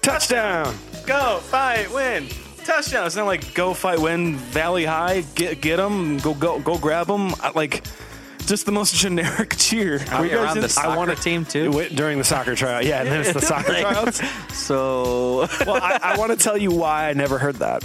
touchdown. 0.04 0.76
Go 1.08 1.39
fight 1.39 1.91
win 1.91 2.28
touchdown. 2.64 3.08
It's 3.08 3.16
not 3.16 3.26
like 3.26 3.56
go 3.56 3.74
fight 3.74 3.97
win 3.97 4.36
Valley 4.36 4.86
High. 4.86 5.22
Get 5.34 5.60
get 5.60 5.78
them. 5.78 6.20
Go 6.20 6.36
go 6.36 6.60
go 6.60 6.78
grab 6.78 7.08
them. 7.08 7.34
Like 7.56 7.84
just 8.46 8.66
the 8.66 8.72
most 8.72 8.96
generic 8.96 9.56
cheer. 9.58 10.00
Were 10.18 10.26
you 10.26 10.32
guys 10.32 10.56
in- 10.56 10.62
the 10.62 10.70
soccer 10.70 10.96
wanna- 10.98 11.16
team 11.16 11.46
too. 11.46 11.72
Wait, 11.72 11.96
During 11.96 12.18
the 12.18 12.24
soccer 12.24 12.56
tryout. 12.56 12.86
Yeah, 12.86 13.00
and 13.02 13.08
then 13.10 13.22
it's 13.22 13.34
the 13.34 13.41
soccer 13.54 13.74
tryouts. 13.80 14.22
So 14.56 15.48
well, 15.66 15.82
I, 15.82 16.00
I 16.02 16.18
want 16.18 16.32
to 16.32 16.38
tell 16.38 16.58
you 16.58 16.72
why 16.72 17.10
I 17.10 17.14
never 17.14 17.38
heard 17.38 17.56
that. 17.56 17.84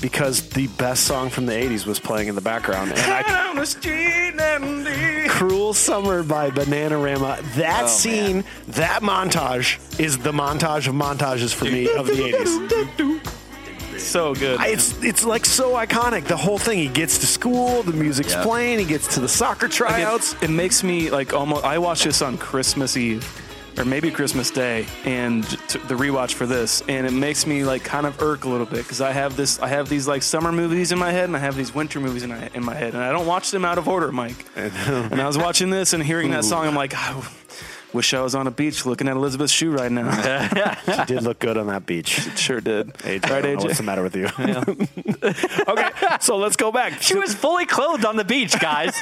Because 0.00 0.48
the 0.48 0.66
best 0.66 1.04
song 1.04 1.30
from 1.30 1.46
the 1.46 1.52
80s 1.52 1.86
was 1.86 2.00
playing 2.00 2.26
in 2.26 2.34
the 2.34 2.40
background. 2.40 2.90
And 2.90 3.00
I, 3.00 3.48
on 3.50 3.54
the 3.56 3.64
street 3.64 4.34
and 4.40 4.84
the 4.84 5.26
Cruel 5.28 5.72
Summer 5.74 6.24
by 6.24 6.50
Bananarama. 6.50 7.40
That 7.54 7.84
Oh, 7.84 7.86
scene, 7.86 8.42
that 8.68 9.02
montage 9.02 10.00
is 10.00 10.18
the 10.18 10.32
montage 10.32 10.88
of 10.88 10.94
montages 10.96 11.54
for 11.54 11.66
me 11.66 11.88
of 11.88 12.08
the 12.08 12.14
80s. 12.14 13.41
So 13.98 14.34
good. 14.34 14.58
I- 14.60 14.68
It's 14.68 15.02
it's 15.02 15.24
like 15.24 15.44
so 15.44 15.72
iconic. 15.74 16.24
The 16.24 16.36
whole 16.36 16.58
thing. 16.58 16.78
He 16.78 16.88
gets 16.88 17.18
to 17.18 17.26
school, 17.26 17.82
the 17.82 17.92
music's 17.92 18.32
Yeah. 18.32 18.42
playing, 18.42 18.78
he 18.78 18.84
gets 18.84 19.06
to 19.14 19.20
the 19.20 19.28
soccer 19.28 19.66
Like, 19.66 19.74
tryouts. 19.74 20.34
it, 20.34 20.44
it 20.44 20.50
makes 20.50 20.82
me 20.82 21.10
like 21.10 21.32
almost. 21.34 21.64
I 21.64 21.78
watched 21.78 22.04
this 22.04 22.22
on 22.22 22.38
Christmas 22.38 22.96
Eve, 22.96 23.24
or 23.78 23.84
maybe 23.84 24.10
Christmas 24.10 24.50
Day, 24.50 24.86
and 25.04 25.44
t- 25.68 25.78
the 25.88 25.94
rewatch 25.94 26.34
for 26.34 26.46
this, 26.46 26.82
and 26.88 27.06
it 27.06 27.12
makes 27.12 27.46
me 27.46 27.64
like 27.64 27.82
kind 27.84 28.06
of 28.06 28.20
irk 28.20 28.44
a 28.44 28.48
little 28.48 28.66
bit 28.66 28.78
because 28.84 29.00
I 29.00 29.12
have 29.12 29.36
this, 29.36 29.58
I 29.60 29.68
have 29.68 29.88
these 29.88 30.06
like 30.06 30.22
summer 30.22 30.52
movies 30.52 30.92
in 30.92 30.98
my 30.98 31.10
head, 31.10 31.24
and 31.24 31.36
I 31.36 31.40
have 31.40 31.56
these 31.56 31.74
winter 31.74 31.98
movies 32.00 32.22
in 32.22 32.30
my 32.30 32.50
in 32.54 32.64
my 32.64 32.74
head, 32.74 32.94
and 32.94 33.02
I 33.02 33.12
don't 33.12 33.26
watch 33.26 33.50
them 33.50 33.64
out 33.64 33.78
of 33.78 33.88
order, 33.88 34.12
Mike. 34.12 34.44
and 34.56 35.20
I 35.20 35.26
was 35.26 35.38
watching 35.38 35.70
this 35.70 35.92
and 35.92 36.02
hearing 36.02 36.30
that 36.32 36.44
song, 36.44 36.66
I'm 36.66 36.74
like, 36.74 36.94
I 36.94 37.14
wish 37.92 38.14
I 38.14 38.20
was 38.20 38.34
on 38.34 38.46
a 38.46 38.50
beach 38.50 38.86
looking 38.86 39.08
at 39.08 39.16
Elizabeth's 39.16 39.52
shoe 39.52 39.70
right 39.70 39.90
now. 39.90 40.10
She 40.92 41.04
did 41.04 41.22
look 41.22 41.38
good 41.38 41.56
on 41.56 41.68
that 41.68 41.86
beach. 41.86 42.26
It 42.26 42.38
sure 42.38 42.60
did. 42.60 42.92
AJ, 42.94 43.22
right, 43.22 43.32
I 43.32 43.40
don't 43.40 43.56
know 43.56 43.64
what's 43.64 43.78
the 43.78 43.82
matter 43.82 44.02
with 44.02 44.16
you? 44.16 44.26
okay, 45.68 46.16
so 46.20 46.36
let's 46.36 46.56
go 46.56 46.72
back. 46.72 47.00
She 47.02 47.14
was 47.16 47.34
fully 47.34 47.66
clothed 47.66 48.04
on 48.04 48.16
the 48.16 48.24
beach, 48.24 48.58
guys. 48.58 49.00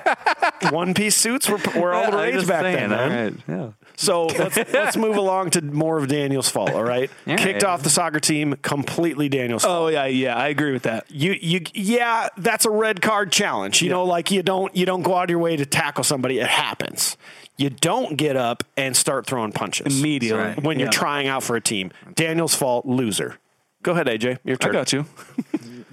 One 0.70 0.94
piece 0.94 1.16
suits 1.16 1.48
were, 1.48 1.58
were 1.78 1.92
all 1.92 2.10
the 2.10 2.16
rage 2.16 2.46
back 2.46 2.62
saying, 2.62 2.90
then, 2.90 2.90
man. 2.90 3.00
all 3.00 3.08
right, 3.08 3.34
yeah. 3.48 3.70
So 4.02 4.26
let's 4.38 4.56
let's 4.56 4.96
move 4.96 5.16
along 5.16 5.50
to 5.50 5.62
more 5.62 5.96
of 5.98 6.08
Daniel's 6.08 6.48
fault. 6.48 6.70
All 6.72 6.82
right, 6.82 7.08
Yeah. 7.26 7.36
kicked 7.36 7.62
off 7.62 7.82
the 7.82 7.90
soccer 7.90 8.18
team 8.18 8.56
completely 8.62 9.28
Daniel's 9.28 9.64
oh, 9.64 9.68
fault. 9.68 9.82
Oh 9.82 9.88
yeah, 9.88 10.06
yeah, 10.06 10.36
I 10.36 10.48
agree 10.48 10.72
with 10.72 10.82
that. 10.82 11.08
you 11.08 11.36
you 11.40 11.60
yeah, 11.72 12.28
that's 12.36 12.64
a 12.64 12.70
red 12.70 13.00
card 13.00 13.30
challenge. 13.30 13.80
You 13.80 13.90
know, 13.90 14.04
like 14.04 14.30
you 14.32 14.42
don't 14.42 14.74
you 14.74 14.84
don't 14.86 15.02
go 15.02 15.14
out 15.14 15.24
of 15.24 15.30
your 15.30 15.38
way 15.38 15.56
to 15.56 15.64
tackle 15.64 16.02
somebody. 16.02 16.40
It 16.40 16.48
happens. 16.48 17.16
You 17.56 17.70
don't 17.70 18.16
get 18.16 18.36
up 18.36 18.64
and 18.76 18.96
start 18.96 19.26
throwing 19.26 19.52
punches 19.52 20.00
Immediately. 20.00 20.42
Right. 20.42 20.62
when 20.62 20.80
you're 20.80 20.88
trying 20.90 21.28
out 21.28 21.42
for 21.44 21.54
a 21.54 21.60
team. 21.60 21.92
Daniel's 22.14 22.54
fault, 22.54 22.86
loser. 22.86 23.38
Go 23.82 23.92
ahead, 23.92 24.06
AJ. 24.06 24.38
Your 24.42 24.54
I 24.54 24.64
turn. 24.64 24.72
got 24.72 24.92
you. 24.92 25.06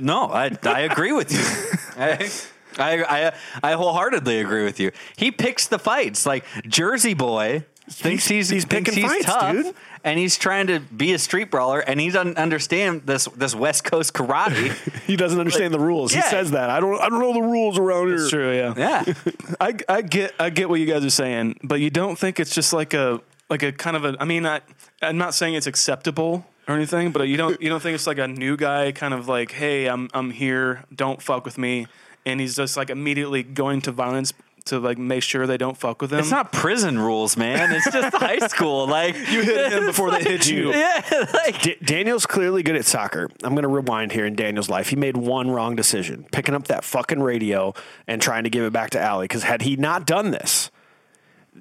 No, 0.01 0.27
I, 0.31 0.49
I 0.63 0.79
agree 0.81 1.11
with 1.11 1.29
you. 1.33 2.01
I, 2.01 2.29
I, 2.77 3.03
I, 3.03 3.33
I 3.61 3.73
wholeheartedly 3.73 4.39
agree 4.39 4.63
with 4.63 4.79
you. 4.79 4.91
He 5.17 5.29
picks 5.29 5.67
the 5.67 5.77
fights. 5.77 6.25
Like 6.25 6.45
Jersey 6.65 7.13
boy 7.13 7.65
thinks 7.89 8.27
he's, 8.27 8.49
he's 8.49 8.65
thinks 8.65 8.89
picking 8.91 9.03
he's 9.03 9.11
fights, 9.11 9.25
tough, 9.25 9.51
dude. 9.51 9.75
and 10.03 10.19
he's 10.19 10.37
trying 10.37 10.67
to 10.67 10.79
be 10.79 11.13
a 11.13 11.19
street 11.19 11.51
brawler, 11.51 11.79
and 11.79 11.99
he 11.99 12.09
doesn't 12.09 12.37
understand 12.37 13.03
this 13.05 13.25
this 13.35 13.55
West 13.55 13.83
Coast 13.83 14.13
karate. 14.13 14.75
He 15.09 15.15
doesn't 15.15 15.39
understand 15.39 15.73
the 15.73 15.79
rules. 15.79 16.13
He 16.13 16.21
says 16.21 16.51
that. 16.51 16.69
I 16.69 16.79
don't 16.79 17.01
I 17.01 17.09
don't 17.09 17.19
know 17.19 17.33
the 17.33 17.41
rules 17.41 17.79
around 17.79 18.09
here. 18.09 18.29
True. 18.29 18.55
Yeah. 18.55 18.73
yeah, 18.77 19.13
I, 19.59 19.75
I 19.89 20.01
get 20.03 20.35
I 20.39 20.51
get 20.51 20.69
what 20.69 20.79
you 20.79 20.85
guys 20.85 21.03
are 21.03 21.09
saying, 21.09 21.59
but 21.63 21.79
you 21.79 21.89
don't 21.89 22.15
think 22.17 22.39
it's 22.39 22.53
just 22.53 22.73
like 22.73 22.93
a 22.93 23.19
like 23.49 23.63
a 23.63 23.71
kind 23.71 23.95
of 23.95 24.05
a. 24.05 24.15
I 24.19 24.25
mean, 24.25 24.45
I, 24.45 24.61
I'm 25.01 25.17
not 25.17 25.33
saying 25.33 25.55
it's 25.55 25.65
acceptable 25.65 26.45
or 26.67 26.75
anything, 26.75 27.11
but 27.11 27.23
you 27.23 27.37
don't 27.37 27.59
you 27.59 27.69
don't 27.69 27.81
think 27.81 27.95
it's 27.95 28.05
like 28.05 28.19
a 28.19 28.27
new 28.27 28.55
guy 28.55 28.91
kind 28.91 29.13
of 29.15 29.27
like, 29.27 29.51
hey, 29.51 29.87
I'm 29.87 30.09
I'm 30.13 30.29
here, 30.29 30.83
don't 30.95 31.21
fuck 31.21 31.43
with 31.43 31.57
me, 31.57 31.87
and 32.23 32.39
he's 32.39 32.55
just 32.55 32.77
like 32.77 32.91
immediately 32.91 33.41
going 33.41 33.81
to 33.81 33.91
violence 33.91 34.31
to 34.65 34.79
like 34.79 34.97
make 34.97 35.23
sure 35.23 35.47
they 35.47 35.57
don't 35.57 35.77
fuck 35.77 36.01
with 36.01 36.11
him. 36.13 36.19
it's 36.19 36.31
not 36.31 36.51
prison 36.51 36.99
rules, 36.99 37.37
man. 37.37 37.71
It's 37.71 37.91
just 37.91 38.15
high 38.15 38.39
school. 38.47 38.87
Like 38.87 39.15
you 39.31 39.41
hit 39.41 39.71
him 39.73 39.85
before 39.85 40.11
they 40.11 40.23
hit 40.23 40.49
you. 40.49 40.71
Yeah, 40.73 41.01
like 41.33 41.61
D- 41.61 41.77
Daniel's 41.83 42.25
clearly 42.25 42.63
good 42.63 42.75
at 42.75 42.85
soccer. 42.85 43.29
I'm 43.43 43.53
going 43.53 43.63
to 43.63 43.67
rewind 43.69 44.11
here 44.11 44.25
in 44.25 44.35
Daniel's 44.35 44.69
life. 44.69 44.89
He 44.89 44.95
made 44.95 45.17
one 45.17 45.49
wrong 45.51 45.75
decision, 45.75 46.25
picking 46.31 46.55
up 46.55 46.67
that 46.67 46.83
fucking 46.83 47.21
radio 47.21 47.73
and 48.07 48.21
trying 48.21 48.43
to 48.43 48.49
give 48.49 48.63
it 48.63 48.73
back 48.73 48.91
to 48.91 48.99
Allie. 48.99 49.25
Because 49.25 49.43
had 49.43 49.61
he 49.63 49.75
not 49.75 50.05
done 50.05 50.31
this, 50.31 50.71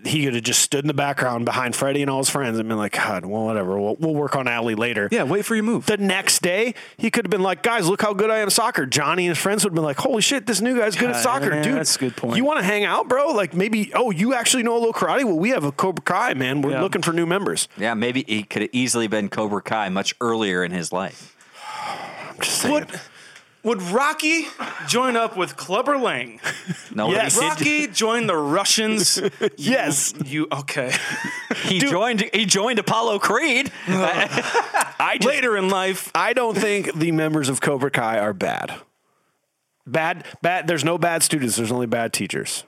he 0.04 0.24
could 0.24 0.34
have 0.34 0.44
just 0.44 0.60
stood 0.62 0.84
in 0.84 0.86
the 0.86 0.94
background 0.94 1.44
behind 1.44 1.74
Freddie 1.74 2.02
and 2.02 2.10
all 2.10 2.18
his 2.18 2.30
friends 2.30 2.58
and 2.58 2.68
been 2.68 2.78
like, 2.78 2.92
God, 2.92 3.24
well, 3.24 3.44
whatever. 3.44 3.78
We'll, 3.80 3.96
we'll 3.96 4.14
work 4.14 4.36
on 4.36 4.46
Allie 4.46 4.74
later. 4.76 5.08
Yeah, 5.10 5.24
wait 5.24 5.44
for 5.44 5.54
your 5.56 5.64
move. 5.64 5.86
The 5.86 5.96
next 5.96 6.40
day, 6.40 6.74
he 6.96 7.10
could 7.10 7.24
have 7.24 7.30
been 7.30 7.42
like, 7.42 7.62
guys, 7.62 7.88
look 7.88 8.00
how 8.00 8.12
good 8.14 8.30
I 8.30 8.38
am 8.38 8.46
at 8.46 8.52
soccer. 8.52 8.86
Johnny 8.86 9.26
and 9.26 9.34
his 9.36 9.42
friends 9.42 9.64
would 9.64 9.70
have 9.70 9.74
been 9.74 9.84
like, 9.84 9.96
holy 9.98 10.22
shit, 10.22 10.46
this 10.46 10.60
new 10.60 10.78
guy's 10.78 10.94
good 10.94 11.10
at 11.10 11.16
soccer, 11.22 11.50
man, 11.50 11.64
dude. 11.64 11.74
that's 11.74 11.96
a 11.96 11.98
good 11.98 12.16
point. 12.16 12.36
You 12.36 12.44
want 12.44 12.60
to 12.60 12.64
hang 12.64 12.84
out, 12.84 13.08
bro? 13.08 13.28
Like 13.32 13.54
maybe, 13.54 13.90
oh, 13.94 14.10
you 14.10 14.34
actually 14.34 14.62
know 14.62 14.74
a 14.76 14.78
little 14.78 14.92
karate? 14.92 15.24
Well, 15.24 15.38
we 15.38 15.50
have 15.50 15.64
a 15.64 15.72
Cobra 15.72 16.02
Kai, 16.02 16.34
man. 16.34 16.62
We're 16.62 16.72
Yeah. 16.72 16.82
looking 16.82 17.02
for 17.02 17.12
new 17.12 17.26
members. 17.26 17.68
yeah, 17.76 17.94
maybe 17.94 18.24
he 18.28 18.44
could 18.44 18.62
have 18.62 18.70
easily 18.72 19.08
been 19.08 19.28
Cobra 19.28 19.62
Kai 19.62 19.88
much 19.88 20.14
earlier 20.20 20.62
in 20.62 20.70
his 20.70 20.92
life. 20.92 21.34
I'm 22.30 22.40
just 22.40 22.58
saying. 22.60 22.74
Would 22.74 23.00
would 23.62 23.82
Rocky 23.82 24.46
join 24.86 25.16
up 25.16 25.36
with 25.36 25.56
Clubber 25.56 25.98
Lang? 25.98 26.40
No, 26.94 27.10
Yes. 27.10 27.34
he, 27.34 27.40
did- 27.40 27.48
Rocky 27.48 27.86
join 27.88 28.26
the 28.26 28.36
Russians? 28.36 29.20
Yes. 29.56 30.14
You 30.24 30.46
okay? 30.52 30.92
he 31.64 31.78
joined. 31.80 32.28
He 32.32 32.44
joined 32.46 32.78
Apollo 32.78 33.18
Creed. 33.20 33.70
I 33.88 35.16
just, 35.20 35.26
Later 35.28 35.56
in 35.56 35.68
life, 35.68 36.10
I 36.14 36.32
don't 36.32 36.56
think 36.56 36.94
the 36.94 37.12
members 37.12 37.48
of 37.48 37.60
Cobra 37.60 37.90
Kai 37.90 38.18
are 38.18 38.32
bad. 38.32 38.74
Bad, 39.86 40.24
bad. 40.42 40.66
There's 40.66 40.84
no 40.84 40.98
bad 40.98 41.22
students. 41.22 41.56
There's 41.56 41.72
only 41.72 41.86
bad 41.86 42.12
teachers. 42.12 42.64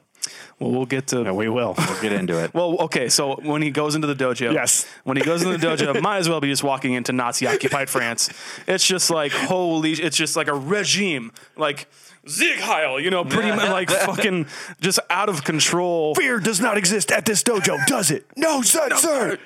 Well, 0.59 0.71
we'll 0.71 0.87
get 0.87 1.07
to. 1.09 1.21
And 1.23 1.37
we 1.37 1.49
will. 1.49 1.75
We'll 1.77 2.01
get 2.03 2.13
into 2.13 2.43
it. 2.43 2.53
Well, 2.61 2.77
okay. 2.81 3.09
So 3.09 3.37
when 3.43 3.63
he 3.63 3.71
goes 3.71 3.95
into 3.95 4.07
the 4.07 4.15
dojo, 4.15 4.53
Yes. 4.53 4.87
When 5.05 5.17
he 5.17 5.23
goes 5.23 5.43
into 5.43 5.57
the 5.57 5.67
dojo, 5.67 6.01
might 6.03 6.19
as 6.19 6.29
well 6.29 6.41
be 6.41 6.49
just 6.49 6.63
walking 6.65 6.93
into 6.95 7.13
Nazi-occupied 7.13 7.89
France. 7.89 8.29
It's 8.67 8.87
just 8.87 9.11
like 9.11 9.33
holy. 9.33 9.93
It's 9.93 10.17
just 10.17 10.37
like 10.37 10.49
a 10.49 10.55
regime, 10.55 11.33
like 11.57 11.89
Sieg 12.27 12.59
Heil. 12.59 13.01
You 13.01 13.11
know, 13.11 13.25
pretty 13.25 13.51
much 13.51 13.71
like 13.71 13.91
fucking 14.07 14.47
just 14.81 14.99
out 15.09 15.29
of 15.29 15.45
control. 15.45 16.15
Fear 16.15 16.41
does 16.41 16.61
not 16.61 16.77
exist 16.77 17.11
at 17.13 17.25
this 17.25 17.43
dojo, 17.43 17.85
does 17.87 18.11
it? 18.11 18.27
No, 18.37 18.63
sir, 18.63 18.89
sir. 18.97 19.39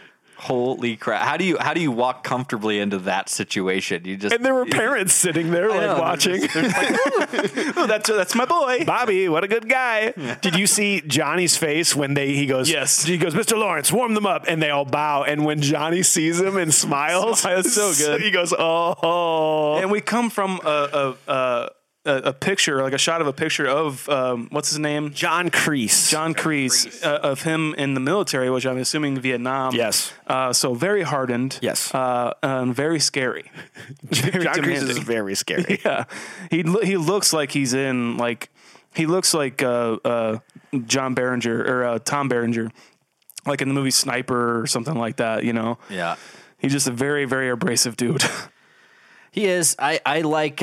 Holy 0.45 0.97
crap! 0.97 1.22
How 1.22 1.38
do 1.38 1.45
you 1.45 1.57
how 1.59 1.72
do 1.72 1.80
you 1.80 1.90
walk 1.90 2.22
comfortably 2.22 2.78
into 2.78 2.99
that 2.99 3.30
situation? 3.30 4.05
You 4.05 4.18
just 4.18 4.34
And 4.34 4.45
there 4.45 4.53
were 4.53 4.66
parents 4.66 5.14
sitting 5.14 5.51
there, 5.51 5.70
like 5.70 5.80
know, 5.80 5.99
watching. 5.99 6.42
Oh, 7.76 7.86
that's 7.86 8.09
that's 8.11 8.34
my 8.34 8.45
boy. 8.45 8.84
Bobby, 8.84 9.28
what 9.28 9.42
a 9.42 9.49
good 9.49 9.68
guy. 9.68 10.12
Did 10.42 10.57
you 10.57 10.66
see 10.66 11.01
Johnny's 11.01 11.57
face 11.57 11.97
when 11.97 12.12
they 12.14 12.34
he 12.34 12.45
goes, 12.47 12.70
Yes. 12.70 13.05
He 13.05 13.16
goes, 13.16 13.34
Mr. 13.34 13.57
Lawrence, 13.59 13.90
warm 13.90 14.12
them 14.14 14.26
up. 14.26 14.45
And 14.47 14.62
they 14.62 14.70
all 14.70 14.84
bow. 14.84 15.24
And 15.24 15.45
when 15.47 15.62
Johnny 15.62 16.03
sees 16.03 16.40
him 16.40 16.57
and 16.59 16.72
smiles, 16.84 17.42
that's 17.42 17.72
so 17.74 17.92
good. 17.99 18.20
he 18.20 18.30
goes, 18.30 18.53
Oh. 18.57 19.78
And 19.80 19.90
we 19.90 20.01
come 20.01 20.28
from 20.30 20.61
a 20.64 21.14
a, 21.26 21.32
a 21.32 21.70
a 22.07 22.16
a 22.16 22.32
picture, 22.32 22.82
like 22.82 22.92
a 22.92 22.98
shot 22.98 23.20
of 23.20 23.26
a 23.26 23.32
picture 23.32 23.66
of 23.66 24.09
um, 24.09 24.48
what's 24.50 24.68
his 24.70 24.78
name, 24.78 25.12
John 25.12 25.50
Kreese. 25.50 26.11
John 26.11 26.34
Kreese, 26.34 27.02
uh, 27.05 27.18
of 27.22 27.42
him 27.42 27.74
in 27.78 27.94
the 27.94 28.00
military, 28.00 28.50
which 28.50 28.66
I'm 28.66 28.78
assuming 28.78 29.18
Vietnam. 29.20 29.74
Yes. 29.74 30.12
Uh, 30.26 30.52
so 30.52 30.74
very 30.74 31.02
hardened. 31.02 31.59
Yes. 31.62 31.94
Uh, 31.94 32.34
and 32.42 32.74
very 32.74 33.00
scary. 33.00 33.50
Very 34.11 34.44
John 34.44 34.55
Kreese 34.57 34.88
is 34.88 34.98
very 34.98 35.34
scary. 35.34 35.80
Yeah. 35.84 36.05
He 36.50 36.62
lo- 36.62 36.82
he 36.82 36.96
looks 36.96 37.32
like 37.32 37.52
he's 37.52 37.72
in 37.74 38.16
like 38.18 38.50
he 38.94 39.07
looks 39.07 39.34
like 39.34 39.62
uh, 39.62 39.96
uh, 40.05 40.38
John 40.86 41.14
Berenger 41.14 41.64
or 41.66 41.84
uh, 41.84 41.98
Tom 41.98 42.28
Berenger, 42.28 42.70
like 43.46 43.61
in 43.62 43.68
the 43.68 43.74
movie 43.74 43.90
Sniper 43.90 44.61
or 44.61 44.66
something 44.66 44.94
like 44.94 45.16
that. 45.16 45.44
You 45.44 45.52
know. 45.52 45.78
yeah. 45.90 46.16
He's 46.59 46.72
just 46.72 46.86
a 46.86 46.92
very 46.92 47.24
very 47.24 47.48
abrasive 47.50 47.96
dude. 47.96 48.22
He 49.32 49.46
is. 49.46 49.74
I 49.80 50.00
I 50.07 50.20
like. 50.20 50.62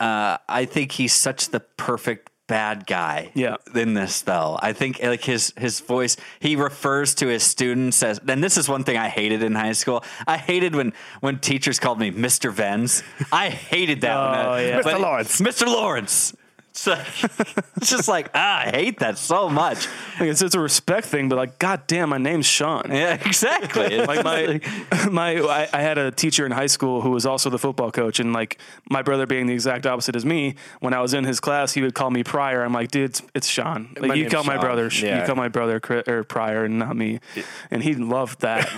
Uh, 0.00 0.38
I 0.48 0.64
think 0.64 0.92
he's 0.92 1.12
such 1.12 1.48
the 1.50 1.60
perfect 1.60 2.30
bad 2.46 2.86
guy. 2.86 3.30
Yeah. 3.34 3.56
In 3.74 3.92
this 3.94 4.22
though, 4.22 4.58
I 4.62 4.72
think 4.72 5.02
like 5.02 5.22
his 5.24 5.52
his 5.58 5.80
voice. 5.80 6.16
He 6.40 6.56
refers 6.56 7.14
to 7.16 7.26
his 7.26 7.42
students 7.42 8.02
as. 8.02 8.20
And 8.26 8.42
this 8.42 8.56
is 8.56 8.68
one 8.68 8.84
thing 8.84 8.96
I 8.96 9.08
hated 9.08 9.42
in 9.42 9.54
high 9.54 9.72
school. 9.72 10.02
I 10.26 10.36
hated 10.38 10.74
when 10.74 10.92
when 11.20 11.40
teachers 11.40 11.78
called 11.78 11.98
me 11.98 12.10
Mister 12.10 12.50
Venz. 12.52 13.02
I 13.32 13.50
hated 13.50 14.00
that. 14.02 14.16
when 14.16 14.38
I- 14.38 14.44
Oh, 14.46 14.66
yeah. 14.66 14.80
Mr. 14.82 14.98
Lawrence. 15.00 15.40
Mr. 15.40 15.66
Lawrence. 15.66 16.34
So, 16.78 16.92
it's 17.76 17.90
just 17.90 18.06
like 18.06 18.30
ah, 18.34 18.60
I 18.60 18.70
hate 18.70 19.00
that 19.00 19.18
so 19.18 19.48
much. 19.48 19.88
Like 20.20 20.28
it's, 20.28 20.42
it's 20.42 20.54
a 20.54 20.60
respect 20.60 21.08
thing, 21.08 21.28
but 21.28 21.34
like, 21.34 21.58
god 21.58 21.88
damn, 21.88 22.10
my 22.10 22.18
name's 22.18 22.46
Sean. 22.46 22.84
Yeah, 22.88 23.14
exactly. 23.14 23.98
like 24.06 24.22
my 24.24 24.60
my 25.10 25.38
I, 25.40 25.68
I 25.72 25.80
had 25.80 25.98
a 25.98 26.12
teacher 26.12 26.46
in 26.46 26.52
high 26.52 26.68
school 26.68 27.00
who 27.00 27.10
was 27.10 27.26
also 27.26 27.50
the 27.50 27.58
football 27.58 27.90
coach 27.90 28.20
and 28.20 28.32
like 28.32 28.58
my 28.88 29.02
brother 29.02 29.26
being 29.26 29.46
the 29.46 29.54
exact 29.54 29.86
opposite 29.86 30.14
as 30.14 30.24
me 30.24 30.54
when 30.80 30.94
i 30.94 31.00
was 31.00 31.14
in 31.14 31.24
his 31.24 31.40
class 31.40 31.72
he 31.72 31.82
would 31.82 31.94
call 31.94 32.10
me 32.10 32.22
pryor 32.22 32.62
i'm 32.62 32.72
like 32.72 32.90
dude 32.90 33.10
it's, 33.10 33.22
it's 33.34 33.46
sean 33.48 33.88
like 33.98 34.08
My 34.08 34.14
you 34.14 34.22
name's 34.22 34.34
call 34.34 34.44
my 34.44 34.58
brother 34.58 34.88
Yeah. 34.92 35.20
you 35.20 35.26
call 35.26 35.34
my 35.36 35.48
brother 35.48 35.80
Cri- 35.80 36.04
or 36.06 36.22
pryor 36.24 36.64
and 36.64 36.78
not 36.78 36.96
me 36.96 37.20
and 37.70 37.82
he 37.82 37.94
loved 37.94 38.40
that 38.42 38.68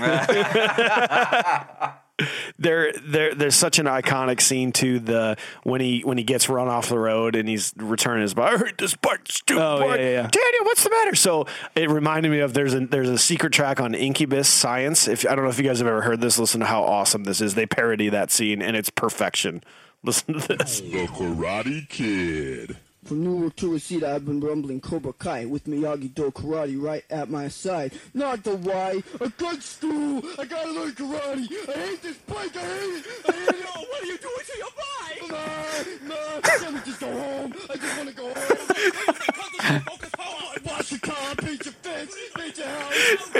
there 2.58 2.92
there 3.02 3.34
there's 3.34 3.54
such 3.54 3.78
an 3.78 3.86
iconic 3.86 4.40
scene 4.40 4.72
to 4.72 4.98
the 4.98 5.36
when 5.62 5.80
he 5.80 6.00
when 6.02 6.18
he 6.18 6.24
gets 6.24 6.48
run 6.48 6.68
off 6.68 6.88
the 6.88 6.98
road 6.98 7.36
and 7.36 7.48
he's 7.48 7.72
returning 7.76 8.22
his 8.22 8.34
bike. 8.34 8.54
I 8.54 8.58
hate 8.66 8.78
this 8.78 8.94
bike, 8.94 9.20
stupid 9.28 9.62
Oh, 9.62 9.80
bike. 9.80 9.98
yeah, 10.00 10.04
yeah, 10.04 10.10
yeah. 10.10 10.28
Daniel, 10.30 10.64
what's 10.64 10.84
the 10.84 10.90
matter? 10.90 11.14
So 11.14 11.46
it 11.74 11.90
reminded 11.90 12.30
me 12.30 12.40
of 12.40 12.54
there's 12.54 12.74
a 12.74 12.80
there's 12.86 13.08
a 13.08 13.18
secret 13.18 13.52
track 13.52 13.80
on 13.80 13.94
Incubus 13.94 14.48
Science. 14.48 15.08
If 15.08 15.26
I 15.26 15.34
don't 15.34 15.44
know 15.44 15.50
if 15.50 15.58
you 15.58 15.64
guys 15.64 15.78
have 15.78 15.88
ever 15.88 16.02
heard 16.02 16.20
this, 16.20 16.38
listen 16.38 16.60
to 16.60 16.66
how 16.66 16.82
awesome 16.82 17.24
this 17.24 17.40
is. 17.40 17.54
They 17.54 17.66
parody 17.66 18.08
that 18.08 18.30
scene 18.30 18.62
and 18.62 18.76
it's 18.76 18.90
perfection. 18.90 19.62
Listen 20.02 20.40
to 20.40 20.56
this. 20.56 20.80
The 20.80 21.06
Karate 21.08 21.88
Kid. 21.88 22.78
From 23.04 23.24
New 23.24 23.40
York 23.40 23.56
to 23.56 23.72
Reseda, 23.72 24.14
I've 24.14 24.26
been 24.26 24.40
rumbling 24.40 24.80
Cobra 24.80 25.12
Kai 25.14 25.46
with 25.46 25.64
Miyagi 25.64 26.14
Do 26.14 26.30
Karate 26.30 26.80
right 26.80 27.02
at 27.10 27.30
my 27.30 27.48
side. 27.48 27.92
Not 28.14 28.44
the 28.44 28.56
why, 28.56 29.02
a 29.20 29.28
good 29.30 29.62
stool. 29.62 30.22
I 30.38 30.44
gotta 30.44 30.70
learn 30.70 30.92
karate. 30.92 31.48
I 31.68 31.72
hate 31.72 32.02
this 32.02 32.16
bike. 32.18 32.56
I 32.56 32.60
hate 32.60 33.04
it. 33.04 33.06
I 33.28 33.32
hate 33.32 33.48
it. 33.48 33.56
No, 33.70 33.80
what 33.82 34.02
are 34.02 34.06
you 34.06 34.18
doing 34.18 34.44
to 34.46 34.58
your 34.58 34.72
bike? 34.76 35.30
Nah, 36.08 36.14
nah. 36.14 36.40
Let 36.62 36.74
me 36.74 36.80
just 36.84 37.00
go 37.00 37.10
home. 37.10 37.54
I 37.70 37.76
just 37.76 37.96
wanna 37.98 38.12
go 38.12 38.34
home. 38.34 40.00
Wash 40.90 41.02
your 41.02 41.14
car, 41.14 41.34
paint 41.36 41.64
your 41.64 41.74
fence, 41.74 42.14
paint 42.34 42.58
your 42.58 42.66
house. 42.66 43.30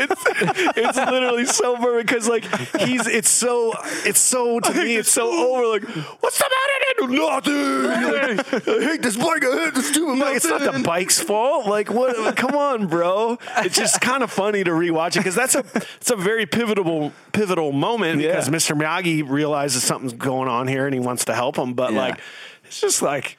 it's 0.77 0.97
literally 0.97 1.45
so 1.47 1.77
perfect 1.77 2.09
because 2.09 2.29
like 2.29 2.45
he's 2.81 3.07
it's 3.07 3.29
so 3.29 3.73
it's 4.05 4.21
so 4.21 4.61
to 4.61 4.73
me 4.75 4.97
it's 4.97 5.11
so 5.11 5.29
over 5.31 5.67
like 5.67 5.83
what's 6.21 6.39
the 6.39 6.45
matter? 6.45 6.57
Nothing. 7.01 7.83
Like, 7.85 8.69
I 8.69 8.85
hate 8.85 9.03
this 9.03 9.17
bike 9.17 9.43
I 9.45 9.65
hate 9.65 9.75
this 9.75 9.89
stupid 9.89 10.21
bike. 10.21 10.37
It's 10.37 10.45
not 10.45 10.61
the 10.61 10.83
bike's 10.85 11.19
fault. 11.19 11.67
Like 11.67 11.91
what 11.91 12.37
come 12.37 12.55
on 12.55 12.87
bro. 12.87 13.39
It's 13.59 13.75
just 13.77 14.01
kind 14.01 14.23
of 14.23 14.31
funny 14.31 14.63
to 14.65 14.71
rewatch 14.71 15.17
it 15.17 15.21
because 15.21 15.35
that's 15.35 15.55
a 15.55 15.65
it's 15.97 16.11
a 16.11 16.17
very 16.17 16.47
pivotal 16.47 17.13
pivotal 17.33 17.73
moment 17.73 18.19
because 18.21 18.49
Mr. 18.49 18.79
Miyagi 18.79 19.27
realizes 19.29 19.83
something's 19.83 20.13
going 20.13 20.49
on 20.49 20.69
here 20.69 20.85
and 20.87 20.95
he 20.95 21.01
wants 21.01 21.25
to 21.25 21.35
help 21.35 21.57
him 21.57 21.73
but 21.75 21.93
Yeah. 21.93 22.01
like 22.01 22.21
it's 22.65 22.81
just 22.81 23.03
like 23.03 23.39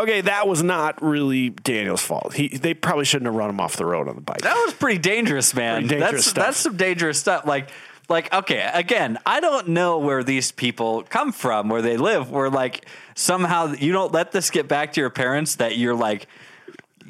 okay 0.00 0.20
that 0.20 0.48
was 0.48 0.62
not 0.62 1.00
really 1.02 1.50
Daniel's 1.50 2.02
fault 2.02 2.34
he 2.34 2.48
they 2.48 2.74
probably 2.74 3.04
shouldn't 3.04 3.26
have 3.26 3.34
run 3.34 3.50
him 3.50 3.60
off 3.60 3.76
the 3.76 3.86
road 3.86 4.08
on 4.08 4.14
the 4.14 4.20
bike 4.20 4.40
That 4.42 4.54
was 4.64 4.74
pretty 4.74 4.98
dangerous, 4.98 5.54
man. 5.54 5.82
Pretty 5.82 6.00
dangerous 6.00 6.12
that's 6.12 6.26
stuff. 6.26 6.44
that's 6.46 6.56
some 6.58 6.76
dangerous 6.76 7.18
stuff. 7.18 7.46
Like 7.46 7.70
like 8.08 8.32
okay, 8.34 8.68
again, 8.74 9.18
I 9.24 9.38
don't 9.40 9.68
know 9.68 9.98
where 9.98 10.24
these 10.24 10.50
people 10.50 11.04
come 11.04 11.30
from, 11.32 11.68
where 11.68 11.80
they 11.80 11.96
live, 11.96 12.30
where 12.30 12.50
like 12.50 12.86
somehow 13.14 13.72
you 13.72 13.92
don't 13.92 14.12
let 14.12 14.32
this 14.32 14.50
get 14.50 14.66
back 14.66 14.94
to 14.94 15.00
your 15.00 15.10
parents 15.10 15.56
that 15.56 15.78
you're 15.78 15.94
like 15.94 16.26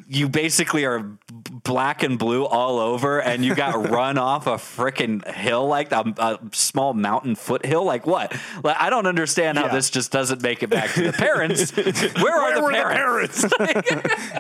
you 0.09 0.29
basically 0.29 0.85
are 0.85 1.11
black 1.65 2.03
and 2.03 2.19
blue 2.19 2.45
all 2.45 2.79
over 2.79 3.21
and 3.21 3.45
you 3.45 3.55
got 3.55 3.89
run 3.91 4.19
off 4.19 4.47
a 4.47 4.57
freaking 4.57 5.27
hill 5.35 5.67
like 5.67 5.93
a, 5.93 6.05
a 6.19 6.39
small 6.53 6.93
mountain 6.95 7.35
foothill 7.35 7.85
like 7.85 8.07
what 8.07 8.35
like 8.63 8.77
i 8.79 8.91
don't 8.91 9.07
understand 9.07 9.59
how 9.59 9.67
Yeah. 9.67 9.73
this 9.75 9.91
just 9.91 10.11
doesn't 10.13 10.43
make 10.43 10.63
it 10.63 10.71
back 10.71 10.91
to 10.95 11.03
the 11.05 11.13
parents 11.13 11.71
where 12.23 12.35
are 12.37 12.55
the 12.55 12.63
were 12.63 12.73
parents, 12.73 13.45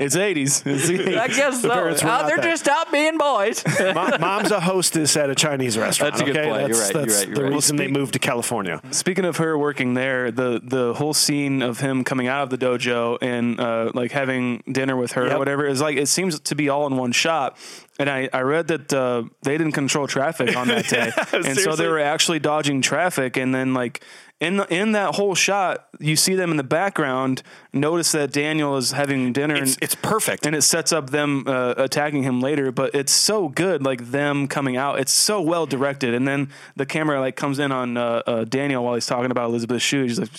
It's 0.00 0.16
80s. 0.16 0.66
It's 0.66 0.88
80s. 0.90 1.18
i 1.18 1.28
guess 1.28 1.62
so 1.62 1.70
parents 1.70 2.02
were 2.02 2.10
Oh, 2.10 2.26
they're 2.26 2.36
there. 2.38 2.50
just 2.50 2.68
out 2.68 2.90
being 2.92 3.18
boys 3.18 3.64
Mo- 3.80 4.18
Mom's 4.18 4.50
a 4.50 4.60
hostess 4.60 5.16
at 5.16 5.30
a 5.30 5.34
Chinese 5.34 5.78
restaurant. 5.78 6.14
That's 6.14 6.22
a 6.22 6.24
good 6.24 6.36
okay? 6.36 6.48
point. 6.48 6.68
You're 6.68 6.76
That's, 6.76 6.80
right, 6.80 6.94
you're 6.94 7.04
that's 7.06 7.18
right, 7.18 7.26
you're 7.28 7.36
the 7.36 7.42
right. 7.44 7.52
reason 7.52 7.76
they 7.76 7.88
moved 7.88 8.12
to 8.14 8.18
California. 8.18 8.80
Speaking 8.90 9.24
of 9.24 9.36
her 9.38 9.56
working 9.56 9.94
there, 9.94 10.30
the 10.30 10.60
the 10.62 10.94
whole 10.94 11.14
scene 11.14 11.62
of 11.62 11.80
him 11.80 12.04
coming 12.04 12.26
out 12.28 12.42
of 12.42 12.50
the 12.50 12.58
dojo 12.58 13.18
and 13.22 13.58
uh, 13.60 13.90
like 13.94 14.12
having 14.12 14.62
dinner 14.70 14.96
with 14.96 15.12
her 15.12 15.26
Yep. 15.26 15.36
or 15.36 15.38
whatever 15.38 15.66
is 15.66 15.80
like 15.80 15.96
it 15.96 16.06
seems 16.08 16.38
to 16.40 16.54
be 16.54 16.68
all 16.68 16.86
in 16.90 16.96
one 16.96 17.12
shot. 17.12 17.56
And 17.98 18.08
I, 18.08 18.28
I 18.32 18.40
read 18.40 18.68
that 18.68 18.92
uh, 18.92 19.24
they 19.42 19.58
didn't 19.58 19.72
control 19.72 20.06
traffic 20.06 20.56
on 20.56 20.68
that 20.68 20.86
day, 20.88 21.12
and 21.32 21.56
so 21.58 21.76
they 21.76 21.86
were 21.86 21.98
actually 21.98 22.38
dodging 22.38 22.80
traffic. 22.80 23.36
And 23.36 23.54
then 23.54 23.74
like 23.74 24.02
in 24.40 24.56
the, 24.56 24.74
in 24.74 24.92
that 24.92 25.16
whole 25.16 25.34
shot, 25.34 25.86
you 25.98 26.16
see 26.16 26.34
them 26.34 26.50
in 26.50 26.56
the 26.56 26.62
background. 26.62 27.42
Notice 27.74 28.12
that 28.12 28.32
Daniel 28.32 28.78
is 28.78 28.92
having 28.92 29.34
dinner. 29.34 29.54
It's, 29.56 29.74
and, 29.74 29.82
it's 29.82 29.94
perfect. 29.96 30.46
and 30.46 30.56
it 30.56 30.62
sets 30.62 30.92
up 30.94 31.10
them 31.10 31.44
uh, 31.46 31.74
attacking 31.76 32.22
him 32.22 32.40
later 32.40 32.72
but 32.72 32.94
it's 32.94 33.12
so 33.12 33.48
good 33.48 33.82
like 33.82 34.10
them 34.10 34.48
coming 34.48 34.76
out 34.76 34.98
it's 34.98 35.12
so 35.12 35.40
well 35.40 35.66
directed 35.66 36.14
and 36.14 36.26
then 36.26 36.48
the 36.76 36.86
camera 36.86 37.20
like 37.20 37.36
comes 37.36 37.58
in 37.58 37.70
on 37.72 37.96
uh, 37.96 38.22
uh, 38.26 38.44
daniel 38.44 38.84
while 38.84 38.94
he's 38.94 39.06
talking 39.06 39.30
about 39.30 39.48
elizabeth 39.50 39.82
shue 39.82 40.08
she's 40.08 40.18
like 40.18 40.30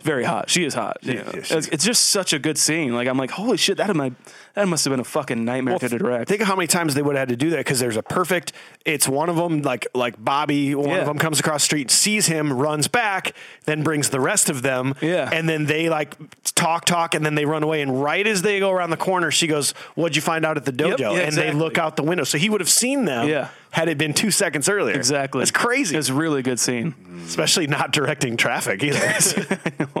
very 0.00 0.24
hot 0.24 0.48
she 0.50 0.64
is 0.64 0.74
hot 0.74 0.96
yeah, 1.02 1.28
she's- 1.32 1.50
it's, 1.50 1.68
it's 1.68 1.84
just 1.84 2.04
such 2.06 2.32
a 2.32 2.38
good 2.38 2.58
scene 2.58 2.94
like 2.94 3.08
i'm 3.08 3.18
like 3.18 3.30
holy 3.30 3.56
shit 3.56 3.76
that, 3.78 3.94
might, 3.96 4.12
that 4.56 4.66
must 4.66 4.84
have 4.84 4.90
been 4.92 5.00
a 5.00 5.04
fucking 5.04 5.44
nightmare 5.44 5.78
to 5.78 5.88
direct 5.88 6.28
Think 6.28 6.40
of 6.40 6.48
how 6.48 6.56
many 6.56 6.66
times 6.66 6.94
they 6.94 7.02
would 7.02 7.14
have 7.14 7.28
had 7.28 7.28
to 7.28 7.36
do 7.36 7.50
that 7.50 7.58
because 7.58 7.78
there's 7.78 7.96
a 7.96 8.02
perfect. 8.02 8.52
It's 8.84 9.06
one 9.06 9.28
of 9.28 9.36
them, 9.36 9.62
like 9.62 9.86
like 9.94 10.14
Bobby. 10.22 10.74
One 10.74 10.88
Yeah. 10.88 10.96
of 10.96 11.06
them 11.06 11.18
comes 11.18 11.38
across 11.38 11.60
the 11.62 11.66
street, 11.66 11.90
sees 11.90 12.26
him, 12.26 12.52
runs 12.52 12.88
back, 12.88 13.32
then 13.66 13.82
brings 13.84 14.10
the 14.10 14.18
rest 14.18 14.48
of 14.50 14.62
them. 14.62 14.94
Yeah. 15.00 15.30
and 15.32 15.48
then 15.48 15.66
they 15.66 15.88
like 15.88 16.16
talk, 16.54 16.84
talk, 16.86 17.14
and 17.14 17.24
then 17.24 17.34
they 17.36 17.44
run 17.44 17.62
away. 17.62 17.82
And 17.82 18.02
right 18.02 18.26
as 18.26 18.42
they 18.42 18.58
go 18.58 18.70
around 18.72 18.90
the 18.90 18.96
corner, 18.96 19.30
she 19.30 19.46
goes, 19.46 19.72
"What'd 19.94 20.16
you 20.16 20.22
find 20.22 20.44
out 20.44 20.56
at 20.56 20.64
the 20.64 20.72
dojo?" 20.72 20.90
Yep, 20.90 20.98
yeah, 21.00 21.10
and 21.10 21.20
exactly. 21.20 21.52
they 21.52 21.58
look 21.58 21.78
out 21.78 21.96
the 21.96 22.02
window, 22.02 22.24
so 22.24 22.38
he 22.38 22.48
would 22.50 22.60
have 22.62 22.70
seen 22.70 23.04
them. 23.04 23.28
Yeah. 23.28 23.48
had 23.70 23.88
it 23.90 23.98
been 23.98 24.14
two 24.14 24.30
seconds 24.30 24.70
earlier. 24.70 24.94
exactly 24.96 25.42
It's 25.42 25.50
crazy. 25.50 25.96
it's 25.98 26.08
a 26.08 26.14
really 26.14 26.40
good 26.40 26.58
scene 26.58 26.94
especially 27.26 27.66
not 27.66 27.92
directing 27.92 28.38
traffic 28.38 28.82
either. 28.82 28.98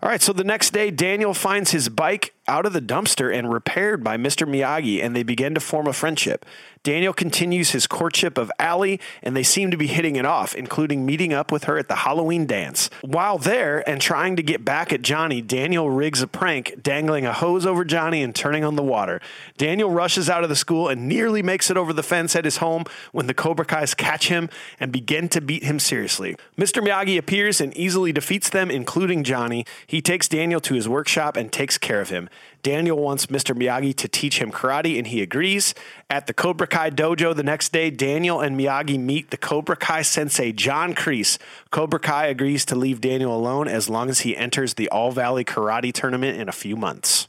All 0.00 0.08
right, 0.08 0.22
so 0.22 0.32
the 0.32 0.44
next 0.44 0.70
day, 0.72 0.90
Daniel 0.92 1.34
finds 1.34 1.70
his 1.72 1.88
bike 1.88 2.32
out 2.48 2.66
of 2.66 2.72
the 2.72 2.80
dumpster 2.80 3.32
and 3.32 3.52
repaired 3.52 4.02
by 4.02 4.16
Mr. 4.16 4.48
Miyagi, 4.48 5.04
and 5.04 5.14
they 5.14 5.22
begin 5.22 5.54
to 5.54 5.60
form 5.60 5.86
a 5.86 5.92
friendship. 5.92 6.44
Daniel 6.82 7.12
continues 7.12 7.70
his 7.70 7.86
courtship 7.86 8.38
of 8.38 8.50
Allie, 8.58 9.00
and 9.22 9.36
they 9.36 9.42
seem 9.42 9.70
to 9.70 9.76
be 9.76 9.88
hitting 9.88 10.16
it 10.16 10.24
off, 10.24 10.54
including 10.54 11.04
meeting 11.04 11.32
up 11.32 11.52
with 11.52 11.64
her 11.64 11.76
at 11.76 11.88
the 11.88 11.96
Halloween 11.96 12.46
dance. 12.46 12.88
While 13.02 13.38
there 13.38 13.86
and 13.88 14.00
trying 14.00 14.36
to 14.36 14.42
get 14.42 14.64
back 14.64 14.92
at 14.92 15.02
Johnny, 15.02 15.42
Daniel 15.42 15.90
rigs 15.90 16.22
a 16.22 16.26
prank, 16.26 16.82
dangling 16.82 17.26
a 17.26 17.32
hose 17.32 17.66
over 17.66 17.84
Johnny 17.84 18.22
and 18.22 18.34
turning 18.34 18.64
on 18.64 18.76
the 18.76 18.82
water. 18.82 19.20
Daniel 19.56 19.90
rushes 19.90 20.30
out 20.30 20.44
of 20.44 20.48
the 20.48 20.56
school 20.56 20.88
and 20.88 21.08
nearly 21.08 21.42
makes 21.42 21.70
it 21.70 21.76
over 21.76 21.92
the 21.92 22.02
fence 22.02 22.34
at 22.34 22.44
his 22.44 22.58
home 22.58 22.84
when 23.12 23.26
the 23.26 23.34
Cobra 23.34 23.66
Kai's 23.66 23.94
catch 23.94 24.28
him 24.28 24.48
and 24.80 24.92
begin 24.92 25.28
to 25.30 25.40
beat 25.40 25.64
him 25.64 25.78
seriously. 25.78 26.36
Mr. 26.56 26.82
Miyagi 26.82 27.18
appears 27.18 27.60
and 27.60 27.76
easily 27.76 28.12
defeats 28.12 28.48
them, 28.48 28.70
including 28.70 29.24
Johnny. 29.24 29.66
He 29.86 30.00
takes 30.00 30.28
Daniel 30.28 30.60
to 30.60 30.74
his 30.74 30.88
workshop 30.88 31.36
and 31.36 31.52
takes 31.52 31.76
care 31.76 32.00
of 32.00 32.10
him. 32.10 32.28
Daniel 32.62 32.98
wants 32.98 33.26
Mr. 33.26 33.56
Miyagi 33.56 33.94
to 33.96 34.08
teach 34.08 34.40
him 34.40 34.50
karate, 34.50 34.98
and 34.98 35.06
he 35.06 35.22
agrees. 35.22 35.74
At 36.10 36.26
the 36.26 36.34
Cobra 36.34 36.66
Kai 36.66 36.90
dojo 36.90 37.34
the 37.34 37.42
next 37.42 37.72
day, 37.72 37.90
Daniel 37.90 38.40
and 38.40 38.58
Miyagi 38.58 38.98
meet 38.98 39.30
the 39.30 39.36
Cobra 39.36 39.76
Kai 39.76 40.02
sensei, 40.02 40.52
John 40.52 40.94
Kreese. 40.94 41.38
Cobra 41.70 42.00
Kai 42.00 42.26
agrees 42.26 42.64
to 42.66 42.74
leave 42.74 43.00
Daniel 43.00 43.34
alone 43.34 43.68
as 43.68 43.88
long 43.88 44.10
as 44.10 44.20
he 44.20 44.36
enters 44.36 44.74
the 44.74 44.88
All 44.88 45.12
Valley 45.12 45.44
Karate 45.44 45.92
Tournament 45.92 46.40
in 46.40 46.48
a 46.48 46.52
few 46.52 46.76
months. 46.76 47.28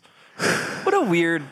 What 0.84 0.94
a 0.94 1.02
weird. 1.02 1.44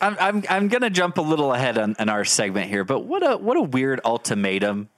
I'm 0.00 0.16
I'm 0.18 0.44
I'm 0.48 0.68
gonna 0.68 0.88
jump 0.88 1.18
a 1.18 1.22
little 1.22 1.52
ahead 1.52 1.76
on, 1.76 1.94
on 1.98 2.08
our 2.08 2.24
segment 2.24 2.70
here, 2.70 2.84
but 2.84 3.00
what 3.00 3.28
a 3.28 3.36
what 3.36 3.56
a 3.56 3.62
weird 3.62 4.00
ultimatum. 4.04 4.88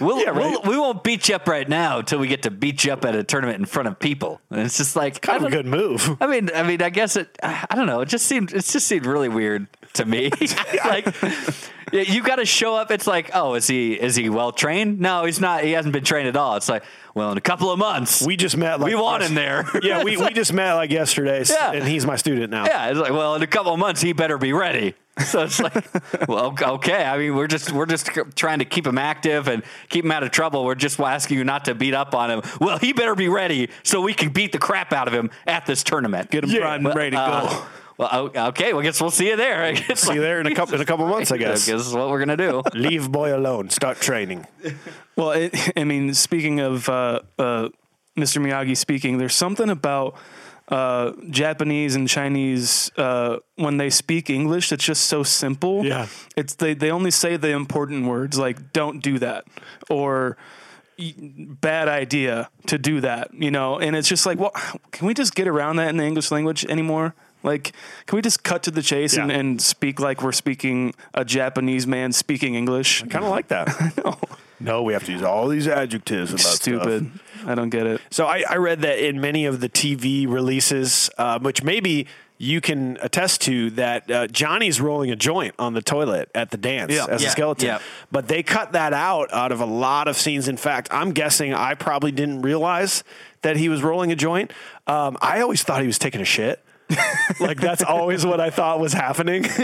We'll, 0.00 0.18
Yeah, 0.22 0.30
right. 0.30 0.36
we'll 0.36 0.62
we 0.62 0.78
won't 0.78 1.02
beat 1.04 1.28
you 1.28 1.34
up 1.36 1.46
right 1.48 1.68
now 1.68 1.98
until 1.98 2.18
we 2.18 2.26
get 2.28 2.42
to 2.42 2.50
beat 2.50 2.84
you 2.84 2.92
up 2.92 3.04
at 3.04 3.14
a 3.14 3.22
tournament 3.24 3.58
in 3.58 3.64
front 3.66 3.88
of 3.88 3.98
people. 3.98 4.40
And 4.50 4.60
it's 4.60 4.76
just 4.78 4.96
like 4.96 5.20
Kind 5.20 5.44
of 5.44 5.52
a 5.52 5.54
good 5.56 5.66
move. 5.66 6.16
I 6.20 6.26
mean, 6.26 6.50
I 6.54 6.62
mean, 6.62 6.82
I 6.82 6.90
guess 6.90 7.16
it. 7.16 7.36
I 7.42 7.66
don't 7.74 7.86
know. 7.86 8.00
It 8.00 8.08
just 8.08 8.26
seemed. 8.26 8.50
It 8.52 8.64
just 8.64 8.86
seemed 8.86 9.06
really 9.06 9.28
weird 9.28 9.66
to 9.94 10.04
me. 10.04 10.30
like, 10.84 11.06
you 11.92 12.22
got 12.22 12.36
to 12.36 12.44
show 12.44 12.74
up. 12.74 12.90
It's 12.90 13.06
like, 13.06 13.30
oh, 13.34 13.54
is 13.54 13.66
he 13.66 13.92
is 13.94 14.16
he 14.16 14.28
well 14.28 14.52
trained? 14.52 15.00
No, 15.00 15.24
he's 15.24 15.40
not. 15.40 15.62
He 15.64 15.72
hasn't 15.72 15.92
been 15.92 16.04
trained 16.04 16.28
at 16.28 16.36
all. 16.36 16.56
It's 16.56 16.68
like, 16.68 16.82
well, 17.14 17.30
in 17.32 17.38
a 17.38 17.42
couple 17.42 17.70
of 17.70 17.78
months, 17.78 18.26
We 18.26 18.36
just 18.36 18.56
met. 18.56 18.80
Like 18.80 18.88
we 18.88 18.94
want 18.96 19.22
him 19.22 19.34
there. 19.34 19.64
yeah, 19.82 20.02
we, 20.02 20.16
we 20.16 20.30
just 20.32 20.52
met 20.52 20.74
like 20.74 20.90
yesterday, 20.90 21.44
Yeah. 21.48 21.72
and 21.72 21.84
he's 21.86 22.04
my 22.06 22.16
student 22.16 22.50
now. 22.50 22.64
Yeah, 22.64 22.88
it's 22.90 22.98
like, 22.98 23.12
well, 23.12 23.34
in 23.36 23.42
a 23.42 23.46
couple 23.46 23.72
of 23.72 23.78
months, 23.78 24.00
he 24.00 24.12
better 24.12 24.36
be 24.38 24.52
ready. 24.52 24.94
So 25.24 25.42
it's 25.44 25.60
like, 25.60 25.74
well, 26.28 26.46
ok- 26.46 26.66
okay. 26.66 27.04
I 27.04 27.16
mean, 27.18 27.36
we're 27.36 27.46
just 27.46 27.70
we're 27.70 27.86
just 27.86 28.10
trying 28.34 28.58
to 28.58 28.64
keep 28.64 28.84
him 28.86 28.98
active 28.98 29.46
and 29.46 29.62
keep 29.88 30.04
him 30.04 30.10
out 30.10 30.24
of 30.24 30.32
trouble. 30.32 30.64
We're 30.64 30.74
just 30.74 30.98
asking 30.98 31.38
you 31.38 31.44
not 31.44 31.66
to 31.66 31.74
beat 31.74 31.94
up 31.94 32.14
on 32.16 32.30
him. 32.32 32.42
Well, 32.60 32.78
he 32.78 32.92
better 32.92 33.14
be 33.14 33.28
ready 33.28 33.70
so 33.84 34.00
we 34.00 34.12
can 34.12 34.30
beat 34.30 34.50
the 34.50 34.58
crap 34.58 34.92
out 34.92 35.06
of 35.06 35.14
him 35.14 35.30
at 35.46 35.66
this 35.66 35.84
tournament. 35.84 36.30
get 36.32 36.42
him 36.42 36.50
Yeah. 36.50 36.60
primed 36.62 36.86
and 36.86 36.94
ready 36.96 37.10
to 37.12 37.18
Uh, 37.20 37.48
go 37.48 37.66
Well, 37.96 38.30
okay. 38.48 38.72
Well, 38.72 38.80
I 38.80 38.82
guess 38.82 39.00
we'll 39.00 39.12
see 39.12 39.28
you 39.28 39.36
there. 39.36 39.62
I 39.62 39.72
guess 39.72 40.00
See 40.00 40.14
you 40.14 40.20
there 40.20 40.40
in 40.40 40.46
a 40.48 40.54
couple 40.54 40.74
in 40.74 40.80
a 40.80 40.84
couple 40.84 41.06
months, 41.06 41.30
I 41.30 41.36
I 41.36 41.38
guess. 41.38 41.64
guess 41.66 41.86
is 41.86 41.94
what 41.94 42.08
we're 42.10 42.18
gonna 42.18 42.36
do. 42.36 42.62
Leave 42.74 43.08
boy 43.12 43.36
alone. 43.36 43.70
Start 43.70 44.00
training. 44.00 44.46
Well, 45.14 45.30
it, 45.30 45.54
I 45.78 45.84
mean, 45.84 46.12
speaking 46.14 46.58
of 46.58 46.88
uh, 46.88 47.20
uh, 47.38 47.68
Mr. 48.18 48.42
Miyagi 48.44 48.76
speaking, 48.76 49.18
there's 49.18 49.36
something 49.36 49.70
about 49.70 50.16
uh, 50.68 51.12
Japanese 51.30 51.94
and 51.94 52.08
Chinese 52.08 52.90
uh, 52.96 53.36
when 53.56 53.76
they 53.76 53.90
speak 53.90 54.30
English 54.30 54.72
It's 54.72 54.84
just 54.84 55.06
so 55.06 55.22
simple. 55.22 55.84
Yeah. 55.84 56.06
it's 56.36 56.54
they 56.54 56.74
they 56.74 56.90
only 56.90 57.10
say 57.10 57.36
the 57.36 57.50
important 57.50 58.06
words 58.06 58.38
like 58.38 58.72
"don't 58.72 59.02
do 59.02 59.18
that" 59.18 59.44
or 59.90 60.36
"bad 60.98 61.88
idea 61.88 62.48
to 62.66 62.78
do 62.78 63.00
that," 63.00 63.32
you 63.34 63.50
know. 63.50 63.78
And 63.78 63.96
it's 63.96 64.08
just 64.08 64.26
like, 64.26 64.38
well, 64.38 64.52
can 64.92 65.06
we 65.06 65.14
just 65.14 65.34
get 65.34 65.48
around 65.48 65.76
that 65.76 65.88
in 65.88 65.96
the 65.96 66.04
English 66.04 66.30
language 66.30 66.64
anymore? 66.66 67.14
Like, 67.42 67.72
can 68.06 68.16
we 68.16 68.22
just 68.22 68.42
cut 68.42 68.62
to 68.62 68.70
the 68.70 68.80
chase 68.82 69.18
and, 69.18 69.30
Yeah. 69.30 69.38
and 69.38 69.60
speak 69.60 70.00
like 70.00 70.22
we're 70.22 70.32
speaking 70.32 70.94
a 71.12 71.24
Japanese 71.26 71.86
man 71.86 72.12
speaking 72.12 72.54
English? 72.54 73.02
I 73.02 73.06
kind 73.08 73.24
of 73.24 73.30
like 73.30 73.48
that. 73.48 73.68
no. 74.04 74.16
No, 74.60 74.82
we 74.82 74.92
have 74.92 75.04
to 75.04 75.12
use 75.12 75.22
all 75.22 75.48
these 75.48 75.66
adjectives 75.68 76.30
about 76.30 76.40
Stupid. 76.40 77.10
stuff. 77.10 77.48
I 77.48 77.54
don't 77.54 77.70
get 77.70 77.86
it. 77.86 78.00
So 78.10 78.26
I, 78.26 78.44
I 78.48 78.56
read 78.56 78.82
that 78.82 78.98
in 78.98 79.20
many 79.20 79.44
of 79.46 79.60
the 79.60 79.68
TV 79.68 80.26
releases, 80.28 81.10
uh, 81.18 81.38
which 81.40 81.62
maybe 81.62 82.06
you 82.38 82.60
can 82.60 82.98
attest 83.02 83.42
to, 83.42 83.70
that 83.70 84.10
uh, 84.10 84.26
Johnny's 84.28 84.80
rolling 84.80 85.10
a 85.10 85.16
joint 85.16 85.54
on 85.58 85.74
the 85.74 85.82
toilet 85.82 86.30
at 86.34 86.50
the 86.50 86.56
dance 86.56 86.92
Yeah. 86.92 87.06
as 87.08 87.22
Yeah, 87.22 87.28
a 87.28 87.30
skeleton. 87.30 87.66
yeah. 87.66 87.78
But 88.10 88.28
they 88.28 88.42
cut 88.42 88.72
that 88.72 88.92
out 88.92 89.32
out 89.32 89.52
of 89.52 89.60
a 89.60 89.66
lot 89.66 90.08
of 90.08 90.16
scenes. 90.16 90.48
In 90.48 90.56
fact, 90.56 90.88
I'm 90.90 91.12
guessing 91.12 91.52
I 91.52 91.74
probably 91.74 92.10
didn't 92.12 92.42
realize 92.42 93.04
that 93.42 93.56
he 93.56 93.68
was 93.68 93.82
rolling 93.82 94.10
a 94.10 94.16
joint. 94.16 94.52
Um, 94.86 95.18
I 95.20 95.40
always 95.42 95.62
thought 95.62 95.80
he 95.82 95.86
was 95.86 95.98
taking 95.98 96.20
a 96.20 96.24
shit. 96.24 96.63
like 97.40 97.60
that's 97.60 97.82
always 97.82 98.24
what 98.24 98.40
I 98.40 98.50
thought 98.50 98.80
was 98.80 98.92
happening, 98.92 99.44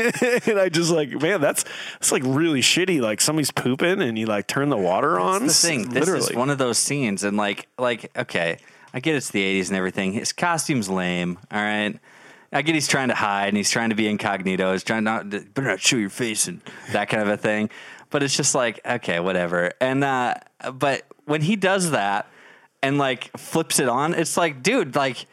and 0.47 0.59
I 0.59 0.69
just 0.71 0.91
like, 0.91 1.11
man, 1.21 1.41
that's 1.41 1.65
it's 1.97 2.13
like 2.13 2.23
really 2.25 2.61
shitty. 2.61 3.01
Like 3.01 3.21
somebody's 3.21 3.51
pooping, 3.51 4.01
and 4.01 4.19
you 4.19 4.27
like 4.27 4.47
turn 4.47 4.69
the 4.69 4.77
water 4.77 5.19
on. 5.19 5.43
That's 5.43 5.61
the 5.63 5.69
thing. 5.69 5.89
This 5.89 6.07
Literally. 6.07 6.31
is 6.31 6.37
one 6.37 6.51
of 6.51 6.59
those 6.59 6.79
scenes, 6.79 7.25
and 7.25 7.37
like, 7.37 7.69
like, 7.79 8.11
okay, 8.17 8.59
I 8.93 9.01
get 9.01 9.15
it's 9.15 9.31
the 9.31 9.43
'80s 9.61 9.69
and 9.69 9.77
everything. 9.77 10.13
His 10.13 10.33
costume's 10.33 10.89
lame. 10.89 11.39
All 11.51 11.61
right, 11.61 11.99
I 12.53 12.63
get 12.63 12.75
he's 12.75 12.89
trying 12.89 13.09
to 13.09 13.15
hide 13.15 13.49
and 13.49 13.57
he's 13.57 13.71
trying 13.71 13.91
to 13.91 13.97
be 13.97 14.09
incognito. 14.09 14.73
He's 14.73 14.85
trying 14.85 15.05
not 15.05 15.31
to 15.31 15.41
better 15.41 15.69
not 15.69 15.81
show 15.81 15.97
your 15.97 16.11
face 16.11 16.49
and 16.49 16.61
that 16.93 17.09
kind 17.09 17.23
of 17.23 17.29
a 17.29 17.37
thing. 17.37 17.71
But 18.11 18.23
it's 18.23 18.37
just 18.37 18.55
like 18.55 18.81
okay, 18.85 19.21
whatever. 19.21 19.73
And 19.81 20.03
uh, 20.03 20.35
but 20.75 21.05
when 21.27 21.43
he 21.43 21.57
does 21.57 21.93
that 21.93 22.29
and 22.83 22.99
like 22.99 23.31
flips 23.37 23.79
it 23.79 23.89
on, 23.89 24.15
it's 24.15 24.37
like, 24.37 24.63
dude, 24.63 24.97
like. 24.97 25.27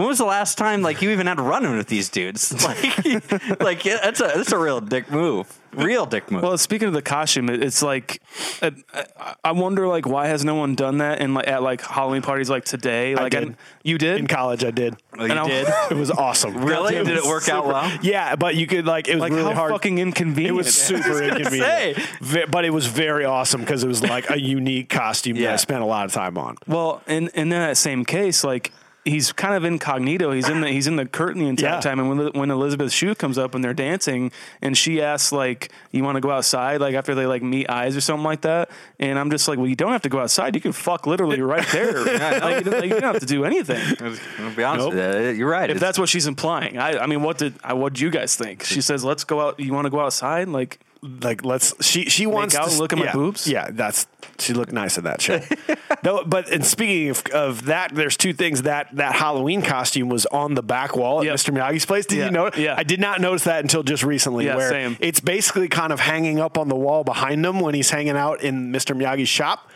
When 0.00 0.08
was 0.08 0.16
the 0.16 0.24
last 0.24 0.56
time 0.56 0.80
like 0.80 1.02
you 1.02 1.10
even 1.10 1.26
had 1.26 1.36
to 1.36 1.42
run 1.42 1.76
with 1.76 1.88
these 1.88 2.08
dudes? 2.08 2.52
Like, 2.64 3.60
like 3.60 3.84
yeah, 3.84 3.98
that's 4.02 4.20
a 4.20 4.32
that's 4.34 4.50
a 4.52 4.58
real 4.58 4.80
dick 4.80 5.10
move, 5.10 5.46
real 5.74 6.06
dick 6.06 6.30
move. 6.30 6.42
Well, 6.42 6.56
speaking 6.56 6.88
of 6.88 6.94
the 6.94 7.02
costume, 7.02 7.50
it- 7.50 7.62
it's 7.62 7.82
like 7.82 8.22
uh, 8.62 8.70
I- 9.18 9.34
I 9.44 9.52
wonder 9.52 9.86
like 9.86 10.06
why 10.06 10.28
has 10.28 10.42
no 10.42 10.54
one 10.54 10.74
done 10.74 10.98
that 10.98 11.20
in 11.20 11.34
like 11.34 11.46
at 11.48 11.62
like 11.62 11.82
Halloween 11.82 12.22
parties 12.22 12.48
like 12.48 12.64
today? 12.64 13.14
Like 13.14 13.32
did. 13.32 13.56
you 13.82 13.98
did 13.98 14.20
In 14.20 14.26
college, 14.26 14.64
I 14.64 14.70
did. 14.70 14.96
Oh, 15.18 15.24
you 15.26 15.30
and 15.32 15.38
I- 15.40 15.46
did? 15.48 15.68
It 15.90 15.96
was 15.96 16.10
awesome. 16.10 16.64
Really? 16.64 16.96
It 16.96 17.04
Did 17.04 17.16
it 17.16 17.22
was 17.22 17.28
work 17.28 17.48
out 17.50 17.66
well? 17.66 17.90
Yeah, 18.02 18.36
but 18.36 18.54
you 18.54 18.66
could 18.66 18.86
like 18.86 19.06
it 19.08 19.14
was 19.16 19.20
like 19.20 19.32
really 19.32 19.52
how 19.52 19.60
hard. 19.60 19.72
fucking 19.72 19.98
inconvenient. 19.98 20.54
It 20.54 20.56
was 20.56 20.74
super 20.88 21.22
inconvenient, 21.22 21.96
say. 21.96 22.06
Ve- 22.22 22.46
but 22.50 22.64
it 22.64 22.70
was 22.70 22.86
very 22.86 23.26
awesome 23.26 23.60
because 23.60 23.84
it 23.84 23.88
was 23.88 24.02
like 24.02 24.30
a 24.30 24.40
unique 24.40 24.88
costume 24.88 25.36
that 25.36 25.42
Yeah. 25.42 25.52
I 25.52 25.56
spent 25.56 25.82
a 25.82 25.86
lot 25.86 26.06
of 26.06 26.12
time 26.12 26.38
on. 26.38 26.56
Well, 26.66 27.02
and 27.06 27.28
and 27.34 27.52
in 27.52 27.60
that 27.60 27.76
same 27.76 28.04
case, 28.04 28.42
like 28.44 28.72
he's 29.10 29.32
kind 29.32 29.54
of 29.54 29.64
incognito. 29.64 30.32
He's 30.32 30.48
in 30.48 30.60
the 30.60 30.68
he's 30.68 30.86
in 30.86 30.96
the 30.96 31.06
curtain 31.06 31.42
the 31.42 31.48
entire 31.48 31.74
Yeah. 31.74 31.80
time. 31.80 31.98
And 32.00 32.08
when 32.08 32.18
when 32.32 32.50
Elizabeth 32.50 32.92
Shue 32.92 33.14
comes 33.14 33.36
up 33.38 33.54
and 33.54 33.62
they're 33.64 33.74
dancing, 33.74 34.32
and 34.62 34.76
she 34.78 35.02
asks 35.02 35.32
like, 35.32 35.70
"You 35.90 36.02
want 36.04 36.16
to 36.16 36.20
go 36.20 36.30
outside?" 36.30 36.80
Like 36.80 36.94
after 36.94 37.14
they 37.14 37.26
like 37.26 37.42
meet 37.42 37.68
eyes 37.68 37.96
or 37.96 38.00
something 38.00 38.24
like 38.24 38.42
that. 38.42 38.70
And 38.98 39.18
I'm 39.18 39.30
just 39.30 39.48
like, 39.48 39.58
"Well, 39.58 39.66
you 39.68 39.76
don't 39.76 39.92
have 39.92 40.02
to 40.02 40.08
go 40.08 40.18
outside. 40.20 40.54
You 40.54 40.60
can 40.60 40.72
fuck 40.72 41.06
literally 41.06 41.40
right 41.42 41.66
there. 41.72 41.92
like, 42.04 42.64
you 42.64 42.70
don't- 42.70 42.80
like, 42.80 42.84
you 42.84 43.00
don't 43.00 43.02
have 43.02 43.20
to 43.20 43.26
do 43.26 43.44
anything." 43.44 43.80
I'll 44.38 44.54
be 44.54 44.64
honest 44.64 44.86
Nope. 44.86 44.94
with 44.94 45.24
you. 45.26 45.30
You're 45.40 45.50
right. 45.50 45.68
If 45.70 45.76
It's- 45.76 45.80
that's 45.80 45.98
what 45.98 46.08
she's 46.08 46.26
implying, 46.26 46.78
I, 46.78 46.98
I 46.98 47.06
mean, 47.06 47.22
what 47.22 47.38
did 47.38 47.54
I, 47.64 47.72
what 47.74 47.94
do 47.94 48.04
you 48.04 48.10
guys 48.10 48.36
think? 48.36 48.64
She 48.64 48.80
says, 48.80 49.04
"Let's 49.04 49.24
go 49.24 49.40
out. 49.40 49.58
You 49.60 49.72
want 49.72 49.86
to 49.86 49.90
go 49.90 50.00
outside?" 50.00 50.48
Like, 50.48 50.78
Like 51.02 51.44
let's 51.44 51.74
she 51.84 52.04
she 52.10 52.26
wants 52.26 52.54
out 52.54 52.64
to 52.66 52.70
and 52.70 52.78
look 52.78 52.92
at 52.92 52.98
my 52.98 53.06
yeah, 53.06 53.12
boobs? 53.12 53.48
Yeah, 53.48 53.68
that's 53.72 54.06
she 54.40 54.52
looked 54.52 54.72
nice 54.72 54.98
in 54.98 55.04
that 55.04 55.20
show. 55.20 55.40
no, 56.04 56.24
but 56.24 56.50
and 56.50 56.64
speaking 56.64 57.10
of, 57.10 57.22
of 57.32 57.64
that, 57.66 57.94
there's 57.94 58.16
two 58.16 58.32
things 58.32 58.62
that 58.62 58.88
that 58.96 59.14
Halloween 59.14 59.62
costume 59.62 60.08
was 60.08 60.26
on 60.26 60.54
the 60.54 60.62
back 60.62 60.96
wall 60.96 61.20
at 61.20 61.26
Yep. 61.26 61.34
Mr. 61.36 61.54
Miyagi's 61.56 61.84
place. 61.86 62.06
Did 62.06 62.18
Yeah, 62.18 62.24
you 62.26 62.30
know? 62.30 62.50
yeah. 62.56 62.74
I 62.76 62.82
did 62.82 63.00
not 63.00 63.20
notice 63.20 63.44
that 63.44 63.60
until 63.62 63.82
just 63.82 64.02
recently. 64.02 64.46
Yeah, 64.46 64.56
where 64.56 64.68
same. 64.70 64.96
it's 65.00 65.20
basically 65.20 65.68
kind 65.68 65.92
of 65.92 66.00
hanging 66.00 66.40
up 66.40 66.58
on 66.58 66.68
the 66.68 66.76
wall 66.76 67.04
behind 67.04 67.44
him 67.44 67.60
when 67.60 67.74
he's 67.74 67.90
hanging 67.90 68.16
out 68.16 68.42
in 68.42 68.72
Mr. 68.72 68.96
Miyagi's 68.96 69.28
shop. 69.28 69.70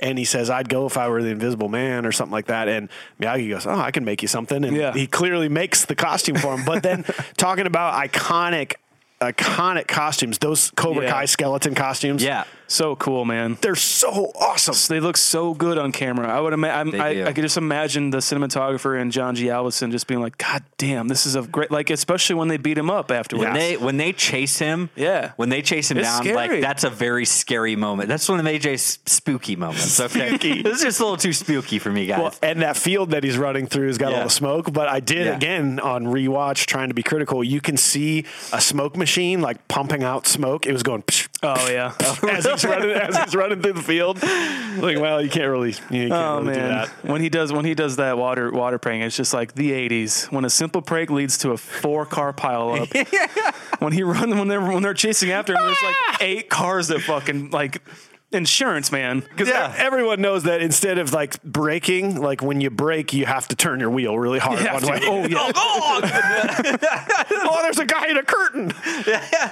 And 0.00 0.16
he 0.16 0.24
says, 0.24 0.48
"I'd 0.48 0.68
go 0.68 0.86
if 0.86 0.96
I 0.96 1.08
were 1.08 1.22
the 1.24 1.30
Invisible 1.30 1.68
Man 1.68 2.06
or 2.06 2.12
something 2.12 2.30
like 2.32 2.46
that." 2.46 2.68
And 2.68 2.88
Miyagi 3.20 3.48
goes, 3.50 3.66
"Oh, 3.66 3.74
I 3.78 3.90
can 3.90 4.04
make 4.04 4.22
you 4.22 4.28
something." 4.28 4.64
And 4.64 4.76
Yeah. 4.76 4.92
he 4.92 5.08
clearly 5.08 5.48
makes 5.48 5.86
the 5.86 5.96
costume 5.96 6.36
for 6.36 6.54
him. 6.54 6.64
But 6.64 6.84
then 6.84 7.04
talking 7.36 7.66
about 7.66 7.94
iconic, 7.94 8.74
iconic 9.20 9.88
costumes, 9.88 10.38
those 10.38 10.70
Cobra 10.76 11.04
Yeah. 11.04 11.10
Kai 11.10 11.24
skeleton 11.24 11.74
costumes, 11.74 12.22
yeah. 12.22 12.44
So 12.70 12.94
cool, 12.96 13.24
man. 13.24 13.56
they're 13.62 13.74
so 13.74 14.30
awesome. 14.38 14.74
They 14.94 15.00
look 15.00 15.16
so 15.16 15.54
good 15.54 15.78
on 15.78 15.90
camera. 15.90 16.28
I 16.28 16.38
would 16.40 16.52
imagine. 16.52 16.92
They 16.92 17.00
I, 17.00 17.14
do. 17.14 17.24
I 17.26 17.32
could 17.32 17.42
just 17.42 17.56
imagine 17.56 18.10
the 18.10 18.18
cinematographer 18.18 19.00
and 19.00 19.10
John 19.10 19.34
G. 19.34 19.46
Avildsen 19.46 19.90
just 19.90 20.06
being 20.06 20.20
like, 20.20 20.36
"God 20.38 20.62
damn, 20.76 21.08
this 21.08 21.24
is 21.24 21.34
a 21.34 21.42
great." 21.42 21.70
Like, 21.70 21.88
especially 21.90 22.36
when 22.36 22.48
they 22.48 22.58
beat 22.58 22.76
him 22.76 22.90
up 22.90 23.10
afterwards. 23.10 23.46
When 23.46 23.54
they 23.54 23.76
when 23.78 23.96
they 23.96 24.12
chase 24.12 24.58
him, 24.58 24.90
Yeah. 24.96 25.32
When 25.36 25.48
they 25.48 25.62
chase 25.62 25.90
him 25.90 25.96
It's 25.98 26.06
down, 26.08 26.22
scary. 26.22 26.36
like 26.36 26.60
that's 26.60 26.84
a 26.84 26.90
very 26.90 27.24
scary 27.24 27.74
moment. 27.74 28.08
That's 28.10 28.28
one 28.28 28.38
of 28.38 28.44
AJ's 28.46 28.98
spooky 29.06 29.56
moments. 29.56 29.98
Okay, 29.98 30.28
Spooky. 30.28 30.62
this 30.62 30.76
is 30.78 30.82
just 30.84 31.00
a 31.00 31.04
little 31.04 31.16
too 31.16 31.32
spooky 31.32 31.78
for 31.78 31.90
me, 31.90 32.04
guys. 32.06 32.18
Well, 32.20 32.34
and 32.42 32.60
that 32.62 32.76
field 32.76 33.10
that 33.12 33.24
he's 33.24 33.38
running 33.38 33.66
through 33.66 33.86
has 33.86 33.96
got 33.98 34.12
Yeah. 34.12 34.18
all 34.18 34.24
the 34.24 34.30
smoke. 34.30 34.72
But 34.72 34.88
I 34.88 35.00
did 35.00 35.26
Yeah. 35.26 35.36
again 35.36 35.80
on 35.80 36.04
rewatch, 36.04 36.66
trying 36.66 36.88
to 36.88 36.94
be 36.94 37.02
critical. 37.02 37.42
You 37.42 37.60
can 37.62 37.76
see 37.78 38.26
a 38.52 38.60
smoke 38.60 38.96
machine 38.96 39.40
like 39.40 39.68
pumping 39.68 40.02
out 40.04 40.26
smoke. 40.26 40.66
It 40.66 40.72
was 40.72 40.82
going 40.82 41.02
psh, 41.02 41.28
oh 41.42 41.68
yeah. 41.70 41.94
as 42.30 42.46
he's 42.60 42.70
running 42.70 42.90
as 42.90 43.16
he's 43.16 43.34
running 43.34 43.62
through 43.62 43.74
the 43.74 43.82
field. 43.82 44.22
Like, 44.22 44.98
well, 44.98 45.20
you 45.22 45.28
can't 45.28 45.48
really, 45.50 45.70
you 45.90 46.08
can't 46.08 46.12
Oh 46.12 46.40
really 46.40 46.54
do 46.54 46.60
man, 46.60 46.68
that. 46.70 46.88
when 47.02 47.20
he 47.20 47.28
does 47.28 47.52
when 47.52 47.64
he 47.64 47.74
does 47.74 47.96
that 47.96 48.16
water 48.18 48.50
water 48.52 48.78
prank, 48.78 49.02
it's 49.02 49.16
just 49.16 49.32
like 49.34 49.54
the 49.54 49.72
'80s 49.72 50.30
when 50.30 50.44
a 50.44 50.50
simple 50.50 50.82
prank 50.82 51.10
leads 51.10 51.38
to 51.38 51.50
a 51.50 51.56
four 51.56 52.06
car 52.06 52.32
pileup. 52.32 52.88
when 53.80 53.92
he 53.92 54.02
run 54.02 54.38
when 54.38 54.48
they're 54.48 54.60
when 54.60 54.82
they're 54.82 54.94
chasing 54.94 55.30
after 55.30 55.52
him, 55.54 55.60
there's 55.64 55.82
like 55.82 55.94
ah! 56.08 56.16
eight 56.20 56.48
cars 56.48 56.88
that 56.88 57.00
fucking 57.00 57.50
like 57.50 57.82
insurance 58.32 58.92
man. 58.92 59.20
Because 59.20 59.48
yeah. 59.48 59.74
everyone 59.76 60.20
knows 60.20 60.44
that 60.44 60.60
instead 60.60 60.98
of 60.98 61.12
like 61.12 61.42
braking, 61.42 62.20
like 62.20 62.42
when 62.42 62.60
you 62.60 62.70
brake, 62.70 63.12
you 63.12 63.26
have 63.26 63.48
to 63.48 63.56
turn 63.56 63.80
your 63.80 63.90
wheel 63.90 64.18
really 64.18 64.38
hard 64.38 64.60
one 64.60 64.82
to. 64.82 64.90
way. 64.90 65.00
Oh 65.02 65.26
yeah. 65.26 65.52
oh, 65.54 67.60
there's 67.62 67.78
a 67.78 67.86
guy 67.86 68.08
in 68.08 68.16
a 68.16 68.22
curtain. 68.22 68.72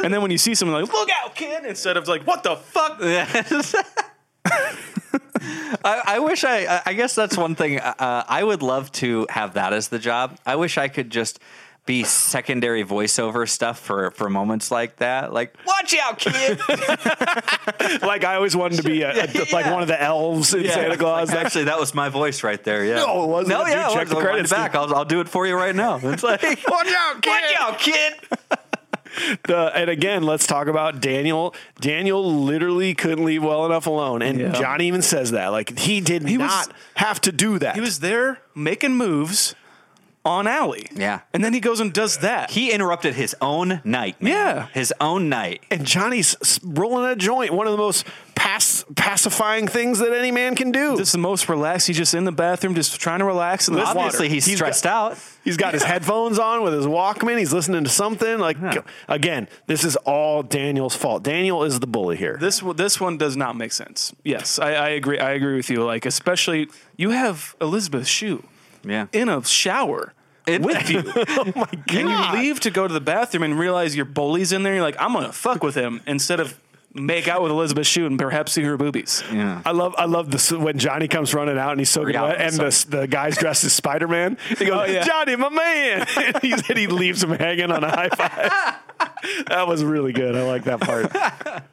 and 0.03 0.12
then 0.12 0.22
when 0.22 0.31
you 0.31 0.39
see 0.39 0.55
someone 0.55 0.83
like, 0.83 0.93
"Look 0.93 1.09
out, 1.22 1.35
kid!" 1.35 1.64
instead 1.64 1.97
of 1.97 2.09
like, 2.09 2.27
"What 2.27 2.43
the 2.43 2.57
fuck?" 2.57 2.99
I, 5.85 6.03
I 6.07 6.18
wish 6.20 6.45
I. 6.45 6.83
I 6.85 6.95
guess 6.95 7.14
that's 7.14 7.37
one 7.37 7.55
thing. 7.55 7.79
Uh, 7.79 8.24
I 8.27 8.43
would 8.43 8.62
love 8.62 8.91
to 8.93 9.27
have 9.31 9.55
that 9.55 9.72
as 9.72 9.89
the 9.89 9.99
job. 9.99 10.39
I 10.45 10.57
wish 10.57 10.79
I 10.79 10.89
could 10.89 11.11
just 11.11 11.39
be 11.87 12.03
secondary 12.05 12.84
voiceover 12.84 13.49
stuff 13.49 13.78
for 13.78 14.11
for 14.11 14.28
moments 14.28 14.70
like 14.70 14.97
that. 14.97 15.32
Like, 15.32 15.57
watch 15.66 15.95
out, 16.03 16.18
kid. 16.18 16.59
like 18.03 18.24
I 18.24 18.34
always 18.34 18.57
wanted 18.57 18.76
to 18.78 18.82
be 18.82 19.03
a, 19.03 19.11
a- 19.11 19.14
like 19.53 19.66
Yeah. 19.66 19.72
one 19.72 19.82
of 19.82 19.89
the 19.89 20.01
elves 20.01 20.53
in 20.53 20.66
Santa 20.68 20.97
Claus. 20.97 21.30
Like, 21.30 21.45
actually, 21.47 21.64
that 21.64 21.78
was 21.78 21.95
my 21.95 22.09
voice 22.09 22.43
right 22.43 22.62
there. 22.62 22.84
Yeah. 22.84 22.97
No, 22.97 23.24
it 23.24 23.28
wasn't. 23.28 23.59
No, 23.59 23.64
Dude, 23.64 23.72
yeah. 23.74 23.89
check 23.91 24.03
it 24.03 24.09
the 24.09 24.16
was. 24.16 24.24
Rewind 24.24 24.49
credits, 24.49 24.51
back. 24.53 24.74
I'll, 24.74 24.95
I'll 24.95 25.05
do 25.05 25.20
it 25.20 25.28
for 25.28 25.47
you 25.47 25.55
right 25.55 25.74
now. 25.74 26.01
It's 26.03 26.22
like, 26.22 26.43
watch 26.68 26.89
out, 26.89 27.22
kid. 27.22 27.30
Watch 27.30 27.57
out, 27.61 27.78
kid. 27.78 28.14
Uh, 29.49 29.68
and 29.74 29.89
again, 29.89 30.24
let's 30.24 30.47
talk 30.47 30.66
about 30.66 31.01
Daniel. 31.01 31.55
Daniel 31.80 32.43
literally 32.43 32.95
couldn't 32.95 33.24
leave 33.24 33.43
well 33.43 33.64
enough 33.64 33.87
alone, 33.87 34.20
and 34.20 34.39
Yeah. 34.39 34.53
Johnny 34.53 34.89
even 34.89 35.01
says 35.03 35.30
that. 35.30 35.49
Like 35.49 35.78
he 35.78 36.01
did 36.03 36.28
He 36.28 36.37
was- 36.37 36.49
not 36.51 36.72
have 36.97 37.20
to 37.22 37.32
do 37.32 37.59
that. 37.61 37.76
He 37.76 37.80
was 37.80 38.01
there 38.01 38.41
making 38.55 38.97
moves 38.97 39.55
on 40.27 40.47
Allie. 40.47 40.89
Yeah. 40.95 41.20
and 41.33 41.43
then 41.45 41.55
he 41.55 41.61
goes 41.61 41.81
and 41.81 41.93
does 41.93 42.18
that. 42.18 42.51
He 42.51 42.70
interrupted 42.72 43.14
his 43.14 43.35
own 43.41 43.81
night. 43.85 44.20
Man. 44.20 44.33
Yeah. 44.33 44.66
his 44.74 44.93
own 45.01 45.29
night. 45.29 45.62
and 45.70 45.87
Johnny's 45.87 46.61
rolling 46.64 47.11
a 47.11 47.16
joint. 47.16 47.53
One 47.53 47.66
of 47.66 47.72
the 47.72 47.79
most 47.79 48.05
pass, 48.35 48.85
pacifying 48.97 49.66
things 49.68 49.99
that 50.01 50.12
any 50.12 50.31
man 50.31 50.55
can 50.57 50.72
do. 50.72 50.97
Just 50.97 51.12
the 51.12 51.18
most 51.18 51.49
relaxed. 51.49 51.87
He's 51.87 51.97
just 51.97 52.12
in 52.14 52.24
the 52.24 52.33
bathroom, 52.33 52.74
just 52.74 52.99
trying 53.01 53.20
to 53.20 53.24
relax. 53.24 53.68
And 53.68 53.79
Obviously, 53.79 54.29
he's, 54.29 54.45
He's 54.45 54.57
stressed 54.57 54.85
got- 54.85 55.12
out. 55.12 55.18
He's 55.45 55.57
got 55.57 55.74
his 55.74 55.85
headphones 55.85 56.41
on 56.41 56.62
with 56.62 56.72
his 56.74 56.87
Walkman. 56.87 57.39
He's 57.39 57.53
listening 57.53 57.85
to 57.85 57.91
something. 57.91 58.39
Like 58.41 58.57
again, 59.09 59.49
this 59.68 59.85
is 59.85 59.95
all 59.97 60.43
Daniel's 60.43 60.97
fault. 60.97 61.22
Daniel 61.22 61.62
is 61.62 61.79
the 61.79 61.87
bully 61.87 62.16
here. 62.16 62.37
This 62.41 62.62
one- 62.62 62.74
this 62.77 63.01
one 63.01 63.16
does 63.16 63.37
not 63.37 63.57
make 63.57 63.70
sense. 63.72 64.12
Yes, 64.24 64.59
I, 64.59 64.72
I 64.72 64.89
agree. 64.91 65.20
I 65.20 65.31
agree 65.33 65.55
with 65.57 65.70
you. 65.70 65.85
Like 65.85 66.05
especially 66.05 66.68
you 66.97 67.11
have 67.11 67.55
Elizabeth 67.61 68.09
Shue 68.09 68.43
Yeah. 68.85 69.07
in 69.12 69.29
a 69.29 69.45
shower. 69.45 70.12
With 70.47 70.91
you, 70.91 71.03
oh 71.17 71.53
my 71.57 71.67
god! 71.87 71.97
and 71.97 72.09
you 72.09 72.41
leave 72.41 72.61
to 72.61 72.71
go 72.71 72.87
to 72.87 72.95
the 72.95 73.01
bathroom 73.01 73.43
and 73.43 73.59
realize 73.59 73.95
your 73.97 74.05
bully's 74.05 74.53
in 74.53 74.63
there. 74.63 74.75
You're 74.75 74.83
like, 74.83 74.97
I'm 74.99 75.13
gonna 75.13 75.33
fuck 75.33 75.63
with 75.63 75.75
him 75.75 76.01
instead 76.07 76.41
of 76.41 76.59
make 76.95 77.29
out 77.29 77.43
with 77.43 77.53
Elizabeth 77.53 77.87
Shue 77.87 78.07
and 78.07 78.19
perhaps 78.19 78.53
see 78.53 78.63
her 78.63 78.77
boobies. 78.77 79.23
Yeah. 79.33 79.61
I 79.65 79.73
love 79.73 79.95
I 79.99 80.07
love 80.07 80.31
this 80.31 80.51
when 80.51 80.79
Johnny 80.79 81.09
comes 81.09 81.35
running 81.35 81.59
out 81.59 81.73
and 81.73 81.81
he's 81.81 81.91
soaking 81.91 82.15
Yeah, 82.15 82.23
wet 82.23 82.41
and 82.41 82.55
the, 82.55 82.87
the 82.89 83.07
guy's 83.07 83.37
dressed 83.37 83.65
as 83.65 83.73
Spider 83.73 84.09
Man. 84.09 84.39
He 84.49 84.65
goes, 84.67 84.89
Oh, 84.89 84.91
yeah. 84.91 85.05
Johnny, 85.05 85.37
my 85.37 85.49
man. 85.49 86.07
and, 86.17 86.39
he's, 86.43 86.69
and 86.69 86.79
he 86.79 86.87
leaves 86.87 87.23
him 87.23 87.31
hanging 87.31 87.71
on 87.71 87.85
a 87.85 87.91
high 87.91 88.09
five. 88.09 89.13
that 89.49 89.69
was 89.69 89.85
really 89.85 90.13
good. 90.13 90.35
I 90.37 90.43
like 90.45 90.65
that 90.65 90.81
part. 90.81 91.65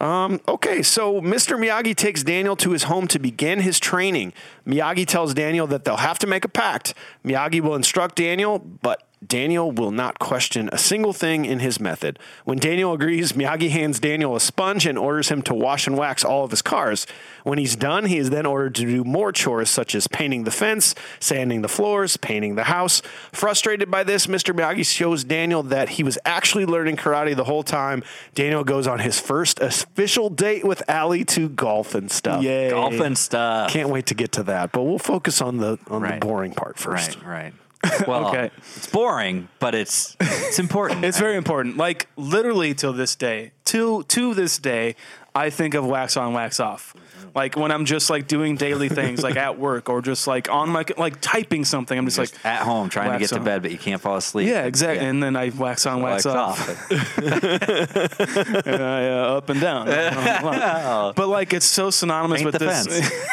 Um, 0.00 0.40
okay, 0.48 0.82
so 0.82 1.20
Mr. 1.20 1.58
Miyagi 1.58 1.94
takes 1.94 2.22
Daniel 2.22 2.56
to 2.56 2.70
his 2.70 2.84
home 2.84 3.06
to 3.08 3.18
begin 3.18 3.60
his 3.60 3.78
training. 3.78 4.32
Miyagi 4.66 5.06
tells 5.06 5.34
Daniel 5.34 5.66
that 5.66 5.84
they'll 5.84 5.98
have 5.98 6.18
to 6.20 6.26
make 6.26 6.44
a 6.44 6.48
pact. 6.48 6.94
Miyagi 7.22 7.60
will 7.60 7.74
instruct 7.74 8.16
Daniel, 8.16 8.58
but 8.58 9.06
Daniel 9.26 9.70
will 9.70 9.90
not 9.90 10.18
question 10.18 10.70
a 10.72 10.78
single 10.78 11.12
thing 11.12 11.44
in 11.44 11.58
his 11.58 11.78
method. 11.78 12.18
When 12.44 12.56
Daniel 12.58 12.94
agrees, 12.94 13.32
Miyagi 13.32 13.68
hands 13.68 14.00
Daniel 14.00 14.34
a 14.34 14.40
sponge 14.40 14.86
and 14.86 14.96
orders 14.98 15.28
him 15.28 15.42
to 15.42 15.54
wash 15.54 15.86
and 15.86 15.96
wax 15.98 16.24
all 16.24 16.42
of 16.44 16.50
his 16.50 16.62
cars. 16.62 17.06
When 17.44 17.58
he's 17.58 17.76
done, 17.76 18.06
he 18.06 18.16
is 18.16 18.30
then 18.30 18.46
ordered 18.46 18.74
to 18.76 18.86
do 18.86 19.04
more 19.04 19.30
chores 19.30 19.68
such 19.68 19.94
as 19.94 20.06
painting 20.06 20.44
the 20.44 20.50
fence, 20.50 20.94
sanding 21.20 21.60
the 21.60 21.68
floors, 21.68 22.16
painting 22.16 22.54
the 22.54 22.64
house. 22.64 23.02
Frustrated 23.30 23.90
by 23.90 24.04
this, 24.04 24.26
Mr. 24.26 24.54
Miyagi 24.54 24.86
shows 24.86 25.22
Daniel 25.22 25.62
that 25.64 25.90
he 25.90 26.02
was 26.02 26.16
actually 26.24 26.64
learning 26.64 26.96
karate 26.96 27.36
the 27.36 27.44
whole 27.44 27.62
time. 27.62 28.02
Daniel 28.34 28.64
goes 28.64 28.86
on 28.86 29.00
his 29.00 29.20
first 29.20 29.60
official 29.60 30.30
date 30.30 30.64
with 30.64 30.82
Allie 30.88 31.26
to 31.26 31.50
golf 31.50 31.94
and 31.94 32.10
stuff. 32.10 32.42
Yay. 32.42 32.70
Golf 32.70 32.98
and 32.98 33.18
stuff. 33.18 33.70
Can't 33.70 33.90
wait 33.90 34.06
to 34.06 34.14
get 34.14 34.32
to 34.32 34.42
that, 34.44 34.72
but 34.72 34.84
we'll 34.84 34.98
focus 34.98 35.42
on 35.42 35.58
the 35.58 35.78
on 35.90 36.00
Right. 36.02 36.18
the 36.20 36.26
boring 36.26 36.52
part 36.52 36.78
first. 36.78 37.16
Right, 37.16 37.26
right. 37.26 37.52
Well, 38.06 38.28
Okay. 38.28 38.50
it's 38.58 38.86
boring, 38.88 39.48
but 39.58 39.74
it's 39.74 40.16
it's 40.20 40.58
important. 40.58 41.04
It's 41.08 41.18
very 41.18 41.36
important. 41.36 41.76
Like 41.76 42.08
literally 42.16 42.74
till 42.74 42.92
this 42.92 43.16
day, 43.16 43.52
to 43.66 44.02
to 44.04 44.34
this 44.34 44.58
day, 44.58 44.96
I 45.34 45.50
think 45.50 45.74
of 45.74 45.86
wax 45.86 46.16
on, 46.16 46.32
wax 46.34 46.60
off. 46.60 46.94
Like 47.34 47.56
when 47.56 47.70
I'm 47.70 47.84
just 47.84 48.10
like 48.10 48.26
doing 48.26 48.56
daily 48.56 48.88
things, 48.88 49.22
like 49.22 49.36
at 49.36 49.58
work 49.58 49.88
or 49.88 50.02
just 50.02 50.26
like 50.26 50.50
on 50.50 50.68
my 50.70 50.84
like 50.96 51.20
typing 51.20 51.64
something. 51.64 51.96
I'm 51.96 52.06
just, 52.06 52.16
Just 52.18 52.34
like 52.34 52.44
at 52.46 52.62
home 52.62 52.88
trying 52.88 53.06
to 53.06 53.10
wax 53.18 53.30
get 53.30 53.36
to 53.36 53.42
bed, 53.42 53.62
but 53.62 53.70
you 53.70 53.78
can't 53.78 54.00
fall 54.00 54.16
asleep. 54.16 54.48
Yeah, 54.48 54.64
exactly. 54.64 55.06
And 55.06 55.22
then 55.22 55.36
I 55.36 55.50
wax 55.50 55.86
on, 55.86 56.02
wax, 56.02 56.24
Wax 56.24 56.36
off. 56.36 56.68
off. 56.68 56.90
and 58.66 58.82
I, 58.82 59.08
uh, 59.08 59.36
up 59.36 59.48
and 59.48 59.60
down. 59.60 59.86
but 61.14 61.28
like 61.28 61.52
it's 61.52 61.66
so 61.66 61.90
synonymous 61.90 62.42
Paint 62.42 62.52
with 62.52 62.58
the 62.60 62.66
this. 62.66 63.10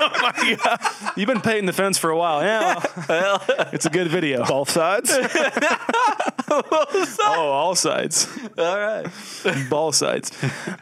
oh 0.00 0.10
my 0.22 0.58
God. 0.64 0.80
You've 1.16 1.28
been 1.28 1.40
painting 1.40 1.66
the 1.66 1.72
fence 1.72 1.98
for 1.98 2.10
a 2.10 2.16
while. 2.16 2.42
Yeah, 2.42 2.82
well, 3.08 3.42
it's 3.72 3.86
a 3.86 3.90
good 3.90 4.08
video. 4.08 4.44
Both 4.44 4.70
sides. 4.70 5.10
Oh, 6.48 7.50
all 7.52 7.74
sides. 7.74 8.28
All 8.56 8.78
right. 8.78 9.06
Ball 9.68 9.92
sides. 9.92 10.30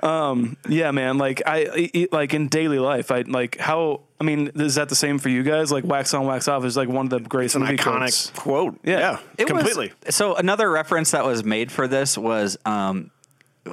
Um, 0.02 0.56
yeah, 0.68 0.90
man. 0.90 1.18
Like 1.18 1.42
I, 1.46 1.88
I- 1.94 2.08
like 2.14 2.32
in 2.32 2.48
daily 2.48 2.78
life, 2.78 3.10
I 3.10 3.20
like 3.22 3.58
how. 3.58 4.00
I 4.20 4.24
mean, 4.24 4.50
is 4.54 4.76
that 4.76 4.88
the 4.88 4.94
same 4.94 5.18
for 5.18 5.28
you 5.28 5.42
guys? 5.42 5.70
Like 5.70 5.84
wax 5.84 6.14
on, 6.14 6.24
wax 6.24 6.48
off 6.48 6.64
is 6.64 6.76
like 6.78 6.88
one 6.88 7.06
of 7.06 7.10
the 7.10 7.20
greatest 7.20 7.56
It's 7.56 7.68
an 7.68 7.76
iconic 7.76 7.98
quotes. 7.98 8.30
quote. 8.30 8.78
Yeah. 8.84 8.98
Yeah, 8.98 9.18
It 9.36 9.52
was- 9.52 9.62
completely. 9.64 9.92
so 10.08 10.34
another 10.36 10.70
reference 10.70 11.10
that 11.10 11.26
was 11.26 11.44
made 11.44 11.70
for 11.70 11.86
this 11.86 12.16
was 12.16 12.56
um 12.64 13.10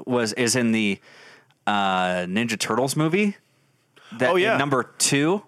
was 0.06 0.34
is 0.34 0.56
in 0.58 0.74
the 0.74 1.00
uh, 1.68 2.26
Ninja 2.28 2.60
Turtles 2.60 2.96
movie. 2.96 3.38
That 4.18 4.32
Oh, 4.32 4.36
yeah. 4.36 4.58
number 4.58 4.84
two. 4.98 5.44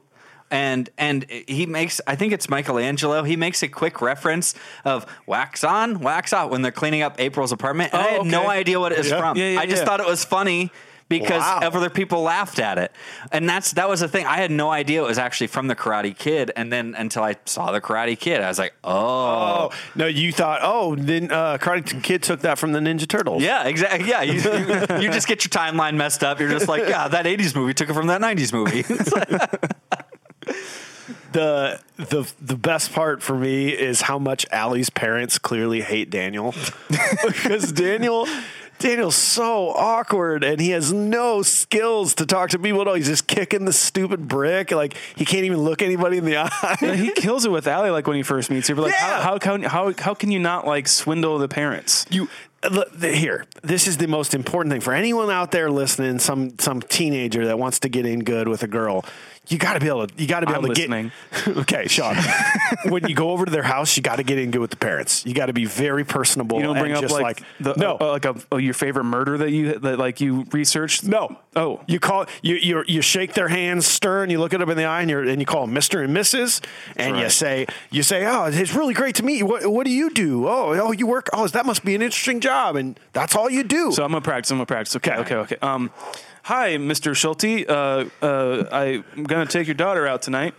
And 0.52 0.88
and 1.00 1.26
he 1.30 1.66
makes 1.66 2.00
I 2.06 2.16
think 2.16 2.32
it's 2.32 2.48
Michelangelo. 2.48 3.24
He 3.24 3.36
makes 3.36 3.64
a 3.64 3.68
quick 3.68 4.02
reference 4.02 4.54
of 4.86 5.06
wax 5.26 5.64
on, 5.64 6.00
wax 6.00 6.32
off 6.32 6.52
when 6.52 6.62
they're 6.62 6.72
cleaning 6.72 7.02
up 7.02 7.20
April's 7.20 7.52
apartment. 7.52 7.92
And 7.94 8.02
I 8.04 8.06
Oh, 8.18 8.24
had 8.24 8.26
no 8.28 8.48
idea 8.50 8.80
what 8.80 8.92
it 8.92 9.00
was 9.00 9.10
Yeah. 9.10 9.20
from. 9.20 9.36
Yeah, 9.38 9.50
yeah, 9.54 9.60
I 9.60 9.66
just 9.66 9.82
yeah. 9.82 9.86
thought 9.86 10.00
it 10.00 10.06
was 10.06 10.24
funny 10.24 10.72
because 11.10 11.42
Wow. 11.42 11.60
other 11.64 11.90
people 11.90 12.22
laughed 12.22 12.60
at 12.60 12.78
it. 12.78 12.92
And 13.32 13.48
that's 13.48 13.74
that 13.74 13.88
was 13.90 14.00
the 14.00 14.08
thing. 14.08 14.26
I 14.26 14.38
had 14.38 14.52
no 14.52 14.72
idea 14.72 15.04
it 15.04 15.08
was 15.08 15.18
actually 15.18 15.48
from 15.48 15.68
the 15.68 15.76
Karate 15.76 16.18
Kid. 16.18 16.52
And 16.56 16.72
then 16.72 16.96
until 16.98 17.24
I 17.24 17.36
saw 17.46 17.72
the 17.72 17.82
Karate 17.82 18.18
Kid, 18.20 18.42
I 18.42 18.48
was 18.48 18.58
like, 18.60 18.74
oh, 18.84 18.94
Oh 18.94 19.70
no, 19.96 20.08
you 20.08 20.32
thought? 20.32 20.60
Oh, 20.64 20.96
then 20.96 21.32
uh, 21.32 21.58
Karate 21.60 22.02
Kid 22.04 22.24
took 22.24 22.42
that 22.42 22.58
from 22.58 22.72
the 22.72 22.80
Ninja 22.80 23.08
Turtles. 23.08 23.44
Yeah, 23.44 23.66
exactly. 23.68 24.08
Yeah, 24.10 24.22
you, 24.22 24.34
you, 24.42 25.02
you 25.04 25.12
just 25.12 25.28
get 25.28 25.44
your 25.44 25.50
timeline 25.50 25.96
messed 25.96 26.24
up. 26.24 26.40
You're 26.40 26.50
just 26.50 26.68
like, 26.68 26.88
yeah, 26.88 27.08
that 27.08 27.26
'80s 27.26 27.56
movie 27.56 27.74
took 27.74 27.90
it 27.90 27.94
from 27.94 28.08
that 28.08 28.22
'90s 28.22 28.52
movie. 28.54 28.84
The 31.34 31.80
the 31.98 32.32
the 32.40 32.56
best 32.56 32.94
part 32.94 33.24
for 33.24 33.36
me 33.36 33.70
is 33.70 34.02
how 34.02 34.20
much 34.20 34.46
Allie's 34.52 34.92
parents 34.92 35.40
clearly 35.40 35.82
hate 35.82 36.12
Daniel 36.12 36.54
because 37.26 37.72
Daniel 37.72 38.28
Daniel's 38.80 39.16
so 39.16 39.70
awkward 39.70 40.44
and 40.44 40.60
he 40.60 40.72
has 40.72 40.92
no 40.92 41.42
skills 41.42 42.16
to 42.16 42.26
talk 42.26 42.50
to 42.50 42.60
people. 42.60 42.84
No, 42.84 42.94
he's 42.96 43.08
just 43.08 43.28
kicking 43.28 43.66
the 43.66 43.74
stupid 43.74 44.28
brick. 44.28 44.72
Like 44.72 44.96
he 45.16 45.24
can't 45.26 45.46
even 45.46 45.60
look 45.60 45.82
anybody 45.82 46.18
in 46.18 46.26
the 46.26 46.38
eye. 46.38 46.76
Yeah, 46.82 46.96
he 46.96 47.12
kills 47.12 47.46
it 47.46 47.52
with 47.52 47.68
Allie 47.68 47.92
like 47.92 48.08
when 48.08 48.18
he 48.18 48.24
first 48.24 48.50
meets 48.50 48.68
her. 48.68 48.76
But 48.76 48.84
like, 48.84 48.92
Yeah. 48.94 49.22
how, 49.22 49.22
how 49.22 49.38
can 49.38 49.64
how 49.64 49.94
how 49.98 50.14
can 50.14 50.32
you 50.32 50.40
not 50.40 50.68
like 50.68 50.88
swindle 50.88 51.38
the 51.38 51.48
parents? 51.48 52.06
you 52.10 52.28
uh, 52.64 52.70
look, 52.70 53.02
here 53.02 53.46
this 53.62 53.88
is 53.88 53.98
the 53.98 54.08
most 54.08 54.34
important 54.34 54.72
thing 54.72 54.82
for 54.82 54.94
anyone 54.94 55.30
out 55.30 55.52
there 55.52 55.70
listening 55.72 56.20
some 56.20 56.58
some 56.60 56.82
teenager 56.82 57.46
that 57.48 57.58
wants 57.60 57.80
to 57.80 57.90
get 57.90 58.06
in 58.06 58.20
good 58.24 58.48
with 58.48 58.64
a 58.64 58.68
girl 58.68 59.06
you 59.50 59.58
got 59.58 59.74
to 59.74 59.80
be 59.80 59.88
able 59.88 60.08
to 60.08 60.14
you 60.22 60.28
got 60.28 60.40
to 60.42 60.46
be 60.46 60.54
I'm 60.54 60.64
able 60.64 60.74
to 60.74 60.82
listening. 60.82 61.12
get 61.46 61.58
okay 61.58 61.88
Sean 61.88 62.16
when 62.86 63.08
you 63.08 63.16
go 63.16 63.32
over 63.32 63.46
to 63.46 63.52
their 63.52 63.64
house 63.64 63.98
you 63.98 64.04
got 64.04 64.16
to 64.18 64.24
get 64.24 64.38
in 64.40 64.52
good 64.52 64.60
with 64.60 64.72
the 64.72 64.78
parents 64.78 65.26
you 65.26 65.34
got 65.34 65.48
to 65.48 65.54
be 65.54 65.66
very 65.66 66.04
personable 66.04 66.58
You 66.60 66.64
don't 66.64 66.78
bring 66.80 66.92
and 66.92 66.98
up 66.98 67.02
just 67.02 67.14
like, 67.14 67.42
like, 67.42 67.44
the 67.60 67.74
no 67.76 67.98
uh, 68.00 68.12
like 68.12 68.26
a, 68.26 68.36
uh, 68.52 68.58
your 68.58 68.74
favorite 68.74 69.04
murder 69.04 69.38
that 69.40 69.52
you 69.52 69.80
that 69.80 70.00
like 70.00 70.22
you 70.22 70.46
researched. 70.52 71.04
no. 71.04 71.38
Oh. 71.56 71.82
You 71.88 72.00
call 72.00 72.26
you 72.42 72.56
you 72.56 72.84
you 72.88 73.02
shake 73.02 73.34
their 73.34 73.48
hands 73.48 73.86
stern. 73.86 74.30
You 74.30 74.40
look 74.40 74.54
it 74.54 74.62
up 74.62 74.70
in 74.70 74.78
the 74.78 74.86
eye, 74.86 75.02
and 75.02 75.10
you 75.10 75.20
and 75.20 75.40
you 75.40 75.46
call 75.46 75.62
them 75.62 75.74
Mister 75.74 76.02
and 76.02 76.16
Mrs. 76.16 76.64
And 76.96 77.18
you 77.18 77.30
say 77.30 77.68
you 77.92 78.02
say, 78.02 78.26
"Oh, 78.26 78.46
it's 78.46 78.74
really 78.74 78.94
great 78.94 79.16
to 79.16 79.24
meet 79.24 79.38
you. 79.38 79.46
What 79.46 79.68
what 79.68 79.86
do 79.86 79.92
you 79.92 80.10
do? 80.10 80.48
Oh, 80.48 80.74
oh, 80.74 80.92
you 80.92 81.06
work. 81.06 81.30
Oh, 81.34 81.48
that 81.48 81.66
must 81.66 81.86
be 81.86 81.94
an 81.96 82.02
interesting 82.02 82.40
job." 82.40 82.76
And 82.76 83.00
that's 83.12 83.36
all 83.36 83.50
you 83.50 83.64
do. 83.64 83.92
So 83.92 84.04
I'm 84.04 84.12
gonna 84.12 84.22
practice. 84.22 84.52
I'm 84.52 84.58
gonna 84.58 84.66
practice. 84.66 84.96
Okay, 84.96 85.16
okay, 85.18 85.36
okay. 85.36 85.58
Um, 85.62 85.92
hi, 86.44 86.78
Mr. 86.78 87.16
Schulte. 87.16 87.68
Uh, 87.68 88.06
uh, 88.22 88.66
I'm 88.72 89.24
gonna 89.24 89.46
take 89.46 89.68
your 89.68 89.76
daughter 89.76 90.08
out 90.08 90.22
tonight. 90.22 90.54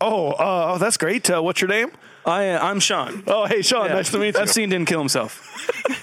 oh, 0.00 0.32
uh, 0.32 0.74
oh, 0.74 0.78
that's 0.78 0.96
great. 0.96 1.30
Uh, 1.30 1.42
what's 1.42 1.60
your 1.60 1.68
name? 1.68 1.90
I 2.26 2.56
I'm 2.56 2.80
Sean. 2.80 3.22
Oh, 3.26 3.46
hey, 3.46 3.62
Sean. 3.62 3.86
Yeah. 3.86 3.94
Nice 3.94 4.10
to 4.12 4.18
meet 4.18 4.34
you. 4.34 4.40
Epstein 4.40 4.70
didn't 4.70 4.88
kill 4.88 4.98
himself. 4.98 5.50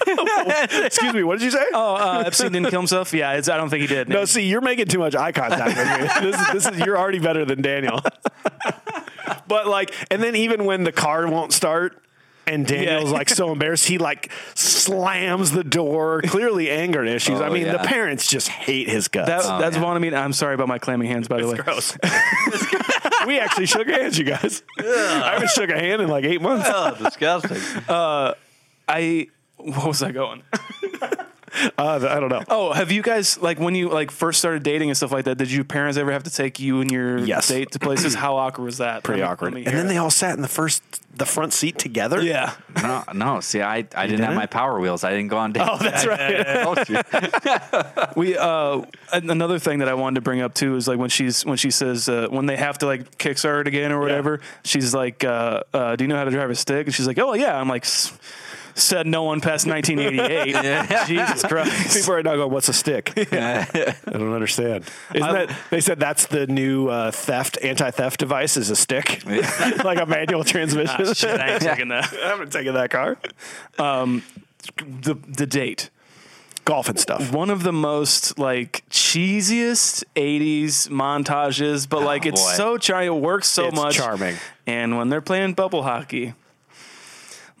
Excuse 0.72 1.14
me. 1.14 1.24
What 1.24 1.38
did 1.38 1.44
you 1.44 1.50
say? 1.50 1.64
Oh, 1.72 1.96
uh, 1.96 2.22
Epstein 2.26 2.52
didn't 2.52 2.70
kill 2.70 2.80
himself. 2.80 3.12
Yeah, 3.12 3.32
it's, 3.32 3.48
I 3.48 3.56
don't 3.56 3.70
think 3.70 3.82
he 3.82 3.88
did. 3.88 4.08
No, 4.08 4.24
see, 4.24 4.46
you're 4.46 4.60
making 4.60 4.86
too 4.86 5.00
much 5.00 5.16
eye 5.16 5.32
contact 5.32 5.76
with 5.76 6.22
me. 6.22 6.30
This 6.30 6.40
is, 6.40 6.52
this 6.52 6.74
is 6.74 6.86
you're 6.86 6.98
already 6.98 7.18
better 7.18 7.44
than 7.44 7.60
Daniel. 7.60 8.00
but 9.48 9.66
like, 9.66 9.92
and 10.10 10.22
then 10.22 10.36
even 10.36 10.64
when 10.64 10.84
the 10.84 10.92
car 10.92 11.26
won't 11.28 11.52
start. 11.52 11.98
And 12.46 12.66
Daniel's 12.66 13.10
Yeah. 13.10 13.16
like 13.18 13.28
so 13.28 13.52
embarrassed, 13.52 13.86
he 13.86 13.98
like 13.98 14.30
slams 14.54 15.52
the 15.52 15.62
door. 15.64 16.22
Clearly, 16.22 16.70
anger 16.70 17.04
issues. 17.04 17.40
I 17.40 17.48
Oh, 17.48 17.52
mean, 17.52 17.68
the 17.70 17.78
parents 17.78 18.26
just 18.28 18.48
hate 18.48 18.88
his 18.88 19.08
guts. 19.08 19.28
That, 19.28 19.42
oh, 19.44 19.60
that's 19.60 19.76
yeah. 19.76 19.82
one 19.82 19.96
of 19.96 20.02
me. 20.02 20.12
I'm 20.14 20.32
sorry 20.32 20.54
about 20.54 20.68
my 20.68 20.78
clammy 20.78 21.06
hands, 21.06 21.28
by 21.28 21.40
the 21.40 21.46
way. 21.48 21.56
gross. 21.56 21.96
we 23.26 23.38
actually 23.38 23.66
shook 23.66 23.86
hands, 23.88 24.18
you 24.18 24.24
guys. 24.24 24.62
I 24.78 25.32
haven't 25.34 25.50
shook 25.50 25.70
a 25.70 25.78
hand 25.78 26.02
in 26.02 26.08
like 26.08 26.24
eight 26.24 26.42
months. 26.42 26.68
oh, 26.70 26.96
disgusting. 27.02 27.58
Uh, 27.88 28.34
I 28.88 29.28
what 29.56 29.86
was 29.86 30.02
I 30.02 30.10
going? 30.10 30.42
Uh, 31.78 32.06
I 32.08 32.18
don't 32.20 32.30
know. 32.30 32.42
Oh, 32.48 32.72
have 32.72 32.90
you 32.90 33.02
guys 33.02 33.38
like 33.40 33.60
when 33.60 33.74
you 33.74 33.88
like 33.90 34.10
first 34.10 34.38
started 34.38 34.62
dating 34.62 34.88
and 34.90 34.96
stuff 34.96 35.12
like 35.12 35.24
that? 35.26 35.36
Did 35.36 35.50
your 35.52 35.64
parents 35.64 35.98
ever 35.98 36.10
have 36.12 36.22
to 36.24 36.30
take 36.30 36.58
you 36.58 36.80
and 36.80 36.90
your 36.90 37.18
Yes. 37.18 37.48
date 37.48 37.72
to 37.72 37.78
places? 37.78 38.14
How 38.14 38.36
awkward 38.42 38.64
was 38.64 38.78
that? 38.78 39.02
Pretty 39.02 39.20
Let 39.20 39.26
me- 39.28 39.32
awkward. 39.32 39.54
let 39.54 39.58
And 39.58 39.68
hear 39.68 39.76
then 39.78 39.88
they 39.88 39.98
all 39.98 40.10
sat 40.10 40.34
in 40.36 40.42
the 40.42 40.48
first, 40.48 40.82
the 41.16 41.26
front 41.26 41.52
seat 41.52 41.78
together. 41.78 42.22
yeah. 42.22 42.54
No, 42.82 43.04
no. 43.12 43.40
See, 43.40 43.60
I, 43.60 43.76
I 43.76 43.80
didn't 43.80 43.96
have 43.96 44.10
didn't? 44.30 44.34
my 44.36 44.46
Power 44.46 44.80
Wheels. 44.80 45.04
I 45.04 45.10
didn't 45.10 45.28
go 45.28 45.38
on 45.38 45.52
dates. 45.52 45.68
Oh, 45.70 45.76
that's 45.78 46.06
right. 47.06 47.26
We 48.16 48.36
uh 48.36 48.82
an- 49.12 49.30
another 49.30 49.58
thing 49.58 49.78
that 49.80 49.88
I 49.88 49.94
wanted 49.94 50.16
to 50.16 50.20
bring 50.22 50.40
up 50.40 50.54
too 50.54 50.76
is 50.76 50.88
like 50.88 50.98
when 50.98 51.10
she's 51.10 51.44
when 51.44 51.56
she 51.56 51.70
says 51.70 52.08
uh, 52.08 52.28
when 52.30 52.46
they 52.46 52.56
have 52.56 52.78
to 52.78 52.86
like 52.86 53.18
kickstart 53.18 53.66
again 53.66 53.92
or 53.92 54.00
whatever, 54.00 54.40
she's 54.64 54.94
like, 54.94 55.24
uh, 55.24 55.62
uh, 55.72 55.96
"Do 55.96 56.04
you 56.04 56.08
know 56.08 56.16
how 56.16 56.24
to 56.24 56.30
drive 56.30 56.50
a 56.50 56.54
stick?" 56.54 56.86
And 56.86 56.94
she's 56.94 57.06
like, 57.06 57.18
"Oh 57.18 57.34
yeah." 57.34 57.58
I'm 57.58 57.68
like, 57.68 57.84
"S- 57.84 58.12
"Said 58.74 59.06
no 59.06 59.22
one 59.24 59.40
past 59.40 59.66
1988." 59.66 61.06
Jesus 61.06 61.42
Christ. 61.44 61.94
People 61.96 62.14
are 62.14 62.22
now 62.22 62.36
going, 62.36 62.50
"What's 62.52 62.68
a 62.68 62.72
stick?" 62.72 63.12
I 63.16 63.66
don't 64.10 64.32
understand. 64.32 64.84
Isn't 65.14 65.28
I- 65.28 65.46
that 65.46 65.56
they 65.70 65.80
said 65.80 65.98
that's 66.00 66.26
the 66.26 66.46
new 66.46 66.88
uh, 66.88 67.10
theft 67.10 67.58
anti-theft 67.62 68.18
device 68.20 68.56
is 68.56 68.70
a 68.70 68.76
stick, 68.76 69.22
like 69.84 69.98
a 70.00 70.06
manual 70.06 70.44
transmission? 70.44 71.06
Ah, 71.06 71.12
shit, 71.12 71.40
I 71.40 71.52
ain't 71.54 71.62
taking 71.62 71.88
that. 71.88 72.12
I 72.12 72.28
haven't 72.28 72.52
taken 72.52 72.74
that 72.74 72.90
car. 72.90 73.18
The 73.78 75.14
the 75.26 75.46
date. 75.46 75.90
Golf 76.64 76.88
and 76.88 76.96
stuff. 76.96 77.32
one 77.32 77.50
of 77.50 77.64
the 77.64 77.72
most 77.72 78.38
like 78.38 78.84
cheesiest 78.88 80.04
80s 80.14 80.88
montages 80.90 81.88
but 81.88 82.02
like 82.04 82.24
it's 82.24 82.40
boy. 82.40 82.52
so 82.52 82.78
charming 82.78 83.08
it 83.08 83.16
works 83.20 83.48
so 83.48 83.66
It's 83.66 83.74
much 83.74 83.96
charming. 83.96 84.36
and 84.64 84.96
when 84.96 85.08
they're 85.08 85.20
playing 85.20 85.54
bubble 85.54 85.82
hockey 85.82 86.34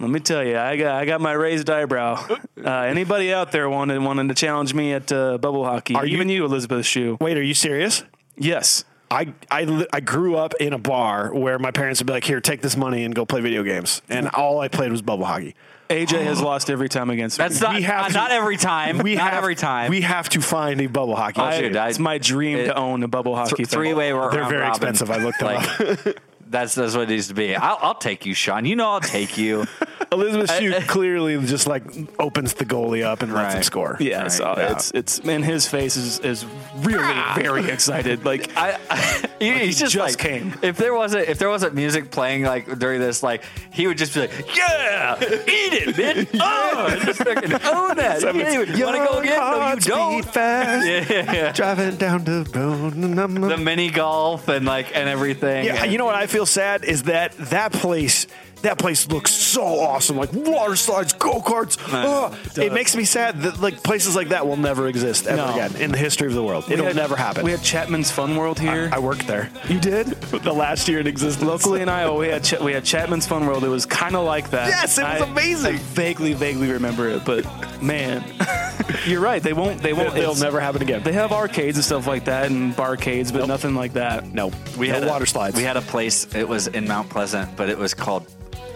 let 0.02 0.10
me 0.10 0.20
tell 0.20 0.44
you 0.44 0.58
i 0.58 0.76
got 0.76 0.94
i 0.96 1.04
got 1.04 1.20
my 1.20 1.32
raised 1.32 1.70
eyebrow 1.70 2.14
uh, 2.64 2.70
anybody 2.70 3.32
out 3.32 3.52
there 3.52 3.68
wanted 3.70 4.02
wanting 4.02 4.28
to 4.28 4.34
challenge 4.34 4.74
me 4.74 4.92
at 4.92 5.10
uh, 5.12 5.38
bubble 5.38 5.64
hockey 5.64 5.94
Are 5.94 6.04
you- 6.04 6.16
even 6.16 6.28
you 6.28 6.44
elizabeth 6.44 6.84
shue 6.84 7.16
Wait, 7.20 7.36
are 7.38 7.42
you 7.42 7.54
serious? 7.54 8.04
yes 8.36 8.84
I, 9.10 9.34
I, 9.50 9.86
I 9.92 10.00
grew 10.00 10.36
up 10.36 10.54
in 10.58 10.72
a 10.72 10.78
bar 10.78 11.34
where 11.34 11.58
my 11.58 11.70
parents 11.70 12.00
would 12.00 12.06
be 12.06 12.14
like, 12.14 12.24
here, 12.24 12.40
take 12.40 12.62
this 12.62 12.78
money 12.78 13.04
and 13.04 13.14
go 13.14 13.26
play 13.26 13.42
video 13.42 13.62
games. 13.62 14.00
And 14.08 14.26
all 14.30 14.58
I 14.60 14.68
played 14.68 14.90
was 14.90 15.02
bubble 15.02 15.26
hockey. 15.26 15.54
aj 15.90 16.12
has 16.12 16.40
lost 16.40 16.70
every 16.70 16.88
time 16.88 17.10
against 17.10 17.38
me. 17.38 17.44
That's 17.44 17.60
not, 17.60 17.74
We 17.74 17.82
have 17.82 18.06
uh, 18.06 18.08
to- 18.08 18.14
not 18.14 18.30
every 18.30 18.56
time. 18.56 18.96
We 18.96 19.16
not 19.16 19.24
have, 19.24 19.34
every 19.42 19.54
time. 19.54 19.90
We 19.90 20.00
have 20.00 20.30
to 20.30 20.40
find 20.40 20.80
a 20.80 20.86
bubble 20.86 21.14
hockey. 21.14 21.42
I- 21.42 21.60
dude, 21.60 21.76
I- 21.76 21.90
it's 21.90 21.98
my 21.98 22.16
dream 22.16 22.56
it- 22.56 22.64
to 22.68 22.74
own 22.74 23.02
a 23.02 23.08
bubble 23.08 23.36
hockey 23.36 23.56
thing. 23.56 23.66
Three 23.66 23.92
way 23.92 24.12
or 24.12 24.30
They're 24.30 24.48
very 24.48 24.62
robin. 24.62 24.70
expensive. 24.88 25.10
I 25.10 25.18
looked 25.22 25.40
them 25.40 25.56
Like, 25.56 26.06
up. 26.06 26.16
That's 26.52 26.74
that's 26.74 26.94
what 26.94 27.04
it 27.04 27.08
needs 27.08 27.28
to 27.28 27.34
be. 27.34 27.56
I'll, 27.56 27.78
I'll 27.80 27.94
take 27.94 28.26
you, 28.26 28.34
Sean. 28.34 28.64
You 28.64 28.76
know 28.76 28.90
I'll 28.90 29.00
take 29.00 29.36
you. 29.38 29.64
Elizabeth 30.12 30.52
Shue 30.58 30.74
clearly 30.86 31.40
just 31.46 31.66
like 31.66 31.82
opens 32.20 32.52
the 32.54 32.66
goalie 32.66 33.02
up 33.02 33.22
and 33.22 33.32
lets 33.32 33.54
him 33.54 33.58
Right. 33.58 33.64
score. 33.64 33.96
yeah, 33.98 34.28
so 34.28 34.54
yeah. 34.56 34.72
it's 34.72 34.90
it's 34.90 35.24
man, 35.24 35.42
his 35.42 35.66
face 35.66 35.96
is 35.96 36.18
is 36.20 36.44
really 36.80 37.02
ah. 37.02 37.32
very 37.36 37.70
excited. 37.70 38.24
Like 38.24 38.54
I, 38.56 38.78
I 38.90 39.28
he, 39.40 39.52
he's 39.58 39.78
just, 39.78 39.94
just 39.94 39.96
like, 39.96 40.18
came. 40.18 40.54
If 40.60 40.76
there 40.76 40.94
wasn't 40.94 41.28
if 41.30 41.38
there 41.38 41.48
wasn't 41.48 41.74
music 41.74 42.10
playing 42.10 42.42
like 42.42 42.78
during 42.78 43.00
this, 43.00 43.22
like 43.22 43.42
he 43.72 43.86
would 43.86 43.96
just 43.96 44.12
be 44.12 44.20
like, 44.20 44.30
"Yeah, 44.54 45.16
eat 45.22 45.72
it, 45.72 45.96
bitch! 45.96 46.28
Oh, 46.44 46.88
and 46.90 47.00
just 47.02 47.18
fucking 47.22 47.52
own 47.52 47.96
that. 47.96 48.20
You 48.22 48.84
want 48.84 48.96
to 48.96 49.06
go 49.08 49.18
again? 49.20 49.38
No, 49.38 49.72
you 49.72 49.80
don't." 49.80 50.22
Fast, 50.32 50.86
Yeah, 50.86 51.32
yeah. 51.32 51.52
Driving 51.52 51.96
down 51.96 52.24
the 52.24 52.44
road. 52.54 52.94
The 52.94 53.56
mini 53.56 53.90
golf 53.90 54.48
and 54.48 54.66
like 54.66 54.94
and 54.94 55.08
everything. 55.08 55.64
Yeah, 55.64 55.82
And- 55.82 55.92
you 55.92 55.98
know 55.98 56.04
what 56.04 56.14
I 56.14 56.26
feel 56.26 56.41
sad 56.46 56.84
is 56.84 57.04
that 57.04 57.36
that 57.38 57.72
place 57.72 58.26
that 58.62 58.78
place 58.78 59.08
looks 59.08 59.30
so 59.32 59.62
awesome. 59.62 60.16
Like 60.16 60.32
water 60.32 60.76
slides, 60.76 61.12
go 61.12 61.40
karts. 61.40 61.76
Oh, 61.88 62.36
it 62.60 62.72
makes 62.72 62.96
me 62.96 63.04
sad 63.04 63.42
that 63.42 63.60
like 63.60 63.82
places 63.82 64.16
like 64.16 64.28
that 64.30 64.46
will 64.46 64.56
never 64.56 64.86
exist 64.88 65.26
ever 65.26 65.36
No. 65.36 65.52
again 65.52 65.76
in 65.76 65.92
the 65.92 65.98
history 65.98 66.26
of 66.28 66.34
the 66.34 66.42
world. 66.42 66.66
We 66.68 66.74
It'll 66.74 66.86
had- 66.86 66.96
never 66.96 67.16
happen. 67.16 67.44
We 67.44 67.50
had 67.50 67.62
Chapman's 67.62 68.10
Fun 68.10 68.36
World 68.36 68.58
here. 68.58 68.88
I 68.92 68.98
worked 68.98 69.26
there. 69.26 69.50
you 69.68 69.78
did? 69.80 70.06
The 70.42 70.52
last 70.52 70.88
year 70.88 70.98
it 70.98 71.06
existed 71.06 71.46
Locally 71.46 71.82
in 71.82 71.88
Iowa, 71.88 72.18
we 72.18 72.26
had 72.28 72.42
Ch- 72.44 72.58
we 72.60 72.72
had 72.72 72.84
Chapman's 72.84 73.26
Fun 73.26 73.46
World. 73.46 73.62
It 73.64 73.68
was 73.68 73.86
kind 73.86 74.16
of 74.16 74.24
like 74.24 74.50
that. 74.50 74.68
Yes, 74.68 74.98
it 74.98 75.02
was 75.04 75.22
I- 75.22 75.26
amazing. 75.26 75.74
I 75.76 75.78
vaguely, 75.78 76.32
vaguely 76.32 76.70
remember 76.72 77.08
it, 77.08 77.24
but 77.24 77.44
man, 77.82 78.24
you're 79.06 79.20
right. 79.20 79.42
They 79.42 79.52
won't. 79.52 79.80
They 79.82 79.92
won't. 79.92 80.16
It'll 80.16 80.34
never 80.34 80.58
happen 80.60 80.82
again. 80.82 81.02
They 81.02 81.12
have 81.12 81.30
arcades 81.32 81.76
and 81.76 81.84
stuff 81.84 82.06
like 82.06 82.24
that, 82.24 82.50
and 82.50 82.74
barcades, 82.74 83.32
but 83.32 83.46
nothing 83.46 83.74
like 83.74 83.92
that. 83.94 84.32
No, 84.32 84.50
We 84.78 84.88
no 84.88 84.94
had 84.94 85.04
a- 85.04 85.06
water 85.08 85.26
slides. 85.26 85.56
We 85.56 85.62
had 85.62 85.76
a 85.76 85.80
place. 85.82 86.26
It 86.34 86.48
was 86.48 86.66
in 86.66 86.86
Mount 86.88 87.08
Pleasant, 87.10 87.54
but 87.56 87.68
it 87.68 87.78
was 87.78 87.94
called 87.94 88.26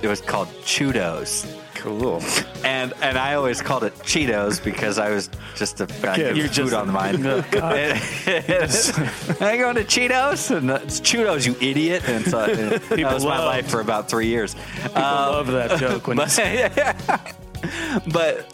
it 0.02 0.08
was 0.08 0.20
called 0.20 0.48
Chudos. 0.62 1.46
cool. 1.74 2.20
And 2.64 2.92
and 3.02 3.16
I 3.18 3.34
always 3.34 3.60
called 3.62 3.84
it 3.84 3.94
Cheetos 3.96 4.62
because 4.62 4.98
I 4.98 5.10
was 5.10 5.30
just 5.54 5.80
a 5.80 5.86
guy 5.86 6.16
kid. 6.16 6.36
You're 6.36 6.46
food 6.48 6.54
just- 6.54 6.74
on 6.74 6.86
the 6.88 6.92
mind. 6.92 7.24
Oh, 7.26 7.44
God. 7.50 7.76
I 9.40 9.56
going 9.58 9.76
to 9.76 9.84
Cheetos 9.84 10.54
and 10.56 10.70
it's 10.70 11.00
Chudos, 11.00 11.46
you 11.46 11.54
idiot. 11.60 12.08
And 12.08 12.24
so 12.24 12.46
that 12.46 13.12
was 13.12 13.24
my 13.24 13.38
life 13.38 13.68
for 13.68 13.80
about 13.80 14.08
three 14.08 14.26
years. 14.28 14.54
People 14.82 15.02
love 15.02 15.46
that 15.48 15.72
um, 15.72 15.78
joke 15.78 16.06
when 16.06 16.16
but, 16.16 16.72
but 18.12 18.46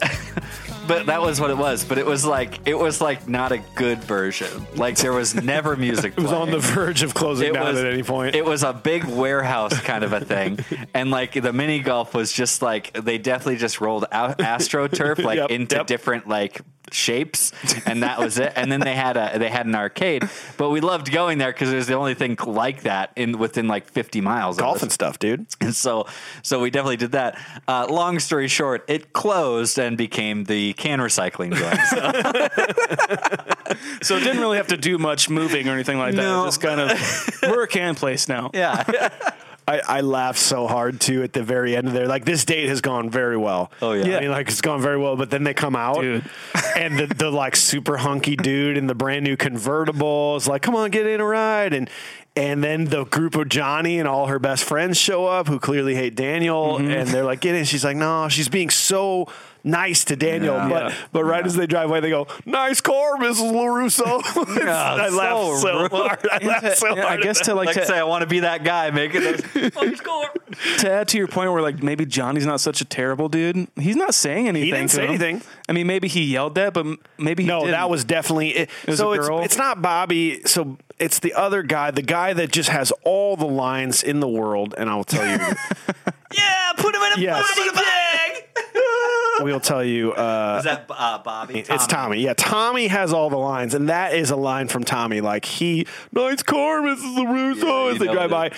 but 0.87 1.05
that 1.07 1.21
was 1.21 1.39
what 1.39 1.49
it 1.49 1.57
was. 1.57 1.85
But 1.85 1.97
it 1.97 2.05
was 2.05 2.25
like 2.25 2.67
it 2.67 2.75
was 2.77 3.01
like 3.01 3.27
not 3.27 3.51
a 3.51 3.57
good 3.75 4.03
version. 4.03 4.65
Like 4.75 4.97
there 4.97 5.13
was 5.13 5.35
never 5.35 5.75
music. 5.87 6.13
It 6.17 6.21
was 6.21 6.31
on 6.31 6.51
the 6.51 6.59
verge 6.59 7.03
of 7.03 7.13
closing 7.13 7.53
down 7.53 7.77
at 7.77 7.85
any 7.85 8.03
point. 8.03 8.35
It 8.35 8.45
was 8.45 8.63
a 8.63 8.73
big 8.73 9.03
warehouse 9.05 9.79
kind 9.81 10.03
of 10.03 10.13
a 10.13 10.19
thing, 10.21 10.59
and 10.93 11.11
like 11.11 11.33
the 11.33 11.53
mini 11.53 11.79
golf 11.79 12.13
was 12.13 12.31
just 12.31 12.61
like 12.61 12.93
they 12.93 13.17
definitely 13.17 13.57
just 13.57 13.81
rolled 13.81 14.05
out 14.11 14.37
astroturf 14.39 15.23
like 15.23 15.37
Yep, 15.37 15.49
into 15.51 15.75
yep. 15.77 15.87
different 15.87 16.27
like 16.27 16.61
shapes, 16.91 17.51
and 17.85 18.03
that 18.03 18.19
was 18.19 18.37
it. 18.37 18.53
And 18.55 18.71
then 18.71 18.79
they 18.79 18.95
had 18.95 19.17
a 19.17 19.37
they 19.39 19.49
had 19.49 19.65
an 19.65 19.75
arcade, 19.75 20.23
but 20.57 20.69
we 20.69 20.81
loved 20.81 21.11
going 21.11 21.37
there 21.37 21.51
because 21.51 21.71
it 21.71 21.75
was 21.75 21.87
the 21.87 21.95
only 21.95 22.13
thing 22.13 22.37
like 22.45 22.83
that 22.83 23.11
in 23.15 23.37
within 23.37 23.67
like 23.67 23.87
50 23.89 24.21
miles. 24.21 24.57
of 24.57 24.61
Golf 24.61 24.77
us. 24.77 24.83
and 24.83 24.91
stuff, 24.91 25.19
dude. 25.19 25.45
And 25.61 25.75
so, 25.75 26.07
so 26.41 26.59
we 26.59 26.69
definitely 26.69 26.97
did 26.97 27.13
that. 27.13 27.39
Uh, 27.67 27.87
long 27.89 28.19
story 28.19 28.47
short, 28.47 28.83
it 28.87 29.13
closed 29.13 29.79
and 29.79 29.97
became 29.97 30.43
the 30.45 30.73
can 30.73 30.99
recycling 30.99 31.53
joint. 31.53 31.79
So, 31.87 33.75
So 34.01 34.17
it 34.17 34.21
didn't 34.23 34.39
really 34.39 34.57
have 34.57 34.67
to 34.67 34.77
do 34.77 34.97
much 34.97 35.29
moving 35.29 35.67
or 35.67 35.71
anything 35.73 35.97
like 35.97 36.15
that. 36.15 36.21
No. 36.21 36.45
Just 36.45 36.61
kind 36.61 36.79
of 36.79 36.91
we're 37.43 37.63
a 37.63 37.67
can 37.67 37.95
place 37.95 38.27
now. 38.27 38.51
yeah, 38.53 38.83
I, 39.67 39.81
I 39.87 40.01
laughed 40.01 40.39
so 40.39 40.67
hard 40.67 40.99
too 40.99 41.23
at 41.23 41.33
the 41.33 41.41
very 41.43 41.75
end 41.75 41.87
of 41.87 41.93
there. 41.93 42.07
Like 42.07 42.25
this 42.25 42.43
date 42.45 42.67
has 42.69 42.81
gone 42.81 43.09
very 43.09 43.37
well. 43.37 43.71
Oh, 43.81 43.93
yeah. 43.93 44.17
I 44.17 44.19
mean, 44.21 44.31
like 44.31 44.47
it's 44.49 44.61
gone 44.61 44.81
very 44.81 44.97
well. 44.97 45.15
But 45.15 45.29
then 45.29 45.43
they 45.43 45.53
come 45.53 45.75
out, 45.75 46.01
Dude. 46.01 46.23
and 46.75 46.99
the, 46.99 47.07
the 47.07 47.31
like 47.31 47.55
super 47.55 47.97
hunky 47.97 48.35
dude 48.35 48.77
in 48.77 48.87
the 48.87 48.95
brand 48.95 49.23
new 49.23 49.37
convertible 49.37 50.35
is 50.35 50.47
like, 50.47 50.61
"Come 50.61 50.75
on, 50.75 50.91
get 50.91 51.05
in 51.07 51.21
a 51.21 51.25
ride." 51.25 51.73
And 51.73 51.89
and 52.35 52.63
then 52.63 52.85
the 52.85 53.05
group 53.05 53.35
of 53.35 53.47
Johnny 53.47 53.99
and 53.99 54.07
all 54.07 54.25
her 54.27 54.39
best 54.39 54.63
friends 54.63 54.97
show 54.97 55.27
up, 55.27 55.47
who 55.47 55.59
clearly 55.59 55.95
hate 55.95 56.15
Daniel, 56.15 56.77
Mm-hmm. 56.79 56.89
and 56.91 57.07
they're 57.09 57.23
like, 57.23 57.39
"Get 57.41 57.55
in." 57.55 57.63
She's 57.65 57.85
like, 57.85 57.97
"No," 57.97 58.27
she's 58.29 58.49
being 58.49 58.69
so. 58.69 59.27
Nice 59.65 60.03
to 60.05 60.17
Daniel, 60.17 60.55
Yeah. 60.55 60.67
but 60.69 60.93
but 61.13 61.23
right 61.23 61.45
as 61.45 61.55
they 61.55 61.65
drive 61.67 61.89
away, 61.89 62.01
they 62.01 62.09
go, 62.09 62.27
"Nice 62.45 62.81
car, 62.81 63.15
Mrs. 63.17 63.49
LaRusso." 63.53 64.21
I 64.67 65.09
so 65.09 65.15
laughed 65.15 65.61
so 65.61 65.79
rude. 65.83 65.91
hard. 65.91 66.27
I 66.29 66.37
laughed 66.45 66.77
so 66.79 66.87
Yeah, 66.87 67.03
I 67.03 67.07
hard. 67.07 67.19
at 67.19 67.23
guess 67.23 67.39
to 67.45 67.55
like, 67.55 67.67
like 67.67 67.75
to, 67.77 67.85
say, 67.85 67.97
I 67.97 68.03
want 68.03 68.23
to 68.23 68.27
be 68.27 68.39
that 68.41 68.65
guy 68.65 68.91
making 68.91 69.21
those. 69.21 69.41
Oh, 69.77 69.93
score. 69.93 70.29
to 70.79 70.91
add 70.91 71.07
to 71.09 71.17
your 71.17 71.27
point 71.29 71.51
where 71.53 71.61
like 71.61 71.81
maybe 71.81 72.05
Johnny's 72.05 72.45
not 72.45 72.59
such 72.59 72.81
a 72.81 72.85
terrible 72.85 73.29
dude. 73.29 73.67
He's 73.79 73.95
not 73.95 74.13
saying 74.13 74.49
anything. 74.49 74.65
He 74.65 74.71
didn't 74.71 74.89
to 74.89 74.95
say 74.97 75.03
him. 75.03 75.09
anything. 75.11 75.41
I 75.69 75.71
mean, 75.71 75.87
maybe 75.87 76.09
he 76.09 76.23
yelled 76.25 76.55
that, 76.55 76.73
but 76.73 76.85
maybe 77.17 77.43
he 77.43 77.47
No, 77.47 77.59
didn't. 77.61 77.71
that 77.71 77.89
was 77.89 78.03
definitely 78.03 78.49
it. 78.49 78.69
was 78.85 78.97
so 78.99 79.13
a 79.13 79.15
it's 79.41 79.45
it's 79.53 79.57
not 79.57 79.81
Bobby. 79.81 80.41
So 80.45 80.77
it's 80.99 81.19
the 81.19 81.33
other 81.35 81.63
guy, 81.63 81.89
the 81.91 82.01
guy 82.01 82.33
that 82.33 82.51
just 82.51 82.67
has 82.67 82.91
all 83.05 83.37
the 83.37 83.47
lines 83.47 84.03
in 84.03 84.19
the 84.19 84.27
world, 84.27 84.75
and 84.77 84.89
I 84.89 84.95
will 84.95 85.05
tell 85.05 85.25
you. 85.25 85.39
Yeah, 86.35 86.71
put 86.77 86.95
him 86.95 87.01
in 87.03 87.19
a 87.19 87.21
Yes. 87.21 87.55
body 87.55 87.69
bag. 87.75 88.43
We'll 89.41 89.59
tell 89.59 89.83
you. 89.83 90.11
Uh, 90.13 90.55
Is 90.59 90.65
that 90.65 90.85
uh, 90.89 91.17
Bobby? 91.19 91.59
It's 91.67 91.87
Tommy. 91.87 92.19
Yeah, 92.21 92.33
Tommy 92.35 92.87
has 92.87 93.13
all 93.13 93.29
the 93.29 93.37
lines, 93.37 93.73
and 93.73 93.89
that 93.89 94.13
is 94.13 94.31
a 94.31 94.35
line 94.35 94.67
from 94.67 94.83
Tommy. 94.83 95.21
Like 95.21 95.45
he, 95.45 95.87
nice 96.11 96.43
car, 96.43 96.81
Mrs. 96.81 97.15
LaRusso, 97.17 97.85
Yeah, 97.87 97.91
as 97.93 97.99
they 97.99 98.07
drive 98.07 98.29
by. 98.29 98.51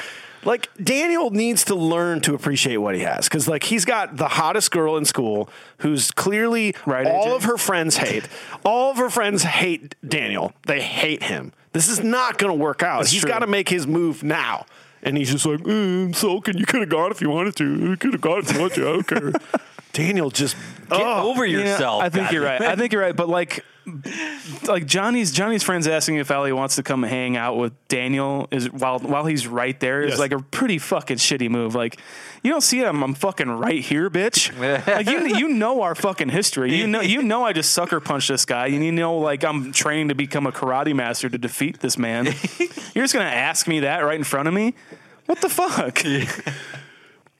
Like 0.43 0.69
Daniel 0.83 1.31
needs 1.31 1.63
to 1.65 1.75
learn 1.75 2.21
to 2.21 2.35
appreciate 2.35 2.77
what 2.77 2.93
he 2.93 3.01
has, 3.01 3.27
because 3.27 3.47
like 3.47 3.63
he's 3.63 3.83
got 3.83 4.17
the 4.17 4.27
hottest 4.27 4.69
girl 4.69 4.95
in 4.97 5.03
school, 5.05 5.49
who's 5.79 6.11
clearly 6.11 6.75
Right, 6.85 7.07
all 7.07 7.25
AJ? 7.29 7.35
of 7.37 7.43
her 7.45 7.57
friends 7.57 7.97
hate. 7.97 8.27
all 8.63 8.91
of 8.91 8.97
her 8.97 9.09
friends 9.09 9.41
hate 9.41 9.95
Daniel. 10.07 10.53
They 10.67 10.81
hate 10.81 11.23
him. 11.23 11.51
This 11.73 11.89
is 11.89 12.01
not 12.03 12.37
going 12.37 12.55
to 12.55 12.63
work 12.63 12.83
out. 12.83 12.99
That's 12.99 13.11
he's 13.11 13.25
got 13.25 13.39
to 13.39 13.47
make 13.47 13.69
his 13.69 13.87
move 13.87 14.21
now. 14.23 14.65
And 15.01 15.17
he's 15.17 15.31
just 15.31 15.45
like, 15.45 15.59
mm, 15.61 16.05
I'm 16.07 16.13
sulking. 16.13 16.57
You 16.57 16.65
could 16.65 16.79
have 16.81 16.89
gone 16.89 17.09
if 17.11 17.21
you 17.21 17.29
wanted 17.29 17.55
to. 17.57 17.75
You 17.89 17.97
could 17.97 18.13
have 18.13 18.21
gone 18.21 18.39
if 18.39 18.53
you 18.53 18.59
wanted 18.59 18.75
to. 18.75 18.87
I 18.89 18.91
don't 18.93 19.07
care. 19.07 19.31
Daniel 19.95 20.29
just 20.29 20.55
Get 20.89 21.01
oh. 21.01 21.29
over 21.31 21.45
Yeah, 21.45 21.59
yourself. 21.59 22.03
I 22.03 22.09
think 22.09 22.25
God 22.25 22.33
you're 22.33 22.43
right. 22.43 22.61
I 22.61 22.75
think 22.75 22.93
you're 22.93 23.01
right. 23.01 23.15
But 23.15 23.27
like, 23.27 23.65
like 24.67 24.85
Johnny's 24.85 25.31
Johnny's 25.31 25.63
friends 25.63 25.87
asking 25.87 26.17
if 26.17 26.29
Allie 26.29 26.53
wants 26.53 26.75
to 26.75 26.83
come 26.83 27.01
hang 27.03 27.37
out 27.37 27.57
with 27.57 27.73
Daniel 27.87 28.47
is 28.51 28.71
while 28.71 28.99
while 28.99 29.25
he's 29.25 29.47
right 29.47 29.79
there 29.79 30.01
is 30.01 30.11
Yes. 30.11 30.19
like 30.19 30.31
a 30.31 30.39
pretty 30.39 30.77
fucking 30.77 31.17
shitty 31.17 31.49
move. 31.49 31.73
Like, 31.73 31.99
you 32.43 32.51
don't 32.51 32.61
see 32.61 32.79
him. 32.79 33.03
I'm 33.03 33.15
fucking 33.15 33.49
right 33.49 33.81
here, 33.81 34.09
bitch. 34.09 34.51
like 34.87 35.07
you 35.07 35.37
you 35.37 35.49
know 35.49 35.81
our 35.81 35.95
fucking 35.95 36.29
history. 36.29 36.75
You 36.75 36.85
know 36.87 37.01
you 37.01 37.23
know 37.23 37.43
I 37.43 37.53
just 37.53 37.73
sucker 37.73 37.99
punched 37.99 38.27
this 38.27 38.45
guy. 38.45 38.67
And 38.67 38.85
you 38.85 38.91
know 38.91 39.17
like 39.17 39.43
I'm 39.43 39.71
training 39.71 40.09
to 40.09 40.15
become 40.15 40.45
a 40.45 40.51
karate 40.51 40.95
master 40.95 41.29
to 41.29 41.37
defeat 41.37 41.79
this 41.79 41.97
man. 41.97 42.25
you're 42.59 43.03
just 43.03 43.13
gonna 43.13 43.25
ask 43.25 43.67
me 43.67 43.79
that 43.79 43.99
right 43.99 44.17
in 44.17 44.23
front 44.23 44.47
of 44.47 44.53
me. 44.53 44.75
What 45.25 45.41
the 45.41 45.49
fuck? 45.49 46.03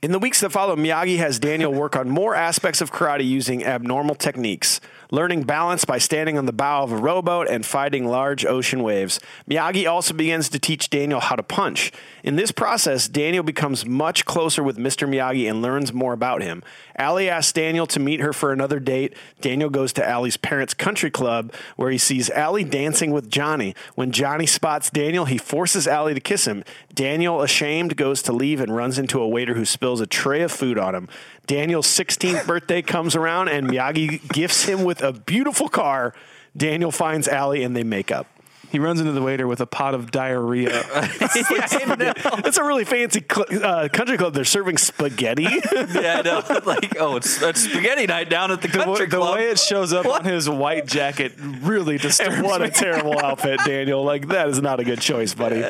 In 0.05 0.11
the 0.11 0.19
weeks 0.19 0.41
that 0.41 0.51
follow, 0.51 0.75
Miyagi 0.75 1.17
has 1.17 1.39
Daniel 1.39 1.73
work 1.73 1.95
on 1.95 2.09
more 2.09 2.35
aspects 2.35 2.79
of 2.79 2.91
karate 2.91 3.27
using 3.27 3.65
abnormal 3.65 4.13
techniques, 4.13 4.79
learning 5.15 5.43
balance 5.43 5.85
by 5.85 5.97
standing 5.97 6.37
on 6.37 6.45
the 6.45 6.53
bow 6.53 6.83
of 6.83 6.91
a 6.91 6.97
rowboat 6.97 7.47
and 7.47 7.65
fighting 7.65 8.05
large 8.05 8.45
ocean 8.45 8.83
waves. 8.83 9.19
Miyagi 9.49 9.89
also 9.89 10.13
begins 10.13 10.49
to 10.49 10.59
teach 10.59 10.89
Daniel 10.89 11.21
how 11.21 11.35
to 11.35 11.41
punch. 11.41 11.91
In 12.23 12.35
this 12.35 12.51
process, 12.51 13.07
Daniel 13.07 13.43
becomes 13.43 13.85
much 13.85 14.25
closer 14.25 14.61
with 14.61 14.77
Mr. 14.77 15.07
Miyagi 15.07 15.49
and 15.49 15.61
learns 15.61 15.93
more 15.93 16.13
about 16.13 16.43
him. 16.43 16.61
Allie 16.97 17.29
asks 17.29 17.53
Daniel 17.53 17.87
to 17.87 17.99
meet 17.99 18.19
her 18.19 18.33
for 18.33 18.51
another 18.51 18.79
date. 18.79 19.15
Daniel 19.41 19.69
goes 19.69 19.93
to 19.93 20.07
Allie's 20.07 20.37
parents' 20.37 20.73
country 20.73 21.11
club 21.11 21.53
where 21.75 21.91
he 21.91 21.97
sees 21.97 22.29
Allie 22.29 22.63
dancing 22.63 23.11
with 23.11 23.29
Johnny. 23.29 23.73
When 23.95 24.11
Johnny 24.11 24.45
spots 24.45 24.89
Daniel, 24.89 25.25
he 25.25 25.37
forces 25.37 25.87
Allie 25.87 26.13
to 26.13 26.19
kiss 26.19 26.45
him. 26.45 26.63
Daniel, 26.93 27.41
ashamed, 27.41 27.97
goes 27.97 28.21
to 28.23 28.33
leave 28.33 28.59
and 28.59 28.75
runs 28.75 28.97
into 28.97 29.21
a 29.21 29.27
waiter 29.27 29.53
who 29.53 29.65
spills 29.65 30.01
a 30.01 30.07
tray 30.07 30.41
of 30.41 30.51
food 30.51 30.77
on 30.77 30.95
him. 30.95 31.07
Daniel's 31.47 31.87
16th 31.87 32.45
birthday 32.47 32.81
comes 32.81 33.15
around 33.15 33.49
and 33.49 33.67
Miyagi 33.67 34.27
gifts 34.29 34.65
him 34.65 34.83
with 34.83 35.01
a 35.01 35.13
beautiful 35.13 35.69
car. 35.69 36.13
Daniel 36.55 36.91
finds 36.91 37.27
Allie 37.27 37.63
and 37.63 37.75
they 37.75 37.83
make 37.83 38.11
up. 38.11 38.27
He 38.75 38.79
runs 38.79 38.99
into 38.99 39.13
the 39.13 39.21
waiter 39.21 39.47
with 39.47 39.61
a 39.61 39.65
pot 39.65 39.93
of 39.93 40.11
diarrhea. 40.11 40.83
It's 42.45 42.57
a 42.57 42.63
really 42.63 42.83
fancy 42.83 43.23
cl- 43.23 43.63
uh, 43.63 43.87
country 43.87 44.17
club. 44.17 44.33
They're 44.33 44.43
serving 44.43 44.77
spaghetti. 44.79 45.43
yeah, 45.71 46.19
I 46.19 46.21
know. 46.23 46.43
Like, 46.65 46.97
oh, 46.99 47.15
it's, 47.15 47.41
it's 47.41 47.61
spaghetti 47.61 48.05
night 48.05 48.29
down 48.29 48.51
at 48.51 48.61
the 48.61 48.67
the, 48.67 48.77
country 48.77 49.05
the 49.05 49.15
club. 49.15 49.35
way 49.35 49.49
it 49.49 49.59
shows 49.59 49.93
up 49.93 50.05
on 50.05 50.25
his 50.25 50.49
white 50.49 50.87
jacket 50.87 51.33
really 51.61 51.97
disturbs 51.97 52.41
what 52.41 52.59
me. 52.59 52.67
a 52.67 52.69
terrible 52.69 53.17
outfit, 53.17 53.61
Daniel. 53.65 54.03
Like, 54.03 54.27
that 54.27 54.49
is 54.49 54.61
not 54.61 54.81
a 54.81 54.83
good 54.83 54.99
choice, 54.99 55.33
buddy. 55.33 55.63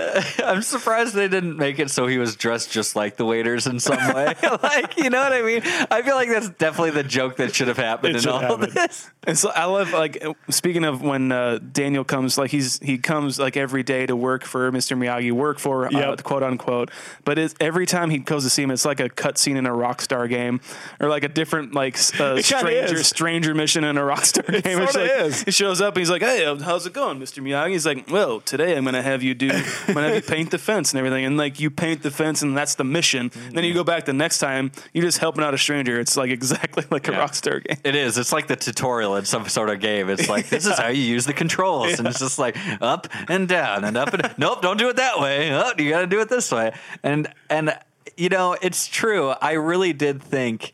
I'm 0.43 0.63
surprised 0.63 1.13
they 1.13 1.27
didn't 1.27 1.57
make 1.57 1.77
it 1.77 1.91
so 1.91 2.07
he 2.07 2.17
was 2.17 2.35
dressed 2.35 2.71
just 2.71 2.95
like 2.95 3.17
the 3.17 3.25
waiters 3.25 3.67
in 3.67 3.79
some 3.79 3.97
way. 4.15 4.33
like, 4.63 4.97
you 4.97 5.11
know 5.11 5.21
what 5.21 5.33
I 5.33 5.43
mean? 5.43 5.61
I 5.91 6.01
feel 6.01 6.15
like 6.15 6.29
that's 6.29 6.49
definitely 6.49 6.91
the 6.91 7.03
joke 7.03 7.37
that 7.37 7.53
should 7.53 7.67
have 7.67 7.77
happened 7.77 8.15
It 8.15 8.25
in 8.25 8.31
all 8.31 8.53
of 8.63 8.73
this. 8.73 9.11
And 9.27 9.37
so 9.37 9.49
I 9.49 9.65
love 9.65 9.91
like 9.91 10.23
speaking 10.49 10.85
of 10.85 11.01
when 11.01 11.31
uh, 11.31 11.59
Daniel 11.71 12.03
comes, 12.03 12.37
like 12.37 12.51
he's 12.51 12.79
he 12.79 12.94
comes 12.97 13.39
like 13.39 13.57
every 13.57 13.83
day 13.83 14.05
to 14.05 14.15
work 14.15 14.43
for 14.43 14.71
Mr. 14.71 14.97
Miyagi, 14.97 15.31
work 15.31 15.59
for 15.59 15.87
uh, 15.87 16.15
quote 16.17 16.43
unquote. 16.43 16.91
But 17.23 17.37
it's, 17.37 17.55
every 17.59 17.85
time 17.85 18.09
he 18.09 18.19
goes 18.19 18.43
to 18.43 18.49
see 18.49 18.63
him, 18.63 18.71
it's 18.71 18.85
like 18.85 18.99
a 18.99 19.09
cutscene 19.09 19.55
in 19.55 19.65
a 19.65 19.71
Rockstar 19.71 20.29
game, 20.29 20.61
or 20.99 21.09
like 21.09 21.23
a 21.23 21.27
different 21.27 21.73
like 21.73 21.95
uh, 22.19 22.41
stranger 22.41 22.95
is. 22.95 23.07
stranger 23.07 23.53
mission 23.53 23.83
in 23.83 23.97
a 23.97 24.01
Rockstar 24.01 24.45
game. 24.63 24.77
Sorta 24.77 24.99
like, 24.99 25.11
is. 25.11 25.43
He 25.43 25.51
shows 25.51 25.81
up 25.81 25.95
and 25.95 26.01
he's 26.01 26.09
like, 26.09 26.21
"Hey, 26.21 26.45
uh, 26.45 26.57
how's 26.57 26.85
it 26.85 26.93
going, 26.93 27.19
Mr. 27.19 27.43
Miyagi?" 27.43 27.71
He's 27.71 27.85
like, 27.85 28.09
"Well, 28.09 28.41
today 28.41 28.75
I'm 28.75 28.85
gonna 28.85 29.01
have 29.01 29.23
you 29.23 29.33
do, 29.33 29.49
I'm 29.51 29.93
gonna 29.93 30.07
have 30.07 30.15
you 30.15 30.21
paint 30.35 30.51
the 30.51 30.57
fence 30.57 30.93
and 30.93 30.99
everything." 30.99 31.25
And 31.25 31.37
like 31.37 31.59
you 31.59 31.69
paint 31.69 32.03
the 32.03 32.11
fence, 32.11 32.41
and 32.41 32.57
that's 32.57 32.75
the 32.75 32.83
mission. 32.83 33.31
Then 33.51 33.63
you 33.63 33.73
go 33.73 33.83
back 33.83 34.05
the 34.05 34.13
next 34.13 34.39
time, 34.39 34.71
you're 34.93 35.05
just 35.05 35.19
helping 35.19 35.43
out 35.43 35.53
a 35.53 35.57
stranger. 35.57 35.99
It's 35.99 36.17
like 36.17 36.31
exactly 36.31 36.85
like 36.91 37.07
a 37.07 37.11
Rockstar 37.11 37.63
game. 37.63 37.77
It 37.83 37.95
is. 37.95 38.17
It's 38.17 38.31
like 38.31 38.47
the 38.47 38.55
tutorial 38.55 39.15
in 39.15 39.25
some 39.25 39.47
sort 39.47 39.69
of 39.69 39.79
game. 39.79 40.09
It's 40.09 40.29
like 40.29 40.49
this 40.49 40.65
is 40.65 40.77
how 40.77 40.87
you 40.87 41.01
use 41.01 41.25
the 41.25 41.33
controls, 41.33 41.99
and 41.99 42.07
it's 42.07 42.19
just 42.19 42.39
like 42.39 42.55
up 42.82 43.07
and 43.30 43.47
down 43.47 43.84
and 43.84 43.97
up 43.97 44.13
and 44.13 44.34
nope, 44.38 44.61
don't 44.61 44.78
do 44.78 44.89
it 44.89 44.95
that 44.97 45.19
way. 45.19 45.53
Oh, 45.53 45.71
you 45.78 45.89
got 45.89 46.01
to 46.01 46.07
do 46.07 46.19
it 46.21 46.30
this 46.30 46.51
way. 46.51 46.73
And 47.03 47.28
and 47.49 47.78
you 48.17 48.30
know, 48.30 48.55
it's 48.61 48.88
true. 48.88 49.30
I 49.41 49.53
really 49.53 49.91
did 49.93 50.21
think, 50.21 50.73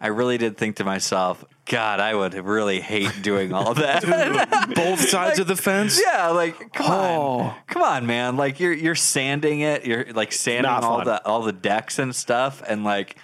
I 0.00 0.08
really 0.08 0.38
did 0.38 0.56
think 0.56 0.76
to 0.76 0.84
myself, 0.84 1.44
God, 1.66 2.00
I 2.00 2.14
would 2.16 2.34
really 2.34 2.80
hate 2.80 3.22
doing 3.22 3.52
all 3.52 3.74
that. 3.74 4.72
Both 4.74 5.08
sides 5.08 5.38
of 5.38 5.46
the 5.46 5.54
fence. 5.54 6.00
yeah, 6.04 6.28
like 6.28 6.72
come 6.72 6.90
Oh. 6.90 7.38
on, 7.40 7.54
come 7.68 7.82
on, 7.82 8.06
man. 8.06 8.36
Like 8.36 8.58
you're 8.58 8.72
you're 8.72 8.94
sanding 8.96 9.60
it. 9.60 9.84
You're 9.86 10.06
like 10.12 10.32
sanding 10.32 10.70
all 10.70 11.04
the 11.04 11.24
all 11.24 11.42
the 11.42 11.52
decks 11.52 11.98
and 11.98 12.14
stuff, 12.14 12.62
and 12.66 12.82
like. 12.84 13.16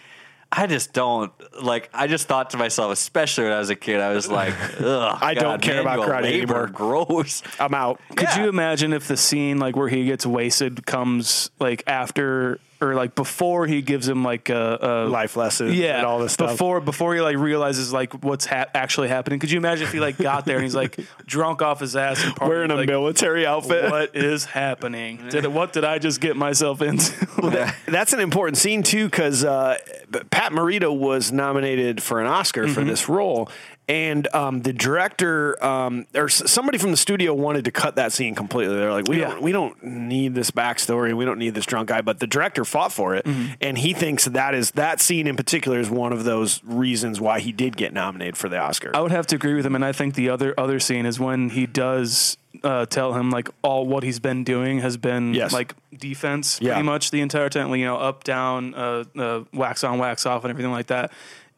I 0.53 0.67
just 0.67 0.93
don't 0.93 1.33
like. 1.63 1.91
I 1.93 2.07
just 2.07 2.29
thought 2.29 2.51
to 2.51 2.57
myself, 2.57 2.93
especially 2.93 3.45
when 3.45 3.53
I 3.53 3.59
was 3.59 3.69
a 3.71 3.77
kid, 3.77 4.01
I 4.01 4.13
was 4.15 4.31
like, 4.31 4.55
"Ugh, 4.81 5.19
I 5.21 5.35
don't 5.35 5.61
care 5.61 5.81
about 5.81 5.99
manual 5.99 6.09
karate 6.09 6.23
labor, 6.23 6.55
anymore. 6.65 6.67
Gross." 6.69 7.43
I'm 7.59 7.75
out. 7.75 8.01
Could 8.11 8.29
Yeah. 8.29 8.43
you 8.45 8.49
imagine 8.49 8.93
if 8.93 9.09
the 9.09 9.17
scene 9.17 9.59
like 9.59 9.77
where 9.77 9.89
he 9.89 10.05
gets 10.05 10.25
wasted 10.25 10.87
comes 10.87 11.51
like 11.59 11.83
after 11.87 12.61
or 12.81 12.95
like 12.95 13.15
before 13.15 13.67
he 13.67 13.83
gives 13.83 14.09
him 14.09 14.23
like 14.23 14.49
a, 14.49 14.79
a 14.81 14.93
Life 15.07 15.37
lesson 15.37 15.73
yeah 15.73 15.99
and 15.99 16.07
all 16.07 16.19
this 16.19 16.33
stuff. 16.33 16.51
before 16.53 16.81
before 16.81 17.15
he 17.15 17.21
like 17.21 17.37
realizes 17.37 17.93
like 17.93 18.13
what's 18.25 18.47
ha- 18.47 18.67
actually 18.75 19.09
happening? 19.09 19.39
Could 19.39 19.51
you 19.51 19.59
imagine 19.59 19.87
if 19.87 19.93
he 19.93 20.01
like 20.01 20.19
got 20.19 20.45
there 20.45 20.57
and 20.57 20.65
he's 20.65 20.75
like 20.75 20.99
drunk 21.27 21.63
off 21.63 21.81
his 21.81 21.97
ass 21.97 22.23
and 22.25 22.35
partying, 22.35 22.49
Wearing 22.49 22.71
a 22.71 22.77
like, 22.77 22.89
military 22.89 23.47
outfit. 23.47 23.91
What 23.91 24.15
is 24.17 24.45
happening? 24.45 25.27
Did 25.31 25.47
what 25.47 25.73
did 25.73 25.85
I 25.85 25.99
just 25.99 26.21
get 26.21 26.37
myself 26.37 26.83
into? 26.83 27.73
That's 27.87 28.13
an 28.13 28.21
important 28.21 28.59
scene 28.59 28.83
too, 28.83 29.07
because 29.07 29.45
uh, 29.45 29.79
Pat 30.31 30.53
Morita 30.53 30.97
was 30.97 31.33
nominated 31.33 32.03
for 32.03 32.21
an 32.21 32.27
Oscar 32.27 32.69
for 32.69 32.85
this 32.85 33.09
role, 33.09 33.51
and 33.89 34.27
um, 34.35 34.63
the 34.63 34.73
director 34.73 35.63
um, 35.65 36.07
or 36.15 36.29
somebody 36.29 36.77
from 36.77 36.91
the 36.91 36.97
studio 36.97 37.33
wanted 37.35 37.65
to 37.67 37.71
cut 37.71 37.97
that 37.97 38.13
scene 38.13 38.35
completely. 38.35 38.75
They're 38.77 38.93
like, 38.93 39.07
we 39.09 39.21
Yeah. 39.21 39.31
don't, 39.31 39.43
we 39.43 39.53
don't 39.53 39.81
need 39.85 40.35
this 40.35 40.51
backstory, 40.51 41.15
we 41.17 41.25
don't 41.25 41.39
need 41.39 41.55
this 41.55 41.67
drunk 41.67 41.89
guy. 41.89 42.01
But 42.01 42.19
the 42.19 42.27
director 42.27 42.65
fought 42.65 42.93
for 42.93 43.15
it, 43.15 43.27
and 43.61 43.79
he 43.79 43.93
thinks 43.95 44.25
that 44.25 44.55
is 44.55 44.73
that 44.73 45.01
scene 45.01 45.27
in 45.27 45.37
particular 45.37 45.79
is 45.79 45.89
one 45.89 46.13
of 46.13 46.25
those 46.25 46.61
reasons 46.65 47.21
why 47.21 47.39
he 47.41 47.53
did 47.53 47.77
get 47.77 47.93
nominated 47.93 48.37
for 48.37 48.49
the 48.49 48.59
Oscar. 48.59 48.91
I 48.95 49.01
would 49.01 49.13
have 49.13 49.27
to 49.29 49.37
agree 49.37 49.55
with 49.55 49.65
him, 49.65 49.75
and 49.75 49.85
I 49.85 49.93
think 49.93 50.15
the 50.15 50.31
other 50.31 50.53
other 50.59 50.81
scene 50.81 51.07
is 51.07 51.21
when 51.21 51.51
he 51.51 51.67
does 51.67 52.37
uh, 52.65 52.87
tell 52.87 53.13
him 53.13 53.31
like 53.31 53.51
all 53.63 53.87
what 53.87 54.03
he's 54.03 54.19
been 54.19 54.43
doing 54.43 54.81
has 54.81 54.97
been 54.97 55.35
Yes. 55.35 55.53
like 55.53 55.75
defense 55.97 56.59
Yeah. 56.61 56.73
pretty 56.73 56.87
much 56.87 57.11
the 57.11 57.21
entire 57.21 57.49
time. 57.51 57.73
You 57.75 57.85
know, 57.85 57.99
up 57.99 58.25
down, 58.25 58.75
uh, 58.75 59.05
uh, 59.17 59.45
wax 59.53 59.85
on, 59.85 59.99
wax 59.99 60.25
off, 60.27 60.43
and 60.43 60.51
everything 60.51 60.73
like 60.73 60.87
that. 60.87 61.13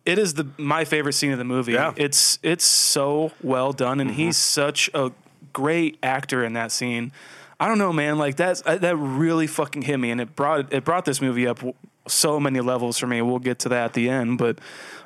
It 0.09 0.19
is 0.19 0.33
the 0.33 0.49
my 0.57 0.87
favorite 0.87 1.13
scene 1.13 1.33
of 1.33 1.39
the 1.39 1.45
movie. 1.45 1.73
Yeah. 1.73 1.91
Mm-hmm. 1.91 2.01
It's 2.01 2.39
it's 2.43 2.65
so 2.65 3.33
well 3.43 3.75
done, 3.75 4.01
and 4.01 4.11
he's 4.11 4.39
such 4.39 4.89
a 4.95 5.13
great 5.53 5.99
actor 6.03 6.43
in 6.43 6.55
that 6.55 6.73
scene. 6.73 7.13
I 7.61 7.69
don't 7.69 7.77
know, 7.77 7.93
man. 7.93 8.17
Like 8.17 8.37
that's 8.37 8.63
uh, 8.65 8.79
that 8.79 8.97
really 8.97 9.47
fucking 9.47 9.83
hit 9.83 9.99
me, 9.99 10.11
and 10.11 10.19
it 10.19 10.35
brought 10.35 10.73
it 10.73 10.83
brought 10.83 11.05
this 11.05 11.21
movie 11.21 11.47
up 11.47 11.61
so 12.07 12.41
many 12.41 12.61
levels 12.61 12.97
for 12.97 13.07
me. 13.07 13.21
We'll 13.21 13.39
get 13.39 13.59
to 13.61 13.69
that 13.69 13.85
at 13.85 13.93
the 13.93 14.09
end, 14.09 14.39
but 14.39 14.61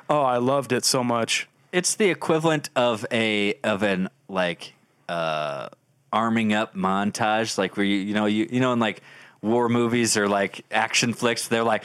oh, 0.09 0.21
I 0.21 0.37
loved 0.37 0.71
it 0.71 0.85
so 0.85 1.03
much. 1.03 1.49
It's 1.73 1.95
the 1.95 2.09
equivalent 2.09 2.69
of 2.73 3.05
a 3.11 3.55
of 3.61 3.83
an 3.83 4.07
like 4.29 4.73
uh 5.09 5.67
arming 6.13 6.53
up 6.53 6.75
montage, 6.75 7.57
like 7.57 7.75
where 7.75 7.85
you 7.85 7.97
you 7.97 8.13
know 8.13 8.25
you 8.25 8.47
you 8.49 8.61
know 8.61 8.71
in 8.71 8.79
like 8.79 9.01
war 9.43 9.69
movies 9.69 10.17
or 10.17 10.27
like 10.27 10.65
action 10.71 11.13
flicks, 11.13 11.47
they're 11.47 11.63
like 11.63 11.83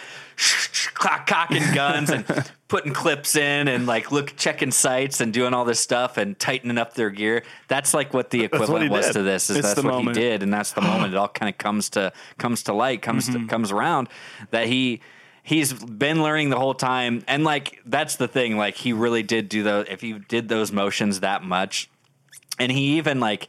cock- 0.95 1.27
cocking 1.27 1.75
guns 1.75 2.09
and 2.09 2.25
putting 2.69 2.95
clips 2.95 3.37
in 3.37 3.69
and 3.69 3.87
like 3.87 4.13
look 4.13 4.37
checking 4.37 4.71
sights 4.71 5.21
and 5.21 5.33
doing 5.33 5.53
all 5.53 5.65
this 5.65 5.81
stuff 5.81 6.17
and 6.17 6.39
tightening 6.39 6.79
up 6.79 6.95
their 6.95 7.11
gear. 7.11 7.43
That's 7.67 7.93
like 7.93 8.15
what 8.15 8.31
the 8.31 8.45
equivalent 8.45 8.85
he 8.85 8.89
was 8.89 9.07
did. 9.07 9.13
to 9.15 9.23
this. 9.23 9.51
Is 9.51 9.59
It's 9.59 9.67
that's 9.69 9.83
what 9.83 9.93
moment. 9.93 10.17
he 10.17 10.23
did, 10.23 10.43
and 10.43 10.55
that's 10.55 10.73
the 10.73 10.81
moment 10.83 11.13
it 11.13 11.17
all 11.17 11.29
kind 11.29 11.53
of 11.53 11.59
comes 11.59 11.91
to 11.91 12.13
comes 12.39 12.63
to 12.65 12.73
light, 12.73 13.03
comes 13.03 13.27
to, 13.27 13.33
mm-hmm. 13.33 13.47
comes 13.47 13.73
around 13.73 14.09
that 14.51 14.67
he 14.67 15.01
he's 15.43 15.73
been 15.73 16.23
learning 16.23 16.51
the 16.51 16.59
whole 16.59 16.75
time 16.75 17.25
and 17.27 17.43
like 17.43 17.81
that's 17.87 18.17
the 18.17 18.29
thing 18.29 18.59
like 18.59 18.75
he 18.75 18.93
really 18.93 19.23
did 19.23 19.49
do 19.49 19.63
those 19.63 19.87
if 19.89 20.03
he 20.03 20.13
did 20.13 20.47
those 20.47 20.71
motions 20.71 21.21
that 21.21 21.43
much 21.43 21.89
and 22.59 22.71
he 22.71 22.99
even 22.99 23.19
like 23.19 23.49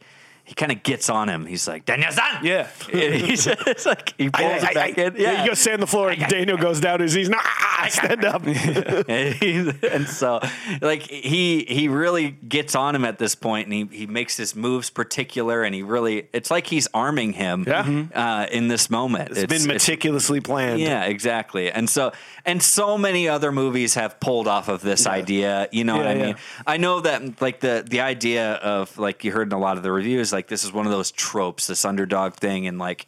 he 0.50 0.54
kind 0.56 0.72
of 0.72 0.82
gets 0.82 1.08
on 1.08 1.28
him 1.28 1.46
he's 1.46 1.68
like 1.68 1.84
daniel 1.84 2.10
san 2.10 2.44
Yeah. 2.44 2.66
He's 2.90 3.46
like 3.86 4.14
he 4.18 4.28
pulls 4.30 4.64
it 4.64 4.74
back 4.74 4.98
in 4.98 5.14
yeah, 5.16 5.42
you 5.44 5.50
go 5.50 5.54
stand 5.54 5.74
on 5.74 5.80
the 5.80 5.86
floor, 5.86 6.10
and 6.10 6.20
Daniel 6.28 6.56
goes 6.58 6.80
down 6.80 6.98
his 6.98 7.14
knees. 7.14 7.28
Nah, 7.28 7.38
stand 7.88 8.24
up. 8.24 8.42
and, 9.08 10.08
so 10.08 10.40
like 10.80 11.02
he 11.02 11.64
he 11.68 11.88
really 11.88 12.30
gets 12.30 12.74
on 12.74 12.94
him 12.94 13.04
at 13.04 13.18
this 13.18 13.34
point 13.34 13.66
and 13.68 13.72
he, 13.92 13.98
he 13.98 14.06
makes 14.06 14.36
his 14.36 14.56
moves 14.56 14.90
particular 14.90 15.62
and 15.62 15.74
he 15.74 15.82
really 15.82 16.28
it's 16.32 16.50
like 16.50 16.66
he's 16.66 16.88
arming 16.92 17.32
him 17.32 17.64
Yeah. 17.66 18.04
uh, 18.14 18.46
in 18.50 18.68
this 18.68 18.90
moment 18.90 19.36
It's 19.36 19.46
been 19.46 19.66
meticulously 19.66 20.40
planned. 20.40 20.80
yeah, 20.80 21.04
exactly. 21.04 21.70
And 21.70 21.88
so 21.88 22.12
and 22.44 22.62
so 22.62 22.96
many 22.98 23.28
other 23.28 23.52
movies 23.52 23.94
have 23.94 24.18
pulled 24.20 24.48
off 24.48 24.68
of 24.68 24.80
this 24.80 25.06
idea. 25.06 25.68
You 25.70 25.84
know 25.84 25.96
what 25.96 26.06
I 26.06 26.14
yeah. 26.14 26.26
mean? 26.26 26.36
I 26.66 26.76
know 26.78 27.00
that 27.00 27.40
like 27.40 27.60
the 27.60 27.84
the 27.88 28.00
idea 28.00 28.54
of 28.54 28.96
like 28.98 29.22
you 29.24 29.32
heard 29.32 29.48
in 29.48 29.52
a 29.52 29.58
lot 29.58 29.76
of 29.76 29.82
the 29.82 29.92
reviews, 29.92 30.32
like 30.32 30.39
this 30.48 30.64
is 30.64 30.72
one 30.72 30.86
of 30.86 30.92
those 30.92 31.10
tropes, 31.10 31.66
this 31.66 31.84
underdog 31.84 32.34
thing, 32.34 32.66
and 32.66 32.78
like 32.78 33.06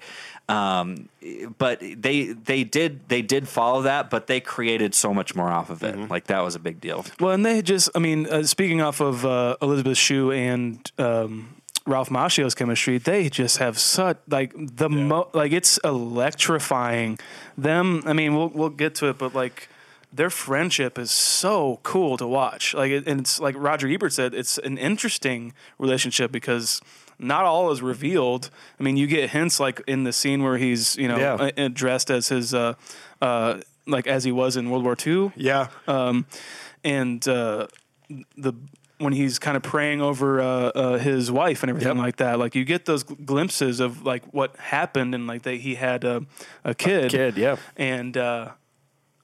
um 0.49 1.09
but 1.57 1.79
they 1.81 2.27
they 2.33 2.65
did 2.65 3.09
they 3.09 3.23
did 3.23 3.47
follow 3.47 3.83
that 3.83 4.11
but 4.11 4.27
they 4.27 4.41
created 4.41 4.93
so 4.93 5.15
much 5.15 5.37
more 5.37 5.49
off 5.49 5.71
of 5.71 5.85
it 5.85 5.95
Mm-hmm. 5.95 6.11
like 6.11 6.25
that 6.27 6.41
was 6.41 6.57
a 6.57 6.59
big 6.59 6.81
deal 6.81 7.05
Well, 7.21 7.31
and 7.31 7.47
they 7.47 7.63
just, 7.63 7.89
I 7.95 8.01
mean, 8.01 8.27
uh, 8.27 8.43
speaking 8.43 8.81
off 8.81 9.01
of 9.01 9.25
uh, 9.25 9.55
Elizabeth 9.63 9.97
Shue 9.97 10.33
and 10.33 10.91
um, 10.99 11.55
Ralph 11.87 12.11
Macchio's 12.11 12.57
chemistry, 12.57 12.99
they 12.99 13.29
just 13.29 13.59
have 13.59 13.79
such 13.79 14.19
like 14.29 14.53
the 14.57 14.89
mo 14.89 15.29
like 15.33 15.53
it's 15.53 15.79
electrifying. 15.85 17.19
Them, 17.57 18.03
I 18.07 18.13
mean, 18.13 18.35
we'll 18.35 18.49
we'll 18.49 18.69
get 18.71 18.95
to 18.97 19.09
it, 19.09 19.19
but 19.19 19.35
like 19.35 19.69
their 20.13 20.31
friendship 20.31 20.99
is 20.99 21.11
so 21.11 21.81
cool 21.83 22.17
to 22.19 22.27
watch. 22.27 22.75
Like, 22.75 22.91
it, 22.91 23.07
and 23.09 23.21
it's 23.21 23.41
like 23.41 23.55
Roger 23.57 23.89
Ebert 23.89 24.13
said, 24.13 24.35
it's 24.35 24.59
an 24.59 24.77
interesting 24.77 25.55
relationship 25.79 26.31
because 26.31 26.83
not 27.23 27.45
all 27.45 27.71
is 27.71 27.81
revealed. 27.83 28.51
I 28.79 28.83
mean, 28.83 28.97
you 28.97 29.07
get 29.07 29.31
hints 29.31 29.59
like 29.61 29.81
in 29.87 30.05
the 30.05 30.13
scene 30.13 30.43
where 30.43 30.59
he's 30.59 30.97
you 30.97 31.09
know 31.09 31.19
Yeah. 31.57 31.69
dressed 31.69 32.11
as 32.11 32.29
his 32.29 32.53
uh, 32.53 32.75
uh, 33.21 33.61
like 33.87 34.07
as 34.07 34.25
he 34.25 34.33
was 34.33 34.57
in 34.57 34.71
World 34.71 34.85
War 34.85 34.97
II 35.07 35.33
Yeah. 35.37 35.69
um, 35.87 36.27
and 36.85 37.27
uh, 37.29 37.67
the 38.37 38.53
when 38.99 39.13
he's 39.13 39.41
kind 39.41 39.57
of 39.57 39.65
praying 39.65 40.01
over 40.01 40.41
uh, 40.41 40.47
uh, 40.47 40.99
his 40.99 41.29
wife 41.31 41.65
and 41.65 41.71
everything 41.71 41.97
Yep. 41.97 42.05
like 42.05 42.17
that, 42.17 42.39
like 42.39 42.55
you 42.55 42.65
get 42.65 42.85
those 42.85 43.03
gl- 43.03 43.25
glimpses 43.27 43.81
of 43.81 44.05
like 44.05 44.23
what 44.33 44.55
happened 44.57 45.13
and 45.15 45.27
like 45.27 45.43
that 45.43 45.57
he 45.57 45.75
had 45.75 46.05
a, 46.05 46.23
a 46.65 46.73
kid, 46.75 47.11
kid, 47.11 47.37
yeah. 47.37 47.57
and 47.77 48.17
uh, 48.17 48.51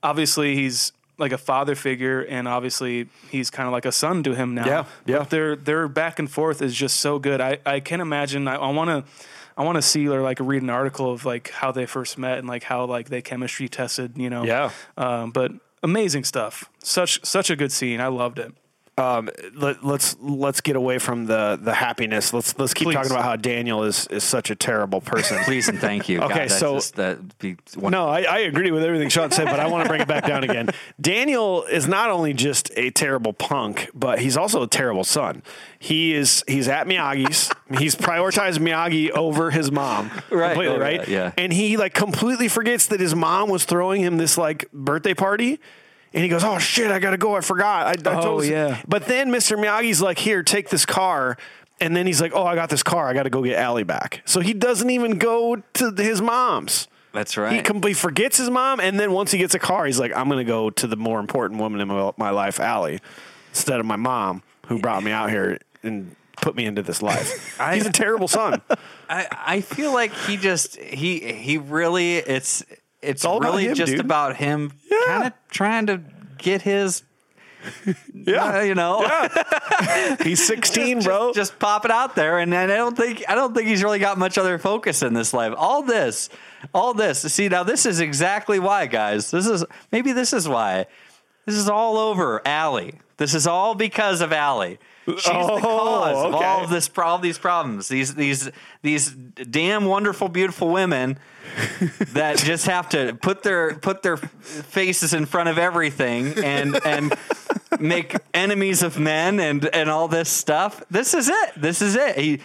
obviously 0.03 0.57
he's 0.57 0.92
like 1.18 1.32
a 1.32 1.38
father 1.38 1.74
figure, 1.74 2.22
and 2.22 2.48
obviously 2.48 3.08
he's 3.30 3.50
kind 3.50 3.66
of 3.66 3.72
like 3.72 3.84
a 3.84 3.92
son 3.92 4.22
to 4.22 4.34
him 4.34 4.54
now. 4.54 4.66
Yeah, 4.66 4.84
yeah. 5.06 5.18
But 5.18 5.30
their 5.30 5.56
their 5.56 5.88
back 5.88 6.18
and 6.18 6.30
forth 6.30 6.62
is 6.62 6.74
just 6.74 7.00
so 7.00 7.18
good. 7.18 7.40
I 7.40 7.58
I 7.66 7.80
can 7.80 8.00
imagine. 8.00 8.48
I, 8.48 8.56
I 8.56 8.70
want 8.70 8.88
to. 8.90 9.10
I 9.56 9.64
want 9.64 9.74
to 9.74 9.82
see 9.82 10.06
or 10.06 10.22
like 10.22 10.38
read 10.38 10.62
an 10.62 10.70
article 10.70 11.10
of 11.10 11.24
like 11.24 11.50
how 11.50 11.72
they 11.72 11.84
first 11.84 12.16
met 12.16 12.38
and 12.38 12.46
like 12.46 12.62
how 12.62 12.84
like 12.84 13.08
they 13.08 13.20
chemistry 13.20 13.68
tested, 13.68 14.16
you 14.16 14.30
know. 14.30 14.44
Yeah. 14.44 14.70
Um, 14.96 15.32
but 15.32 15.50
amazing 15.82 16.22
stuff. 16.22 16.70
Such 16.78 17.24
such 17.26 17.50
a 17.50 17.56
good 17.56 17.72
scene. 17.72 18.00
I 18.00 18.06
loved 18.06 18.38
it. 18.38 18.52
Um, 18.99 19.30
let, 19.55 19.84
let's 19.84 20.16
let's 20.20 20.61
get 20.61 20.76
away 20.76 20.99
from 20.99 21.26
the 21.26 21.59
the 21.61 21.72
happiness. 21.74 22.32
Let's 22.32 22.59
let's 22.59 22.74
keep 22.74 22.86
Please. 22.88 22.94
talking 22.94 23.11
about 23.12 23.24
how 23.24 23.36
Daniel 23.36 23.84
is 23.84 24.07
is 24.09 24.24
such 24.24 24.51
a 24.51 24.57
terrible 24.57 25.01
person. 25.01 25.38
please 25.44 25.68
and 25.68 25.78
thank 25.78 26.09
you 26.09 26.20
Okay, 26.22 26.49
God, 26.49 26.51
so- 26.51 26.74
just, 26.74 26.96
that'd 26.96 27.38
be 27.38 27.57
one- 27.76 27.92
No, 27.92 28.09
I, 28.09 28.22
I 28.22 28.38
agree 28.40 28.70
with 28.70 28.82
everything 28.82 29.09
Sean 29.09 29.30
said, 29.30 29.44
but 29.46 29.61
I 29.61 29.68
want 29.68 29.84
to 29.84 29.88
bring 29.88 30.01
it 30.01 30.09
back 30.09 30.26
down 30.26 30.44
again. 30.44 30.70
Daniel 31.01 31.64
is 31.64 31.86
not 31.86 32.11
only 32.11 32.34
just 32.34 32.70
a 32.76 32.90
terrible 32.90 33.32
punk, 33.32 33.88
but 33.94 34.18
he's 34.18 34.36
also 34.36 34.62
a 34.62 34.66
terrible 34.68 35.05
son. 35.05 35.42
He 35.78 36.12
is 36.14 36.42
he's 36.49 36.66
at 36.68 36.86
Miyagi's. 36.86 37.51
he's 37.78 37.94
prioritized 37.94 38.59
Miyagi 38.59 39.11
over 39.11 39.51
his 39.51 39.70
mom. 39.70 40.11
Right. 40.30 40.53
Completely, 40.55 40.76
Oh, 40.76 40.80
right? 40.80 41.09
yeah, 41.09 41.16
yeah. 41.18 41.32
And 41.38 41.53
he 41.53 41.76
like 41.76 41.94
completely 41.94 42.49
forgets 42.49 42.86
that 42.88 42.99
his 43.01 43.14
mom 43.14 43.49
was 43.49 43.64
throwing 43.64 44.03
him 44.03 44.16
this 44.16 44.36
like 44.36 44.70
birthday 44.72 45.14
party. 45.14 45.61
And 46.14 46.22
he 46.22 46.28
goes, 46.28 46.42
"Oh 46.44 46.59
shit, 46.59 46.90
I 46.90 46.98
gotta 46.98 47.18
go. 47.18 47.36
I 47.36 47.40
forgot." 47.40 47.86
I, 47.86 48.11
I 48.11 48.14
Oh, 48.16 48.22
told 48.22 48.40
us." 48.42 48.48
yeah. 48.48 48.80
But 48.88 49.06
then 49.06 49.30
Mr. 49.30 49.56
Miyagi's 49.59 50.00
like, 50.00 50.18
"Here, 50.18 50.42
take 50.42 50.70
this 50.70 50.86
car." 50.86 51.36
And 51.80 51.94
then 51.94 52.06
he's 52.06 52.20
like, 52.20 52.32
"Oh, 52.34 52.44
I 52.44 52.54
got 52.54 52.70
this 52.70 52.82
car. 52.82 53.09
I 53.09 53.12
got 53.14 53.24
to 53.24 53.30
go 53.30 53.42
get 53.42 53.59
Allie 53.59 53.84
back." 53.84 54.22
So 54.24 54.40
he 54.40 54.52
doesn't 54.54 54.90
even 54.90 55.18
go 55.18 55.56
to 55.74 55.92
his 55.96 56.20
mom's. 56.22 56.88
that's 57.12 57.36
right. 57.36 57.52
He 57.52 57.61
completely 57.62 57.94
forgets 57.94 58.36
his 58.38 58.50
mom, 58.50 58.80
and 58.80 58.98
then 58.98 59.12
once 59.12 59.30
he 59.32 59.38
gets 59.38 59.54
a 59.54 59.59
car, 59.59 59.84
he's 59.86 60.00
like, 60.00 60.12
"I'm 60.16 60.28
to 60.30 60.44
go 60.44 60.70
to 60.70 60.86
the 60.86 60.96
more 60.96 61.20
important 61.20 61.61
woman 61.61 61.80
in 61.80 61.88
my, 61.88 62.12
my 62.16 62.30
life, 62.30 62.59
Allie, 62.59 63.00
instead 63.50 63.78
of 63.80 63.86
my 63.86 63.96
mom, 63.96 64.42
who 64.66 64.78
brought 64.80 65.02
me 65.02 65.11
out 65.12 65.30
here 65.30 65.59
and 65.82 66.16
put 66.40 66.56
me 66.56 66.64
into 66.64 66.82
this 66.82 67.01
life." 67.02 67.59
he's 67.74 67.86
a 67.86 67.93
terrible 67.93 68.28
son. 68.28 68.60
I, 69.10 69.26
I 69.30 69.60
feel 69.60 69.93
like 69.93 70.12
he 70.12 70.36
just 70.36 70.76
he 70.76 71.20
he 71.32 71.59
really 71.59 72.16
it's 72.16 72.64
it's 73.02 73.24
all 73.24 73.40
really 73.40 73.66
him, 73.66 73.74
just 73.74 73.92
dude. 73.92 74.00
about 74.00 74.36
him 74.36 74.72
kind 75.06 75.26
of 75.26 75.32
trying 75.50 75.86
to 75.86 76.00
get 76.38 76.62
his 76.62 77.02
yeah, 78.14 78.58
uh, 78.58 78.60
you 78.60 78.74
know, 78.74 79.04
He's 80.22 80.46
16, 80.46 81.02
bro. 81.02 81.32
just 81.32 81.58
pop 81.58 81.84
it 81.84 81.90
out 81.90 82.14
there, 82.14 82.38
and, 82.38 82.54
and 82.54 82.70
I 82.70 82.76
don't 82.76 82.96
think 82.96 83.24
I 83.28 83.34
don't 83.34 83.52
think 83.52 83.66
he's 83.66 83.82
really 83.82 83.98
got 83.98 84.16
much 84.16 84.38
other 84.38 84.58
focus 84.58 85.02
in 85.02 85.12
this 85.12 85.34
life. 85.34 85.54
All 85.56 85.82
this, 85.82 86.30
all 86.72 86.94
this. 86.94 87.20
See, 87.20 87.48
now 87.48 87.64
this 87.64 87.84
is 87.84 88.00
exactly 88.00 88.60
why, 88.60 88.86
guys. 88.86 89.30
This 89.30 89.46
is 89.46 89.64
maybe 89.90 90.12
this 90.12 90.32
is 90.32 90.48
why. 90.48 90.86
This 91.46 91.56
is 91.56 91.68
all 91.68 91.96
over 91.96 92.46
Allie. 92.46 93.00
This 93.16 93.34
is 93.34 93.46
all 93.46 93.74
because 93.74 94.20
of 94.20 94.32
Allie. 94.32 94.78
She's 95.16 95.24
the 95.24 95.32
Oh, 95.32 95.59
cause 95.60 96.24
of 96.24 96.35
all 96.35 96.60
oh, 96.60 96.64
of 96.64 96.70
this, 96.70 96.90
all 96.97 97.18
these 97.18 97.39
problems. 97.39 97.89
These 97.89 98.14
these 98.14 98.51
these 98.82 99.10
damn 99.10 99.86
wonderful, 99.86 100.28
beautiful 100.28 100.70
women 100.70 101.18
that 102.12 102.39
just 102.39 102.66
have 102.66 102.89
to 102.90 103.14
put 103.14 103.43
their 103.43 103.74
put 103.74 104.02
their 104.02 104.16
faces 104.16 105.14
in 105.14 105.26
front 105.26 105.48
of 105.48 105.59
everything 105.59 106.35
and 106.44 106.76
and 106.85 107.14
make 107.80 108.16
enemies 108.35 108.82
of 108.82 108.98
men 108.98 109.40
and 109.40 109.64
and 109.74 109.89
all 109.89 110.09
this 110.09 110.28
stuff. 110.28 110.82
This 110.90 111.14
is 111.14 111.28
it. 111.28 111.52
This 111.56 111.80
is 111.80 111.97
it. 111.97 112.16
He 112.16 112.40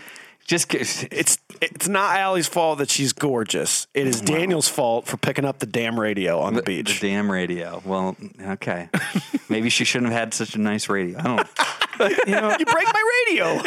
just 0.45 0.73
It's 0.75 1.37
it's 1.61 1.87
not 1.87 2.17
Allie's 2.17 2.47
fault 2.47 2.79
that 2.79 2.89
she's 2.89 3.13
gorgeous. 3.13 3.87
It 3.93 4.07
is 4.07 4.21
Daniel's 4.21 4.67
fault 4.67 5.07
for 5.07 5.17
picking 5.17 5.45
up 5.45 5.59
the 5.59 5.65
damn 5.65 5.99
radio 5.99 6.39
on 6.39 6.55
the 6.55 6.61
beach. 6.61 6.99
The 6.99 7.07
damn 7.07 7.31
radio. 7.31 7.81
Well, 7.85 8.17
okay. 8.41 8.89
Maybe 9.49 9.69
she 9.69 9.85
shouldn't 9.85 10.11
have 10.11 10.19
had 10.19 10.33
such 10.33 10.55
a 10.55 10.59
nice 10.59 10.89
radio. 10.89 11.19
I 11.19 11.23
don't. 11.23 11.47
You 11.99 12.33
know, 12.33 12.49
you 12.57 12.65
break 12.65 12.87
my 12.91 13.23
radio. 13.27 13.61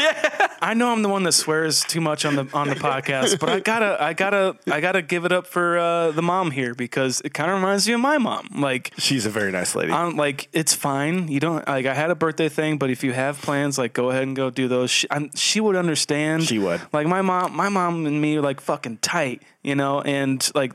I 0.61 0.75
know 0.75 0.91
I'm 0.91 1.03
the 1.03 1.09
one 1.09 1.23
that 1.23 1.33
swears 1.33 1.83
too 1.83 2.01
much 2.01 2.25
on 2.25 2.35
the 2.35 2.49
on 2.53 2.69
the 2.69 2.75
podcast, 2.75 3.39
but 3.39 3.49
I 3.49 3.61
gotta 3.61 3.97
I 4.03 4.15
gotta 4.15 4.57
I 4.71 4.81
gotta 4.81 5.01
give 5.01 5.25
it 5.25 5.31
up 5.31 5.47
for 5.47 5.79
uh, 5.79 6.11
the 6.11 6.23
mom 6.23 6.51
here 6.51 6.75
because 6.75 7.21
it 7.25 7.33
kind 7.33 7.51
of 7.51 7.57
reminds 7.57 7.87
me 7.87 7.95
of 7.95 8.01
my 8.01 8.19
mom. 8.19 8.49
Like 8.57 8.93
She's 8.99 9.27
a 9.27 9.31
very 9.31 9.53
nice 9.53 9.77
lady. 9.77 9.93
I'm 9.93 10.17
like 10.17 10.49
it's 10.53 10.75
fine. 10.75 11.29
You 11.29 11.39
don't 11.39 11.67
like 11.69 11.87
I 11.87 11.95
had 11.95 12.11
a 12.11 12.17
birthday 12.17 12.49
thing, 12.49 12.79
but 12.79 12.91
if 12.91 13.05
you 13.05 13.13
have 13.13 13.41
plans, 13.41 13.79
like 13.79 13.93
go 13.93 14.11
ahead 14.11 14.25
and 14.25 14.35
go 14.35 14.51
do 14.51 14.67
those. 14.67 14.91
She, 14.91 15.07
I'm, 15.09 15.31
she 15.37 15.61
would 15.61 15.77
understand. 15.77 16.45
She 16.45 16.59
would. 16.59 16.66
Like 16.93 17.07
my 17.07 17.23
mom, 17.23 17.55
my 17.55 17.69
mom 17.69 18.07
and 18.07 18.21
me 18.21 18.37
are 18.37 18.43
like 18.43 18.61
fucking 18.61 18.99
tight, 18.99 19.43
you 19.63 19.75
know, 19.75 20.01
and 20.01 20.49
like 20.55 20.73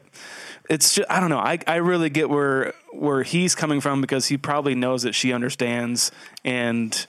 it's 0.69 0.95
just 0.95 1.09
I 1.11 1.19
don't 1.19 1.29
know. 1.29 1.39
I 1.39 1.59
I 1.67 1.75
really 1.77 2.09
get 2.09 2.29
where 2.29 2.73
where 2.93 3.23
he's 3.23 3.55
coming 3.55 3.81
from 3.81 4.01
because 4.01 4.27
he 4.27 4.37
probably 4.37 4.75
knows 4.75 5.03
that 5.03 5.13
she 5.13 5.33
understands 5.33 6.11
and 6.45 7.05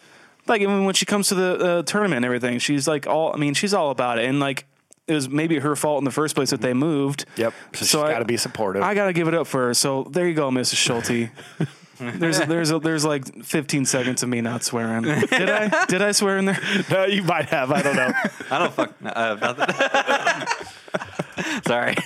like 0.46 0.60
even 0.60 0.84
when 0.84 0.94
she 0.94 1.06
comes 1.06 1.28
to 1.28 1.34
the 1.36 1.64
uh, 1.64 1.82
tournament 1.82 2.16
and 2.18 2.24
everything, 2.24 2.58
she's 2.58 2.88
like 2.88 3.06
all 3.06 3.32
I 3.34 3.38
mean 3.38 3.54
she's 3.54 3.74
all 3.74 3.90
about 3.90 4.18
it 4.18 4.26
and 4.26 4.40
like. 4.40 4.66
It 5.08 5.14
was 5.14 5.28
maybe 5.28 5.58
her 5.58 5.74
fault 5.74 5.98
in 5.98 6.04
the 6.04 6.12
first 6.12 6.36
place 6.36 6.50
that 6.50 6.60
they 6.60 6.74
moved. 6.74 7.24
Yep. 7.36 7.52
So 7.74 7.84
she's 7.84 7.94
I- 7.96 8.12
gotta 8.12 8.24
be 8.24 8.36
supportive. 8.36 8.84
I 8.84 8.94
got 8.94 9.06
to 9.06 9.12
give 9.12 9.26
it 9.26 9.34
up 9.34 9.48
for 9.48 9.66
her. 9.66 9.74
So 9.74 10.04
there 10.04 10.28
you 10.28 10.34
go, 10.34 10.48
Mrs. 10.48 10.76
Schulte. 10.76 11.30
There's 12.18 12.38
there's 12.40 12.70
a, 12.70 12.78
there's 12.78 13.04
like 13.04 13.44
15 13.44 13.84
seconds 13.84 14.22
of 14.22 14.28
me 14.28 14.40
not 14.40 14.64
swearing. 14.64 15.02
Did 15.04 15.48
I 15.50 15.84
did 15.86 16.02
I 16.02 16.12
swear 16.12 16.38
in 16.38 16.46
there? 16.46 16.58
no, 16.90 17.04
you 17.06 17.22
might 17.22 17.48
have. 17.50 17.70
I 17.70 17.82
don't 17.82 17.96
know. 17.96 18.12
I 18.50 18.58
don't 18.58 18.72
fuck. 18.72 18.92
Uh, 19.04 19.36
nothing. 19.40 19.66
Sorry. 21.66 21.96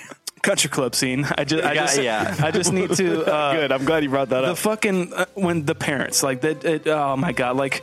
Country 0.43 0.71
club 0.71 0.95
scene. 0.95 1.27
I 1.37 1.45
just 1.45 1.65
I 1.65 1.73
Yeah, 1.73 1.87
just 1.87 2.03
yeah. 2.03 2.37
I 2.43 2.51
just 2.51 2.73
need 2.73 2.91
to 2.93 3.25
uh, 3.33 3.53
Good. 3.55 3.73
I'm 3.73 3.85
glad 3.85 4.05
you 4.05 4.11
brought 4.11 4.29
that 4.29 4.43
the 4.43 4.49
up. 4.49 4.57
The 4.57 4.63
fucking 4.63 5.13
uh, 5.13 5.25
when 5.35 5.65
the 5.65 5.75
parents 5.75 6.23
like 6.23 6.43
that. 6.43 6.65
It, 6.65 6.87
oh 6.87 7.17
my 7.17 7.33
god! 7.33 7.57
Like 7.57 7.83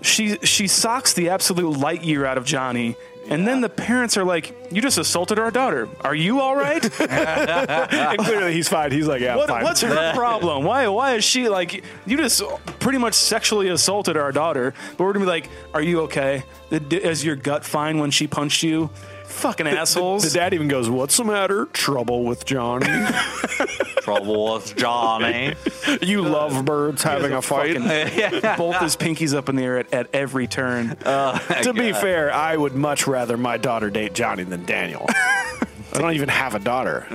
she 0.00 0.36
she 0.38 0.68
socks 0.68 1.14
the 1.14 1.30
absolute 1.30 1.76
light 1.76 2.04
year 2.04 2.24
out 2.24 2.38
of 2.38 2.44
Johnny. 2.44 2.96
And 3.28 3.46
then 3.48 3.60
the 3.62 3.68
parents 3.70 4.16
are 4.18 4.24
like, 4.24 4.54
"You 4.70 4.82
just 4.82 4.98
assaulted 4.98 5.38
our 5.38 5.50
daughter. 5.50 5.88
Are 6.02 6.14
you 6.14 6.40
all 6.40 6.54
right? 6.54 6.82
and 7.00 8.18
clearly 8.20 8.52
he's 8.52 8.68
fine. 8.68 8.92
He's 8.92 9.06
like, 9.06 9.20
yeah, 9.22 9.36
What- 9.36 9.48
fine. 9.48 9.62
what's 9.64 9.80
her 9.80 10.12
problem? 10.14 10.64
Why 10.64 10.88
why 10.88 11.14
is 11.14 11.24
she 11.24 11.48
like 11.48 11.82
you 12.06 12.16
just 12.16 12.42
pretty 12.80 12.98
much 12.98 13.14
sexually 13.14 13.68
assaulted 13.68 14.16
our 14.16 14.30
daughter? 14.32 14.74
But 14.96 15.04
we're 15.04 15.12
gonna 15.14 15.24
be 15.24 15.30
like, 15.30 15.48
are 15.72 15.82
you 15.82 16.00
okay? 16.02 16.42
Is 16.70 17.24
your 17.24 17.36
gut 17.36 17.64
fine 17.64 17.98
when 17.98 18.10
she 18.10 18.26
punched 18.26 18.62
you? 18.62 18.90
Fucking 19.34 19.66
assholes. 19.66 20.22
The 20.22 20.38
dad 20.38 20.54
even 20.54 20.68
goes, 20.68 20.88
"What's 20.88 21.16
the 21.16 21.24
matter? 21.24 21.66
Trouble 21.66 22.24
with 22.24 22.44
Johnny? 22.44 22.86
Trouble 23.98 24.54
with 24.54 24.74
Johnny. 24.76 25.54
you 26.02 26.22
love 26.22 26.64
birds 26.64 27.02
having 27.02 27.32
a 27.32 27.42
fight." 27.42 27.76
Both 28.56 28.80
his 28.80 28.96
pinkies 28.96 29.34
up 29.34 29.48
in 29.48 29.56
the 29.56 29.62
air 29.62 29.78
at, 29.78 29.92
at 29.92 30.14
every 30.14 30.46
turn. 30.46 30.96
to 30.96 31.72
be 31.74 31.92
fair, 31.92 32.32
I 32.32 32.56
would 32.56 32.74
much 32.74 33.06
rather 33.06 33.36
my 33.36 33.56
daughter 33.56 33.90
date 33.90 34.14
Johnny 34.14 34.44
than 34.44 34.64
Daniel. 34.64 35.06
I 35.08 35.98
don't 35.98 36.14
even 36.14 36.28
have 36.28 36.54
a 36.54 36.58
daughter. 36.58 37.06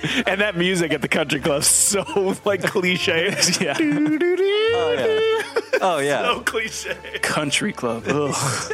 And 0.26 0.40
that 0.40 0.56
music 0.56 0.92
at 0.92 1.02
the 1.02 1.08
country 1.08 1.40
club 1.40 1.64
so 1.64 2.36
like 2.44 2.62
cliche. 2.62 3.26
yeah, 3.60 3.76
oh 3.80 4.94
yeah. 4.98 5.78
Oh 5.80 5.98
yeah. 5.98 6.22
so 6.22 6.40
cliche. 6.40 6.96
country 7.22 7.72
club. 7.72 8.04
Ugh. 8.06 8.72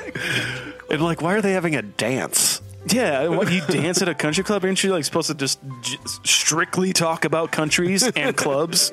And 0.90 1.02
like, 1.02 1.22
why 1.22 1.34
are 1.34 1.40
they 1.42 1.52
having 1.52 1.76
a 1.76 1.82
dance? 1.82 2.60
Yeah, 2.86 3.28
what 3.28 3.50
you 3.50 3.62
dance 3.62 4.02
at 4.02 4.08
a 4.08 4.14
country 4.14 4.44
club? 4.44 4.64
Aren't 4.64 4.84
you 4.84 4.92
like 4.92 5.04
supposed 5.04 5.28
to 5.28 5.34
just 5.34 5.58
j- 5.80 5.96
strictly 6.24 6.92
talk 6.92 7.24
about 7.24 7.50
countries 7.50 8.02
and 8.02 8.36
clubs? 8.36 8.92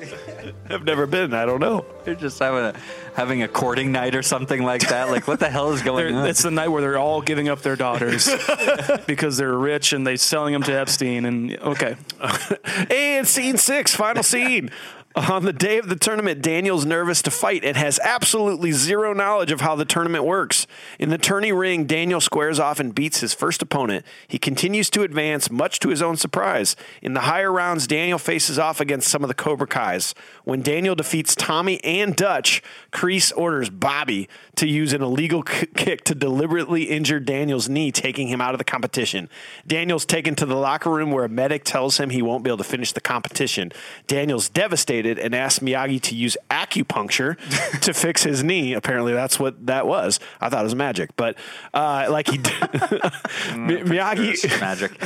I've 0.70 0.84
never 0.84 1.06
been. 1.06 1.34
I 1.34 1.44
don't 1.44 1.60
know. 1.60 1.84
They're 2.04 2.14
just 2.14 2.38
having 2.38 2.64
a 2.64 2.74
having 3.14 3.42
a 3.42 3.48
courting 3.48 3.92
night 3.92 4.14
or 4.14 4.22
something 4.22 4.62
like 4.62 4.88
that. 4.88 5.10
Like 5.10 5.28
what 5.28 5.40
the 5.40 5.50
hell 5.50 5.72
is 5.72 5.82
going 5.82 6.06
They're- 6.08 6.22
on? 6.22 6.26
It's 6.26 6.42
the 6.42 6.50
night 6.50 6.68
where 6.68 6.80
they're 6.80 6.98
all 6.98 7.20
giving 7.20 7.48
up 7.50 7.60
their 7.62 7.76
daughters 7.76 8.30
because 9.06 9.36
they're 9.36 9.52
rich 9.56 9.92
and 9.92 10.06
they're 10.06 10.16
selling 10.16 10.52
them 10.54 10.62
to 10.64 10.72
Epstein. 10.72 11.26
And 11.26 11.56
okay, 11.58 11.96
And 12.90 13.28
scene 13.28 13.58
six, 13.58 13.94
final 13.94 14.22
scene. 14.22 14.70
On 15.14 15.44
the 15.44 15.52
day 15.52 15.78
of 15.78 15.90
the 15.90 15.96
tournament, 15.96 16.40
Daniel's 16.40 16.86
nervous 16.86 17.20
to 17.22 17.30
fight 17.30 17.64
and 17.64 17.76
has 17.76 18.00
absolutely 18.02 18.72
zero 18.72 19.12
knowledge 19.12 19.52
of 19.52 19.60
how 19.60 19.74
the 19.74 19.84
tournament 19.84 20.24
works. 20.24 20.66
In 20.98 21.10
the 21.10 21.18
tourney 21.18 21.52
ring, 21.52 21.84
Daniel 21.84 22.20
squares 22.20 22.58
off 22.58 22.80
and 22.80 22.94
beats 22.94 23.20
his 23.20 23.34
first 23.34 23.60
opponent. 23.60 24.06
He 24.26 24.38
continues 24.38 24.88
to 24.90 25.02
advance, 25.02 25.50
much 25.50 25.80
to 25.80 25.90
his 25.90 26.00
own 26.00 26.16
surprise. 26.16 26.76
In 27.02 27.12
the 27.12 27.20
higher 27.20 27.52
rounds, 27.52 27.86
Daniel 27.86 28.18
faces 28.18 28.58
off 28.58 28.80
against 28.80 29.08
some 29.08 29.22
of 29.22 29.28
the 29.28 29.34
Cobra 29.34 29.66
Kais. 29.66 30.14
When 30.44 30.62
Daniel 30.62 30.94
defeats 30.94 31.34
Tommy 31.34 31.82
and 31.84 32.16
Dutch, 32.16 32.62
Kreese 32.90 33.32
orders 33.36 33.68
Bobby 33.68 34.30
to 34.56 34.66
use 34.68 34.92
an 34.92 35.00
illegal 35.02 35.42
k- 35.42 35.66
kick 35.74 36.04
to 36.04 36.14
deliberately 36.14 36.84
injure 36.84 37.18
Daniel's 37.18 37.68
knee, 37.68 37.90
taking 37.90 38.28
him 38.28 38.40
out 38.40 38.52
of 38.54 38.58
the 38.58 38.64
competition. 38.64 39.30
Daniel's 39.66 40.04
taken 40.04 40.34
to 40.34 40.44
the 40.44 40.56
locker 40.56 40.90
room 40.90 41.10
where 41.10 41.24
a 41.24 41.28
medic 41.28 41.64
tells 41.64 41.98
him 41.98 42.10
he 42.10 42.20
won't 42.20 42.44
be 42.44 42.50
able 42.50 42.58
to 42.58 42.64
finish 42.64 42.92
the 42.92 43.00
competition. 43.00 43.72
Daniel's 44.06 44.50
devastated 44.50 45.18
and 45.18 45.34
asks 45.34 45.60
Miyagi 45.60 46.00
to 46.02 46.14
use 46.14 46.36
acupuncture 46.50 47.38
to 47.80 47.94
fix 47.94 48.24
his 48.24 48.44
knee. 48.44 48.74
Apparently, 48.74 49.14
that's 49.14 49.40
what 49.40 49.66
that 49.66 49.86
was. 49.86 50.20
I 50.38 50.50
thought 50.50 50.60
it 50.60 50.64
was 50.64 50.74
magic, 50.74 51.16
but 51.16 51.36
uh, 51.72 52.08
like 52.10 52.28
he 52.28 52.36
did. 52.36 52.52
Mi- 53.56 53.82
Miyagi. 53.82 54.60
Magic. 54.60 54.92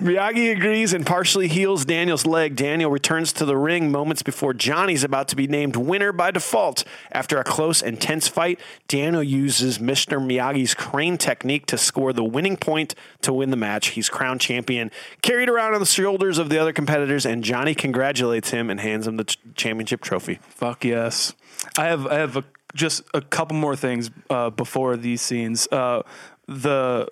Miyagi 0.00 0.52
agrees 0.56 0.92
and 0.92 1.04
partially 1.04 1.48
heals 1.48 1.84
Daniel's 1.84 2.24
leg. 2.24 2.54
Daniel 2.54 2.90
returns 2.90 3.32
to 3.32 3.44
the 3.44 3.56
ring 3.56 3.90
moments 3.90 4.22
before 4.22 4.54
Johnny's 4.54 5.02
about 5.02 5.26
to 5.28 5.36
be 5.36 5.48
named 5.48 5.74
winner 5.74 6.12
by 6.12 6.30
default. 6.30 6.84
After 7.10 7.38
a 7.38 7.44
close 7.44 7.82
and 7.82 8.00
tense 8.00 8.28
fight, 8.28 8.43
Daniel 8.88 9.22
uses 9.22 9.78
Mr. 9.78 10.18
Miyagi's 10.18 10.74
crane 10.74 11.18
technique 11.18 11.66
to 11.66 11.78
score 11.78 12.12
the 12.12 12.24
winning 12.24 12.56
point 12.56 12.94
to 13.22 13.32
win 13.32 13.50
the 13.50 13.56
match. 13.56 13.88
He's 13.88 14.08
crowned 14.08 14.40
champion, 14.40 14.90
carried 15.22 15.48
around 15.48 15.74
on 15.74 15.80
the 15.80 15.86
shoulders 15.86 16.38
of 16.38 16.48
the 16.48 16.58
other 16.58 16.72
competitors, 16.72 17.24
and 17.26 17.42
Johnny 17.44 17.74
congratulates 17.74 18.50
him 18.50 18.70
and 18.70 18.80
hands 18.80 19.06
him 19.06 19.16
the 19.16 19.24
ch- 19.24 19.38
championship 19.54 20.00
trophy. 20.00 20.38
fuck 20.48 20.84
yes. 20.84 21.32
I 21.78 21.86
have 21.86 22.06
I 22.06 22.14
have 22.16 22.36
a, 22.36 22.44
just 22.74 23.02
a 23.14 23.20
couple 23.20 23.56
more 23.56 23.76
things 23.76 24.10
uh, 24.30 24.50
before 24.50 24.96
these 24.96 25.22
scenes. 25.22 25.66
Uh, 25.72 26.02
the 26.46 27.08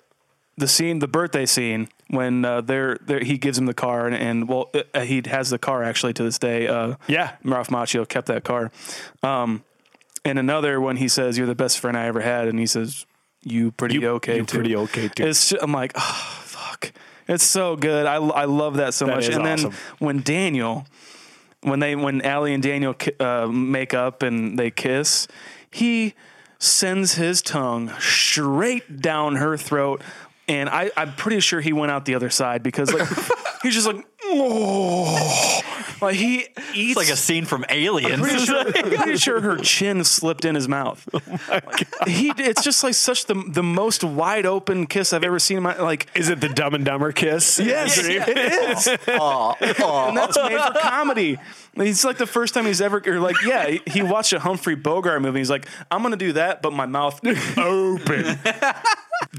the 0.55 0.67
scene, 0.67 0.99
the 0.99 1.07
birthday 1.07 1.47
scene, 1.47 1.87
when 2.09 2.45
uh, 2.45 2.61
they're, 2.61 2.97
they're 3.01 3.23
he 3.23 3.39
gives 3.39 3.57
him 3.57 3.65
the 3.65 3.73
car 3.73 4.05
and, 4.05 4.15
and 4.15 4.47
well, 4.47 4.69
uh, 4.93 4.99
he 5.01 5.23
has 5.25 5.49
the 5.49 5.57
car 5.57 5.83
actually 5.83 6.13
to 6.13 6.21
this 6.23 6.37
day. 6.37 6.67
Uh, 6.67 6.95
Yeah. 7.07 7.31
Ralph 7.43 7.69
Macchio 7.69 8.07
kept 8.07 8.27
that 8.27 8.43
car. 8.43 8.71
Um, 9.23 9.63
and 10.25 10.39
another 10.39 10.79
when 10.81 10.97
he 10.97 11.07
says, 11.07 11.37
"You're 11.37 11.47
the 11.47 11.55
best 11.55 11.79
friend 11.79 11.97
I 11.97 12.05
ever 12.05 12.21
had," 12.21 12.47
and 12.47 12.59
he 12.59 12.65
says, 12.65 13.05
"You 13.43 13.71
pretty 13.71 13.95
You- 13.95 14.07
okay 14.09 14.37
you 14.37 14.45
too." 14.45 14.57
pretty 14.57 14.75
okay, 14.75 15.07
too. 15.09 15.25
It's 15.25 15.49
ju- 15.49 15.57
I'm 15.61 15.71
like, 15.71 15.91
oh 15.95 16.41
fuck, 16.45 16.91
it's 17.27 17.43
so 17.43 17.75
good. 17.75 18.05
I 18.05 18.15
I 18.15 18.45
love 18.45 18.77
that 18.77 18.93
so 18.93 19.05
That 19.05 19.15
much. 19.15 19.27
and 19.29 19.45
awesome. 19.45 19.71
then 19.71 19.79
when 19.99 20.21
Daniel, 20.21 20.85
when 21.61 21.79
they 21.79 21.95
when 21.95 22.21
Allie 22.21 22.53
and 22.53 22.63
Daniel 22.63 22.95
uh, 23.19 23.47
make 23.47 23.93
up 23.93 24.23
and 24.23 24.57
they 24.57 24.71
kiss, 24.71 25.27
he 25.69 26.13
sends 26.59 27.15
his 27.15 27.41
tongue 27.41 27.91
straight 27.99 29.01
down 29.01 29.35
her 29.35 29.57
throat. 29.57 30.01
And 30.47 30.67
I, 30.69 30.91
I'm 30.97 31.13
pretty 31.15 31.39
sure 31.39 31.61
he 31.61 31.71
went 31.71 31.91
out 31.91 32.03
the 32.05 32.15
other 32.15 32.29
side 32.29 32.63
because 32.63 32.91
like 32.93 33.07
he's 33.63 33.73
just 33.73 33.87
like, 33.87 34.05
oh, 34.25 35.61
Like 36.03 36.15
he 36.15 36.35
eats 36.39 36.91
It's 36.91 36.95
like 36.97 37.09
a 37.09 37.15
scene 37.15 37.45
from 37.45 37.65
Aliens. 37.69 38.21
pretty 38.21 38.45
sure, 38.45 38.71
pretty 38.71 39.17
sure 39.17 39.41
her 39.41 39.57
chin 39.57 40.03
slipped 40.03 40.45
in 40.45 40.55
his 40.55 40.67
mouth. 40.67 41.07
Oh 41.49 41.59
he, 42.07 42.31
it's 42.37 42.63
just 42.63 42.83
like 42.83 42.93
such 42.93 43.25
the 43.25 43.33
the 43.33 43.63
most 43.63 44.03
wide 44.03 44.45
open 44.45 44.85
kiss 44.87 45.13
I've 45.13 45.23
ever 45.23 45.39
seen. 45.39 45.57
In 45.57 45.63
my 45.63 45.77
like, 45.77 46.07
Is 46.15 46.29
it 46.29 46.41
the 46.41 46.49
Dumb 46.49 46.73
and 46.73 46.83
Dumber 46.85 47.11
kiss? 47.11 47.59
yes, 47.59 47.97
it 47.99 48.27
is, 48.27 48.87
and 49.07 50.17
that's 50.17 50.37
made 50.37 50.59
for 50.59 50.79
comedy. 50.79 51.37
It's 51.75 52.03
like 52.03 52.17
the 52.17 52.27
first 52.27 52.53
time 52.53 52.65
he's 52.65 52.81
ever, 52.81 53.01
or 53.05 53.19
like, 53.19 53.35
yeah, 53.43 53.67
he, 53.67 53.81
he 53.87 54.01
watched 54.03 54.33
a 54.33 54.39
Humphrey 54.39 54.75
Bogart 54.75 55.21
movie. 55.21 55.39
He's 55.39 55.49
like, 55.49 55.67
I'm 55.89 56.03
gonna 56.03 56.17
do 56.17 56.33
that, 56.33 56.61
but 56.61 56.71
my 56.73 56.85
mouth 56.85 57.19
open. 57.57 58.39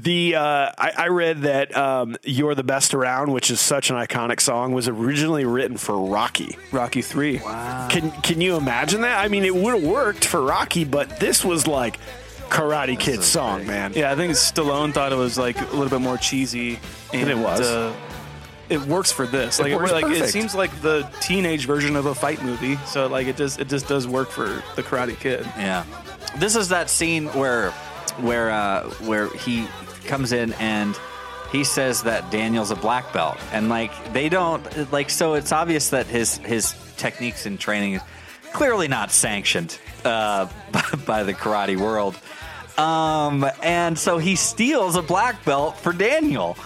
The 0.05 0.35
uh, 0.35 0.71
I, 0.77 0.91
I 0.95 1.07
read 1.07 1.41
that 1.41 1.75
um, 1.75 2.15
"You're 2.23 2.53
the 2.53 2.63
Best 2.63 2.93
Around," 2.93 3.31
which 3.31 3.49
is 3.49 3.59
such 3.59 3.89
an 3.89 3.95
iconic 3.95 4.39
song, 4.39 4.71
was 4.71 4.87
originally 4.87 5.45
written 5.45 5.77
for 5.77 5.99
Rocky. 5.99 6.59
Rocky 6.71 7.01
Three. 7.01 7.39
Wow. 7.39 7.87
Can 7.89 8.11
Can 8.21 8.39
you 8.39 8.55
imagine 8.55 9.01
that? 9.01 9.17
I 9.17 9.29
mean, 9.29 9.43
it 9.43 9.55
would 9.55 9.73
have 9.73 9.83
worked 9.83 10.23
for 10.23 10.43
Rocky, 10.43 10.83
but 10.83 11.19
this 11.19 11.43
was 11.43 11.65
like 11.65 11.97
Karate 12.49 12.99
Kid 12.99 13.23
song, 13.23 13.65
man. 13.65 13.93
Yeah, 13.95 14.11
I 14.11 14.15
think 14.15 14.33
Stallone 14.33 14.93
thought 14.93 15.11
it 15.11 15.17
was 15.17 15.39
like 15.39 15.59
a 15.59 15.75
little 15.75 15.89
bit 15.89 16.01
more 16.01 16.17
cheesy, 16.17 16.79
and 17.11 17.27
it 17.27 17.37
was. 17.37 17.61
Uh, 17.61 17.91
it 18.69 18.81
works 18.81 19.11
for 19.11 19.25
this. 19.25 19.59
Like, 19.59 19.71
it, 19.71 19.75
works 19.75 19.91
like 19.91 20.05
it 20.05 20.29
seems 20.29 20.53
like 20.53 20.81
the 20.81 21.09
teenage 21.19 21.65
version 21.65 21.95
of 21.95 22.05
a 22.05 22.13
fight 22.13 22.43
movie. 22.43 22.77
So 22.85 23.07
like 23.07 23.25
it 23.25 23.37
just 23.37 23.59
it 23.59 23.69
just 23.69 23.87
does 23.87 24.07
work 24.07 24.29
for 24.29 24.61
the 24.75 24.83
Karate 24.83 25.17
Kid. 25.17 25.45
Yeah, 25.57 25.83
this 26.37 26.55
is 26.55 26.69
that 26.69 26.91
scene 26.91 27.25
where 27.29 27.71
where 28.19 28.51
uh, 28.51 28.89
where 29.01 29.29
he 29.29 29.67
comes 30.05 30.31
in 30.31 30.53
and 30.53 30.97
he 31.51 31.63
says 31.63 32.03
that 32.03 32.31
Daniel's 32.31 32.71
a 32.71 32.75
black 32.75 33.13
belt, 33.13 33.37
and 33.51 33.69
like 33.69 33.91
they 34.13 34.29
don't 34.29 34.91
like 34.91 35.09
so 35.09 35.35
it's 35.35 35.51
obvious 35.51 35.89
that 35.89 36.05
his 36.07 36.37
his 36.37 36.75
techniques 36.97 37.45
and 37.45 37.59
training 37.59 37.93
is 37.93 38.01
clearly 38.51 38.87
not 38.87 39.11
sanctioned 39.11 39.79
uh, 40.03 40.47
by, 40.71 40.81
by 41.05 41.23
the 41.23 41.33
karate 41.33 41.77
world. 41.77 42.17
Um, 42.77 43.45
and 43.63 43.97
so 43.97 44.17
he 44.17 44.35
steals 44.35 44.95
a 44.95 45.01
black 45.01 45.45
belt 45.45 45.77
for 45.77 45.93
Daniel. 45.93 46.57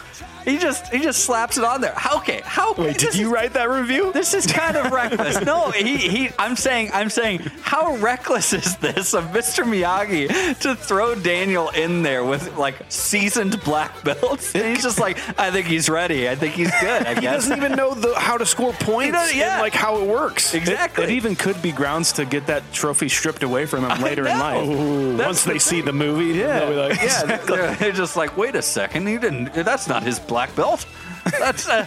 He 0.50 0.58
just 0.58 0.92
he 0.94 1.00
just 1.02 1.24
slaps 1.26 1.58
it 1.58 1.64
on 1.64 1.82
there. 1.82 1.94
How 1.96 2.18
okay? 2.18 2.42
How 2.44 2.74
Wait, 2.74 2.98
did 2.98 3.16
you 3.16 3.28
is- 3.28 3.32
write 3.34 3.54
that 3.54 3.70
review? 3.70 4.12
this 4.14 4.34
is 4.34 4.46
kind 4.48 4.76
of 4.76 4.92
reckless. 4.92 5.40
No, 5.46 5.70
he, 5.72 5.98
he 5.98 6.30
I'm 6.40 6.56
saying 6.56 6.90
I'm 6.94 7.10
saying 7.10 7.40
how 7.62 7.96
reckless 7.98 8.54
is 8.54 8.76
this 8.78 9.14
of 9.14 9.26
Mr. 9.26 9.64
Miyagi 9.64 10.60
to 10.62 10.76
throw 10.76 11.14
Daniel 11.16 11.70
in 11.70 12.02
there 12.04 12.24
with 12.26 12.58
like 12.58 12.76
seasoned 12.90 13.62
black 13.64 14.04
belts? 14.04 14.56
And 14.56 14.66
he's 14.66 14.84
just 14.84 15.00
like, 15.00 15.18
I 15.40 15.52
think 15.52 15.68
he's 15.68 15.90
ready. 15.90 16.28
I 16.30 16.36
think 16.36 16.56
he's 16.56 16.72
good. 16.82 17.06
I 17.06 17.14
He 17.20 17.26
doesn't 17.26 17.56
even 17.56 17.74
know 17.74 17.94
the, 17.94 18.16
how 18.18 18.38
to 18.38 18.46
score 18.46 18.74
points 18.74 19.12
doesn't- 19.14 19.38
yeah. 19.38 19.54
and 19.56 19.62
like 19.62 19.74
how 19.74 20.02
it 20.02 20.08
works. 20.08 20.54
exactly. 20.54 21.04
It 21.04 21.10
even 21.12 21.36
could 21.36 21.62
be 21.62 21.72
grounds 21.72 22.12
to 22.14 22.26
get 22.26 22.48
that 22.48 22.64
trophy 22.74 23.10
stripped 23.10 23.44
away 23.44 23.66
from 23.66 23.84
him 23.86 24.02
later 24.02 24.26
in 24.28 24.40
life. 24.40 24.68
Ooh, 24.68 25.18
once 25.18 25.44
the 25.44 25.54
they 25.54 25.60
see 25.60 25.82
the 25.82 25.94
movie, 25.94 26.38
yeah, 26.40 26.60
they'll 26.60 26.70
be 26.70 26.76
like, 26.76 27.02
yeah, 27.02 27.24
they're, 27.46 27.76
they're 27.80 27.92
just 27.92 28.16
like, 28.16 28.36
wait 28.38 28.56
a 28.56 28.62
second, 28.62 29.06
he 29.08 29.18
didn't. 29.18 29.54
That's 29.54 29.88
not 29.88 30.02
his 30.04 30.18
black 30.20 30.39
belt. 30.56 30.86
That's. 31.40 31.68
Uh, 31.68 31.86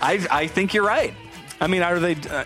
I 0.00 0.26
I 0.30 0.46
think 0.46 0.72
you're 0.74 0.86
right. 0.86 1.12
I 1.60 1.66
mean, 1.66 1.82
are 1.82 1.98
they 1.98 2.14
uh, 2.14 2.44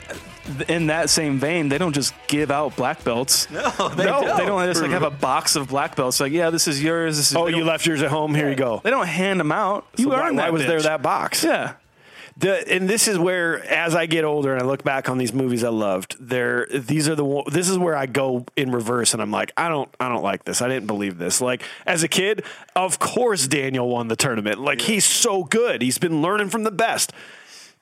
in 0.69 0.87
that 0.87 1.11
same 1.11 1.39
vein? 1.39 1.69
They 1.69 1.77
don't 1.79 1.93
just 1.93 2.15
give 2.29 2.51
out 2.51 2.75
black 2.77 3.05
belts. 3.05 3.51
No, 3.51 3.71
they 3.91 4.05
no, 4.05 4.23
don't. 4.23 4.37
they 4.39 4.47
don't 4.47 4.65
just 4.67 4.81
like 4.83 4.91
have 4.91 5.03
a 5.03 5.11
box 5.11 5.55
of 5.57 5.69
black 5.69 5.95
belts. 5.97 6.19
Like, 6.21 6.33
yeah, 6.33 6.49
this 6.51 6.67
is 6.67 6.83
yours. 6.83 7.17
This 7.19 7.31
is. 7.31 7.37
"Oh, 7.37 7.47
you 7.49 7.65
left 7.65 7.85
yours 7.87 8.03
at 8.03 8.11
home. 8.11 8.35
Here 8.35 8.49
you 8.49 8.57
go." 8.57 8.81
They 8.83 8.91
don't 8.91 9.07
hand 9.07 9.39
them 9.39 9.53
out. 9.53 9.87
You 9.97 10.05
So 10.05 10.11
why- 10.11 10.29
earned 10.29 10.39
that. 10.39 10.53
was 10.53 10.65
there 10.65 10.81
that 10.83 11.03
box? 11.03 11.45
Yeah. 11.45 11.75
The, 12.37 12.67
and 12.73 12.89
this 12.89 13.09
is 13.09 13.19
where, 13.19 13.63
as 13.67 13.95
I 13.95 14.07
get 14.07 14.25
older 14.25 14.55
and 14.55 14.63
I 14.63 14.67
look 14.67 14.83
back 14.83 15.09
on 15.09 15.19
these 15.19 15.33
movies 15.33 15.63
I 15.65 15.69
loved, 15.69 16.17
there 16.19 16.67
these 16.71 17.09
are 17.09 17.15
the 17.15 17.43
this 17.51 17.69
is 17.69 17.79
where 17.79 17.97
I 17.97 18.07
go 18.07 18.47
in 18.57 18.73
reverse 18.73 19.13
and 19.13 19.21
I'm 19.21 19.31
like, 19.31 19.53
I 19.57 19.69
don't 19.69 19.95
I 20.01 20.09
don't 20.09 20.23
like 20.23 20.45
this. 20.45 20.63
I 20.63 20.69
didn't 20.69 20.87
believe 20.87 21.19
this. 21.19 21.41
Like 21.41 21.63
as 21.87 22.03
a 22.03 22.09
kid, 22.09 22.45
of 22.75 22.99
course 22.99 23.47
Daniel 23.47 23.89
won 23.89 24.09
the 24.09 24.17
tournament. 24.17 24.61
Like 24.61 24.83
he's 24.83 25.05
so 25.05 25.45
good. 25.45 25.83
He's 25.83 25.99
been 25.99 26.23
learning 26.23 26.49
from 26.49 26.65
the 26.65 26.71
best. 26.71 27.13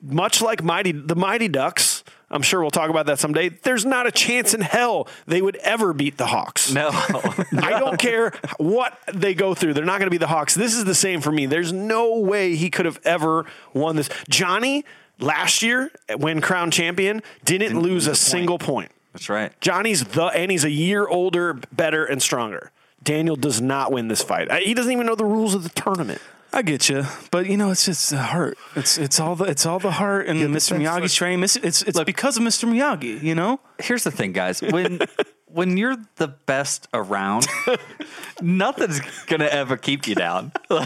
Much 0.03 0.43
like 0.43 0.63
Mighty 0.63 0.93
the 0.93 1.17
Mighty 1.17 1.49
Ducks. 1.49 2.03
I'm 2.31 2.43
sure 2.43 2.61
we'll 2.61 2.71
talk 2.71 2.91
about 2.91 3.07
that 3.07 3.19
someday. 3.19 3.49
There's 3.49 3.85
not 3.85 4.07
a 4.07 4.13
chance 4.13 4.55
in 4.55 4.61
hell 4.61 5.09
they 5.27 5.43
would 5.43 5.57
ever 5.57 5.93
beat 5.93 6.17
the 6.17 6.27
Hawks. 6.27 6.73
No. 6.73 6.91
I 6.93 7.77
don't 7.79 7.99
care 7.99 8.33
what 8.59 8.97
they 9.13 9.35
go 9.35 9.55
through. 9.55 9.75
They're 9.75 9.85
not 9.85 9.99
going 9.99 10.07
to 10.07 10.11
be 10.11 10.17
the 10.19 10.29
Hawks. 10.29 10.55
This 10.55 10.77
is 10.77 10.85
the 10.85 10.95
same 10.95 11.21
for 11.21 11.33
me. 11.33 11.47
There's 11.47 11.73
no 11.73 12.19
way 12.19 12.55
he 12.55 12.71
could 12.71 12.87
have 12.87 13.01
ever 13.05 13.47
won 13.75 13.97
this. 13.97 14.09
Johnny 14.29 14.85
last 15.19 15.63
year 15.63 15.91
when 16.17 16.41
crown 16.41 16.71
champion 16.71 17.23
didn't, 17.45 17.81
lose 17.81 18.07
a 18.07 18.15
single 18.15 18.59
point. 18.59 18.93
That's 19.13 19.29
right. 19.29 19.53
Johnny's 19.61 20.05
the 20.05 20.27
and 20.27 20.51
he's 20.51 20.65
a 20.65 20.71
year 20.71 21.07
older, 21.07 21.55
better 21.73 22.05
and 22.05 22.23
stronger. 22.23 22.71
Daniel 23.03 23.37
does 23.37 23.61
not 23.61 23.91
win 23.91 24.09
this 24.09 24.23
fight. 24.23 24.53
He 24.63 24.75
doesn't 24.75 24.93
even 24.93 25.07
know 25.07 25.15
the 25.15 25.25
rules 25.25 25.55
of 25.55 25.63
the 25.63 25.71
tournament. 25.71 26.21
I 26.53 26.63
get 26.63 26.89
you, 26.89 27.05
but 27.31 27.47
you 27.47 27.57
know, 27.57 27.71
it's 27.71 27.85
just 27.85 28.11
the 28.11 28.19
heart. 28.19 28.59
It's 28.75 28.99
it's 28.99 29.21
all 29.21 29.37
the 29.37 29.45
it's 29.45 29.65
all 29.67 29.79
the 29.79 29.93
heart 29.93 30.27
and 30.27 30.41
Mr. 30.41 30.77
Miyagi's 30.77 31.15
training. 31.15 31.45
It's 31.45 31.55
it's, 31.57 31.83
it's 31.83 32.03
because 32.03 32.37
of 32.37 32.43
Mr. 32.43 32.69
Miyagi. 32.69 33.23
You 33.23 33.37
know, 33.37 33.61
here's 33.79 34.03
the 34.05 34.11
thing, 34.11 34.33
guys. 34.33 34.61
When 34.71 35.01
when 35.47 35.77
you're 35.77 35.97
the 36.17 36.29
best 36.29 36.87
around, 36.95 37.47
nothing's 38.41 39.01
gonna 39.27 39.47
ever 39.47 39.77
keep 39.77 40.07
you 40.07 40.15
down. 40.15 40.53
so 40.71 40.79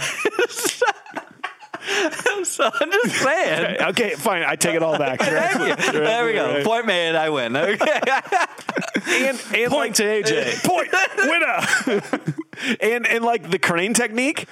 I'm 2.72 2.90
just 2.90 3.16
saying. 3.16 3.76
Okay, 3.82 4.14
fine. 4.14 4.42
I 4.42 4.56
take 4.56 4.74
it 4.74 4.82
all 4.82 4.96
back. 4.98 5.20
Thank 5.20 5.58
you. 5.58 5.76
There 5.92 6.24
we 6.26 6.32
go. 6.32 6.64
Point 6.64 6.86
made. 6.86 7.14
I 7.14 7.28
win. 7.30 7.54
Okay. 7.56 7.78
and, 9.06 9.40
and 9.54 9.70
Point 9.70 9.94
to 9.96 10.02
AJ. 10.04 10.64
Point 10.64 10.88
winner. 11.18 11.66
and 12.80 13.06
and 13.06 13.22
like 13.24 13.50
the 13.50 13.58
crane 13.58 13.92
technique, 13.92 14.46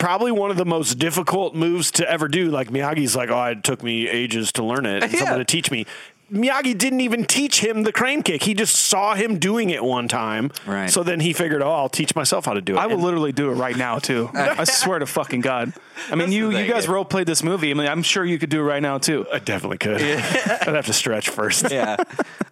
probably 0.00 0.32
one 0.32 0.50
of 0.50 0.56
the 0.56 0.64
most 0.64 0.98
difficult 0.98 1.54
moves 1.54 1.92
to 1.92 2.10
ever 2.10 2.26
do. 2.26 2.50
Like 2.50 2.70
Miyagi's 2.70 3.14
like, 3.14 3.30
oh, 3.30 3.44
it 3.44 3.62
took 3.62 3.84
me 3.84 4.08
ages 4.08 4.50
to 4.52 4.64
learn 4.64 4.86
it. 4.86 5.02
and 5.04 5.12
Yeah. 5.12 5.20
Someone 5.20 5.38
to 5.38 5.44
teach 5.44 5.70
me. 5.70 5.86
Miyagi 6.30 6.76
didn't 6.76 7.00
even 7.00 7.24
teach 7.24 7.60
him 7.64 7.82
the 7.82 7.92
crane 7.92 8.22
kick. 8.22 8.42
He 8.42 8.54
just 8.54 8.74
saw 8.76 9.14
him 9.14 9.38
doing 9.38 9.70
it 9.70 9.82
one 9.84 10.08
time. 10.08 10.50
Right. 10.66 10.88
So 10.90 11.02
then 11.02 11.20
he 11.20 11.32
figured, 11.32 11.62
oh, 11.62 11.70
I'll 11.72 11.88
teach 11.88 12.14
myself 12.14 12.46
how 12.46 12.54
to 12.54 12.60
do 12.60 12.74
it. 12.76 12.78
I 12.78 12.86
will 12.86 12.94
And- 12.94 13.02
literally 13.02 13.32
do 13.32 13.50
it 13.50 13.54
right 13.54 13.76
now 13.76 13.98
too. 13.98 14.30
I 14.34 14.64
swear 14.64 14.98
to 15.00 15.06
fucking 15.06 15.40
god. 15.40 15.72
I 16.08 16.10
mean, 16.14 16.18
That's 16.20 16.32
you 16.32 16.50
you 16.50 16.66
guys 16.66 16.86
yeah. 16.86 16.92
role 16.92 17.04
played 17.04 17.26
this 17.26 17.42
movie. 17.42 17.70
I 17.70 17.74
mean, 17.74 17.86
I'm 17.88 18.02
sure 18.02 18.24
you 18.24 18.38
could 18.38 18.48
do 18.50 18.60
it 18.60 18.64
right 18.64 18.82
now 18.82 18.98
too. 18.98 19.26
I 19.32 19.38
definitely 19.38 19.78
could. 19.78 20.00
I'd 20.02 20.74
have 20.74 20.86
to 20.86 20.92
stretch 20.92 21.28
first. 21.28 21.70
yeah. 21.70 21.96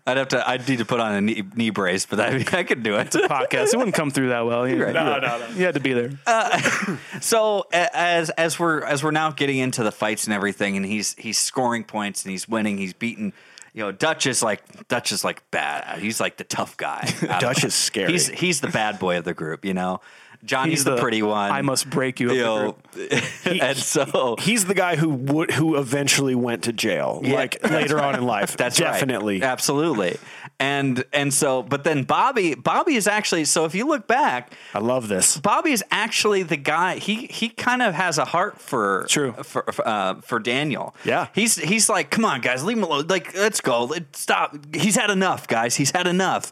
I'd 0.06 0.16
have 0.16 0.28
to. 0.28 0.48
I'd 0.48 0.66
need 0.68 0.78
to 0.78 0.84
put 0.84 1.00
on 1.00 1.12
a 1.14 1.20
knee, 1.20 1.42
knee 1.54 1.70
brace, 1.70 2.04
but 2.06 2.18
I, 2.20 2.36
I 2.52 2.62
could 2.64 2.82
do 2.82 2.96
it. 2.96 3.06
It's 3.06 3.16
a 3.16 3.20
podcast. 3.20 3.72
It 3.74 3.76
wouldn't 3.76 3.94
come 3.94 4.10
through 4.10 4.30
that 4.30 4.44
well. 4.46 4.66
You, 4.68 4.84
right. 4.84 4.92
No, 4.94 5.18
no, 5.18 5.38
no. 5.38 5.46
you 5.54 5.64
had 5.64 5.74
to 5.74 5.80
be 5.80 5.92
there. 5.92 6.10
Uh, 6.26 6.96
so 7.20 7.66
as 7.72 8.30
as 8.30 8.58
we're 8.58 8.82
as 8.84 9.02
we're 9.04 9.10
now 9.10 9.30
getting 9.30 9.58
into 9.58 9.82
the 9.82 9.92
fights 9.92 10.24
and 10.24 10.32
everything, 10.34 10.76
and 10.76 10.84
he's 10.86 11.14
he's 11.14 11.38
scoring 11.38 11.84
points 11.84 12.24
and 12.24 12.30
he's 12.32 12.48
winning. 12.48 12.78
He's 12.78 12.92
beating. 12.92 13.32
You 13.74 13.84
know, 13.84 13.92
Dutch 13.92 14.26
is 14.26 14.42
like 14.42 14.88
Dutch 14.88 15.12
is 15.12 15.24
like 15.24 15.48
bad. 15.50 15.98
He's 16.00 16.20
like 16.20 16.36
the 16.36 16.44
tough 16.44 16.76
guy. 16.76 17.08
Dutch 17.40 17.64
is 17.64 17.74
scary. 17.74 18.12
He's 18.12 18.28
he's 18.28 18.60
the 18.60 18.68
bad 18.68 18.98
boy 18.98 19.18
of 19.18 19.24
the 19.24 19.34
group. 19.34 19.64
You 19.64 19.74
know, 19.74 20.00
Johnny's 20.44 20.84
the, 20.84 20.96
pretty 20.96 21.22
one. 21.22 21.50
I 21.50 21.62
must 21.62 21.90
break 21.90 22.20
you. 22.20 22.28
Up 22.30 22.34
You 22.34 22.42
know, 22.42 22.76
group. 22.92 23.12
and 23.62 23.76
so 23.76 24.36
He's 24.38 24.64
the 24.64 24.74
guy 24.74 24.96
who 24.96 25.08
would 25.08 25.50
who 25.52 25.76
eventually 25.76 26.34
went 26.34 26.64
to 26.64 26.72
jail, 26.72 27.20
Yeah. 27.24 27.34
like 27.34 27.70
later 27.70 28.00
on 28.00 28.14
in 28.14 28.24
life. 28.24 28.56
That's 28.56 28.80
right. 28.80 28.92
definitely. 28.92 29.42
absolutely. 29.42 30.16
And 30.60 31.04
and 31.12 31.32
so, 31.32 31.62
but 31.62 31.84
then 31.84 32.02
Bobby 32.02 32.56
Bobby 32.56 32.96
is 32.96 33.06
actually. 33.06 33.44
So 33.44 33.64
if 33.64 33.76
you 33.76 33.86
look 33.86 34.08
back, 34.08 34.52
I 34.74 34.80
love 34.80 35.06
this. 35.06 35.36
Bobby 35.36 35.70
is 35.70 35.84
actually 35.92 36.42
the 36.42 36.56
guy. 36.56 36.98
He 36.98 37.26
he 37.28 37.48
kind 37.48 37.80
of 37.80 37.94
has 37.94 38.18
a 38.18 38.24
heart 38.24 38.60
for 38.60 39.06
True. 39.08 39.32
for 39.44 39.64
for, 39.70 39.86
uh, 39.86 40.20
for 40.20 40.40
Daniel. 40.40 40.96
Yeah. 41.04 41.28
he's 41.32 41.54
he's 41.56 41.88
like, 41.88 42.10
come 42.10 42.24
on, 42.24 42.40
guys, 42.40 42.64
leave 42.64 42.76
him 42.76 42.82
alone. 42.82 43.06
Like, 43.06 43.34
let's 43.34 43.60
go. 43.60 43.84
Let 43.84 44.16
stop. 44.16 44.74
He's 44.74 44.96
had 44.96 45.10
enough, 45.10 45.46
guys. 45.46 45.76
He's 45.76 45.92
had 45.92 46.08
enough. 46.08 46.50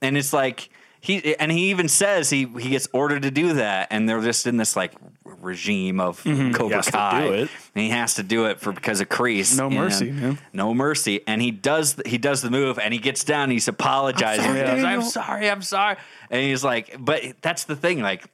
And 0.00 0.16
it's 0.16 0.32
like 0.32 0.70
he 1.00 1.34
and 1.36 1.50
he 1.50 1.70
even 1.70 1.88
says 1.88 2.30
he 2.30 2.46
he 2.58 2.70
gets 2.70 2.88
ordered 2.92 3.22
to 3.22 3.30
do 3.30 3.54
that, 3.54 3.88
and 3.90 4.08
they're 4.08 4.20
just 4.20 4.46
in 4.46 4.56
this 4.56 4.76
like 4.76 4.92
regime 5.40 6.00
of 6.00 6.22
mm-hmm. 6.24 6.48
He 6.48 6.52
Cobra 6.52 6.82
to 6.82 6.90
Kai, 6.90 7.24
and 7.26 7.48
he 7.74 7.90
has 7.90 8.14
to 8.14 8.22
do 8.22 8.46
it 8.46 8.60
for 8.60 8.72
because 8.72 9.00
of 9.00 9.08
Kreese. 9.08 9.56
No 9.56 9.70
mercy, 9.70 10.10
man. 10.10 10.38
No 10.52 10.74
mercy, 10.74 11.20
and 11.26 11.40
he 11.42 11.50
does 11.50 12.00
he 12.06 12.18
does 12.18 12.42
the 12.42 12.50
move, 12.50 12.78
and 12.78 12.92
he 12.92 13.00
gets 13.00 13.24
down, 13.24 13.50
he's 13.50 13.68
apologizing. 13.68 14.44
sorry, 14.44 14.58
He 14.58 14.64
goes, 14.64 14.84
I'm 14.84 15.02
sorry, 15.02 15.50
I'm 15.50 15.62
sorry. 15.62 15.96
And 16.30 16.42
he's 16.42 16.64
like, 16.64 16.96
but 16.98 17.22
that's 17.42 17.64
the 17.64 17.76
thing, 17.76 18.00
like 18.00 18.24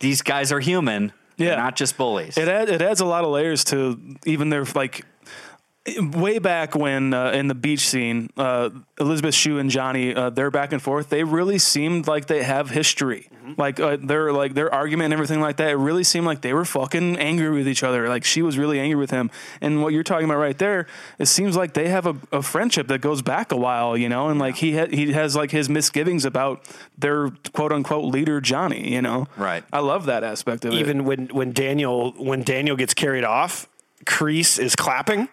these 0.00 0.22
guys 0.22 0.52
are 0.52 0.60
human. 0.60 1.12
They're 1.36 1.50
Yeah. 1.50 1.56
not 1.56 1.76
just 1.76 1.96
bullies. 1.96 2.36
It 2.36 2.48
add, 2.48 2.68
it 2.68 2.82
adds 2.82 3.00
a 3.00 3.06
lot 3.06 3.24
of 3.24 3.30
layers 3.30 3.64
to 3.64 3.98
even 4.26 4.50
their 4.50 4.64
like 4.74 5.06
way 5.86 6.38
back 6.38 6.74
when 6.74 7.14
uh, 7.14 7.30
in 7.30 7.48
the 7.48 7.54
beach 7.54 7.88
scene, 7.88 8.28
uh, 8.36 8.70
Elizabeth 8.98 9.34
Shue 9.34 9.58
and 9.58 9.70
Johnny, 9.70 10.14
uh, 10.14 10.30
they're 10.30 10.50
back 10.50 10.72
and 10.72 10.82
forth. 10.82 11.08
They 11.08 11.24
really 11.24 11.58
seemed 11.58 12.06
like 12.06 12.26
they 12.26 12.42
have 12.42 12.70
history. 12.70 13.28
Like 13.56 13.80
uh, 13.80 13.96
their 14.00 14.32
like 14.32 14.54
their 14.54 14.72
argument 14.72 15.06
and 15.06 15.14
everything 15.14 15.40
like 15.40 15.56
that. 15.56 15.70
It 15.70 15.76
really 15.76 16.04
seemed 16.04 16.26
like 16.26 16.42
they 16.42 16.52
were 16.52 16.64
fucking 16.64 17.18
angry 17.18 17.50
with 17.50 17.66
each 17.66 17.82
other. 17.82 18.08
Like 18.08 18.22
she 18.24 18.42
was 18.42 18.58
really 18.58 18.78
angry 18.78 18.96
with 18.96 19.10
him. 19.10 19.30
And 19.60 19.82
what 19.82 19.92
you're 19.92 20.04
talking 20.04 20.26
about 20.26 20.36
right 20.38 20.56
there, 20.56 20.86
it 21.18 21.26
seems 21.26 21.56
like 21.56 21.72
they 21.72 21.88
have 21.88 22.06
a, 22.06 22.16
a 22.30 22.42
friendship 22.42 22.86
that 22.88 23.00
goes 23.00 23.22
back 23.22 23.50
a 23.50 23.56
while, 23.56 23.96
you 23.96 24.08
know. 24.08 24.28
And 24.28 24.38
like 24.38 24.56
he 24.56 24.76
ha- 24.76 24.86
he 24.88 25.12
has 25.12 25.34
like 25.34 25.50
his 25.50 25.68
misgivings 25.68 26.24
about 26.24 26.68
their 26.96 27.30
quote 27.52 27.72
unquote 27.72 28.04
leader 28.04 28.40
Johnny, 28.40 28.92
you 28.92 29.02
know. 29.02 29.26
Right. 29.36 29.64
I 29.72 29.80
love 29.80 30.06
that 30.06 30.22
aspect 30.22 30.64
of 30.64 30.72
it. 30.72 30.78
Even 30.78 31.04
when 31.04 31.26
when 31.28 31.52
Daniel 31.52 32.12
when 32.12 32.42
Daniel 32.42 32.76
gets 32.76 32.94
carried 32.94 33.24
off, 33.24 33.68
Kreese 34.04 34.58
is 34.60 34.76
clapping. 34.76 35.28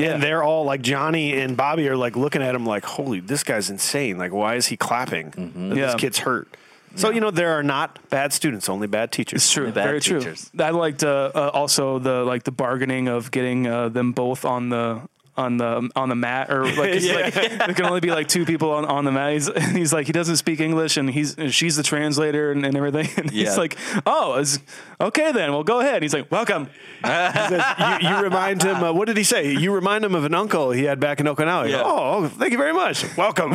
Yeah. 0.00 0.14
And 0.14 0.22
they're 0.22 0.42
all 0.42 0.64
like 0.64 0.82
Johnny 0.82 1.38
and 1.40 1.56
Bobby 1.56 1.88
are 1.88 1.96
like 1.96 2.16
looking 2.16 2.42
at 2.42 2.54
him 2.54 2.66
like, 2.66 2.84
holy, 2.84 3.20
this 3.20 3.44
guy's 3.44 3.70
insane. 3.70 4.18
Like, 4.18 4.32
why 4.32 4.54
is 4.56 4.66
he 4.66 4.76
clapping? 4.76 5.30
Mm-hmm. 5.32 5.72
Yeah. 5.72 5.86
This 5.86 5.94
kid's 5.96 6.18
hurt. 6.18 6.48
So, 6.96 7.10
you 7.10 7.20
know, 7.20 7.30
there 7.30 7.52
are 7.52 7.62
not 7.62 8.00
bad 8.10 8.32
students, 8.32 8.68
only 8.68 8.88
bad 8.88 9.12
teachers. 9.12 9.42
It's 9.42 9.52
true. 9.52 9.64
Only 9.64 9.74
bad 9.74 9.84
Very 9.84 10.00
teachers. 10.00 10.50
true. 10.50 10.64
I 10.64 10.70
liked 10.70 11.04
uh, 11.04 11.30
uh, 11.32 11.50
also 11.54 12.00
the 12.00 12.24
like 12.24 12.42
the 12.42 12.50
bargaining 12.50 13.06
of 13.06 13.30
getting 13.30 13.68
uh, 13.68 13.90
them 13.90 14.10
both 14.12 14.44
on 14.44 14.70
the 14.70 15.02
on 15.40 15.56
the 15.56 15.90
on 15.96 16.08
the 16.08 16.14
mat 16.14 16.50
or 16.52 16.64
like, 16.66 16.90
it's 16.94 17.06
like 17.08 17.34
there 17.66 17.74
can 17.74 17.86
only 17.86 18.00
be 18.00 18.10
like 18.10 18.28
two 18.28 18.44
people 18.44 18.70
on, 18.72 18.84
on 18.84 19.04
the 19.04 19.12
mat. 19.12 19.32
He's, 19.32 19.50
he's 19.72 19.92
like 19.92 20.06
he 20.06 20.12
doesn't 20.12 20.36
speak 20.36 20.60
English 20.60 20.96
and 20.96 21.08
he's 21.10 21.34
and 21.36 21.52
she's 21.52 21.76
the 21.76 21.82
translator 21.82 22.52
and, 22.52 22.64
and 22.66 22.76
everything. 22.76 23.08
And 23.16 23.32
Yeah. 23.32 23.44
he's 23.48 23.58
like, 23.58 23.76
oh, 24.06 24.34
it's, 24.38 24.58
okay 25.00 25.32
then. 25.32 25.52
Well, 25.52 25.64
go 25.64 25.80
ahead. 25.80 25.94
And 25.96 26.02
he's 26.02 26.14
like, 26.14 26.30
welcome. 26.30 26.68
you, 27.04 28.08
you 28.08 28.16
remind 28.22 28.62
him, 28.62 28.76
uh, 28.82 28.92
what 28.92 29.06
did 29.06 29.16
he 29.16 29.24
say? 29.24 29.52
You 29.52 29.72
remind 29.72 30.04
him 30.04 30.14
of 30.14 30.24
an 30.24 30.34
uncle 30.34 30.70
he 30.72 30.84
had 30.84 31.00
back 31.00 31.20
in 31.20 31.26
Okinawa. 31.26 31.68
Yeah. 31.70 31.82
Oh, 31.84 32.24
oh, 32.24 32.28
thank 32.28 32.52
you 32.52 32.58
very 32.58 32.72
much. 32.74 33.04
Welcome. 33.16 33.52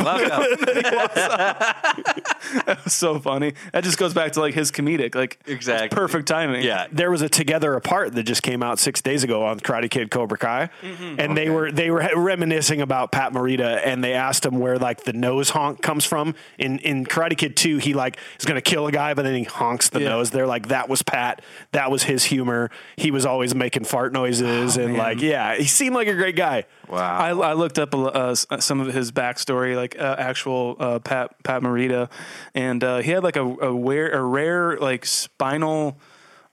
so 2.86 3.18
funny. 3.20 3.54
That 3.72 3.84
just 3.84 3.98
goes 3.98 4.14
back 4.14 4.32
to 4.32 4.40
like 4.40 4.54
his 4.54 4.70
comedic, 4.72 5.14
like 5.14 5.38
Exactly. 5.46 5.88
perfect 5.96 6.28
timing. 6.28 6.62
Yeah. 6.64 6.86
there 6.92 7.10
was 7.10 7.22
a 7.22 7.28
Together 7.28 7.74
Apart 7.74 8.14
that 8.14 8.22
just 8.24 8.42
came 8.42 8.62
out 8.62 8.78
six 8.78 9.02
days 9.02 9.22
ago 9.24 9.44
on 9.44 9.60
Karate 9.60 9.90
Kid 9.90 10.10
Cobra 10.10 10.38
Kai, 10.38 10.70
Mm-hmm. 10.82 11.20
and 11.20 11.36
they 11.36 11.50
were 11.50 11.70
they 11.76 11.90
were 11.90 12.08
reminiscing 12.16 12.80
about 12.80 13.12
Pat 13.12 13.32
Morita, 13.32 13.80
and 13.84 14.02
they 14.02 14.14
asked 14.14 14.44
him 14.44 14.58
where 14.58 14.78
like 14.78 15.04
the 15.04 15.12
nose 15.12 15.50
honk 15.50 15.82
comes 15.82 16.04
from. 16.04 16.34
In 16.58 16.78
in 16.80 17.04
Karate 17.04 17.36
Kid 17.36 17.56
Two, 17.56 17.78
he 17.78 17.94
like 17.94 18.16
is 18.38 18.44
going 18.44 18.56
to 18.56 18.62
kill 18.62 18.86
a 18.86 18.92
guy, 18.92 19.14
but 19.14 19.22
then 19.22 19.34
he 19.34 19.44
honks 19.44 19.88
the 19.90 20.00
Yeah. 20.00 20.08
nose. 20.10 20.30
They're 20.30 20.46
like 20.46 20.68
that 20.68 20.88
was 20.88 21.02
Pat, 21.02 21.42
that 21.72 21.90
was 21.90 22.04
his 22.04 22.24
humor. 22.24 22.70
He 22.96 23.10
was 23.10 23.24
always 23.26 23.54
making 23.54 23.84
fart 23.84 24.12
noises, 24.12 24.76
and 24.76 24.88
man. 24.94 24.98
like 24.98 25.20
yeah, 25.20 25.56
he 25.56 25.64
seemed 25.66 25.94
like 25.94 26.08
a 26.08 26.14
great 26.14 26.36
guy. 26.36 26.64
Wow. 26.88 26.98
I, 27.18 27.50
I 27.50 27.52
looked 27.54 27.78
up 27.78 27.94
uh, 27.94 28.34
some 28.34 28.80
of 28.80 28.94
his 28.94 29.10
backstory, 29.12 29.74
like 29.76 29.98
uh, 29.98 30.16
actual 30.18 30.76
uh, 30.78 30.98
Pat 31.00 31.42
Pat 31.42 31.62
Morita, 31.62 32.08
and 32.54 32.82
uh, 32.82 32.98
he 32.98 33.10
had 33.10 33.22
like 33.22 33.36
a 33.36 33.44
a, 33.44 33.72
rare, 33.72 34.10
a 34.12 34.22
rare 34.22 34.78
like 34.78 35.04
spinal 35.04 35.98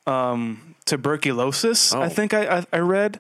um, 0.08 0.76
tuberculosis. 0.86 1.94
I 1.94 2.10
think 2.10 2.34
I, 2.34 2.58
I 2.60 2.66
I 2.74 2.80
read, 2.80 3.20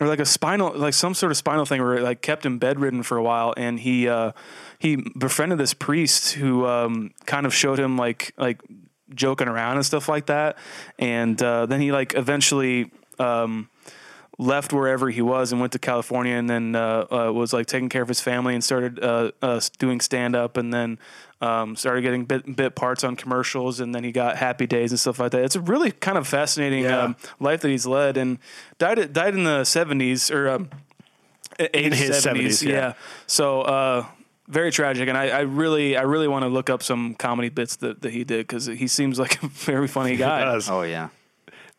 or 0.00 0.06
like 0.06 0.20
a 0.20 0.26
spinal 0.26 0.76
like 0.76 0.94
some 0.94 1.14
sort 1.14 1.32
of 1.32 1.36
spinal 1.36 1.64
thing 1.64 1.82
where 1.82 1.96
it 1.96 2.02
like 2.02 2.22
kept 2.22 2.44
him 2.44 2.58
bedridden 2.58 3.02
for 3.02 3.16
a 3.16 3.22
while, 3.22 3.54
and 3.56 3.80
he 3.80 4.08
uh, 4.08 4.32
he 4.78 4.96
befriended 5.18 5.58
this 5.58 5.74
priest 5.74 6.32
who 6.34 6.66
um, 6.66 7.12
kind 7.24 7.46
of 7.46 7.54
showed 7.54 7.78
him 7.78 7.96
like 7.96 8.34
like 8.36 8.60
joking 9.14 9.48
around 9.48 9.76
and 9.76 9.86
stuff 9.86 10.08
like 10.08 10.26
that, 10.26 10.58
and 10.98 11.40
uh, 11.42 11.66
then 11.66 11.80
he 11.80 11.92
like 11.92 12.14
eventually. 12.14 12.90
Um, 13.18 13.70
left 14.38 14.72
wherever 14.72 15.08
he 15.08 15.22
was 15.22 15.50
and 15.50 15.60
went 15.60 15.72
to 15.72 15.78
California 15.78 16.34
and 16.34 16.48
then 16.48 16.74
uh, 16.76 17.06
uh, 17.10 17.32
was 17.32 17.52
like 17.54 17.66
taking 17.66 17.88
care 17.88 18.02
of 18.02 18.08
his 18.08 18.20
family 18.20 18.52
and 18.54 18.62
started 18.62 19.02
uh, 19.02 19.30
uh, 19.40 19.58
doing 19.78 19.98
stand 20.00 20.36
up 20.36 20.58
and 20.58 20.74
then 20.74 20.98
um, 21.40 21.74
started 21.74 22.02
getting 22.02 22.24
bit, 22.26 22.54
bit 22.54 22.74
parts 22.74 23.02
on 23.02 23.16
commercials 23.16 23.80
and 23.80 23.94
then 23.94 24.04
he 24.04 24.12
got 24.12 24.36
Happy 24.36 24.66
Days 24.66 24.92
and 24.92 25.00
stuff 25.00 25.18
like 25.18 25.32
that. 25.32 25.42
It's 25.42 25.56
a 25.56 25.60
really 25.60 25.90
kind 25.90 26.18
of 26.18 26.28
fascinating 26.28 26.84
Yeah. 26.84 26.98
um, 27.00 27.16
life 27.40 27.60
that 27.62 27.68
he's 27.70 27.86
led 27.86 28.16
and 28.18 28.38
died 28.78 29.12
died 29.12 29.34
in 29.34 29.44
the 29.44 29.64
seventies 29.64 30.30
or 30.30 30.48
um, 30.50 30.70
In 31.72 31.92
his 31.92 32.24
70s, 32.24 32.62
yeah. 32.62 32.72
yeah. 32.72 32.92
So. 33.26 33.62
Uh, 33.62 34.06
very 34.48 34.70
tragic, 34.70 35.08
and 35.08 35.18
I, 35.18 35.30
I 35.30 35.40
really, 35.40 35.96
I 35.96 36.02
really 36.02 36.28
want 36.28 36.44
to 36.44 36.48
look 36.48 36.70
up 36.70 36.80
some 36.80 37.16
comedy 37.16 37.48
bits 37.48 37.74
that, 37.76 38.02
that 38.02 38.12
he 38.12 38.22
did 38.22 38.46
because 38.46 38.66
he 38.66 38.86
seems 38.86 39.18
like 39.18 39.42
a 39.42 39.48
very 39.66 39.88
funny 39.88 40.14
guy. 40.16 40.44
does. 40.44 40.70
oh 40.70 40.82
yeah. 40.82 41.08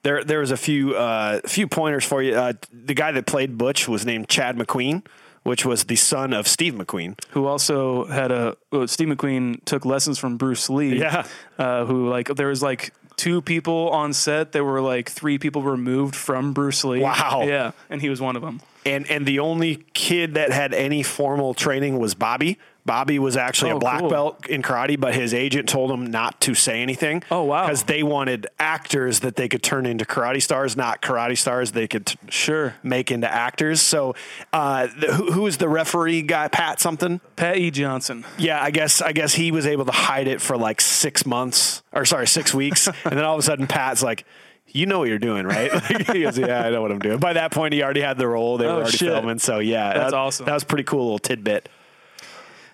There, 0.08 0.24
there 0.24 0.40
was 0.40 0.52
a 0.52 0.58
few, 0.58 0.96
uh, 0.96 1.42
few 1.46 1.68
pointers 1.68 2.06
for 2.06 2.22
you. 2.24 2.34
Uh, 2.34 2.54
the 2.72 2.94
guy 2.94 3.12
that 3.12 3.26
played 3.26 3.58
Dutch 3.58 3.90
was 3.90 4.06
named 4.06 4.30
Chad 4.30 4.56
McQueen, 4.56 5.06
which 5.44 5.66
was 5.66 5.84
the 5.84 5.98
son 5.98 6.32
of 6.32 6.48
Steve 6.48 6.76
McQueen. 6.76 7.20
who 7.32 7.46
also 7.46 8.06
had 8.06 8.32
a 8.32 8.56
well, 8.72 8.88
Steve 8.88 9.10
McQueen 9.10 9.64
took 9.66 9.84
lessons 9.86 10.18
from 10.18 10.38
Bruce 10.38 10.70
Lee. 10.70 11.00
Yeah. 11.00 11.28
uh, 11.58 11.84
who 11.84 12.08
like 12.08 12.28
there 12.36 12.48
was 12.48 12.64
like 12.64 12.94
two 13.18 13.42
people 13.42 13.90
on 13.90 14.14
set. 14.14 14.54
There 14.54 14.64
were 14.64 14.80
like 14.80 15.10
three 15.10 15.38
people 15.40 15.62
removed 15.62 16.16
from 16.16 16.54
Bruce 16.54 16.86
Lee. 16.86 17.02
Wow. 17.02 17.44
Yeah, 17.46 17.72
and 17.90 18.00
he 18.02 18.08
was 18.10 18.22
one 18.22 18.38
of 18.38 18.42
them. 18.42 18.62
and 18.86 19.10
and 19.12 19.26
the 19.26 19.40
only 19.40 19.84
kid 19.94 20.36
that 20.36 20.52
had 20.54 20.74
any 20.74 21.04
formal 21.04 21.54
training 21.54 22.00
was 22.00 22.16
Bobby. 22.16 22.60
Bobby 22.88 23.20
was 23.20 23.38
actually 23.38 23.70
Oh, 23.72 23.78
a 23.78 23.80
black 23.80 24.00
cool. 24.00 24.10
belt 24.10 24.48
in 24.48 24.64
karate, 24.64 25.00
but 25.00 25.14
his 25.14 25.32
agent 25.36 25.70
told 25.70 25.92
him 25.92 26.08
not 26.08 26.42
to 26.42 26.56
say 26.56 26.82
anything. 26.82 27.22
Oh, 27.30 27.44
wow. 27.44 27.66
Because 27.68 27.84
they 27.84 28.02
wanted 28.02 28.48
actors 28.58 29.20
that 29.20 29.36
they 29.36 29.48
could 29.48 29.62
turn 29.62 29.86
into 29.86 30.06
karate 30.06 30.42
stars, 30.42 30.76
not 30.76 31.04
karate 31.04 31.38
stars 31.38 31.74
they 31.74 31.88
could 31.88 32.08
t- 32.08 32.18
Sure. 32.30 32.74
make 32.82 33.12
into 33.12 33.32
actors. 33.32 33.80
So, 33.82 34.16
uh, 34.54 34.88
the, 35.00 35.14
who, 35.14 35.32
who 35.34 35.42
was 35.44 35.58
the 35.58 35.70
referee 35.70 36.24
guy? 36.24 36.48
Pat 36.48 36.80
something. 36.80 37.22
Pat 37.36 37.58
E. 37.58 37.70
Johnson. 37.70 38.26
Yeah, 38.40 38.60
I 38.64 38.72
guess 38.72 39.02
I 39.04 39.12
guess 39.12 39.34
he 39.36 39.52
was 39.52 39.68
able 39.68 39.86
to 39.86 39.92
hide 39.92 40.28
it 40.28 40.42
for 40.42 40.58
like 40.58 40.82
six 40.82 41.26
months, 41.26 41.84
or 41.94 42.06
sorry, 42.06 42.26
six 42.26 42.54
weeks, 42.54 42.88
and 43.06 43.18
then 43.18 43.24
all 43.24 43.36
of 43.36 43.40
a 43.40 43.44
sudden 43.44 43.68
Pat's 43.68 44.02
like. 44.02 44.26
You 44.70 44.86
know 44.86 45.00
what 45.00 45.08
you're 45.08 45.18
doing, 45.18 45.46
right? 45.48 45.72
He 46.14 46.24
goes, 46.24 46.38
"Yeah, 46.38 46.62
I 46.66 46.70
know 46.72 46.82
what 46.82 46.92
I'm 46.92 47.00
doing." 47.00 47.20
By 47.20 47.34
that 47.34 47.52
point, 47.54 47.74
he 47.74 47.82
already 47.82 48.02
had 48.02 48.18
the 48.18 48.28
role; 48.28 48.58
they 48.58 48.66
were 48.66 48.72
Oh, 48.74 48.76
already 48.80 48.92
shit. 48.98 49.08
filming. 49.08 49.40
So, 49.40 49.60
yeah, 49.60 49.94
That's 49.94 50.12
that- 50.12 50.18
awesome. 50.18 50.46
That 50.46 50.54
was 50.54 50.64
a 50.64 50.66
pretty 50.66 50.84
cool 50.84 51.04
little 51.04 51.20
tidbit. 51.20 51.70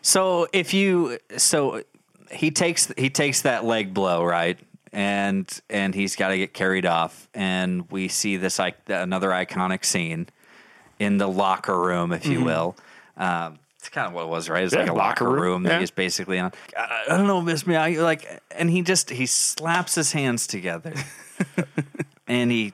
So 0.03 0.47
if 0.53 0.73
you 0.73 1.17
so 1.37 1.81
he 2.29 2.51
takes 2.51 2.91
he 2.97 3.09
takes 3.09 3.41
that 3.43 3.65
leg 3.65 3.93
blow 3.93 4.23
right, 4.23 4.59
and 4.91 5.49
and 5.69 5.95
he's 5.95 6.15
got 6.15 6.27
to 6.29 6.37
get 6.37 6.53
carried 6.53 6.85
off, 6.85 7.27
and 7.33 7.89
we 7.89 8.09
see 8.09 8.37
this 8.37 8.59
like 8.59 8.75
another 8.87 9.29
iconic 9.29 9.83
scene 9.85 10.27
in 10.99 11.17
the 11.17 11.27
locker 11.27 11.79
room, 11.79 12.11
if 12.11 12.25
you 12.27 12.43
will. 12.43 12.75
Um, 13.17 13.59
it's 13.79 13.89
kind 13.89 14.07
of 14.07 14.13
what 14.13 14.23
it 14.23 14.29
was, 14.29 14.49
right? 14.49 14.63
It's 14.63 14.73
Yeah, 14.73 14.81
like 14.81 14.89
a 14.89 14.93
locker 14.93 15.25
locker 15.25 15.33
room, 15.33 15.41
room, 15.41 15.63
that 15.63 15.73
yeah. 15.73 15.79
he's 15.79 15.91
basically 15.91 16.37
on. 16.39 16.51
I, 16.77 17.03
I 17.09 17.17
don't 17.17 17.27
know, 17.27 17.41
Miss 17.41 17.65
Me. 17.65 17.75
I 17.75 17.91
like, 18.01 18.27
and 18.51 18.69
he 18.69 18.81
just 18.81 19.09
he 19.09 19.25
slaps 19.25 19.95
his 19.95 20.11
hands 20.13 20.47
together, 20.47 20.93
and 22.27 22.51
he, 22.51 22.73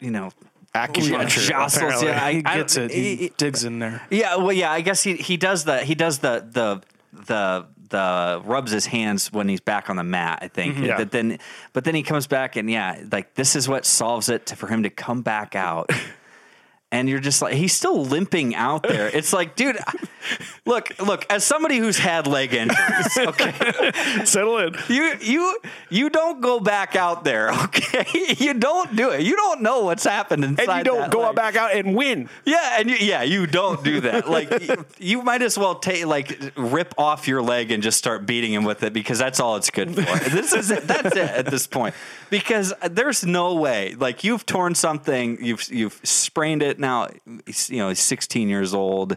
you 0.00 0.10
know, 0.10 0.30
Acupuncture. 0.74 1.48
jostles. 1.48 2.02
Yeah, 2.02 2.22
I, 2.22 2.32
He 2.34 2.42
gets 2.42 2.76
it. 2.76 2.90
He 2.90 3.16
he- 3.16 3.32
digs 3.36 3.64
in 3.64 3.78
there. 3.78 4.02
yeah, 4.10 4.36
well, 4.36 4.52
yeah. 4.52 4.70
I 4.70 4.80
guess 4.80 5.02
he 5.02 5.16
he 5.16 5.36
does 5.36 5.64
the 5.64 5.78
he 5.80 5.94
does 5.94 6.18
the 6.18 6.44
the 6.50 6.82
the 7.26 7.66
the 7.90 8.42
rubs 8.44 8.70
his 8.70 8.84
hands 8.86 9.32
when 9.32 9.48
he's 9.48 9.60
back 9.60 9.88
on 9.88 9.96
the 9.96 10.04
mat. 10.04 10.40
I 10.42 10.48
think. 10.48 10.74
Mm-hmm. 10.74 10.84
Yeah. 10.84 10.96
But 10.98 11.10
then 11.10 11.38
but 11.72 11.84
then 11.84 11.94
he 11.94 12.02
comes 12.02 12.26
back 12.26 12.56
and 12.56 12.70
yeah, 12.70 13.02
like 13.10 13.34
this 13.34 13.56
is 13.56 13.68
what 13.68 13.84
solves 13.86 14.28
it 14.28 14.46
to, 14.46 14.56
for 14.56 14.66
him 14.66 14.82
to 14.82 14.90
come 14.90 15.22
back 15.22 15.54
out. 15.56 15.90
And 16.90 17.06
you're 17.06 17.20
just 17.20 17.42
like 17.42 17.52
he's 17.54 17.74
still 17.74 18.02
limping 18.04 18.54
out 18.54 18.82
there. 18.82 19.08
It's 19.18 19.32
like, 19.32 19.56
dude, 19.56 19.76
look, 20.64 20.90
look. 20.98 21.26
As 21.28 21.44
somebody 21.44 21.76
who's 21.78 21.98
had 21.98 22.26
leg 22.26 22.54
injuries, 22.54 23.18
okay, 23.18 24.24
Settle 24.24 24.58
in. 24.58 24.74
you 24.88 25.14
you 25.20 25.58
you 25.90 26.08
don't 26.10 26.40
go 26.40 26.60
back 26.60 26.96
out 26.96 27.24
there, 27.24 27.50
okay? 27.64 28.06
You 28.38 28.54
don't 28.54 28.94
do 28.96 29.10
it. 29.10 29.22
You 29.22 29.36
don't 29.36 29.60
know 29.60 29.84
what's 29.84 30.04
happened 30.04 30.44
inside. 30.44 30.68
And 30.68 30.78
you 30.78 30.84
don't 30.84 31.10
go 31.10 31.26
leg. 31.26 31.34
back 31.34 31.56
out 31.56 31.74
and 31.74 31.94
win. 31.94 32.28
Yeah, 32.46 32.76
and 32.80 32.88
you, 32.88 32.96
yeah, 33.00 33.22
you 33.22 33.46
don't 33.46 33.84
do 33.84 34.00
that. 34.02 34.28
Like 34.28 34.50
you, 34.62 34.84
you 34.98 35.22
might 35.22 35.42
as 35.42 35.58
well 35.58 35.74
take 35.74 36.06
like 36.06 36.52
rip 36.56 36.94
off 36.96 37.28
your 37.28 37.42
leg 37.42 37.70
and 37.70 37.82
just 37.82 37.98
start 37.98 38.24
beating 38.24 38.52
him 38.52 38.64
with 38.64 38.82
it 38.82 38.92
because 38.94 39.18
that's 39.18 39.40
all 39.40 39.56
it's 39.56 39.70
good 39.70 39.94
for. 39.94 40.00
this 40.30 40.54
is 40.54 40.70
it. 40.70 40.86
That's 40.86 41.14
it 41.16 41.30
at 41.30 41.46
this 41.46 41.66
point. 41.66 41.94
Because 42.30 42.72
there's 42.90 43.26
no 43.26 43.56
way. 43.56 43.94
Like 43.94 44.24
you've 44.24 44.46
torn 44.46 44.74
something, 44.74 45.44
you've 45.44 45.68
you've 45.70 46.00
sprained 46.02 46.62
it. 46.62 46.77
Now, 46.78 47.08
he's, 47.46 47.68
you 47.70 47.78
know, 47.78 47.88
he's 47.88 48.00
16 48.00 48.48
years 48.48 48.72
old. 48.72 49.16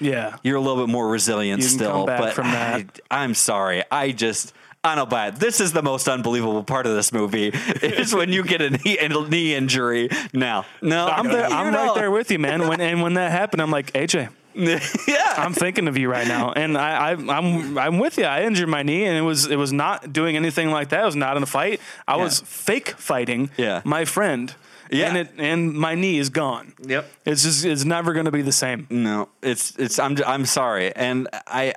Yeah. 0.00 0.36
You're 0.42 0.56
a 0.56 0.60
little 0.60 0.84
bit 0.84 0.92
more 0.92 1.08
resilient 1.08 1.62
still, 1.64 2.06
but 2.06 2.34
from 2.34 2.46
that. 2.46 3.00
I, 3.10 3.24
am 3.24 3.34
sorry. 3.34 3.82
I 3.90 4.12
just. 4.12 4.52
I 4.84 4.94
don't 4.94 5.10
buy 5.10 5.26
it. 5.28 5.34
This 5.36 5.60
is 5.60 5.72
the 5.72 5.82
most 5.82 6.08
unbelievable 6.08 6.62
part 6.62 6.86
of 6.86 6.94
this 6.94 7.12
movie 7.12 7.48
is 7.82 8.14
when 8.14 8.32
you 8.32 8.44
get 8.44 8.62
a 8.62 8.70
knee, 8.70 8.96
a 8.98 9.08
knee 9.08 9.54
injury. 9.54 10.08
Now, 10.32 10.66
no, 10.80 11.06
I'm 11.08 11.26
there. 11.26 11.46
I'm 11.46 11.74
right 11.74 11.94
there 11.96 12.12
with 12.12 12.30
you, 12.30 12.38
man. 12.38 12.68
When 12.68 12.80
and 12.80 13.02
when 13.02 13.14
that 13.14 13.32
happened, 13.32 13.60
I'm 13.60 13.72
like 13.72 13.92
AJ. 13.92 14.28
yeah, 14.54 15.34
I'm 15.36 15.52
thinking 15.52 15.88
of 15.88 15.98
you 15.98 16.10
right 16.10 16.26
now, 16.26 16.52
and 16.52 16.76
I, 16.78 17.10
I, 17.10 17.12
I'm 17.12 17.76
I'm 17.78 17.98
with 17.98 18.18
you. 18.18 18.24
I 18.24 18.42
injured 18.42 18.68
my 18.68 18.82
knee, 18.82 19.04
and 19.04 19.16
it 19.16 19.20
was 19.22 19.46
it 19.46 19.56
was 19.56 19.72
not 19.72 20.12
doing 20.12 20.36
anything 20.36 20.70
like 20.70 20.88
that. 20.88 21.02
It 21.02 21.06
was 21.06 21.16
not 21.16 21.36
in 21.36 21.42
a 21.42 21.46
fight. 21.46 21.80
I 22.06 22.16
Yeah. 22.16 22.24
was 22.24 22.40
fake 22.40 22.90
fighting. 22.90 23.50
Yeah. 23.56 23.82
my 23.84 24.04
friend. 24.04 24.54
Yeah. 24.90 25.08
and 25.08 25.16
it 25.18 25.30
and 25.38 25.72
my 25.74 25.94
knee 25.94 26.18
is 26.18 26.28
gone. 26.30 26.74
Yep. 26.86 27.10
It's 27.24 27.42
just 27.42 27.64
it's 27.64 27.84
never 27.84 28.12
going 28.12 28.24
to 28.26 28.30
be 28.32 28.42
the 28.42 28.52
same. 28.52 28.86
No, 28.90 29.28
it's 29.42 29.76
it's 29.78 29.98
I'm 29.98 30.16
I'm 30.26 30.46
sorry, 30.46 30.94
and 30.94 31.28
I 31.46 31.74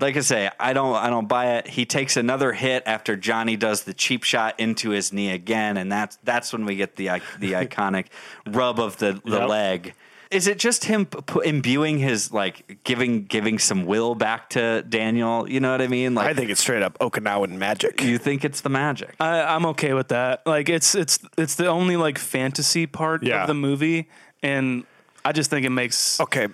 like 0.00 0.16
I 0.16 0.20
say, 0.20 0.50
I 0.58 0.72
don't 0.72 0.94
I 0.96 1.10
don't 1.10 1.28
buy 1.28 1.56
it. 1.56 1.68
He 1.68 1.84
takes 1.86 2.16
another 2.16 2.52
hit 2.52 2.82
after 2.86 3.14
Johnny 3.16 3.56
does 3.56 3.84
the 3.84 3.94
cheap 3.94 4.24
shot 4.24 4.58
into 4.58 4.90
his 4.90 5.12
knee 5.12 5.30
again, 5.30 5.76
and 5.76 5.90
that's 5.92 6.18
that's 6.24 6.52
when 6.52 6.64
we 6.64 6.76
get 6.76 6.96
the 6.96 7.06
the 7.38 7.52
iconic 7.64 8.06
rub 8.46 8.80
of 8.80 8.96
the, 8.98 9.20
the 9.24 9.38
Yep. 9.38 9.48
leg. 9.48 9.94
Is 10.32 10.46
it 10.46 10.58
just 10.58 10.84
him 10.86 11.04
p- 11.06 11.40
imbuing 11.44 11.98
his 11.98 12.32
like 12.32 12.78
giving 12.84 13.24
giving 13.24 13.58
some 13.58 13.84
will 13.84 14.14
back 14.14 14.48
to 14.50 14.82
Daniel? 14.82 15.48
You 15.48 15.60
know 15.60 15.70
what 15.70 15.82
I 15.82 15.88
mean? 15.88 16.14
Like 16.14 16.26
I 16.28 16.34
think 16.34 16.50
it's 16.50 16.60
straight 16.60 16.82
up 16.82 16.98
Okinawan 17.00 17.50
magic. 17.50 18.00
you 18.02 18.16
think 18.18 18.44
it's 18.44 18.62
the 18.62 18.70
magic. 18.70 19.14
I, 19.20 19.42
I'm 19.42 19.66
okay 19.66 19.92
with 19.92 20.08
that. 20.08 20.46
Like 20.46 20.68
it's 20.70 20.94
it's 20.94 21.18
it's 21.36 21.54
the 21.56 21.66
only 21.66 21.96
like 21.96 22.16
fantasy 22.18 22.86
part 22.86 23.22
Yeah. 23.22 23.42
of 23.42 23.46
the 23.46 23.54
movie, 23.54 24.08
and 24.42 24.84
I 25.24 25.32
just 25.32 25.50
think 25.50 25.66
it 25.66 25.70
makes. 25.70 26.18
Okay, 26.20 26.48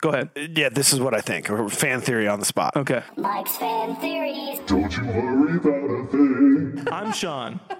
Go 0.00 0.08
ahead. 0.10 0.30
yeah, 0.56 0.68
this 0.70 0.92
is 0.92 0.98
what 0.98 1.14
I 1.14 1.20
think. 1.20 1.46
Fan 1.70 2.00
theory 2.00 2.26
on 2.26 2.40
the 2.40 2.46
spot. 2.46 2.76
Okay, 2.76 3.02
Mike's 3.16 3.56
fan 3.58 3.94
theories. 3.96 4.58
Don't 4.66 4.96
you 4.96 5.04
worry 5.04 5.56
about 5.58 5.90
a 5.90 6.06
thing. 6.10 6.88
I'm 6.90 7.12
Sean. 7.12 7.60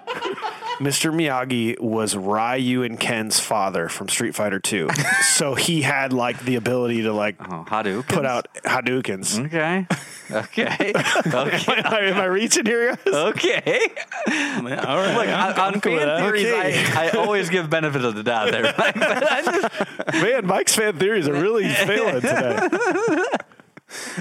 Mr. 0.83 1.13
Miyagi 1.13 1.79
was 1.79 2.13
Ryu 2.15 2.83
and 2.83 2.99
Ken's 2.99 3.39
father 3.39 3.87
from 3.87 4.09
Street 4.09 4.35
Fighter 4.35 4.59
2. 4.59 4.89
so 5.21 5.55
he 5.55 5.81
had 5.81 6.11
like 6.11 6.41
the 6.41 6.55
ability 6.55 7.03
to 7.03 7.13
like 7.13 7.35
Oh, 7.39 7.63
Hadouken. 7.67 8.07
put 8.09 8.25
out 8.25 8.47
Hadoukens. 8.65 9.45
Okay. 9.45 9.87
Okay. 10.29 10.91
okay. 10.93 10.93
Am 11.73 11.93
I, 11.93 11.99
am 12.09 12.17
I 12.17 12.25
reaching 12.25 12.65
here? 12.65 12.95
guys? 12.97 13.13
Okay. 13.13 13.61
All 14.27 14.33
right. 14.33 15.15
Look, 15.15 15.27
I'm- 15.27 15.53
on, 15.53 15.53
I'm 15.53 15.73
on 15.75 15.81
cool 15.81 15.97
fan 15.97 16.21
theories, 16.21 16.45
Okay. 16.47 16.85
I, 16.97 17.07
I 17.07 17.09
always 17.11 17.49
give 17.49 17.69
benefit 17.69 18.03
of 18.03 18.15
the 18.15 18.23
doubt 18.23 18.51
there. 18.51 18.63
Mike, 18.77 18.95
but 18.95 19.45
just- 19.45 20.13
Man, 20.21 20.45
Mike's 20.45 20.75
fan 20.75 20.97
theories 20.99 21.27
are 21.29 21.33
really 21.33 21.67
failing 21.69 22.21
today. 22.21 22.67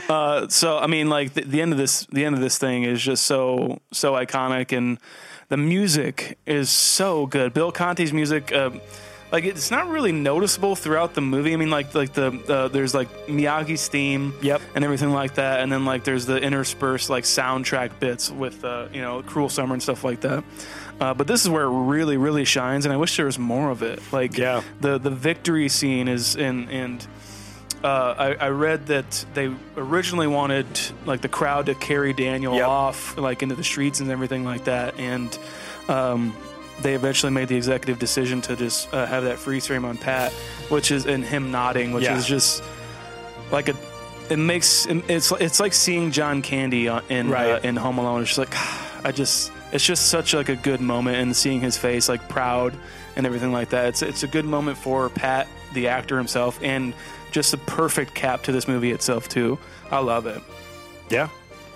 Uh, 0.09 0.49
so 0.49 0.77
I 0.79 0.87
mean, 0.87 1.09
like 1.09 1.33
the, 1.33 1.43
the 1.43 1.61
end 1.63 1.73
of 1.73 1.79
this, 1.79 2.07
the 2.13 2.25
end 2.25 2.35
of 2.35 2.41
this 2.43 2.59
thing 2.59 2.83
is 2.85 3.01
just 3.03 3.25
so 3.25 3.81
so 3.91 4.13
iconic, 4.13 4.77
and 4.77 4.99
the 5.53 5.59
music 5.59 6.39
is 6.47 6.71
so 6.71 7.27
good. 7.27 7.53
Bill 7.53 7.71
Conti's 7.71 8.11
music, 8.11 8.51
uh, 8.53 8.71
like 9.31 9.45
it's 9.45 9.71
not 9.71 9.87
really 9.89 10.11
noticeable 10.11 10.75
throughout 10.75 11.13
the 11.13 11.21
movie. 11.21 11.53
I 11.53 11.57
mean, 11.57 11.69
like 11.69 11.95
like 11.95 12.15
the 12.15 12.29
uh, 12.49 12.69
there's 12.69 12.95
like 12.95 13.11
Miyagi's 13.27 13.87
theme, 13.87 14.33
Yep. 14.41 14.63
and 14.75 14.83
everything 14.83 15.11
like 15.11 15.35
that, 15.35 15.61
and 15.61 15.71
then 15.71 15.85
like 15.85 16.05
there's 16.05 16.25
the 16.25 16.39
interspersed 16.41 17.11
like 17.11 17.25
soundtrack 17.25 18.01
bits 18.01 18.31
with 18.31 18.65
uh, 18.65 18.87
you 18.95 19.03
know 19.03 19.23
Cruel 19.23 19.51
Summer 19.51 19.75
and 19.75 19.83
stuff 19.83 20.05
like 20.05 20.23
that. 20.23 20.43
Uh, 21.01 21.13
but 21.13 21.27
this 21.27 21.43
is 21.43 21.51
where 21.51 21.65
it 21.65 21.71
really, 21.71 22.17
really 22.17 22.47
shines, 22.47 22.87
and 22.87 22.93
I 22.95 22.97
wish 22.97 23.15
there 23.19 23.27
was 23.27 23.39
more 23.39 23.71
of 23.71 23.83
it. 23.83 24.01
Like, 24.11 24.39
Yeah. 24.39 24.63
the 24.81 24.97
the 24.97 25.11
victory 25.11 25.69
scene 25.69 26.09
is 26.09 26.35
in 26.35 26.71
and 26.71 27.07
uh, 27.85 28.15
I, 28.19 28.47
I 28.47 28.49
read 28.51 28.87
that 28.87 29.25
they 29.35 29.51
originally 29.77 30.27
wanted 30.27 30.67
like 31.07 31.21
the 31.21 31.29
crowd 31.29 31.67
to 31.67 31.75
carry 31.75 32.13
Daniel 32.13 32.55
Yep. 32.55 32.69
off 32.69 33.17
like 33.19 33.43
into 33.43 33.55
the 33.55 33.65
streets 33.65 34.01
and 34.01 34.11
everything 34.11 34.45
like 34.45 34.65
that, 34.65 34.99
and 34.99 35.37
um, 35.89 36.37
they 36.81 36.95
eventually 36.95 37.33
made 37.33 37.49
the 37.49 37.57
executive 37.57 37.99
decision 37.99 38.41
to 38.43 38.57
just 38.57 38.93
uh, 38.95 39.07
have 39.07 39.25
that 39.25 39.39
freeze 39.39 39.67
frame 39.67 39.85
on 39.85 39.97
Pat, 39.99 40.33
which 40.69 40.91
is 40.91 41.07
and 41.07 41.25
him 41.25 41.51
nodding, 41.51 41.93
which 41.93 42.05
Yeah. 42.05 42.17
is 42.17 42.27
just 42.27 42.63
like 43.51 43.69
a. 43.69 43.75
It 44.31 44.37
makes 44.39 44.87
it's 44.87 45.31
it's 45.33 45.61
like 45.61 45.73
seeing 45.75 46.11
John 46.13 46.41
Candy 46.43 46.89
on- 46.89 47.03
in 47.09 47.33
uh, 47.35 47.61
in 47.63 47.77
Home 47.77 47.99
Alone. 47.99 48.23
It's 48.23 48.35
just 48.35 48.39
like 48.39 48.55
I 49.05 49.13
just 49.13 49.51
it's 49.73 49.85
just 49.85 50.07
such 50.09 50.33
like 50.35 50.49
a 50.49 50.57
good 50.57 50.81
moment 50.81 51.17
and 51.17 51.35
seeing 51.37 51.61
his 51.61 51.77
face 51.77 52.09
like 52.09 52.29
proud 52.29 52.73
and 53.17 53.27
everything 53.27 53.53
like 53.53 53.71
that. 53.71 53.89
It's 53.89 54.03
it's 54.03 54.23
a 54.23 54.29
good 54.29 54.45
moment 54.45 54.79
for 54.79 55.09
Pat, 55.11 55.49
the 55.75 55.89
actor 55.89 56.17
himself, 56.17 56.59
and 56.63 56.95
just 57.33 57.51
the 57.51 57.59
perfect 57.59 58.15
cap 58.15 58.43
to 58.45 58.53
this 58.53 58.69
movie 58.69 58.93
itself 58.93 59.29
too. 59.29 59.59
I 59.91 59.99
love 59.99 60.27
it. 60.27 60.41
Yeah. 61.11 61.29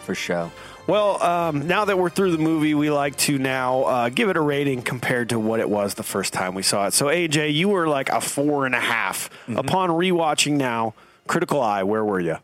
For 0.05 0.15
sure. 0.15 0.53
Well, 0.87 1.20
um, 1.20 1.66
now 1.66 1.85
that 1.87 1.99
we're 1.99 2.11
through 2.11 2.31
the 2.31 2.39
movie, 2.39 2.73
we 2.74 2.91
like 2.91 3.16
to 3.19 3.39
now 3.39 3.83
uh, 3.83 4.09
give 4.09 4.28
it 4.28 4.37
a 4.37 4.41
rating 4.41 4.83
compared 4.83 5.31
to 5.31 5.39
what 5.39 5.59
it 5.59 5.69
was 5.69 5.95
the 5.95 6.05
first 6.05 6.33
time 6.33 6.55
we 6.55 6.62
saw 6.62 6.87
it. 6.87 6.93
So, 6.93 7.07
AJ, 7.07 7.55
you 7.55 7.69
were 7.69 7.89
like 7.89 8.09
a 8.09 8.20
four 8.20 8.66
and 8.66 8.74
a 8.74 8.81
half. 8.81 9.28
Upon 9.49 9.91
rewatching 9.91 10.53
now, 10.53 10.95
Critical 11.27 11.61
Eye, 11.61 11.83
where 11.83 12.05
were 12.05 12.20
you? 12.20 12.37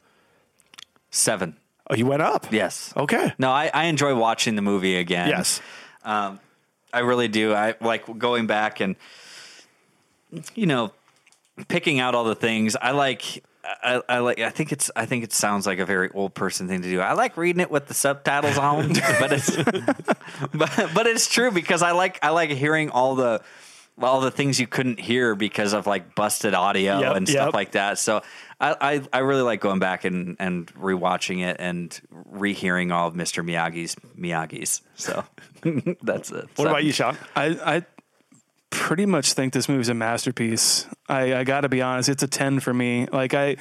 Seven. 1.13 1.57
Oh, 1.89 1.95
you 1.95 2.07
went 2.07 2.23
up. 2.23 2.53
Yes. 2.53 2.93
Okay. 2.97 3.33
No, 3.39 3.51
I, 3.51 3.71
I 3.73 3.85
enjoy 3.85 4.17
watching 4.17 4.57
the 4.57 4.63
movie 4.63 4.97
again. 4.97 5.29
Yes. 5.29 5.61
Um, 6.05 6.41
I 6.93 7.01
really 7.01 7.29
do. 7.29 7.55
I 7.55 7.77
like 7.81 8.19
going 8.19 8.49
back 8.49 8.81
and, 8.81 8.97
you 10.57 10.67
know, 10.67 10.93
picking 11.69 12.01
out 12.01 12.15
all 12.15 12.25
the 12.25 12.35
things. 12.35 12.77
I 12.77 12.93
like. 12.93 13.45
I, 13.65 14.03
I 14.09 14.19
like. 14.19 14.41
I 14.41 14.51
think 14.51 14.73
it's. 14.73 14.91
I 14.97 15.07
think 15.07 15.25
it 15.25 15.33
sounds 15.33 15.67
like 15.67 15.79
a 15.79 15.87
very 15.87 16.11
old 16.11 16.35
person 16.35 16.69
thing 16.69 16.83
to 16.83 16.91
do. 16.91 17.01
I 17.01 17.13
like 17.13 17.37
reading 17.37 17.61
it 17.61 17.71
with 17.71 17.87
the 17.87 17.95
subtitles 17.95 18.59
on, 18.59 18.89
but 19.21 19.33
it's. 19.33 19.57
but, 20.55 20.91
but 20.95 21.07
it's 21.07 21.29
true 21.29 21.51
because 21.51 21.83
I 21.83 21.93
like. 21.93 22.19
I 22.23 22.31
like 22.31 22.51
hearing 22.51 22.91
all 22.91 23.15
the. 23.15 23.43
All 24.01 24.23
the 24.23 24.31
things 24.31 24.59
you 24.59 24.67
couldn't 24.67 24.99
hear 24.99 25.35
because 25.35 25.75
of 25.75 25.87
like 25.87 26.15
busted 26.15 26.55
audio 26.55 26.99
Yep, 27.01 27.15
and 27.17 27.29
stuff 27.29 27.47
yep. 27.49 27.55
like 27.55 27.73
that. 27.73 27.99
So 27.99 28.23
I, 28.63 28.77
I, 28.81 29.03
I 29.13 29.19
really 29.19 29.43
like 29.43 29.61
going 29.61 29.81
back 29.81 30.05
and, 30.05 30.37
and 30.39 30.67
rewatching 30.75 31.45
it 31.45 31.57
and 31.59 32.01
rehearing 32.11 32.93
all 32.93 33.09
of 33.09 33.15
Mr. 33.15 33.45
Miyagi's 33.45 33.97
Miyagi's. 34.17 34.81
So 34.95 35.25
that's 36.03 36.31
it. 36.31 36.49
What 36.57 36.69
about 36.69 36.85
you, 36.85 36.93
Sean? 36.93 37.19
I 37.35 37.47
I 37.77 37.87
pretty 38.73 39.07
much 39.07 39.35
think 39.35 39.53
this 39.53 39.69
movie's 39.69 39.89
a 39.89 39.95
masterpiece. 39.95 40.87
I, 41.09 41.35
I 41.37 41.45
got 41.45 41.61
to 41.61 41.69
be 41.69 41.81
honest, 41.81 42.09
it's 42.09 42.25
a 42.25 42.27
ten 42.27 42.59
for 42.59 42.75
me. 42.75 43.07
Like 43.13 43.35
I. 43.35 43.57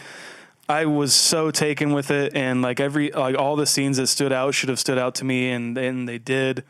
I 0.70 0.86
was 0.86 1.14
so 1.14 1.52
taken 1.52 1.92
with 1.92 2.12
it, 2.12 2.34
and 2.34 2.62
like 2.62 2.80
every 2.80 3.12
like 3.12 3.36
all 3.38 3.58
the 3.58 3.66
scenes 3.66 3.98
that 3.98 4.08
stood 4.08 4.32
out 4.32 4.54
should 4.54 4.70
have 4.70 4.80
stood 4.80 4.98
out 4.98 5.16
to 5.16 5.26
me, 5.26 5.52
and 5.52 5.78
and 5.78 6.08
they 6.08 6.18
did 6.18 6.64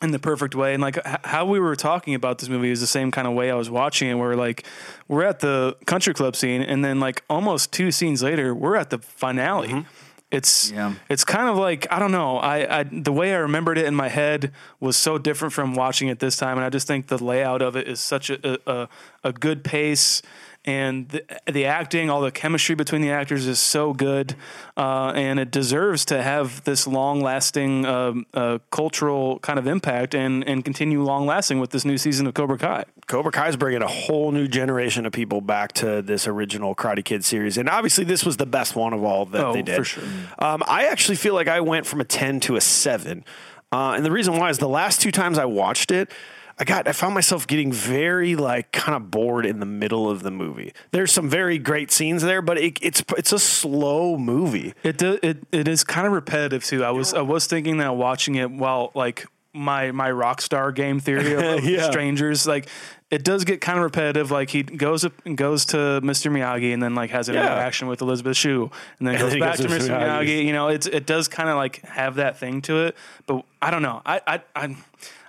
in 0.00 0.10
the 0.10 0.18
perfect 0.18 0.54
way. 0.54 0.72
And 0.72 0.80
like 0.80 0.96
h- 0.96 1.18
how 1.24 1.44
we 1.44 1.60
were 1.60 1.76
talking 1.76 2.14
about 2.14 2.38
this 2.38 2.48
movie 2.48 2.70
is 2.70 2.80
the 2.80 2.86
same 2.86 3.10
kind 3.10 3.28
of 3.28 3.34
way 3.34 3.50
I 3.50 3.56
was 3.56 3.68
watching 3.68 4.08
it. 4.08 4.14
Where 4.14 4.36
like 4.36 4.64
we're 5.06 5.24
at 5.24 5.40
the 5.40 5.76
country 5.84 6.14
club 6.14 6.34
scene, 6.34 6.62
and 6.62 6.82
then 6.82 6.98
like 6.98 7.22
almost 7.28 7.72
two 7.72 7.90
scenes 7.90 8.22
later, 8.22 8.54
we're 8.54 8.76
at 8.76 8.88
the 8.88 8.98
finale. 8.98 9.68
Mm-hmm. 9.68 9.88
It's 10.30 10.70
Yeah. 10.70 10.94
it's 11.08 11.24
kind 11.24 11.48
of 11.48 11.56
like 11.56 11.86
I 11.90 11.98
don't 11.98 12.12
know. 12.12 12.38
I, 12.38 12.80
I 12.80 12.82
the 12.84 13.12
way 13.12 13.34
I 13.34 13.38
remembered 13.38 13.78
it 13.78 13.86
in 13.86 13.94
my 13.94 14.08
head 14.08 14.52
was 14.78 14.96
so 14.96 15.18
different 15.18 15.52
from 15.52 15.74
watching 15.74 16.08
it 16.08 16.20
this 16.20 16.36
time, 16.36 16.56
and 16.56 16.64
I 16.64 16.70
just 16.70 16.86
think 16.86 17.08
the 17.08 17.22
layout 17.22 17.62
of 17.62 17.74
it 17.76 17.88
is 17.88 17.98
such 18.00 18.30
a 18.30 18.58
a, 18.70 18.88
a 19.24 19.32
good 19.32 19.64
pace. 19.64 20.22
And 20.66 21.08
the, 21.08 21.24
the 21.50 21.64
acting, 21.64 22.10
all 22.10 22.20
the 22.20 22.30
chemistry 22.30 22.74
between 22.74 23.00
the 23.00 23.10
actors 23.10 23.46
is 23.46 23.58
so 23.58 23.94
good, 23.94 24.34
uh, 24.76 25.10
and 25.16 25.40
it 25.40 25.50
deserves 25.50 26.04
to 26.04 26.22
have 26.22 26.62
this 26.64 26.86
long-lasting 26.86 27.86
um, 27.86 28.26
uh, 28.34 28.58
cultural 28.70 29.38
kind 29.38 29.58
of 29.58 29.66
impact 29.66 30.14
and 30.14 30.46
and 30.46 30.62
continue 30.62 31.02
long-lasting 31.02 31.60
with 31.60 31.70
this 31.70 31.86
new 31.86 31.96
season 31.96 32.26
of 32.26 32.34
Cobra 32.34 32.58
Kai. 32.58 32.84
Cobra 33.06 33.32
Kai 33.32 33.48
is 33.48 33.56
bringing 33.56 33.80
a 33.80 33.86
whole 33.88 34.32
new 34.32 34.46
generation 34.46 35.06
of 35.06 35.12
people 35.12 35.40
back 35.40 35.72
to 35.72 36.02
this 36.02 36.28
original 36.28 36.74
Karate 36.74 37.02
Kid 37.04 37.24
series, 37.24 37.56
and 37.56 37.66
obviously 37.66 38.04
this 38.04 38.26
was 38.26 38.36
the 38.36 38.44
best 38.46 38.76
one 38.76 38.92
of 38.92 39.02
all 39.02 39.24
that 39.24 39.42
Oh, 39.42 39.52
they 39.54 39.62
did. 39.62 39.76
for 39.76 39.84
sure. 39.84 40.04
Um, 40.38 40.62
I 40.68 40.88
actually 40.88 41.16
feel 41.16 41.32
like 41.32 41.48
I 41.48 41.60
went 41.60 41.86
from 41.86 42.02
a 42.02 42.04
ten 42.04 42.38
to 42.40 42.56
a 42.56 42.60
seven, 42.60 43.24
uh, 43.72 43.94
and 43.96 44.04
the 44.04 44.10
reason 44.12 44.36
why 44.36 44.50
is 44.50 44.58
the 44.58 44.68
last 44.68 45.00
two 45.00 45.10
times 45.10 45.38
I 45.38 45.46
watched 45.46 45.90
it. 45.90 46.12
I 46.60 46.64
got 46.64 46.86
I 46.86 46.92
found 46.92 47.14
myself 47.14 47.46
getting 47.46 47.72
very 47.72 48.36
like 48.36 48.70
kind 48.70 48.94
of 48.94 49.10
bored 49.10 49.46
in 49.46 49.60
the 49.60 49.66
middle 49.66 50.10
of 50.10 50.22
the 50.22 50.30
movie. 50.30 50.72
There's 50.90 51.10
some 51.10 51.28
very 51.30 51.56
great 51.58 51.90
scenes 51.90 52.22
there, 52.22 52.42
but 52.42 52.58
it, 52.58 52.78
it's 52.82 53.02
it's 53.16 53.32
a 53.32 53.38
slow 53.38 54.18
movie. 54.18 54.74
It 54.82 54.98
do, 54.98 55.18
it 55.22 55.38
it 55.52 55.66
is 55.66 55.82
kind 55.84 56.06
of 56.06 56.12
repetitive 56.12 56.62
too. 56.62 56.84
I 56.84 56.90
was 56.90 57.14
I 57.14 57.22
was 57.22 57.46
thinking 57.46 57.78
that 57.78 57.96
watching 57.96 58.34
it 58.34 58.50
while 58.50 58.92
like 58.94 59.26
my 59.54 59.90
my 59.90 60.10
rock 60.10 60.40
star 60.42 60.70
game 60.70 61.00
theory 61.00 61.32
of, 61.32 61.64
Yeah. 61.64 61.90
strangers 61.90 62.46
like 62.46 62.68
it 63.10 63.24
does 63.24 63.44
get 63.44 63.60
kind 63.60 63.78
of 63.78 63.82
repetitive. 63.84 64.30
Like 64.30 64.50
he 64.50 64.62
goes 64.62 65.04
up 65.04 65.14
and 65.24 65.36
goes 65.36 65.64
to 65.66 65.76
Mr. 66.04 66.30
Miyagi 66.30 66.72
and 66.74 66.80
then 66.82 66.94
like 66.94 67.10
has 67.10 67.28
an 67.30 67.36
Yeah. 67.36 67.46
interaction 67.46 67.88
with 67.88 68.02
Elizabeth 68.02 68.36
Shue 68.36 68.70
and 68.98 69.08
then 69.08 69.14
And 69.16 69.22
goes 69.22 69.30
then 69.32 69.40
back 69.40 69.56
goes 69.56 69.66
to 69.66 69.78
to 69.78 69.84
Mr. 69.84 69.96
Mr. 69.98 69.98
Miyagi. 69.98 70.44
You 70.44 70.52
know, 70.52 70.68
it's 70.68 70.86
it 70.86 71.06
does 71.06 71.26
kind 71.26 71.48
of 71.48 71.56
like 71.56 71.80
have 71.86 72.16
that 72.16 72.38
thing 72.38 72.60
to 72.62 72.84
it. 72.86 72.96
But 73.26 73.44
I 73.62 73.70
don't 73.70 73.82
know. 73.82 74.02
I 74.04 74.20
I 74.26 74.40
I, 74.54 74.76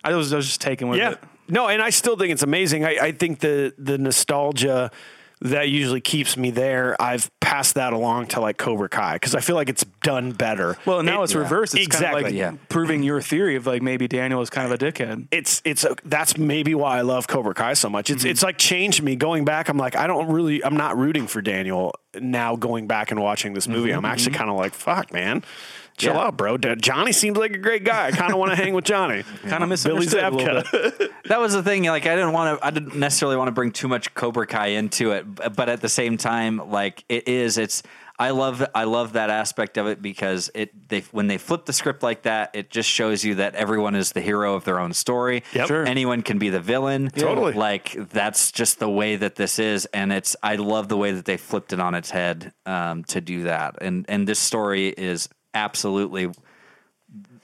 I 0.04 0.14
was 0.16 0.32
I 0.34 0.38
was 0.38 0.48
just 0.48 0.62
taken 0.62 0.88
with 0.90 1.00
Yeah. 1.00 1.12
it. 1.12 1.20
No, 1.48 1.68
and 1.68 1.82
I 1.82 1.90
still 1.90 2.16
think 2.16 2.32
it's 2.32 2.44
amazing. 2.44 2.86
I, 2.86 2.98
I 3.02 3.12
think 3.12 3.40
the 3.40 3.74
the 3.78 3.98
nostalgia 3.98 4.92
that 5.44 5.70
usually 5.70 6.02
keeps 6.02 6.38
me 6.38 6.52
there. 6.52 6.96
I've 7.02 7.32
passed 7.40 7.74
that 7.74 7.94
along 7.94 8.28
to 8.28 8.40
like 8.40 8.60
Cobra 8.60 8.88
Kai 8.88 9.14
because 9.16 9.34
I 9.34 9.40
feel 9.40 9.56
like 9.56 9.70
it's 9.70 9.84
done 10.04 10.34
better. 10.34 10.78
Well, 10.86 11.02
now 11.02 11.22
It- 11.22 11.24
it's 11.26 11.36
reversed. 11.36 11.74
It's 11.74 11.88
kind 11.88 12.04
exactly. 12.04 12.20
of 12.22 12.26
like 12.28 12.34
yeah. 12.36 12.54
proving 12.70 13.02
your 13.02 13.22
theory 13.22 13.56
of 13.56 13.66
like 13.66 13.82
maybe 13.82 14.08
Daniel 14.08 14.40
is 14.42 14.52
kind 14.52 14.72
of 14.72 14.80
a 14.80 14.86
dickhead. 14.92 15.28
it's 15.32 15.62
it's 15.66 15.84
a, 15.84 15.96
that's 16.06 16.38
maybe 16.38 16.76
why 16.76 17.00
I 17.00 17.02
love 17.02 17.28
Cobra 17.28 17.56
Kai 17.56 17.74
so 17.74 17.90
much. 17.90 18.06
Mm-hmm. 18.06 18.16
It's 18.18 18.26
it's 18.26 18.44
like 18.44 18.58
changed 18.60 19.02
me. 19.02 19.16
Going 19.16 19.44
back, 19.44 19.68
I'm 19.68 19.78
like 19.78 19.96
I 19.96 20.06
don't 20.08 20.32
really 20.32 20.64
I'm 20.64 20.78
not 20.78 20.96
rooting 20.96 21.26
for 21.28 21.42
Daniel 21.42 21.96
now. 22.20 22.56
Going 22.56 22.86
back 22.86 23.10
and 23.12 23.20
watching 23.20 23.54
this 23.54 23.68
movie, 23.68 23.92
I'm 23.92 24.04
Mm-hmm. 24.04 24.06
actually 24.06 24.36
kind 24.38 24.50
of 24.52 24.58
like 24.58 24.74
fuck, 24.76 25.12
man. 25.12 25.44
Chill 25.98 26.14
Yeah. 26.14 26.22
out, 26.28 26.38
bro. 26.38 26.58
Johnny 26.58 27.12
seems 27.12 27.38
like 27.38 27.52
a 27.52 27.58
great 27.58 27.84
guy. 27.84 28.08
I 28.08 28.12
kind 28.12 28.32
of 28.32 28.40
want 28.40 28.52
to 28.52 28.56
hang 28.56 28.74
with 28.74 28.86
Johnny. 28.86 29.24
Kind 29.44 29.54
of 29.54 29.60
Billy 29.60 29.68
misunderstood 29.70 30.24
a 30.24 30.30
little 30.32 30.62
Zabka. 30.64 30.98
bit. 31.00 31.12
that 31.26 31.40
was 31.40 31.54
the 31.54 31.62
thing. 31.64 31.84
Like, 31.84 32.06
I 32.08 32.16
didn't 32.16 32.34
want 32.34 32.60
to. 32.60 32.66
I 32.66 32.72
didn't 32.72 32.96
necessarily 32.96 33.38
want 33.38 33.50
to 33.50 33.52
bring 33.54 33.72
too 33.72 33.88
much 33.88 34.14
Cobra 34.14 34.48
Kai 34.48 34.68
into 34.68 35.12
it, 35.12 35.26
but 35.56 35.70
at 35.70 35.82
the 35.82 35.90
same 35.90 36.18
time, 36.18 36.58
like 36.72 37.04
it 37.10 37.28
is. 37.28 37.58
It's. 37.58 37.84
I 38.20 38.30
love 38.30 38.64
I 38.76 38.84
love 38.84 39.14
that 39.14 39.32
aspect 39.32 39.80
of 39.80 39.88
it 39.88 40.00
because 40.00 40.52
it 40.54 40.90
they 40.90 41.00
when 41.12 41.26
they 41.26 41.40
flip 41.40 41.66
the 41.66 41.74
script 41.74 42.04
like 42.04 42.22
that, 42.24 42.52
it 42.54 42.70
just 42.70 42.88
shows 42.88 43.24
you 43.24 43.36
that 43.36 43.56
everyone 43.56 43.96
is 43.96 44.12
the 44.12 44.22
hero 44.22 44.54
of 44.54 44.64
their 44.64 44.80
own 44.80 44.94
story. 44.94 45.42
Yep. 45.54 45.68
Sure. 45.68 45.86
Anyone 45.88 46.22
can 46.22 46.38
be 46.38 46.50
the 46.50 46.60
villain. 46.60 47.10
Totally. 47.10 47.54
Like 47.54 47.94
that's 48.12 48.52
just 48.52 48.78
the 48.78 48.90
way 48.90 49.16
that 49.16 49.38
this 49.38 49.58
is, 49.58 49.88
and 49.88 50.14
it's 50.14 50.36
I 50.44 50.58
love 50.58 50.88
the 50.88 50.98
way 50.98 51.14
that 51.14 51.26
they 51.26 51.38
flipped 51.38 51.74
it 51.74 51.80
on 51.80 51.96
its 51.96 52.12
head 52.12 52.54
um, 52.68 53.04
to 53.06 53.22
do 53.22 53.44
that. 53.44 53.78
And 53.82 54.06
and 54.08 54.28
this 54.28 54.38
story 54.40 54.90
is 54.90 55.28
absolutely. 55.54 56.28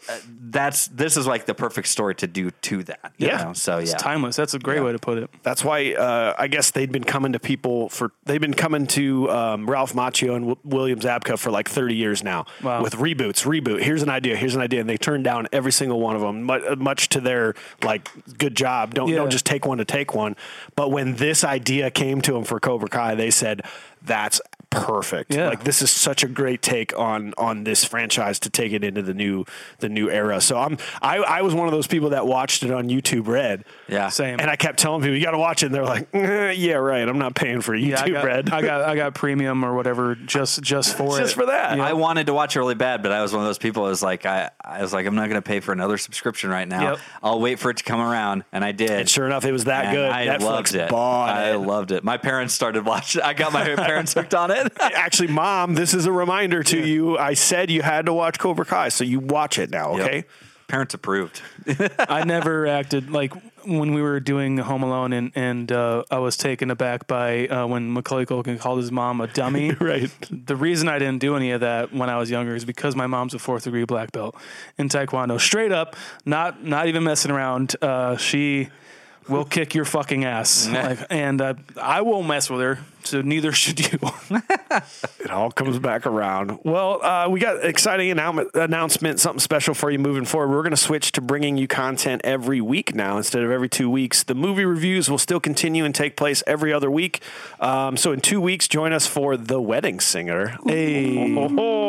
uh, 0.07 0.17
That's 0.49 0.88
this 0.88 1.17
is 1.17 1.27
like 1.27 1.45
the 1.45 1.53
perfect 1.53 1.88
story 1.89 2.15
to 2.15 2.27
do 2.27 2.51
to 2.51 2.84
that. 2.84 3.11
you 3.17 3.27
Yeah. 3.27 3.43
know? 3.45 3.53
So 3.53 3.79
It's 3.79 3.91
yeah. 3.91 3.97
timeless. 3.97 4.35
That's 4.38 4.53
a 4.53 4.59
great 4.59 4.81
way 4.81 4.93
to 4.93 4.99
put 4.99 5.17
it. 5.17 5.29
That's 5.43 5.65
why 5.65 5.93
uh, 5.93 6.34
I 6.38 6.47
guess 6.47 6.71
they'd 6.71 6.91
been 6.91 7.03
coming 7.03 7.34
to 7.34 7.39
people 7.39 7.89
for 7.89 8.11
they've 8.23 8.39
been 8.39 8.53
coming 8.53 8.88
to 8.88 9.29
um, 9.29 9.69
Ralph 9.69 9.93
Macchio 9.93 10.35
and 10.35 10.47
w- 10.47 10.57
William 10.63 10.99
Zabka 10.99 11.38
for 11.38 11.51
like 11.51 11.67
30 11.67 11.95
years 11.95 12.23
now 12.23 12.45
Wow. 12.63 12.81
with 12.81 12.93
reboots. 12.95 13.43
Reboot. 13.45 13.81
Here's 13.81 14.03
an 14.03 14.09
idea. 14.09 14.38
Here's 14.38 14.55
an 14.55 14.61
idea, 14.61 14.79
and 14.81 14.89
they 14.89 14.97
turned 14.97 15.23
down 15.25 15.47
every 15.51 15.71
single 15.73 15.99
one 15.99 16.15
of 16.15 16.21
them. 16.21 16.43
Much, 16.43 16.61
much 16.77 17.09
to 17.09 17.19
their 17.19 17.55
like 17.84 18.09
good 18.38 18.55
job. 18.55 18.93
Don't 18.93 19.09
Yeah. 19.09 19.15
don't 19.17 19.31
just 19.31 19.45
take 19.45 19.65
one 19.65 19.79
to 19.79 19.85
take 19.85 20.13
one. 20.15 20.38
But 20.75 20.91
when 20.91 21.15
this 21.15 21.43
idea 21.43 21.91
came 21.91 22.21
to 22.21 22.31
them 22.34 22.43
for 22.45 22.59
Cobra 22.61 22.88
Kai, 22.88 23.15
they 23.15 23.31
said 23.31 23.63
that's 24.01 24.39
perfect. 24.69 25.34
Yeah. 25.34 25.49
Like 25.49 25.64
this 25.64 25.81
is 25.81 25.91
such 25.91 26.23
a 26.23 26.27
great 26.27 26.61
take 26.61 26.98
on 26.98 27.34
on 27.38 27.64
this 27.64 27.84
franchise 27.84 28.39
to 28.39 28.49
take 28.49 28.73
it 28.73 28.84
into 28.84 29.02
the 29.02 29.14
new 29.14 29.45
the 29.80 29.89
new 29.89 30.10
era. 30.10 30.41
So 30.41 30.57
I'm 30.57 30.77
I, 31.02 31.18
I 31.18 31.41
was 31.41 31.53
one 31.53 31.68
of 31.68 31.72
those 31.73 31.88
people 31.88 32.10
that 32.11 32.26
watched 32.27 32.64
it 32.64 32.72
on 32.72 32.89
YouTube 32.89 33.27
Red. 33.27 33.65
Yeah. 33.88 34.10
Same. 34.10 34.39
And 34.39 34.49
I 34.49 34.56
kept 34.56 34.80
telling 34.80 35.02
people, 35.02 35.15
you 35.15 35.23
got 35.23 35.31
to 35.31 35.38
watch 35.38 35.64
it. 35.64 35.68
And 35.68 35.76
they're 35.76 35.85
like, 35.85 36.07
eh, 36.14 36.52
yeah, 36.57 36.73
right. 36.76 37.07
I'm 37.07 37.19
not 37.19 37.35
paying 37.35 37.61
for 37.61 37.76
YouTube 37.76 37.88
yeah, 37.89 38.03
I 38.03 38.10
got, 38.10 38.26
Red. 38.26 38.49
I 38.49 38.61
got 38.61 38.81
I 38.81 38.95
got 38.95 39.15
premium 39.15 39.64
or 39.64 39.73
whatever 39.76 40.15
just 40.15 40.61
just 40.61 40.95
for 40.98 41.18
Just 41.18 41.34
it. 41.34 41.35
for 41.35 41.45
that. 41.48 41.80
I 41.80 41.94
wanted 41.94 42.27
to 42.27 42.34
watch 42.34 42.56
it 42.56 42.60
really 42.60 42.76
bad, 42.76 43.03
but 43.03 43.11
I 43.11 43.22
was 43.22 43.34
one 43.34 43.41
of 43.41 43.48
those 43.48 43.57
people. 43.57 43.85
I 43.85 43.89
was 43.89 44.03
like, 44.03 44.26
I, 44.26 44.49
I 44.64 44.81
was 44.81 44.94
like, 44.94 45.06
I'm 45.06 45.15
not 45.15 45.30
going 45.30 45.41
to 45.41 45.48
pay 45.48 45.60
for 45.60 45.72
another 45.72 45.98
subscription 45.98 46.49
right 46.49 46.68
now. 46.68 46.91
Yep. 46.91 46.99
I'll 47.23 47.39
wait 47.39 47.60
for 47.60 47.69
it 47.69 47.77
to 47.77 47.84
come 47.84 47.99
around, 47.99 48.44
and 48.52 48.64
I 48.64 48.72
did. 48.72 48.89
And 48.91 49.10
sure 49.10 49.26
enough, 49.26 49.45
it 49.45 49.52
was 49.52 49.65
that 49.65 49.85
And 49.85 49.95
good. 49.95 50.10
I 50.10 50.27
Netflix 50.27 50.41
loved 50.41 50.76
it. 50.76 50.89
bought 50.89 51.30
I 51.30 51.52
it. 51.52 51.57
loved 51.57 51.91
it. 51.91 52.03
My 52.03 52.18
parents 52.18 52.53
started 52.53 52.85
watching. 52.85 53.22
I 53.22 53.34
got 53.34 53.53
my 53.53 53.64
parents 53.76 54.14
hooked 54.14 54.34
on 54.35 54.52
it. 54.52 54.56
Actually, 54.79 55.29
mom, 55.29 55.75
this 55.75 55.93
is 55.93 56.05
a 56.05 56.11
reminder 56.11 56.63
to 56.63 56.79
you. 56.79 57.17
I 57.17 57.34
said 57.34 57.69
you 57.71 57.81
had 57.81 58.05
to 58.05 58.13
watch 58.13 58.39
Cobra 58.39 58.65
Kai, 58.65 58.89
so 58.89 59.03
you 59.03 59.19
watch 59.19 59.59
it 59.59 59.69
now, 59.69 59.91
okay? 59.93 60.15
Yep. 60.17 60.25
Parents 60.67 60.93
approved. 60.93 61.41
I 61.99 62.25
never 62.25 62.67
acted 62.67 63.09
like 63.09 63.34
when 63.65 63.93
we 63.93 64.01
were 64.01 64.19
doing 64.19 64.57
Home 64.57 64.84
Alone, 64.84 65.13
and 65.13 65.31
and 65.34 65.71
uh, 65.71 66.03
I 66.11 66.19
was 66.19 66.35
taken 66.35 66.69
aback 66.71 67.07
by 67.07 67.47
uh, 67.47 67.67
when 67.67 67.93
Macaulay 67.93 68.25
Culkin 68.25 68.59
called 68.59 68.79
his 68.79 68.91
mom 68.91 69.21
a 69.21 69.27
dummy. 69.27 69.71
Right. 69.79 70.11
The 70.29 70.55
reason 70.55 70.89
I 70.89 70.99
didn't 70.99 71.19
do 71.19 71.35
any 71.38 71.51
of 71.51 71.61
that 71.61 71.93
when 71.93 72.09
I 72.09 72.17
was 72.17 72.29
younger 72.29 72.53
is 72.55 72.65
because 72.65 72.95
my 72.95 73.07
mom's 73.07 73.34
a 73.34 73.39
fourth 73.39 73.63
degree 73.63 73.85
black 73.85 74.11
belt 74.11 74.35
in 74.77 74.89
Taekwondo. 74.89 75.39
Straight 75.39 75.71
up, 75.71 75.95
not 76.25 76.63
not 76.65 76.88
even 76.88 77.03
messing 77.03 77.31
around. 77.31 77.75
Uh, 77.81 78.17
she 78.17 78.69
will 79.29 79.45
kick 79.45 79.75
your 79.75 79.85
fucking 79.85 80.25
ass, 80.25 80.67
like, 80.67 80.99
and 81.09 81.41
uh, 81.41 81.53
I 81.81 82.01
won't 82.01 82.27
mess 82.27 82.49
with 82.49 82.61
her. 82.61 82.79
So 83.07 83.21
neither 83.21 83.51
should 83.53 83.79
you. 83.91 83.99
It 85.19 85.31
all 85.31 85.51
comes 85.51 85.79
back 85.79 86.05
around. 86.05 86.59
Well, 86.63 87.03
uh, 87.03 87.27
we 87.29 87.39
got 87.39 87.65
exciting 87.65 88.11
announcement, 88.11 88.49
announcement, 88.53 89.19
something 89.19 89.39
special 89.39 89.73
for 89.73 89.89
you 89.89 89.99
moving 89.99 90.23
forward. 90.23 90.55
We're 90.55 90.61
going 90.61 90.71
to 90.71 90.77
switch 90.77 91.11
to 91.13 91.21
bringing 91.21 91.57
you 91.57 91.67
content 91.67 92.21
every 92.23 92.61
week 92.61 92.95
now 92.95 93.17
instead 93.17 93.43
of 93.43 93.51
every 93.51 93.67
two 93.67 93.89
weeks. 93.89 94.23
The 94.23 94.35
movie 94.35 94.63
reviews 94.63 95.09
will 95.09 95.17
still 95.17 95.39
continue 95.39 95.84
and 95.84 95.93
take 95.93 96.15
place 96.15 96.43
every 96.47 96.71
other 96.71 96.89
week. 96.89 97.21
Um, 97.59 97.97
so 97.97 98.11
in 98.11 98.21
two 98.21 98.39
weeks, 98.39 98.67
join 98.67 98.93
us 98.93 99.07
for 99.07 99.35
The 99.35 99.59
Wedding 99.59 99.99
Singer. 99.99 100.57
Hey. 100.65 101.34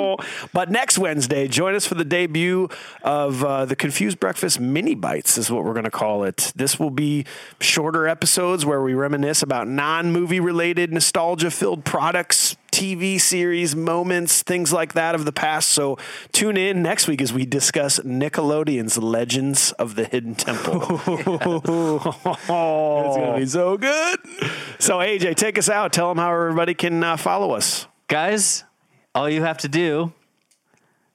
But 0.53 0.71
next 0.71 0.99
Wednesday, 0.99 1.47
join 1.47 1.75
us 1.75 1.87
for 1.87 1.95
the 1.95 2.05
debut 2.05 2.69
of 3.03 3.45
uh, 3.45 3.67
the 3.67 3.77
Confused 3.77 4.19
Breakfast 4.19 4.59
Mini 4.59 4.95
Bites, 4.95 5.39
is 5.39 5.51
what 5.51 5.65
we're 5.65 5.75
going 5.75 5.85
to 5.85 5.91
call 5.91 6.25
it. 6.25 6.53
This 6.57 6.81
will 6.81 6.91
be 6.91 7.25
shorter 7.61 8.09
episodes 8.09 8.65
where 8.67 8.83
we 8.83 8.95
reminisce 8.95 9.43
about 9.43 9.69
non 9.69 10.11
movie 10.11 10.41
related, 10.41 10.91
nostalgia 11.09 11.51
filled 11.51 11.87
products, 11.87 12.55
TV 12.71 13.19
series, 13.19 13.75
moments, 13.75 14.43
things 14.43 14.75
like 14.75 14.93
that 14.93 15.15
of 15.15 15.25
the 15.25 15.33
past. 15.33 15.71
So 15.71 15.97
tune 16.33 16.59
in 16.59 16.83
next 16.83 17.09
week 17.09 17.23
as 17.23 17.33
we 17.33 17.47
discuss 17.47 17.99
Nickelodeon's 18.01 18.99
Legends 18.99 19.73
of 19.73 19.95
the 19.95 20.05
Hidden 20.05 20.35
Temple. 20.35 21.01
It's 23.09 23.17
gonna 23.17 23.39
be 23.39 23.47
so 23.47 23.79
good. 23.79 24.19
so, 24.79 24.99
AJ, 24.99 25.37
take 25.37 25.57
us 25.57 25.71
out. 25.71 25.95
Tell 25.95 26.09
them 26.09 26.19
how 26.19 26.31
everybody 26.31 26.75
can 26.75 27.03
uh, 27.03 27.17
follow 27.17 27.53
us. 27.53 27.87
Guys, 28.09 28.65
all 29.15 29.31
you 29.31 29.43
have 29.43 29.59
to 29.59 29.69
do 29.69 30.13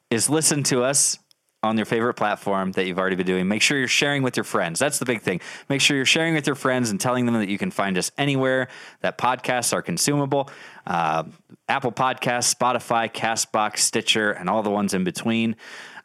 is 0.10 0.28
listen 0.28 0.64
to 0.64 0.84
us 0.84 1.20
on 1.64 1.78
your 1.78 1.86
favorite 1.86 2.16
platform 2.16 2.74
that 2.74 2.86
you've 2.86 3.00
already 3.00 3.16
been 3.16 3.26
doing. 3.26 3.48
Make 3.48 3.62
sure 3.62 3.78
you're 3.78 3.88
sharing 3.88 4.22
with 4.22 4.38
your 4.38 4.44
friends. 4.44 4.80
That's 4.80 5.00
the 5.00 5.06
big 5.06 5.22
thing. 5.22 5.42
Make 5.70 5.82
sure 5.82 5.96
you're 5.96 6.06
sharing 6.06 6.34
with 6.34 6.46
your 6.46 6.56
friends 6.56 6.92
and 6.92 7.00
telling 7.00 7.26
them 7.26 7.36
that 7.36 7.50
you 7.50 7.58
can 7.58 7.72
find 7.72 7.98
us 7.98 8.12
anywhere 8.18 8.68
that 9.02 9.18
podcasts 9.18 9.74
are 9.74 9.82
consumable. 9.82 10.50
Uh, 10.86 11.24
Apple 11.70 11.92
Podcasts, 11.92 12.54
Spotify, 12.54 13.12
Castbox, 13.12 13.80
Stitcher, 13.80 14.32
and 14.32 14.50
all 14.50 14.62
the 14.62 14.70
ones 14.70 14.94
in 14.94 15.04
between. 15.04 15.56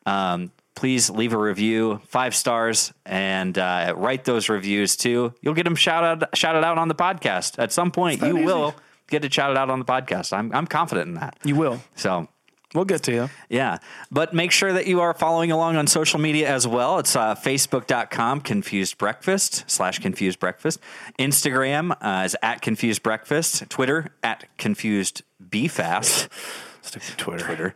Um, 0.07 0.53
please 0.77 1.11
leave 1.11 1.33
a 1.33 1.39
review, 1.39 2.01
five 2.07 2.37
stars, 2.37 2.93
and 3.05 3.59
uh, 3.59 3.95
write 3.97 4.25
those 4.25 4.49
reviews 4.49 4.97
too. 4.97 5.35
You'll 5.43 5.55
get 5.55 5.65
them 5.65 5.75
shouted 5.75 6.29
shouted 6.35 6.65
out 6.65 6.79
on 6.79 6.87
the 6.87 6.95
podcast 6.95 7.59
at 7.59 7.73
some 7.73 7.91
point. 7.91 8.23
You 8.23 8.37
will 8.37 8.77
get 9.11 9.23
to 9.23 9.31
shout 9.31 9.31
it 9.31 9.35
shouted 9.35 9.59
out 9.59 9.71
on 9.71 9.81
the 9.81 9.85
podcast. 9.85 10.33
I'm 10.33 10.55
I'm 10.55 10.67
confident 10.67 11.09
in 11.09 11.15
that. 11.15 11.37
You 11.45 11.57
will. 11.57 11.81
So 11.97 12.29
We'll 12.75 12.85
get 12.85 13.03
to 13.05 13.13
you. 13.13 13.31
yeah, 13.49 13.79
but 14.11 14.35
make 14.35 14.53
sure 14.53 14.73
that 14.73 14.87
you 14.87 15.01
are 15.01 15.15
following 15.15 15.51
along 15.51 15.77
on 15.77 15.87
social 15.87 16.21
media 16.21 16.49
as 16.49 16.67
well. 16.67 16.99
It's 16.99 17.17
uh, 17.17 17.35
facebook.com 17.35 18.43
confused 18.43 18.99
breakfast 18.99 19.65
slash 19.67 20.01
confused 20.01 20.39
breakfast. 20.39 20.79
Instagram 21.19 21.97
uh, 22.03 22.25
is 22.25 22.37
at 22.43 22.61
confused 22.61 23.03
breakfast. 23.03 23.69
Twitter 23.71 24.09
at 24.23 24.45
confused 24.59 25.23
be. 25.51 25.69
Stick 25.69 27.03
to 27.03 27.17
Twitter. 27.17 27.45
Twitter. 27.45 27.75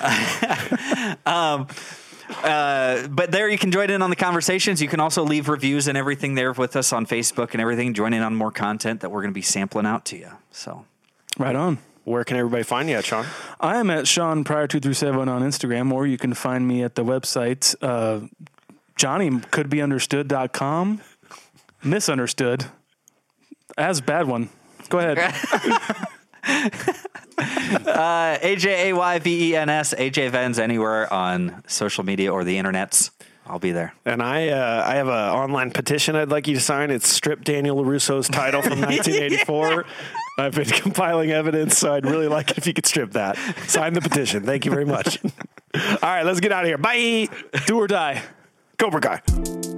um, 1.26 1.66
uh, 2.42 3.06
but 3.08 3.30
there 3.30 3.48
you 3.48 3.58
can 3.58 3.70
join 3.70 3.88
in 3.90 4.02
on 4.02 4.10
the 4.10 4.16
conversations. 4.16 4.82
You 4.82 4.88
can 4.88 5.00
also 5.00 5.24
leave 5.24 5.48
reviews 5.48 5.88
and 5.88 5.96
everything 5.96 6.34
there 6.34 6.52
with 6.52 6.76
us 6.76 6.92
on 6.92 7.06
Facebook 7.06 7.52
and 7.52 7.60
everything. 7.60 7.94
Join 7.94 8.12
in 8.12 8.22
on 8.22 8.34
more 8.34 8.52
content 8.52 9.00
that 9.00 9.10
we're 9.10 9.22
going 9.22 9.32
to 9.32 9.34
be 9.34 9.42
sampling 9.42 9.86
out 9.86 10.04
to 10.06 10.18
you. 10.18 10.30
So 10.50 10.84
Right 11.38 11.54
on. 11.54 11.78
Where 12.08 12.24
can 12.24 12.36
everybody 12.36 12.62
find 12.62 12.88
you 12.88 12.96
at, 12.96 13.04
Sean? 13.04 13.26
I 13.60 13.76
am 13.76 13.90
at 13.90 14.08
Sean 14.08 14.44
Pryor 14.44 14.66
two 14.66 14.80
three 14.80 14.94
seven 14.94 15.28
on 15.28 15.42
Instagram, 15.42 15.92
or 15.92 16.06
you 16.06 16.18
can 16.18 16.34
find 16.34 16.66
me 16.66 16.82
at 16.82 16.94
the 16.94 17.04
website 17.04 17.74
uh, 17.82 18.26
Johnny 18.98 19.38
could 19.50 19.70
be 19.70 19.80
understood.com. 19.80 21.00
Misunderstood. 21.84 22.66
As 23.78 24.00
bad 24.00 24.26
one. 24.26 24.50
Go 24.88 24.98
ahead. 24.98 25.18
uh, 27.86 28.38
A 28.42 28.56
J 28.56 28.90
A 28.90 28.96
Y 28.96 29.18
V 29.20 29.50
E 29.50 29.56
N 29.56 29.68
S 29.68 29.94
AJ 29.94 30.30
Vens 30.30 30.58
anywhere 30.58 31.10
on 31.12 31.62
social 31.68 32.04
media 32.04 32.32
or 32.32 32.42
the 32.42 32.56
internets. 32.56 33.10
I'll 33.46 33.58
be 33.58 33.72
there. 33.72 33.94
And 34.04 34.22
I, 34.22 34.48
uh, 34.48 34.84
I 34.86 34.96
have 34.96 35.08
an 35.08 35.14
online 35.14 35.70
petition 35.70 36.16
I'd 36.16 36.28
like 36.28 36.46
you 36.46 36.56
to 36.56 36.60
sign. 36.60 36.90
It's 36.90 37.08
strip 37.08 37.44
Daniel 37.44 37.82
LaRusso's 37.82 38.28
title 38.28 38.60
from 38.60 38.80
1984. 38.80 39.86
I've 40.38 40.54
been 40.54 40.64
compiling 40.66 41.30
evidence, 41.32 41.76
so 41.76 41.92
I'd 41.92 42.06
really 42.06 42.28
like 42.28 42.52
it 42.52 42.58
if 42.58 42.66
you 42.66 42.72
could 42.72 42.86
strip 42.86 43.12
that. 43.12 43.36
Sign 43.66 43.92
the 43.92 44.00
petition. 44.00 44.44
Thank 44.44 44.64
you 44.64 44.70
very 44.70 44.86
much. 44.86 45.18
All 45.74 45.98
right, 46.02 46.24
let's 46.24 46.40
get 46.40 46.52
out 46.52 46.64
of 46.64 46.68
here. 46.68 46.78
Bye. 46.78 47.28
Do 47.66 47.78
or 47.78 47.86
die. 47.86 48.22
Cobra 48.78 49.00
Kai. 49.00 49.77